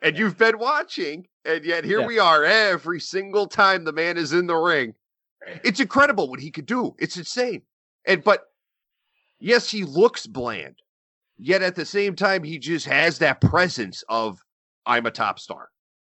and 0.03 0.19
you've 0.19 0.37
been 0.39 0.59
watching, 0.59 1.29
and 1.45 1.65
yet 1.65 1.85
here 1.85 2.01
Yeah. 2.01 2.07
we 2.07 2.19
are 2.19 2.45
every 2.45 3.01
single 3.01 3.47
time 3.47 3.85
the 3.85 3.93
man 3.93 4.17
is 4.19 4.33
in 4.33 4.47
the 4.47 4.57
ring. 4.57 4.95
It's 5.63 5.81
incredible 5.81 6.29
what 6.31 6.41
he 6.41 6.51
could 6.51 6.67
do. 6.67 6.97
It's 6.99 7.17
insane. 7.19 7.63
And 8.07 8.25
but 8.25 8.45
yes, 9.39 9.71
he 9.71 9.85
looks 9.85 10.27
bland. 10.27 10.77
Yet 11.37 11.63
at 11.63 11.75
the 11.75 11.85
same 11.85 12.15
time, 12.15 12.43
he 12.43 12.59
just 12.59 12.87
has 12.87 13.19
that 13.19 13.41
presence 13.41 14.05
of 14.09 14.41
I'm 14.87 15.07
a 15.07 15.11
top 15.11 15.39
star. 15.39 15.69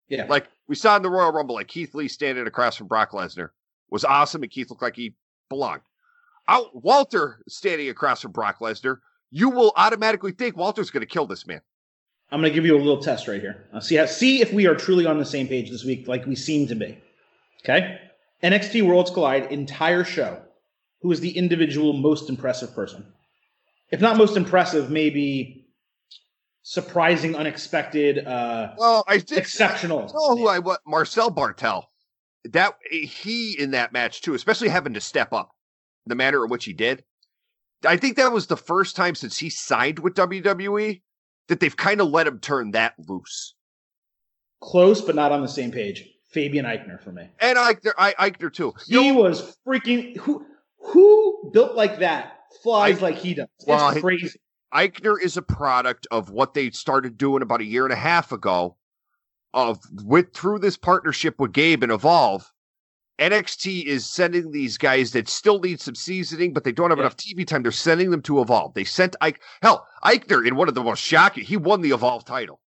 yeah, 0.07 0.25
Like 0.25 0.47
we 0.67 0.75
saw 0.75 0.95
in 0.95 1.03
the 1.03 1.09
Royal 1.09 1.31
Rumble, 1.31 1.55
like 1.55 1.67
Keith 1.67 1.93
Lee 1.93 2.07
standing 2.07 2.47
across 2.47 2.75
from 2.75 2.87
Brock 2.87 3.11
Lesnar 3.11 3.49
was 3.89 4.05
awesome, 4.05 4.41
and 4.43 4.51
Keith 4.51 4.69
looked 4.69 4.81
like 4.81 4.95
he 4.95 5.13
belonged. 5.49 5.81
Out 6.47 6.69
Walter 6.73 7.41
standing 7.47 7.89
across 7.89 8.21
from 8.21 8.31
Brock 8.31 8.59
Lesnar, 8.59 8.97
you 9.29 9.49
will 9.49 9.73
automatically 9.75 10.31
think 10.31 10.57
Walter's 10.57 10.89
going 10.89 11.01
to 11.01 11.07
kill 11.07 11.27
this 11.27 11.45
man. 11.45 11.61
I'm 12.31 12.39
going 12.39 12.51
to 12.51 12.55
give 12.55 12.65
you 12.65 12.75
a 12.75 12.79
little 12.79 13.01
test 13.01 13.27
right 13.27 13.41
here. 13.41 13.67
Uh, 13.73 13.81
see 13.81 13.95
how 13.95 14.05
see 14.05 14.41
if 14.41 14.53
we 14.53 14.65
are 14.65 14.75
truly 14.75 15.05
on 15.05 15.17
the 15.17 15.25
same 15.25 15.47
page 15.47 15.69
this 15.69 15.83
week, 15.83 16.07
like 16.07 16.25
we 16.25 16.35
seem 16.35 16.67
to 16.67 16.75
be. 16.75 16.97
Okay, 17.63 17.99
NXT 18.41 18.87
Worlds 18.87 19.11
Collide 19.11 19.51
entire 19.51 20.03
show. 20.03 20.41
Who 21.01 21.11
is 21.11 21.19
the 21.19 21.35
individual 21.35 21.93
most 21.93 22.29
impressive 22.29 22.73
person? 22.73 23.05
If 23.91 23.99
not 23.99 24.17
most 24.17 24.37
impressive, 24.37 24.89
maybe 24.89 25.67
surprising, 26.63 27.35
unexpected, 27.35 28.25
uh, 28.25 28.73
Well, 28.77 29.03
I 29.07 29.19
think 29.19 29.41
exceptional. 29.41 30.07
You 30.07 30.13
know 30.13 30.37
who 30.37 30.47
I 30.47 30.59
what 30.59 30.79
Marcel 30.87 31.31
Barthel. 31.31 31.83
That 32.45 32.73
he 32.89 33.55
in 33.59 33.71
that 33.71 33.93
match 33.93 34.21
too, 34.21 34.33
especially 34.33 34.69
having 34.69 34.95
to 34.95 35.01
step 35.01 35.31
up 35.31 35.51
the 36.07 36.15
manner 36.15 36.43
in 36.43 36.49
which 36.49 36.65
he 36.65 36.73
did. 36.73 37.03
I 37.85 37.97
think 37.97 38.17
that 38.17 38.31
was 38.31 38.47
the 38.47 38.57
first 38.57 38.95
time 38.95 39.13
since 39.13 39.37
he 39.37 39.49
signed 39.49 39.99
with 39.99 40.15
WWE 40.15 41.01
that 41.47 41.59
they've 41.59 41.75
kind 41.75 42.01
of 42.01 42.09
let 42.09 42.27
him 42.27 42.39
turn 42.39 42.71
that 42.71 42.93
loose. 42.97 43.55
Close, 44.61 45.01
but 45.01 45.15
not 45.15 45.31
on 45.31 45.41
the 45.41 45.47
same 45.47 45.71
page. 45.71 46.07
Fabian 46.31 46.65
Aichner 46.65 47.01
for 47.03 47.11
me. 47.11 47.27
And 47.39 47.57
Aichner, 47.57 47.91
I, 47.97 48.13
Aichner 48.13 48.53
too. 48.53 48.73
He 48.87 49.11
was 49.11 49.57
freaking 49.67 50.17
who 50.17 50.45
who 50.79 51.51
built 51.53 51.75
like 51.75 51.99
that 51.99 52.40
flies 52.63 52.99
I- 52.99 53.01
like 53.01 53.17
he 53.17 53.33
does. 53.33 53.47
Well, 53.67 53.87
it's 53.89 53.95
he- 53.97 54.01
crazy. 54.01 54.39
Aichner 54.73 55.21
is 55.21 55.35
a 55.35 55.41
product 55.41 56.07
of 56.11 56.29
what 56.29 56.53
they 56.53 56.69
started 56.71 57.17
doing 57.17 57.41
about 57.41 57.59
a 57.59 57.65
year 57.65 57.83
and 57.85 57.91
a 57.93 57.97
half 57.97 58.31
ago. 58.31 58.77
Of 59.53 59.79
with 60.03 60.33
through 60.33 60.59
this 60.59 60.77
partnership 60.77 61.37
with 61.37 61.51
Gabe 61.51 61.83
and 61.83 61.91
Evolve, 61.91 62.49
NXT 63.19 63.83
is 63.83 64.09
sending 64.09 64.51
these 64.51 64.77
guys 64.77 65.11
that 65.11 65.27
still 65.27 65.59
need 65.59 65.81
some 65.81 65.93
seasoning, 65.95 66.53
but 66.53 66.63
they 66.63 66.71
don't 66.71 66.89
have 66.89 66.99
Yeah. 66.99 67.03
enough 67.03 67.17
TV 67.17 67.43
time. 67.45 67.61
They're 67.61 67.73
sending 67.73 68.11
them 68.11 68.21
to 68.23 68.39
Evolve. 68.41 68.73
They 68.75 68.85
sent 68.85 69.17
Ike 69.19 69.41
hell 69.61 69.85
Aichner 70.05 70.47
in 70.47 70.55
one 70.55 70.69
of 70.69 70.73
the 70.75 70.81
most 70.83 70.99
shocking. 71.03 71.43
He 71.43 71.57
won 71.57 71.81
the 71.81 71.91
Evolve 71.91 72.23
title. 72.23 72.61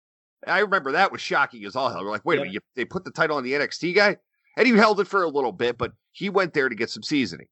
I 0.45 0.59
remember 0.59 0.91
that 0.91 1.13
was 1.13 1.21
shocking 1.21 1.63
as 1.63 1.75
all 1.77 1.87
hell. 1.89 2.03
We're 2.03 2.11
like, 2.11 2.25
wait 2.25 2.35
a 2.39 2.41
minute, 2.41 2.53
you, 2.55 2.59
they 2.75 2.83
put 2.83 3.05
the 3.05 3.11
title 3.11 3.37
on 3.37 3.43
the 3.43 3.53
NXT 3.53 3.93
guy, 3.95 4.17
and 4.57 4.67
he 4.67 4.73
held 4.73 4.99
it 4.99 5.07
for 5.07 5.23
a 5.23 5.29
little 5.29 5.53
bit, 5.53 5.77
but 5.77 5.93
he 6.11 6.29
went 6.29 6.53
there 6.53 6.67
to 6.67 6.75
get 6.75 6.89
some 6.89 7.01
seasoning, 7.03 7.47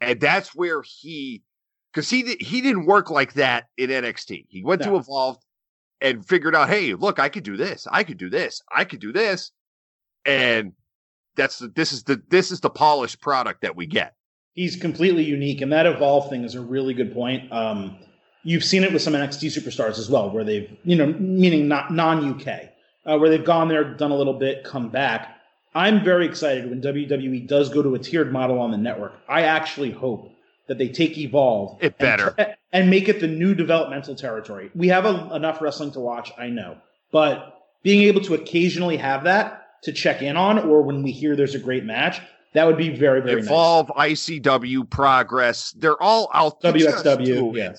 and 0.00 0.18
that's 0.18 0.54
where 0.54 0.80
he 0.82 1.42
because 1.92 2.08
he 2.08 2.22
did, 2.22 2.40
he 2.40 2.60
didn't 2.60 2.86
work 2.86 3.10
like 3.10 3.34
that 3.34 3.66
in 3.76 3.90
NXT. 3.90 4.46
He 4.48 4.62
went 4.62 4.82
to 4.82 4.90
No. 4.90 4.98
Evolve 4.98 5.38
and 6.00 6.26
figured 6.26 6.54
out, 6.54 6.68
hey, 6.68 6.94
look, 6.94 7.18
I 7.18 7.28
could 7.28 7.44
do 7.44 7.56
this, 7.56 7.86
I 7.90 8.04
could 8.04 8.18
do 8.18 8.30
this, 8.30 8.62
I 8.74 8.84
could 8.84 9.00
do 9.00 9.12
this, 9.12 9.52
and 10.24 10.72
that's 11.36 11.58
the 11.58 11.68
this 11.68 11.92
is 11.92 12.04
the 12.04 12.22
this 12.28 12.50
is 12.50 12.60
the 12.60 12.70
polished 12.70 13.20
product 13.20 13.62
that 13.62 13.76
we 13.76 13.86
get. 13.86 14.14
He's 14.54 14.76
completely 14.76 15.24
unique, 15.24 15.60
and 15.60 15.72
that 15.72 15.86
evolve 15.86 16.28
thing 16.28 16.44
is 16.44 16.54
a 16.54 16.60
really 16.60 16.94
good 16.94 17.14
point. 17.14 17.50
Um, 17.52 17.98
you've 18.42 18.64
seen 18.64 18.82
it 18.82 18.92
with 18.92 19.02
some 19.02 19.14
NXT 19.14 19.48
superstars 19.56 19.98
as 19.98 20.10
well, 20.10 20.30
where 20.30 20.44
they've, 20.44 20.76
you 20.84 20.96
know, 20.96 21.06
meaning 21.06 21.68
not 21.68 21.92
non 21.92 22.34
UK, 22.34 22.70
uh, 23.06 23.18
where 23.18 23.30
they've 23.30 23.44
gone 23.44 23.68
there, 23.68 23.94
done 23.94 24.10
a 24.10 24.16
little 24.16 24.38
bit, 24.38 24.64
come 24.64 24.88
back. 24.88 25.36
I'm 25.74 26.02
very 26.02 26.26
excited 26.26 26.68
when 26.68 26.82
WWE 26.82 27.46
does 27.46 27.68
go 27.68 27.80
to 27.80 27.94
a 27.94 27.98
tiered 27.98 28.32
model 28.32 28.58
on 28.58 28.72
the 28.72 28.76
network. 28.76 29.12
I 29.28 29.42
actually 29.42 29.92
hope 29.92 30.32
that 30.70 30.78
they 30.78 30.86
take 30.86 31.18
Evolve 31.18 31.76
It 31.82 31.98
better. 31.98 32.32
and, 32.38 32.54
and 32.72 32.90
make 32.90 33.08
it 33.08 33.18
the 33.18 33.26
new 33.26 33.56
developmental 33.56 34.14
territory. 34.14 34.70
We 34.72 34.86
have 34.86 35.04
a, 35.04 35.34
enough 35.34 35.60
wrestling 35.60 35.90
to 35.92 36.00
watch, 36.00 36.30
I 36.38 36.46
know, 36.46 36.76
but 37.10 37.66
being 37.82 38.02
able 38.04 38.20
to 38.20 38.34
occasionally 38.34 38.96
have 38.96 39.24
that 39.24 39.82
to 39.82 39.92
check 39.92 40.22
in 40.22 40.36
on, 40.36 40.60
or 40.60 40.82
when 40.82 41.02
we 41.02 41.10
hear 41.10 41.34
there's 41.34 41.56
a 41.56 41.58
great 41.58 41.84
match, 41.84 42.20
that 42.54 42.68
would 42.68 42.76
be 42.76 42.88
very 42.88 43.20
very 43.20 43.40
nice. 43.40 43.46
Evolve, 43.46 43.88
ICW, 43.88 44.88
Progress, 44.88 45.72
they're 45.72 46.00
all 46.00 46.30
out. 46.32 46.60
there 46.60 46.72
WXW. 46.72 47.24
doing 47.24 47.54
Yeah. 47.56 47.72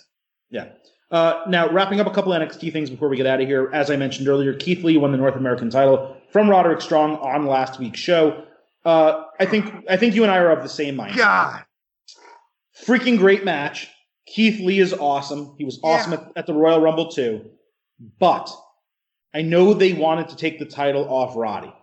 Yeah. 0.49 0.67
Uh, 1.11 1.43
now, 1.47 1.69
wrapping 1.69 2.01
up 2.01 2.07
a 2.07 2.11
couple 2.11 2.33
of 2.33 2.41
NXT 2.41 2.73
things 2.73 2.89
before 2.89 3.07
we 3.07 3.15
get 3.15 3.25
out 3.25 3.39
of 3.39 3.47
here. 3.47 3.69
As 3.73 3.89
I 3.89 3.95
mentioned 3.95 4.27
earlier, 4.27 4.53
Keith 4.53 4.83
Lee 4.83 4.97
won 4.97 5.13
the 5.13 5.17
North 5.17 5.35
American 5.37 5.69
title 5.69 6.17
from 6.29 6.49
Roderick 6.49 6.81
Strong 6.81 7.17
on 7.17 7.45
last 7.45 7.79
week's 7.79 7.99
show. 7.99 8.43
Uh, 8.83 9.23
I 9.39 9.45
think 9.45 9.85
I 9.89 9.95
think 9.95 10.13
you 10.13 10.23
and 10.23 10.31
I 10.31 10.39
are 10.39 10.51
of 10.51 10.61
the 10.61 10.69
same 10.69 10.97
mind. 10.97 11.15
God, 11.15 11.63
Freaking 12.85 13.17
great 13.17 13.43
match. 13.45 13.89
Keith 14.27 14.59
Lee 14.59 14.79
is 14.79 14.93
awesome. 14.93 15.55
He 15.57 15.65
was 15.65 15.79
awesome 15.83 16.13
at, 16.13 16.31
at 16.35 16.47
the 16.47 16.53
Royal 16.53 16.79
Rumble 16.79 17.11
too. 17.11 17.49
But 18.19 18.49
I 19.33 19.41
know 19.41 19.73
they 19.73 19.93
wanted 19.93 20.29
to 20.29 20.35
take 20.35 20.59
the 20.59 20.65
title 20.65 21.07
off 21.07 21.35
Roddy. 21.35 21.73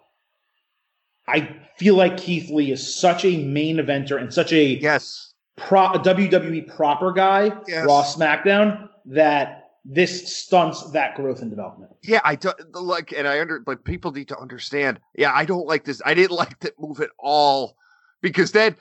I 1.26 1.56
feel 1.76 1.94
like 1.94 2.16
Keith 2.16 2.50
Lee 2.50 2.72
is 2.72 2.94
such 2.98 3.24
a 3.24 3.36
main 3.44 3.76
eventer 3.76 4.20
and 4.20 4.32
such 4.32 4.52
a 4.52 4.64
yes, 4.64 5.34
pro, 5.56 5.92
a 5.92 5.98
WWE 5.98 6.74
proper 6.74 7.12
guy, 7.12 7.52
Yes. 7.66 7.84
Raw 7.86 8.02
SmackDown, 8.02 8.88
that 9.06 9.70
this 9.84 10.36
stunts 10.36 10.90
that 10.92 11.14
growth 11.16 11.40
and 11.42 11.50
development. 11.50 11.92
yeah, 12.02 12.20
I 12.24 12.34
do, 12.34 12.52
like, 12.72 13.12
and 13.12 13.28
I 13.28 13.40
under, 13.40 13.60
but 13.60 13.84
people 13.84 14.10
need 14.12 14.28
to 14.28 14.38
understand. 14.38 15.00
Yeah, 15.16 15.32
I 15.34 15.44
don't 15.44 15.66
like 15.66 15.84
this. 15.84 16.00
I 16.04 16.14
didn't 16.14 16.36
like 16.36 16.58
that 16.60 16.78
move 16.80 17.00
at 17.00 17.10
all 17.18 17.76
because 18.22 18.52
then. 18.52 18.76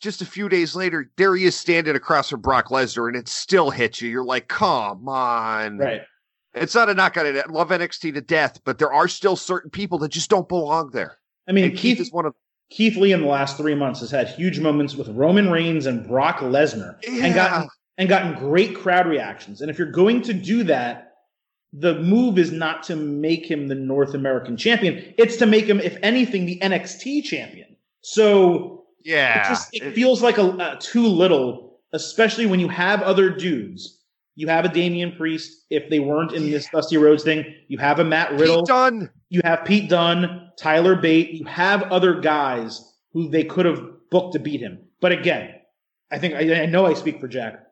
Just 0.00 0.22
a 0.22 0.26
few 0.26 0.48
days 0.48 0.74
later, 0.74 1.10
there 1.16 1.34
he 1.36 1.44
is 1.44 1.54
standing 1.54 1.96
across 1.96 2.30
from 2.30 2.40
Brock 2.40 2.68
Lesnar, 2.68 3.08
and 3.08 3.16
it 3.16 3.28
still 3.28 3.70
hits 3.70 4.00
you. 4.00 4.10
You're 4.10 4.24
like, 4.24 4.48
"Come 4.48 5.08
on!" 5.08 5.78
Right. 5.78 6.02
It's 6.54 6.74
not 6.74 6.88
a 6.88 6.94
knock 6.94 7.16
on 7.16 7.26
it. 7.26 7.36
I 7.36 7.50
love 7.50 7.70
NXT 7.70 8.14
to 8.14 8.20
death, 8.20 8.60
but 8.64 8.78
there 8.78 8.92
are 8.92 9.06
still 9.06 9.36
certain 9.36 9.70
people 9.70 9.98
that 9.98 10.10
just 10.10 10.30
don't 10.30 10.48
belong 10.48 10.90
there. 10.90 11.18
I 11.48 11.52
mean, 11.52 11.70
Keith, 11.70 11.80
Keith 11.80 12.00
is 12.00 12.12
one 12.12 12.26
of 12.26 12.34
Keith 12.70 12.96
Lee 12.96 13.12
in 13.12 13.22
the 13.22 13.26
last 13.26 13.56
three 13.56 13.74
months 13.74 14.00
has 14.00 14.10
had 14.10 14.28
huge 14.28 14.60
moments 14.60 14.94
with 14.94 15.08
Roman 15.08 15.50
Reigns 15.50 15.86
and 15.86 16.06
Brock 16.06 16.38
Lesnar, 16.38 16.96
and 17.06 17.34
gotten 17.34 17.68
and 17.96 18.08
gotten 18.08 18.34
great 18.34 18.76
crowd 18.76 19.06
reactions. 19.06 19.60
And 19.60 19.70
if 19.70 19.78
you're 19.78 19.90
going 19.90 20.22
to 20.22 20.34
do 20.34 20.64
that, 20.64 21.12
the 21.72 21.98
move 22.00 22.38
is 22.38 22.52
not 22.52 22.82
to 22.84 22.96
make 22.96 23.48
him 23.50 23.68
the 23.68 23.74
North 23.74 24.14
American 24.14 24.56
champion; 24.56 25.14
it's 25.16 25.36
to 25.36 25.46
make 25.46 25.66
him, 25.66 25.80
if 25.80 25.96
anything, 26.02 26.46
the 26.46 26.58
NXT 26.60 27.24
champion. 27.24 27.76
So 28.02 28.77
yeah. 29.04 29.40
it 29.46 29.48
just 29.48 29.74
it 29.74 29.82
it- 29.82 29.94
feels 29.94 30.22
like 30.22 30.38
a, 30.38 30.44
a 30.44 30.78
too 30.80 31.06
little, 31.06 31.80
especially 31.92 32.46
when 32.46 32.60
you 32.60 32.68
have 32.68 33.02
other 33.02 33.30
dudes. 33.30 33.94
You 34.36 34.46
have 34.46 34.64
a 34.64 34.68
Damian 34.68 35.16
Priest. 35.16 35.64
If 35.68 35.90
they 35.90 35.98
weren't 35.98 36.32
in 36.32 36.48
this 36.50 36.68
Dusty 36.68 36.96
Rhodes 36.96 37.24
thing, 37.24 37.44
you 37.66 37.76
have 37.78 37.98
a 37.98 38.04
Matt 38.04 38.30
Riddle. 38.32 38.58
Pete 38.62 38.66
Dunne. 38.68 39.10
You 39.30 39.40
have 39.42 39.64
Pete 39.64 39.88
Dunne, 39.90 40.50
Tyler 40.56 40.94
Bate. 40.94 41.30
You 41.30 41.44
have 41.46 41.82
other 41.90 42.20
guys 42.20 42.94
who 43.12 43.28
they 43.28 43.42
could 43.42 43.66
have 43.66 43.82
booked 44.10 44.34
to 44.34 44.38
beat 44.38 44.60
him. 44.60 44.78
But 45.00 45.10
again, 45.10 45.54
I 46.12 46.18
think 46.20 46.34
I, 46.34 46.62
I 46.62 46.66
know 46.66 46.86
I 46.86 46.94
speak 46.94 47.20
for 47.20 47.26
Jack. 47.26 47.64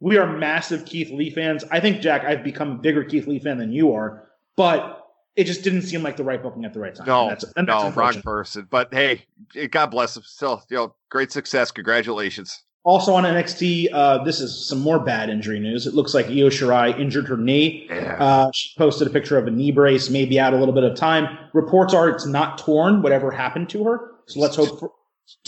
We 0.00 0.16
are 0.16 0.26
massive 0.38 0.86
Keith 0.86 1.10
Lee 1.10 1.28
fans. 1.30 1.62
I 1.70 1.78
think 1.78 2.00
Jack, 2.00 2.24
I've 2.24 2.42
become 2.42 2.70
a 2.72 2.76
bigger 2.76 3.04
Keith 3.04 3.26
Lee 3.26 3.38
fan 3.38 3.58
than 3.58 3.72
you 3.72 3.92
are, 3.92 4.28
but 4.56 5.03
it 5.36 5.44
just 5.44 5.62
didn't 5.62 5.82
seem 5.82 6.02
like 6.02 6.16
the 6.16 6.24
right 6.24 6.42
booking 6.42 6.64
at 6.64 6.72
the 6.72 6.80
right 6.80 6.94
time. 6.94 7.06
No, 7.06 7.22
and 7.22 7.32
that's, 7.32 7.44
and 7.56 7.68
that's 7.68 7.84
no, 7.84 7.90
wrong 7.90 8.22
person. 8.22 8.68
But 8.70 8.92
hey, 8.92 9.24
God 9.70 9.86
bless 9.86 10.16
him. 10.16 10.22
Still, 10.24 10.62
you 10.70 10.76
know, 10.76 10.94
great 11.10 11.32
success. 11.32 11.70
Congratulations. 11.70 12.62
Also 12.84 13.14
on 13.14 13.24
NXT, 13.24 13.88
uh, 13.94 14.22
this 14.24 14.40
is 14.40 14.68
some 14.68 14.78
more 14.78 14.98
bad 14.98 15.30
injury 15.30 15.58
news. 15.58 15.86
It 15.86 15.94
looks 15.94 16.12
like 16.12 16.26
Io 16.26 16.50
Shirai 16.50 16.98
injured 17.00 17.26
her 17.28 17.36
knee. 17.36 17.86
Yeah. 17.88 18.16
Uh, 18.18 18.50
she 18.52 18.70
posted 18.76 19.08
a 19.08 19.10
picture 19.10 19.38
of 19.38 19.46
a 19.46 19.50
knee 19.50 19.72
brace, 19.72 20.10
maybe 20.10 20.38
out 20.38 20.52
a 20.52 20.58
little 20.58 20.74
bit 20.74 20.84
of 20.84 20.94
time. 20.94 21.38
Reports 21.54 21.94
are 21.94 22.10
it's 22.10 22.26
not 22.26 22.58
torn, 22.58 23.00
whatever 23.00 23.30
happened 23.30 23.70
to 23.70 23.84
her. 23.84 24.12
So 24.26 24.38
let's 24.40 24.56
hope 24.56 24.78
for 24.78 24.92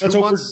let's 0.01 0.15
hope 0.15 0.31
for 0.31 0.43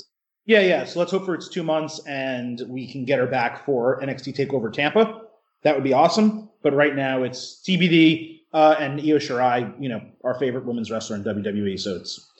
yeah, 0.45 0.61
yeah. 0.61 0.85
So 0.85 0.99
let's 0.99 1.11
hope 1.11 1.25
for 1.25 1.35
it's 1.35 1.49
two 1.49 1.63
months 1.63 2.01
and 2.07 2.61
we 2.69 2.87
can 2.87 3.07
get 3.07 3.19
her 3.19 3.27
back 3.27 3.65
for 3.65 3.99
NXT 4.03 4.37
Takeover 4.37 4.71
Tampa. 4.71 5.23
That 5.63 5.75
would 5.75 5.85
be 5.85 5.95
awesome. 5.95 6.51
But 6.63 6.75
right 6.75 6.95
now 6.95 7.23
it's 7.23 7.63
TBD 7.67 8.34
uh, 8.55 8.77
and 8.79 9.01
Io 9.01 9.19
Shirai, 9.19 9.75
you 9.83 9.89
know, 9.89 10.01
our 10.23 10.39
favorite 10.39 10.65
women's 10.65 10.91
wrestler 10.91 11.17
in 11.17 11.25
WWE. 11.25 11.79
So 11.79 11.97
it's 11.97 12.31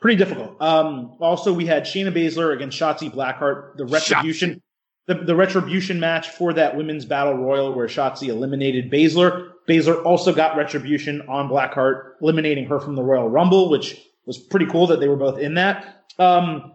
pretty 0.00 0.16
difficult. 0.16 0.60
Um, 0.62 1.16
also, 1.20 1.52
we 1.52 1.66
had 1.66 1.82
Shayna 1.82 2.14
Baszler 2.14 2.54
against 2.54 2.80
Shotzi 2.80 3.12
Blackheart, 3.12 3.76
the 3.76 3.84
retribution, 3.84 4.62
the, 5.08 5.16
the 5.16 5.34
retribution 5.34 5.98
match 5.98 6.30
for 6.30 6.52
that 6.52 6.76
women's 6.76 7.04
battle 7.04 7.34
royal 7.34 7.74
where 7.74 7.88
Shotzi 7.88 8.28
eliminated 8.28 8.90
Baszler. 8.90 9.50
Baszler 9.68 10.04
also 10.04 10.32
got 10.32 10.56
retribution 10.56 11.22
on 11.22 11.48
Blackheart, 11.48 12.12
eliminating 12.22 12.66
her 12.66 12.78
from 12.78 12.94
the 12.94 13.02
Royal 13.02 13.28
Rumble, 13.28 13.68
which 13.68 14.00
was 14.26 14.38
pretty 14.38 14.66
cool 14.66 14.86
that 14.86 15.00
they 15.00 15.08
were 15.08 15.16
both 15.16 15.38
in 15.38 15.54
that. 15.54 16.04
Um, 16.20 16.72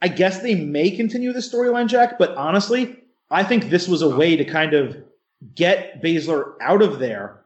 I 0.00 0.08
guess 0.08 0.40
they 0.40 0.54
may 0.54 0.90
continue 0.90 1.32
the 1.34 1.40
storyline, 1.40 1.88
Jack, 1.88 2.18
but 2.18 2.34
honestly, 2.36 2.96
I 3.30 3.44
think 3.44 3.68
this 3.68 3.86
was 3.86 4.00
a 4.00 4.08
way 4.08 4.36
to 4.36 4.44
kind 4.44 4.72
of 4.72 4.96
get 5.54 6.02
Baszler 6.02 6.54
out 6.62 6.80
of 6.80 6.98
there 6.98 7.38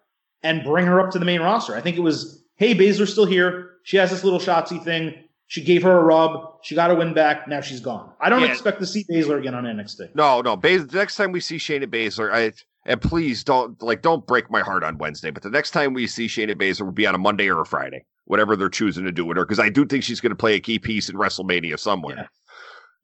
and 0.42 0.64
bring 0.64 0.86
her 0.86 1.00
up 1.00 1.10
to 1.12 1.18
the 1.18 1.24
main 1.24 1.40
roster. 1.40 1.74
I 1.74 1.80
think 1.80 1.96
it 1.96 2.00
was, 2.00 2.42
hey, 2.56 2.74
Baszler's 2.74 3.12
still 3.12 3.26
here. 3.26 3.70
She 3.84 3.96
has 3.96 4.10
this 4.10 4.24
little 4.24 4.38
Shotzi 4.38 4.82
thing. 4.82 5.14
She 5.46 5.62
gave 5.62 5.82
her 5.82 5.98
a 5.98 6.02
rub. 6.02 6.58
She 6.62 6.74
got 6.74 6.90
a 6.90 6.94
win 6.94 7.12
back. 7.12 7.46
Now 7.46 7.60
she's 7.60 7.80
gone. 7.80 8.10
I 8.20 8.30
don't 8.30 8.40
yeah. 8.40 8.52
expect 8.52 8.80
to 8.80 8.86
see 8.86 9.04
Baszler 9.04 9.38
again 9.38 9.54
on 9.54 9.64
NXT. 9.64 10.14
No, 10.14 10.40
no. 10.40 10.56
Baszler, 10.56 10.90
the 10.90 10.96
next 10.96 11.16
time 11.16 11.30
we 11.30 11.40
see 11.40 11.56
Shayna 11.56 11.86
Baszler, 11.86 12.32
I 12.32 12.52
and 12.86 13.00
please 13.00 13.44
don't 13.44 13.80
like 13.82 14.02
don't 14.02 14.26
break 14.26 14.50
my 14.50 14.60
heart 14.60 14.82
on 14.82 14.98
Wednesday, 14.98 15.30
but 15.30 15.42
the 15.42 15.50
next 15.50 15.72
time 15.72 15.92
we 15.92 16.06
see 16.06 16.26
Shayna 16.26 16.54
Baszler 16.54 16.86
will 16.86 16.92
be 16.92 17.06
on 17.06 17.14
a 17.14 17.18
Monday 17.18 17.48
or 17.48 17.60
a 17.60 17.66
Friday, 17.66 18.06
whatever 18.24 18.56
they're 18.56 18.70
choosing 18.70 19.04
to 19.04 19.12
do 19.12 19.26
with 19.26 19.36
her, 19.36 19.44
because 19.44 19.60
I 19.60 19.68
do 19.68 19.84
think 19.84 20.04
she's 20.04 20.20
going 20.20 20.30
to 20.30 20.36
play 20.36 20.54
a 20.54 20.60
key 20.60 20.78
piece 20.78 21.08
in 21.08 21.16
WrestleMania 21.16 21.78
somewhere. 21.78 22.16
Yeah. 22.16 22.26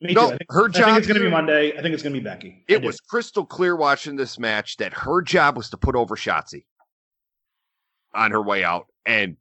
Me 0.01 0.15
no, 0.15 0.31
too. 0.31 0.39
her 0.49 0.69
job. 0.69 0.85
I 0.85 0.87
think 0.87 0.99
it's 0.99 1.07
going 1.09 1.21
to 1.21 1.27
be 1.27 1.31
Monday. 1.31 1.77
I 1.77 1.83
think 1.83 1.93
it's 1.93 2.03
going 2.03 2.15
to 2.15 2.21
be 2.21 2.25
Becky. 2.25 2.65
It 2.69 2.83
was 2.83 3.01
crystal 3.01 3.45
clear 3.45 3.75
watching 3.75 4.17
this 4.17 4.39
match 4.39 4.77
that 4.77 4.95
her 4.95 5.21
job 5.21 5.57
was 5.57 5.69
to 5.71 5.77
put 5.77 5.97
over 5.97 6.15
Shotzi 6.15 6.65
on 8.19 8.33
her 8.33 8.43
way 8.43 8.65
out, 8.65 8.87
and 9.07 9.37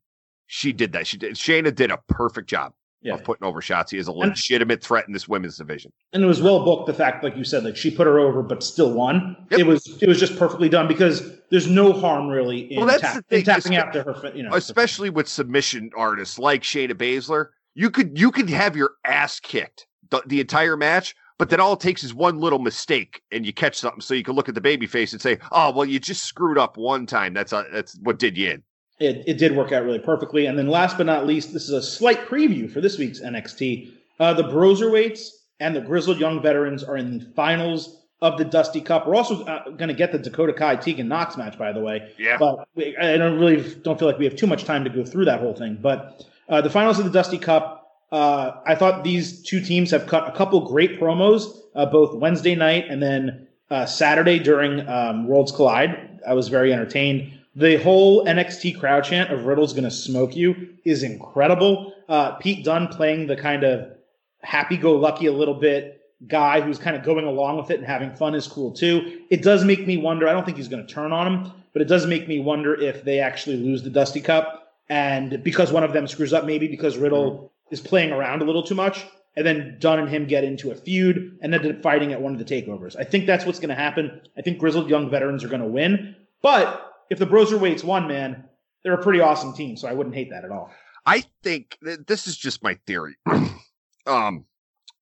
she 0.47 0.71
did 0.71 0.93
that. 0.93 1.07
She 1.07 1.17
did. 1.17 1.33
Shayna 1.35 1.73
did 1.73 1.91
a 1.91 1.97
perfect 2.07 2.49
job 2.49 2.73
yeah. 3.01 3.13
of 3.13 3.23
putting 3.23 3.45
over 3.45 3.61
shots. 3.61 3.91
Shotzi 3.91 3.99
as 3.99 4.07
a 4.07 4.11
legitimate 4.11 4.73
and, 4.73 4.83
threat 4.83 5.07
in 5.07 5.13
this 5.13 5.27
women's 5.27 5.57
division. 5.57 5.91
And 6.13 6.23
it 6.23 6.27
was 6.27 6.41
well 6.41 6.63
booked. 6.63 6.87
The 6.87 6.93
fact, 6.93 7.23
like 7.23 7.35
you 7.35 7.43
said, 7.43 7.63
like 7.63 7.77
she 7.77 7.91
put 7.91 8.07
her 8.07 8.19
over, 8.19 8.41
but 8.43 8.63
still 8.63 8.93
won. 8.93 9.35
Yep. 9.51 9.59
It 9.59 9.65
was 9.65 10.01
it 10.01 10.07
was 10.07 10.19
just 10.19 10.37
perfectly 10.37 10.69
done 10.69 10.87
because 10.87 11.39
there's 11.49 11.67
no 11.67 11.93
harm 11.93 12.27
really 12.27 12.71
in, 12.71 12.85
well, 12.85 12.99
tap, 12.99 13.23
in 13.29 13.43
tapping 13.43 13.75
after 13.75 14.03
her. 14.03 14.31
You 14.35 14.43
know, 14.43 14.53
especially 14.53 15.09
with 15.09 15.27
submission 15.27 15.91
artists 15.95 16.39
like 16.39 16.63
Shayna 16.63 16.93
Baszler, 16.93 17.47
you 17.75 17.89
could 17.89 18.17
you 18.19 18.31
could 18.31 18.49
have 18.49 18.75
your 18.75 18.91
ass 19.05 19.39
kicked 19.39 19.87
the, 20.09 20.21
the 20.25 20.39
entire 20.39 20.77
match. 20.77 21.15
But 21.39 21.51
then 21.51 21.59
all 21.59 21.73
it 21.73 21.79
takes 21.79 22.03
is 22.03 22.15
one 22.15 22.39
little 22.39 22.57
mistake, 22.57 23.21
and 23.31 23.45
you 23.45 23.53
catch 23.53 23.75
something. 23.75 24.01
So 24.01 24.15
you 24.15 24.23
can 24.23 24.33
look 24.33 24.49
at 24.49 24.55
the 24.55 24.61
baby 24.61 24.87
face 24.87 25.13
and 25.13 25.21
say, 25.21 25.37
"Oh, 25.51 25.69
well, 25.69 25.85
you 25.85 25.99
just 25.99 26.23
screwed 26.23 26.57
up 26.57 26.77
one 26.77 27.05
time. 27.05 27.35
That's 27.35 27.53
a, 27.53 27.63
that's 27.71 27.95
what 28.01 28.17
did 28.17 28.35
you 28.35 28.49
in." 28.49 28.63
It, 28.99 29.23
it 29.27 29.37
did 29.37 29.55
work 29.55 29.71
out 29.71 29.83
really 29.83 29.99
perfectly. 29.99 30.47
And 30.47 30.57
then 30.57 30.67
last 30.67 30.97
but 30.97 31.05
not 31.05 31.27
least, 31.27 31.53
this 31.53 31.63
is 31.63 31.71
a 31.71 31.81
slight 31.81 32.27
preview 32.27 32.71
for 32.71 32.81
this 32.81 32.97
week's 32.97 33.19
NXT. 33.19 33.91
Uh, 34.19 34.33
the 34.33 34.43
Broserweights 34.43 35.29
and 35.59 35.75
the 35.75 35.81
Grizzled 35.81 36.19
Young 36.19 36.41
Veterans 36.41 36.83
are 36.83 36.97
in 36.97 37.19
the 37.19 37.25
finals 37.35 37.97
of 38.21 38.37
the 38.37 38.45
Dusty 38.45 38.81
Cup. 38.81 39.07
We're 39.07 39.15
also 39.15 39.43
uh, 39.45 39.69
going 39.69 39.89
to 39.89 39.93
get 39.93 40.11
the 40.11 40.17
Dakota 40.17 40.53
Kai 40.53 40.77
Tegan 40.77 41.07
Nox 41.07 41.37
match, 41.37 41.57
by 41.57 41.71
the 41.71 41.79
way. 41.79 42.11
Yeah. 42.17 42.37
But 42.39 42.67
we, 42.75 42.97
I 42.97 43.17
don't 43.17 43.39
really 43.39 43.75
don't 43.81 43.99
feel 43.99 44.07
like 44.07 44.17
we 44.17 44.25
have 44.25 44.35
too 44.35 44.47
much 44.47 44.63
time 44.65 44.83
to 44.83 44.89
go 44.89 45.03
through 45.03 45.25
that 45.25 45.39
whole 45.39 45.53
thing. 45.53 45.77
But 45.79 46.25
uh, 46.49 46.61
the 46.61 46.69
finals 46.69 46.99
of 46.99 47.05
the 47.05 47.11
Dusty 47.11 47.37
Cup. 47.37 47.83
Uh, 48.09 48.61
I 48.65 48.73
thought 48.75 49.03
these 49.03 49.41
two 49.41 49.59
teams 49.59 49.91
have 49.91 50.07
cut 50.07 50.29
a 50.29 50.31
couple 50.31 50.61
great 50.61 50.97
promos, 50.97 51.57
uh, 51.75 51.85
both 51.85 52.15
Wednesday 52.15 52.55
night 52.55 52.85
and 52.89 53.03
then 53.03 53.47
uh, 53.69 53.85
Saturday 53.85 54.39
during 54.39 54.87
um, 54.87 55.27
Worlds 55.27 55.51
Collide. 55.51 56.21
I 56.25 56.33
was 56.33 56.47
very 56.47 56.71
entertained. 56.71 57.36
The 57.57 57.77
whole 57.77 58.23
NXT 58.25 58.79
crowd 58.79 59.03
chant 59.03 59.33
of 59.33 59.47
Riddle's 59.47 59.73
gonna 59.73 59.89
smoke 59.89 60.35
you 60.35 60.75
is 60.85 61.01
incredible. 61.01 61.91
Uh, 62.07 62.33
Pete 62.33 62.63
Dunne 62.63 62.87
playing 62.87 63.25
the 63.25 63.35
kind 63.35 63.63
of 63.63 63.97
happy-go-lucky 64.43 65.25
a 65.25 65.31
little 65.31 65.55
bit 65.55 66.01
guy 66.27 66.61
who's 66.61 66.77
kind 66.77 66.95
of 66.95 67.03
going 67.03 67.25
along 67.25 67.57
with 67.57 67.71
it 67.71 67.79
and 67.79 67.87
having 67.87 68.11
fun 68.11 68.35
is 68.35 68.45
cool 68.45 68.71
too. 68.71 69.21
It 69.31 69.41
does 69.41 69.65
make 69.65 69.87
me 69.87 69.97
wonder. 69.97 70.27
I 70.27 70.33
don't 70.33 70.45
think 70.45 70.57
he's 70.57 70.67
going 70.67 70.85
to 70.85 70.93
turn 70.93 71.11
on 71.11 71.25
him, 71.25 71.51
but 71.73 71.81
it 71.81 71.87
does 71.87 72.05
make 72.05 72.27
me 72.27 72.39
wonder 72.39 72.79
if 72.79 73.03
they 73.03 73.19
actually 73.19 73.57
lose 73.57 73.81
the 73.81 73.89
Dusty 73.89 74.21
Cup 74.21 74.73
and 74.89 75.43
because 75.43 75.71
one 75.71 75.83
of 75.83 75.93
them 75.93 76.07
screws 76.07 76.33
up, 76.33 76.45
maybe 76.45 76.67
because 76.67 76.95
Riddle 76.95 77.51
is 77.71 77.81
playing 77.81 78.11
around 78.11 78.43
a 78.43 78.45
little 78.45 78.61
too 78.61 78.75
much, 78.75 79.03
and 79.35 79.45
then 79.47 79.77
Dunne 79.79 79.97
and 79.97 80.09
him 80.09 80.27
get 80.27 80.43
into 80.43 80.69
a 80.69 80.75
feud 80.75 81.39
and 81.41 81.51
then 81.51 81.81
fighting 81.81 82.13
at 82.13 82.21
one 82.21 82.33
of 82.33 82.39
the 82.39 82.45
takeovers. 82.45 82.95
I 82.95 83.03
think 83.03 83.25
that's 83.25 83.47
what's 83.47 83.59
going 83.59 83.69
to 83.69 83.75
happen. 83.75 84.21
I 84.37 84.43
think 84.43 84.59
grizzled 84.59 84.89
young 84.91 85.09
veterans 85.09 85.43
are 85.43 85.49
going 85.49 85.61
to 85.61 85.67
win, 85.67 86.15
but 86.43 86.96
if 87.09 87.19
the 87.19 87.25
Broserweights 87.25 87.83
won, 87.83 88.07
man, 88.07 88.43
they're 88.83 88.93
a 88.93 89.03
pretty 89.03 89.19
awesome 89.19 89.53
team. 89.53 89.77
So 89.77 89.87
I 89.87 89.93
wouldn't 89.93 90.15
hate 90.15 90.29
that 90.31 90.45
at 90.45 90.51
all. 90.51 90.71
I 91.05 91.23
think 91.41 91.77
this 91.81 92.27
is 92.27 92.37
just 92.37 92.63
my 92.63 92.77
theory. 92.85 93.15
um, 94.05 94.45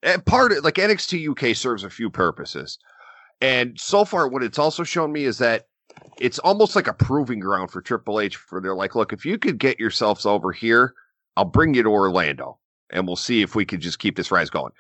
and 0.03 0.25
part 0.25 0.51
of 0.51 0.63
like 0.63 0.75
NXT 0.75 1.29
UK 1.31 1.55
serves 1.55 1.83
a 1.83 1.89
few 1.89 2.09
purposes, 2.09 2.77
and 3.41 3.79
so 3.79 4.05
far, 4.05 4.27
what 4.27 4.43
it's 4.43 4.59
also 4.59 4.83
shown 4.83 5.11
me 5.11 5.25
is 5.25 5.39
that 5.39 5.65
it's 6.19 6.39
almost 6.39 6.75
like 6.75 6.87
a 6.87 6.93
proving 6.93 7.39
ground 7.39 7.71
for 7.71 7.81
Triple 7.81 8.19
H. 8.19 8.35
For 8.35 8.61
they're 8.61 8.75
like, 8.75 8.95
look, 8.95 9.13
if 9.13 9.25
you 9.25 9.39
could 9.39 9.57
get 9.57 9.79
yourselves 9.79 10.27
over 10.27 10.51
here, 10.51 10.93
I'll 11.35 11.45
bring 11.45 11.73
you 11.73 11.81
to 11.81 11.89
Orlando, 11.89 12.59
and 12.91 13.07
we'll 13.07 13.15
see 13.15 13.41
if 13.41 13.55
we 13.55 13.65
can 13.65 13.81
just 13.81 13.97
keep 13.97 14.15
this 14.15 14.31
rise 14.31 14.51
going. 14.51 14.73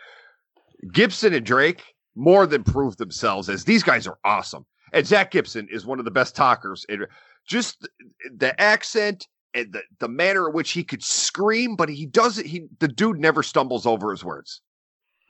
Gibson 0.91 1.33
and 1.33 1.45
Drake 1.45 1.83
more 2.15 2.45
than 2.45 2.63
proved 2.63 2.97
themselves 2.97 3.49
as 3.49 3.65
these 3.65 3.83
guys 3.83 4.07
are 4.07 4.19
awesome. 4.23 4.65
And 4.95 5.05
Zack 5.05 5.31
Gibson 5.31 5.67
is 5.69 5.85
one 5.85 5.99
of 5.99 6.05
the 6.05 6.11
best 6.11 6.37
talkers. 6.37 6.85
And 6.87 7.05
just 7.45 7.85
the 8.33 8.59
accent 8.59 9.27
and 9.53 9.73
the, 9.73 9.81
the 9.99 10.07
manner 10.07 10.47
in 10.47 10.53
which 10.53 10.71
he 10.71 10.85
could 10.85 11.03
scream, 11.03 11.75
but 11.75 11.89
he 11.89 12.05
doesn't. 12.05 12.47
He 12.47 12.67
the 12.79 12.87
dude 12.87 13.19
never 13.19 13.43
stumbles 13.43 13.85
over 13.85 14.09
his 14.09 14.23
words. 14.23 14.61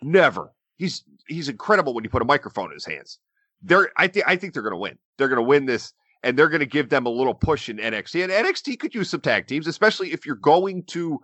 Never. 0.04 0.52
He's 0.78 1.04
he's 1.28 1.50
incredible 1.50 1.96
when 1.96 2.04
you 2.04 2.12
put 2.12 2.22
a 2.22 2.26
microphone 2.26 2.68
in 2.68 2.76
his 2.76 2.86
hands. 2.86 3.18
They're 3.64 3.90
I 3.98 4.08
think 4.08 4.28
I 4.28 4.36
think 4.36 4.54
they're 4.54 4.62
to 4.70 4.78
win. 4.78 5.00
They're 5.18 5.30
to 5.30 5.42
win 5.42 5.66
this, 5.66 5.94
and 6.22 6.38
they're 6.38 6.50
going 6.50 6.60
to 6.60 6.68
give 6.68 6.90
them 6.90 7.08
a 7.08 7.10
little 7.10 7.34
push 7.34 7.68
in 7.68 7.78
NXT. 7.78 8.24
And 8.24 8.32
NXT 8.32 8.78
could 8.80 8.94
use 8.94 9.10
some 9.10 9.22
tag 9.22 9.48
teams, 9.48 9.66
especially 9.66 10.14
if 10.14 10.28
you're 10.28 10.36
going 10.36 10.84
to 10.90 11.20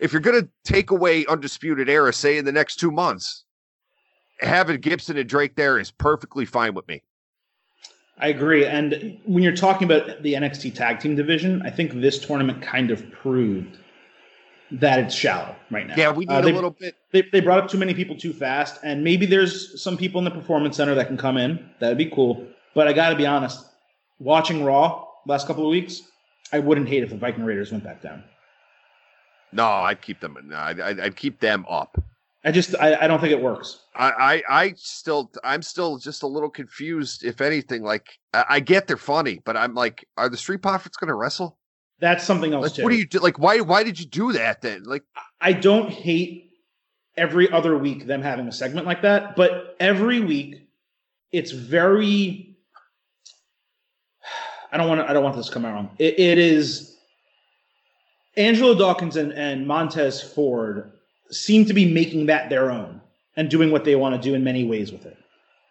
if 0.00 0.12
you're 0.12 0.20
going 0.20 0.42
to 0.42 0.48
take 0.64 0.90
away 0.90 1.24
Undisputed 1.26 1.88
Era, 1.88 2.12
say 2.12 2.38
in 2.38 2.44
the 2.44 2.50
next 2.50 2.76
two 2.76 2.90
months. 2.90 3.44
Having 4.40 4.80
Gibson 4.80 5.16
and 5.16 5.28
Drake 5.28 5.54
there 5.54 5.78
is 5.78 5.92
perfectly 5.92 6.44
fine 6.44 6.74
with 6.74 6.88
me. 6.88 7.02
I 8.18 8.28
agree. 8.28 8.64
And 8.64 9.18
when 9.24 9.42
you're 9.42 9.56
talking 9.56 9.84
about 9.84 10.22
the 10.22 10.34
NXT 10.34 10.74
tag 10.74 11.00
team 11.00 11.16
division, 11.16 11.62
I 11.62 11.70
think 11.70 11.92
this 11.92 12.18
tournament 12.18 12.62
kind 12.62 12.90
of 12.90 13.10
proved 13.12 13.78
that 14.70 14.98
it's 14.98 15.14
shallow 15.14 15.54
right 15.70 15.86
now. 15.86 15.94
Yeah, 15.96 16.12
we 16.12 16.24
need 16.24 16.32
uh, 16.32 16.40
they, 16.40 16.50
a 16.50 16.54
little 16.54 16.70
bit. 16.70 16.96
They, 17.12 17.22
they 17.30 17.40
brought 17.40 17.58
up 17.58 17.68
too 17.68 17.78
many 17.78 17.94
people 17.94 18.16
too 18.16 18.32
fast, 18.32 18.80
and 18.82 19.04
maybe 19.04 19.26
there's 19.26 19.80
some 19.80 19.96
people 19.96 20.18
in 20.18 20.24
the 20.24 20.30
performance 20.30 20.76
center 20.76 20.94
that 20.94 21.06
can 21.06 21.16
come 21.16 21.36
in. 21.36 21.68
That'd 21.78 21.98
be 21.98 22.10
cool. 22.10 22.46
But 22.74 22.88
I 22.88 22.92
got 22.92 23.10
to 23.10 23.16
be 23.16 23.26
honest, 23.26 23.66
watching 24.18 24.64
Raw 24.64 25.06
last 25.26 25.46
couple 25.46 25.64
of 25.64 25.70
weeks, 25.70 26.02
I 26.52 26.58
wouldn't 26.58 26.88
hate 26.88 27.02
if 27.02 27.10
the 27.10 27.16
Viking 27.16 27.44
Raiders 27.44 27.70
went 27.70 27.84
back 27.84 28.02
down. 28.02 28.24
No, 29.52 29.66
I'd 29.66 30.00
keep 30.00 30.20
them. 30.20 30.36
I'd, 30.54 30.80
I'd 30.80 31.16
keep 31.16 31.40
them 31.40 31.64
up. 31.68 32.02
I 32.46 32.52
just 32.52 32.76
I, 32.78 32.94
I 32.94 33.06
don't 33.08 33.20
think 33.20 33.32
it 33.32 33.42
works. 33.42 33.80
I, 33.96 34.42
I, 34.48 34.62
I 34.62 34.74
still 34.76 35.32
I'm 35.42 35.62
still 35.62 35.98
just 35.98 36.22
a 36.22 36.28
little 36.28 36.48
confused. 36.48 37.24
If 37.24 37.40
anything, 37.40 37.82
like 37.82 38.06
I, 38.32 38.44
I 38.48 38.60
get 38.60 38.86
they're 38.86 38.96
funny, 38.96 39.40
but 39.44 39.56
I'm 39.56 39.74
like, 39.74 40.06
are 40.16 40.28
the 40.28 40.36
Street 40.36 40.62
Profits 40.62 40.96
going 40.96 41.08
to 41.08 41.14
wrestle? 41.14 41.58
That's 41.98 42.22
something 42.22 42.54
else. 42.54 42.62
Like, 42.62 42.74
too. 42.74 42.82
what 42.84 42.90
do 42.90 42.96
you 42.96 43.04
do? 43.04 43.18
Like, 43.18 43.40
why 43.40 43.58
why 43.58 43.82
did 43.82 43.98
you 43.98 44.06
do 44.06 44.32
that 44.32 44.62
then? 44.62 44.84
Like, 44.84 45.02
I 45.40 45.54
don't 45.54 45.90
hate 45.90 46.52
every 47.16 47.50
other 47.50 47.76
week 47.76 48.06
them 48.06 48.22
having 48.22 48.46
a 48.46 48.52
segment 48.52 48.86
like 48.86 49.02
that, 49.02 49.34
but 49.34 49.74
every 49.80 50.20
week 50.20 50.68
it's 51.32 51.50
very. 51.50 52.56
I 54.70 54.76
don't 54.76 54.86
want 54.86 55.00
to. 55.00 55.10
I 55.10 55.12
don't 55.12 55.24
want 55.24 55.34
this 55.34 55.46
to 55.46 55.52
come 55.52 55.64
out 55.64 55.74
wrong. 55.74 55.90
it, 55.98 56.16
it 56.16 56.38
is. 56.38 56.92
Angelo 58.36 58.74
Dawkins 58.74 59.16
and, 59.16 59.32
and 59.32 59.66
Montez 59.66 60.22
Ford 60.22 60.92
seem 61.30 61.64
to 61.66 61.74
be 61.74 61.92
making 61.92 62.26
that 62.26 62.50
their 62.50 62.70
own 62.70 63.00
and 63.36 63.50
doing 63.50 63.70
what 63.70 63.84
they 63.84 63.96
want 63.96 64.14
to 64.14 64.28
do 64.28 64.34
in 64.34 64.44
many 64.44 64.64
ways 64.64 64.92
with 64.92 65.06
it. 65.06 65.16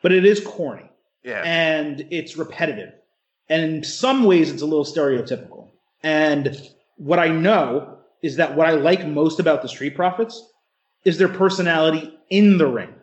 But 0.02 0.12
it 0.12 0.26
is 0.26 0.40
corny. 0.40 0.90
Yeah. 1.24 1.42
And 1.44 2.06
it's 2.12 2.38
repetitive. 2.38 2.94
And 3.50 3.64
in 3.64 3.84
some 3.84 4.24
ways, 4.24 4.52
it's 4.52 4.62
a 4.62 4.66
little 4.66 4.86
stereotypical. 4.86 5.70
And 6.04 6.70
what 6.98 7.20
I 7.20 7.28
know 7.28 7.98
is 8.22 8.36
that 8.36 8.56
what 8.56 8.68
I 8.68 8.72
like 8.72 9.06
most 9.08 9.40
about 9.40 9.62
the 9.62 9.68
Street 9.68 9.96
Profits 9.96 10.52
is 11.04 11.18
their 11.18 11.28
personality 11.28 12.18
in 12.30 12.58
the 12.58 12.68
ring. 12.68 12.94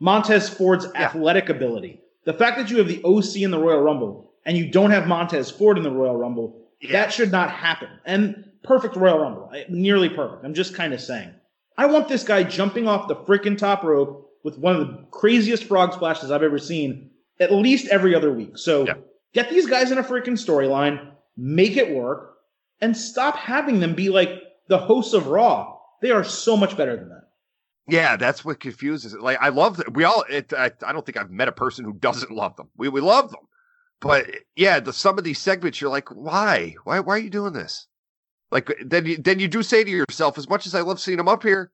Montez 0.00 0.48
Ford's 0.48 0.86
yeah. 0.94 1.06
athletic 1.06 1.48
ability. 1.48 2.00
The 2.24 2.32
fact 2.32 2.58
that 2.58 2.70
you 2.70 2.78
have 2.78 2.88
the 2.88 3.02
OC 3.04 3.36
in 3.36 3.50
the 3.50 3.58
Royal 3.58 3.80
Rumble 3.80 4.32
and 4.44 4.56
you 4.56 4.70
don't 4.70 4.90
have 4.90 5.06
Montez 5.06 5.50
Ford 5.50 5.76
in 5.76 5.84
the 5.84 5.90
Royal 5.90 6.16
Rumble, 6.16 6.60
yeah. 6.80 6.92
that 6.92 7.12
should 7.12 7.30
not 7.30 7.50
happen. 7.50 7.88
And 8.04 8.50
perfect 8.62 8.96
Royal 8.96 9.18
Rumble, 9.18 9.50
nearly 9.68 10.08
perfect. 10.08 10.44
I'm 10.44 10.54
just 10.54 10.74
kind 10.74 10.92
of 10.92 11.00
saying. 11.00 11.32
I 11.76 11.86
want 11.86 12.08
this 12.08 12.24
guy 12.24 12.44
jumping 12.44 12.86
off 12.86 13.08
the 13.08 13.16
freaking 13.16 13.58
top 13.58 13.82
rope 13.82 14.30
with 14.42 14.58
one 14.58 14.76
of 14.76 14.86
the 14.86 15.04
craziest 15.10 15.64
frog 15.64 15.92
splashes 15.92 16.30
I've 16.30 16.42
ever 16.42 16.58
seen 16.58 17.10
at 17.40 17.52
least 17.52 17.88
every 17.88 18.14
other 18.14 18.32
week. 18.32 18.56
So 18.58 18.86
yeah. 18.86 18.94
get 19.32 19.50
these 19.50 19.66
guys 19.66 19.90
in 19.90 19.98
a 19.98 20.04
freaking 20.04 20.38
storyline, 20.38 21.10
make 21.36 21.76
it 21.76 21.90
work, 21.90 22.36
and 22.80 22.96
stop 22.96 23.36
having 23.36 23.80
them 23.80 23.94
be 23.94 24.08
like 24.08 24.42
the 24.68 24.78
hosts 24.78 25.14
of 25.14 25.26
Raw. 25.26 25.78
They 26.00 26.10
are 26.10 26.24
so 26.24 26.56
much 26.56 26.76
better 26.76 26.96
than 26.96 27.08
that. 27.08 27.28
Yeah, 27.88 28.16
that's 28.16 28.44
what 28.44 28.60
confuses 28.60 29.14
it. 29.14 29.20
Like 29.20 29.38
I 29.40 29.48
love 29.50 29.78
that 29.78 29.94
we 29.94 30.04
all. 30.04 30.24
It, 30.30 30.52
I, 30.52 30.70
I 30.86 30.92
don't 30.92 31.04
think 31.04 31.18
I've 31.18 31.30
met 31.30 31.48
a 31.48 31.52
person 31.52 31.84
who 31.84 31.92
doesn't 31.92 32.30
love 32.30 32.56
them. 32.56 32.70
We 32.76 32.88
we 32.88 33.00
love 33.00 33.30
them, 33.30 33.46
but 34.00 34.26
yeah, 34.56 34.80
the 34.80 34.92
some 34.92 35.18
of 35.18 35.24
these 35.24 35.38
segments 35.38 35.80
you're 35.80 35.90
like, 35.90 36.08
why, 36.08 36.76
why, 36.84 37.00
why 37.00 37.16
are 37.16 37.18
you 37.18 37.30
doing 37.30 37.52
this? 37.52 37.86
Like 38.50 38.70
then 38.84 39.06
you 39.06 39.16
then 39.16 39.38
you 39.38 39.48
do 39.48 39.62
say 39.62 39.84
to 39.84 39.90
yourself, 39.90 40.38
as 40.38 40.48
much 40.48 40.66
as 40.66 40.74
I 40.74 40.80
love 40.80 41.00
seeing 41.00 41.18
him 41.18 41.28
up 41.28 41.42
here, 41.42 41.72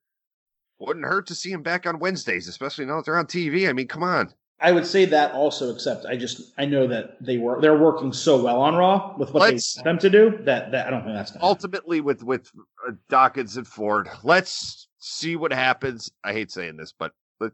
wouldn't 0.78 1.05
hurt 1.05 1.26
to 1.28 1.34
see 1.34 1.51
him 1.51 1.62
back 1.62 1.86
on 1.86 1.98
Wednesdays, 1.98 2.48
especially 2.48 2.86
now 2.86 2.97
that 2.97 3.05
they're 3.05 3.18
on 3.18 3.26
TV. 3.26 3.68
I 3.68 3.72
mean, 3.72 3.88
come 3.88 4.02
on. 4.02 4.32
I 4.62 4.72
would 4.72 4.86
say 4.86 5.06
that 5.06 5.32
also, 5.32 5.72
except 5.72 6.05
I 6.05 6.16
just 6.16 6.52
I 6.59 6.66
know 6.66 6.86
that 6.86 7.16
they 7.22 7.38
were 7.38 7.60
they're 7.60 7.78
working 7.78 8.12
so 8.12 8.42
well 8.42 8.60
on 8.60 8.74
Raw 8.74 9.14
with 9.16 9.32
what 9.32 9.40
Let's- 9.40 9.74
they 9.74 9.80
want 9.80 9.84
them 9.84 9.98
to 9.98 10.10
do 10.10 10.38
that 10.44 10.70
that 10.72 10.86
I 10.86 10.90
don't 10.90 11.02
think 11.02 11.14
that's 11.14 11.32
Ultimately, 11.40 12.01
with 12.01 12.22
with 12.22 12.51
uh, 12.86 12.92
Dawkins 13.09 13.56
and 13.56 13.66
Ford, 13.66 14.09
let's 14.22 14.88
see 14.98 15.36
what 15.36 15.52
happens. 15.52 16.10
I 16.24 16.32
hate 16.32 16.51
saying 16.51 16.76
this, 16.76 16.92
but 16.98 17.12
let, 17.40 17.52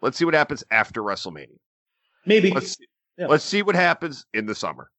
let's 0.00 0.16
see 0.16 0.24
what 0.24 0.34
happens 0.34 0.64
after 0.70 1.02
WrestleMania. 1.02 1.58
maybe 2.24 2.50
Let's 2.50 2.76
Yeah. 3.18 3.26
let's 3.26 3.44
see 3.44 3.62
what 3.62 3.74
happens 3.74 4.24
in 4.32 4.46
the 4.46 4.54
summer. 4.54 4.90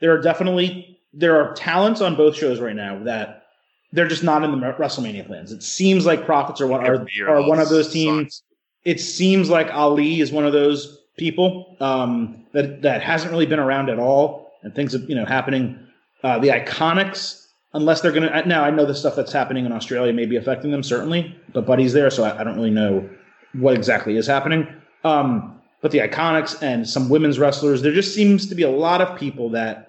There 0.00 0.12
are 0.12 0.20
definitely 0.20 0.98
there 1.12 1.40
are 1.40 1.54
talents 1.54 2.00
on 2.00 2.14
both 2.14 2.36
shows 2.36 2.60
right 2.60 2.76
now 2.76 3.02
that 3.04 3.44
they're 3.92 4.08
just 4.08 4.22
not 4.22 4.42
in 4.44 4.50
the 4.50 4.58
WrestleMania 4.58 5.26
plans. 5.26 5.52
It 5.52 5.62
seems 5.62 6.04
like 6.04 6.26
Profits 6.26 6.60
are 6.60 6.66
one 6.66 6.84
are, 6.84 7.06
are 7.28 7.48
one 7.48 7.58
of 7.58 7.68
those 7.68 7.86
sucks. 7.86 7.94
teams. 7.94 8.42
It 8.84 9.00
seems 9.00 9.48
like 9.48 9.72
Ali 9.72 10.20
is 10.20 10.30
one 10.30 10.44
of 10.44 10.52
those 10.52 10.98
people 11.16 11.76
um, 11.80 12.44
that 12.52 12.82
that 12.82 13.02
hasn't 13.02 13.32
really 13.32 13.46
been 13.46 13.58
around 13.58 13.88
at 13.88 13.98
all, 13.98 14.52
and 14.62 14.74
things 14.74 14.94
are 14.94 14.98
you 14.98 15.14
know 15.14 15.24
happening. 15.24 15.78
Uh, 16.22 16.38
the 16.38 16.48
Iconics, 16.48 17.46
unless 17.72 18.00
they're 18.00 18.12
gonna 18.12 18.44
now, 18.46 18.64
I 18.64 18.70
know 18.70 18.84
the 18.84 18.94
stuff 18.94 19.16
that's 19.16 19.32
happening 19.32 19.64
in 19.64 19.72
Australia 19.72 20.12
may 20.12 20.26
be 20.26 20.36
affecting 20.36 20.70
them 20.70 20.82
certainly, 20.82 21.34
but 21.52 21.66
Buddy's 21.66 21.92
there, 21.92 22.10
so 22.10 22.24
I, 22.24 22.40
I 22.40 22.44
don't 22.44 22.56
really 22.56 22.70
know 22.70 23.08
what 23.54 23.74
exactly 23.74 24.16
is 24.16 24.26
happening. 24.26 24.66
Um, 25.04 25.60
but 25.80 25.90
the 25.92 25.98
Iconics 25.98 26.60
and 26.62 26.88
some 26.88 27.08
women's 27.08 27.38
wrestlers, 27.38 27.82
there 27.82 27.92
just 27.92 28.14
seems 28.14 28.46
to 28.48 28.54
be 28.54 28.62
a 28.62 28.70
lot 28.70 29.00
of 29.00 29.18
people 29.18 29.50
that 29.50 29.85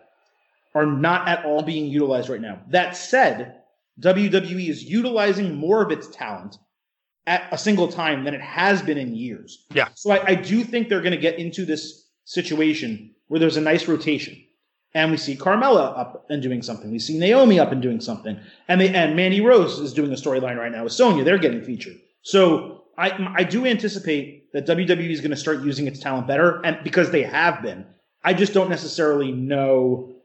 are 0.75 0.85
not 0.85 1.27
at 1.27 1.45
all 1.45 1.63
being 1.63 1.85
utilized 1.85 2.29
right 2.29 2.41
now. 2.41 2.61
That 2.69 2.95
said, 2.95 3.61
WWE 4.01 4.69
is 4.69 4.83
utilizing 4.83 5.55
more 5.55 5.81
of 5.81 5.91
its 5.91 6.07
talent 6.07 6.57
at 7.25 7.47
a 7.51 7.57
single 7.57 7.87
time 7.87 8.23
than 8.23 8.33
it 8.33 8.41
has 8.41 8.81
been 8.81 8.97
in 8.97 9.15
years. 9.15 9.65
Yeah. 9.73 9.89
So 9.95 10.11
I, 10.11 10.27
I 10.27 10.35
do 10.35 10.63
think 10.63 10.87
they're 10.87 11.01
going 11.01 11.11
to 11.11 11.17
get 11.17 11.39
into 11.39 11.65
this 11.65 12.07
situation 12.25 13.13
where 13.27 13.39
there's 13.39 13.57
a 13.57 13.61
nice 13.61 13.87
rotation. 13.87 14.41
And 14.93 15.11
we 15.11 15.17
see 15.17 15.35
Carmella 15.35 15.97
up 15.97 16.25
and 16.29 16.41
doing 16.41 16.61
something. 16.61 16.91
We 16.91 16.99
see 16.99 17.19
Naomi 17.19 17.59
up 17.59 17.71
and 17.71 17.81
doing 17.81 17.99
something. 17.99 18.39
And 18.67 18.79
they 18.79 18.93
and 18.93 19.15
Mandy 19.15 19.41
Rose 19.41 19.79
is 19.79 19.93
doing 19.93 20.11
a 20.11 20.15
storyline 20.15 20.57
right 20.57 20.71
now 20.71 20.85
with 20.85 20.93
Sonya. 20.93 21.23
They're 21.23 21.37
getting 21.37 21.61
featured. 21.61 21.97
So 22.21 22.85
I 22.97 23.33
I 23.35 23.43
do 23.43 23.65
anticipate 23.65 24.51
that 24.53 24.65
WWE 24.65 25.11
is 25.11 25.19
going 25.19 25.31
to 25.31 25.37
start 25.37 25.63
using 25.63 25.87
its 25.87 25.99
talent 25.99 26.25
better, 26.25 26.61
and 26.65 26.79
because 26.83 27.11
they 27.11 27.23
have 27.23 27.61
been. 27.61 27.85
I 28.23 28.33
just 28.33 28.53
don't 28.53 28.69
necessarily 28.69 29.31
know 29.31 30.16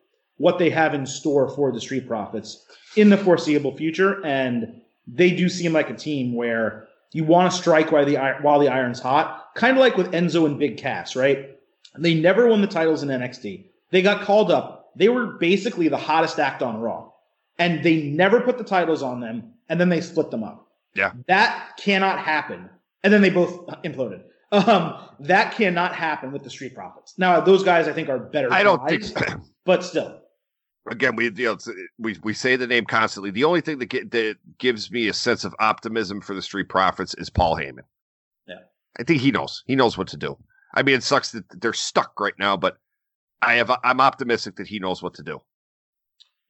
what 0.43 0.59
they 0.59 0.71
have 0.71 0.93
in 0.93 1.07
store 1.07 1.49
for 1.49 1.71
the 1.71 1.81
Street 1.81 2.09
Profits 2.09 2.67
in 2.97 3.11
the 3.11 3.17
foreseeable 3.17 3.77
future. 3.77 4.21
And 4.27 4.83
they 5.07 5.31
do 5.31 5.49
seem 5.49 5.73
like 5.73 5.89
a 5.89 5.95
team 5.95 6.35
where 6.35 6.89
you 7.13 7.23
want 7.23 7.53
to 7.53 7.57
strike 7.57 7.93
while 7.93 8.05
the 8.05 8.17
while 8.41 8.59
the 8.59 8.69
iron's 8.69 8.99
hot, 8.99 9.55
kind 9.55 9.77
of 9.77 9.81
like 9.81 9.97
with 9.97 10.11
Enzo 10.11 10.45
and 10.47 10.59
Big 10.59 10.79
Cass, 10.79 11.15
right? 11.15 11.57
They 11.97 12.15
never 12.15 12.49
won 12.49 12.61
the 12.61 12.67
titles 12.67 13.05
in 13.05 13.09
NXT. 13.09 13.67
They 13.91 14.03
got 14.03 14.23
called 14.23 14.51
up. 14.51 14.91
They 14.97 15.09
were 15.09 15.27
basically 15.27 15.87
the 15.87 15.97
hottest 15.97 16.41
act 16.41 16.61
on 16.61 16.81
Raw, 16.81 17.11
and 17.59 17.85
they 17.85 18.03
never 18.03 18.41
put 18.41 18.59
the 18.59 18.65
titles 18.65 19.03
on 19.03 19.21
them, 19.21 19.53
and 19.69 19.81
then 19.81 19.91
they 19.91 20.01
split 20.01 20.33
them 20.33 20.43
up. 20.43 20.67
Yeah. 20.95 21.13
That 21.29 21.77
cannot 21.79 22.19
happen. 22.19 22.69
And 23.05 23.13
then 23.13 23.23
they 23.23 23.31
both 23.31 23.67
imploded. 23.85 24.23
Um, 24.51 24.99
that 25.21 25.55
cannot 25.55 25.95
happen 25.95 26.31
with 26.33 26.43
the 26.43 26.51
Street 26.51 26.75
Profits. 26.75 27.15
Now, 27.17 27.41
those 27.41 27.63
guys 27.63 27.89
I 27.89 27.93
think 27.93 28.09
are 28.11 28.19
better. 28.19 28.53
I 28.53 28.63
don't 28.63 28.87
guys, 28.87 29.11
think. 29.11 29.41
but 29.65 29.83
still, 29.83 30.22
again, 30.91 31.17
we 31.17 31.31
you 31.31 31.45
know, 31.45 31.59
we 31.99 32.19
we 32.23 32.35
say 32.35 32.57
the 32.57 32.67
name 32.67 32.85
constantly. 32.85 33.31
The 33.31 33.45
only 33.45 33.61
thing 33.61 33.79
that 33.79 33.87
get, 33.87 34.11
that 34.11 34.37
gives 34.59 34.91
me 34.91 35.09
a 35.09 35.13
sense 35.13 35.45
of 35.45 35.55
optimism 35.59 36.21
for 36.21 36.35
the 36.35 36.43
Street 36.43 36.69
Profits 36.69 37.15
is 37.15 37.31
Paul 37.31 37.57
Heyman. 37.57 37.85
Yeah. 38.47 38.61
I 38.99 39.05
think 39.05 39.21
he 39.21 39.31
knows. 39.31 39.63
He 39.67 39.77
knows 39.77 39.97
what 39.97 40.09
to 40.09 40.17
do. 40.17 40.37
I 40.75 40.83
mean, 40.83 40.97
it 40.97 41.03
sucks 41.03 41.33
that 41.33 41.45
they're 41.61 41.73
stuck 41.73 42.19
right 42.19 42.35
now, 42.39 42.57
but 42.57 42.79
I 43.41 43.55
have 43.55 43.71
I'm 43.85 44.01
optimistic 44.01 44.57
that 44.57 44.67
he 44.67 44.79
knows 44.79 45.03
what 45.03 45.15
to 45.15 45.23
do. 45.23 45.41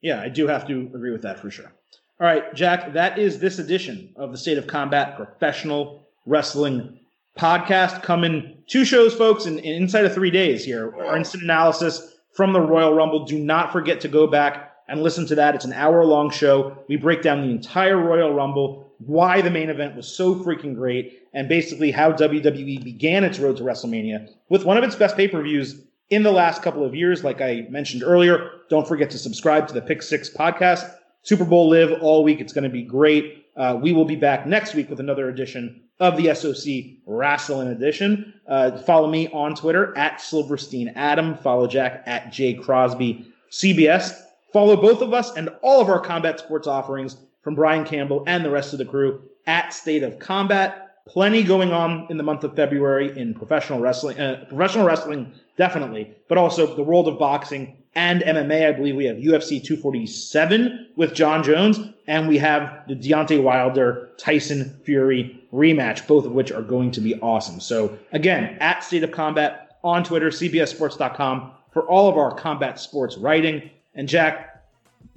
Yeah, 0.01 0.21
I 0.21 0.29
do 0.29 0.47
have 0.47 0.67
to 0.67 0.91
agree 0.93 1.11
with 1.11 1.21
that 1.21 1.39
for 1.39 1.49
sure. 1.49 1.71
All 2.19 2.27
right, 2.27 2.53
Jack, 2.53 2.93
that 2.93 3.17
is 3.17 3.39
this 3.39 3.59
edition 3.59 4.13
of 4.15 4.31
the 4.31 4.37
State 4.37 4.57
of 4.57 4.67
Combat 4.67 5.15
Professional 5.15 6.07
Wrestling 6.25 6.99
Podcast. 7.37 8.03
Coming 8.03 8.63
two 8.67 8.85
shows, 8.85 9.13
folks, 9.13 9.45
in, 9.45 9.59
in 9.59 9.83
inside 9.83 10.05
of 10.05 10.13
three 10.13 10.31
days 10.31 10.63
here. 10.63 10.95
Our 10.95 11.17
instant 11.17 11.43
analysis 11.43 12.12
from 12.33 12.53
the 12.53 12.61
Royal 12.61 12.93
Rumble. 12.93 13.25
Do 13.25 13.39
not 13.39 13.71
forget 13.71 14.01
to 14.01 14.07
go 14.07 14.27
back 14.27 14.71
and 14.87 15.01
listen 15.01 15.25
to 15.27 15.35
that. 15.35 15.55
It's 15.55 15.65
an 15.65 15.73
hour 15.73 16.03
long 16.03 16.29
show. 16.29 16.77
We 16.87 16.97
break 16.97 17.21
down 17.21 17.41
the 17.41 17.51
entire 17.51 17.97
Royal 17.97 18.33
Rumble, 18.33 18.91
why 18.99 19.41
the 19.41 19.49
main 19.49 19.69
event 19.69 19.95
was 19.95 20.07
so 20.07 20.35
freaking 20.35 20.75
great, 20.75 21.23
and 21.33 21.47
basically 21.47 21.91
how 21.91 22.11
WWE 22.11 22.83
began 22.83 23.23
its 23.23 23.39
road 23.39 23.57
to 23.57 23.63
WrestleMania 23.63 24.29
with 24.49 24.65
one 24.65 24.77
of 24.77 24.83
its 24.83 24.95
best 24.95 25.15
pay 25.15 25.27
per 25.27 25.41
views 25.41 25.81
in 26.09 26.23
the 26.23 26.31
last 26.31 26.61
couple 26.61 26.85
of 26.85 26.95
years. 26.95 27.23
Like 27.23 27.41
I 27.41 27.65
mentioned 27.69 28.03
earlier, 28.03 28.51
don't 28.69 28.87
forget 28.87 29.09
to 29.11 29.17
subscribe 29.17 29.67
to 29.67 29.73
the 29.73 29.81
Pick 29.81 30.01
Six 30.01 30.29
podcast. 30.29 30.93
Super 31.23 31.45
Bowl 31.45 31.69
live 31.69 32.01
all 32.01 32.23
week. 32.23 32.41
It's 32.41 32.53
going 32.53 32.65
to 32.65 32.69
be 32.69 32.83
great. 32.83 33.42
Uh, 33.55 33.77
we 33.81 33.93
will 33.93 34.05
be 34.05 34.15
back 34.15 34.45
next 34.47 34.73
week 34.73 34.89
with 34.89 34.99
another 34.99 35.29
edition 35.29 35.81
of 35.99 36.17
the 36.17 36.33
SOC 36.33 36.97
Wrestling 37.05 37.67
Edition. 37.67 38.33
Uh, 38.47 38.77
follow 38.77 39.07
me 39.07 39.27
on 39.29 39.55
Twitter 39.55 39.95
at 39.97 40.19
Silverstein 40.19 40.89
Adam. 40.95 41.35
Follow 41.37 41.67
Jack 41.67 42.03
at 42.05 42.31
J 42.31 42.55
Crosby 42.55 43.31
CBS. 43.51 44.21
Follow 44.51 44.75
both 44.75 45.01
of 45.01 45.13
us 45.13 45.35
and 45.35 45.49
all 45.61 45.81
of 45.81 45.89
our 45.89 45.99
combat 45.99 46.39
sports 46.39 46.67
offerings 46.67 47.17
from 47.41 47.55
Brian 47.55 47.85
Campbell 47.85 48.23
and 48.27 48.43
the 48.43 48.49
rest 48.49 48.73
of 48.73 48.79
the 48.79 48.85
crew 48.85 49.21
at 49.45 49.73
State 49.73 50.03
of 50.03 50.19
Combat. 50.19 50.79
Plenty 51.05 51.43
going 51.43 51.71
on 51.71 52.07
in 52.09 52.17
the 52.17 52.23
month 52.23 52.43
of 52.43 52.55
February 52.55 53.17
in 53.17 53.33
professional 53.33 53.79
wrestling, 53.79 54.19
uh, 54.19 54.45
professional 54.47 54.85
wrestling 54.85 55.33
definitely, 55.57 56.11
but 56.29 56.37
also 56.37 56.75
the 56.75 56.83
world 56.83 57.07
of 57.07 57.19
boxing 57.19 57.75
and 57.95 58.21
MMA. 58.21 58.67
I 58.67 58.71
believe 58.71 58.95
we 58.95 59.05
have 59.05 59.17
UFC 59.17 59.63
247 59.63 60.87
with 60.95 61.13
Jon 61.13 61.43
Jones, 61.43 61.79
and 62.07 62.27
we 62.27 62.37
have 62.37 62.83
the 62.87 62.95
Deontay 62.95 63.41
Wilder 63.41 64.09
Tyson 64.17 64.79
Fury 64.83 65.43
rematch, 65.53 66.07
both 66.07 66.25
of 66.25 66.31
which 66.31 66.51
are 66.51 66.61
going 66.61 66.91
to 66.91 67.01
be 67.01 67.15
awesome. 67.21 67.59
So 67.59 67.97
again, 68.11 68.57
at 68.59 68.83
State 68.83 69.03
of 69.03 69.11
Combat 69.11 69.77
on 69.83 70.03
Twitter, 70.03 70.29
CBSSports.com 70.29 71.51
for 71.71 71.83
all 71.83 72.09
of 72.09 72.17
our 72.17 72.33
combat 72.35 72.79
sports 72.79 73.17
writing. 73.17 73.69
And 73.95 74.07
Jack, 74.07 74.63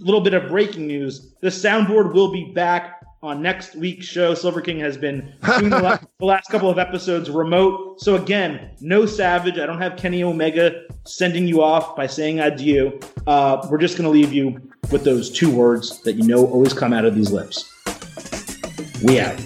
a 0.00 0.04
little 0.04 0.20
bit 0.20 0.34
of 0.34 0.48
breaking 0.48 0.86
news: 0.86 1.32
the 1.40 1.48
soundboard 1.48 2.12
will 2.12 2.30
be 2.30 2.52
back 2.52 3.05
on 3.22 3.42
next 3.42 3.74
week's 3.74 4.06
show. 4.06 4.34
Silver 4.34 4.60
King 4.60 4.78
has 4.80 4.96
been 4.96 5.32
doing 5.58 5.70
the, 5.70 5.80
la- 5.82 5.98
the 6.18 6.24
last 6.24 6.48
couple 6.48 6.70
of 6.70 6.78
episodes 6.78 7.30
remote. 7.30 8.00
So 8.00 8.16
again, 8.16 8.70
no 8.80 9.06
Savage. 9.06 9.58
I 9.58 9.66
don't 9.66 9.80
have 9.80 9.96
Kenny 9.96 10.22
Omega 10.22 10.82
sending 11.04 11.46
you 11.46 11.62
off 11.62 11.96
by 11.96 12.06
saying 12.06 12.40
adieu. 12.40 12.98
Uh, 13.26 13.66
we're 13.70 13.78
just 13.78 13.96
going 13.96 14.04
to 14.04 14.10
leave 14.10 14.32
you 14.32 14.60
with 14.90 15.04
those 15.04 15.30
two 15.30 15.50
words 15.54 16.00
that 16.02 16.14
you 16.14 16.24
know 16.24 16.46
always 16.46 16.72
come 16.72 16.92
out 16.92 17.04
of 17.04 17.14
these 17.14 17.32
lips. 17.32 17.72
We 19.02 19.20
out. 19.20 19.40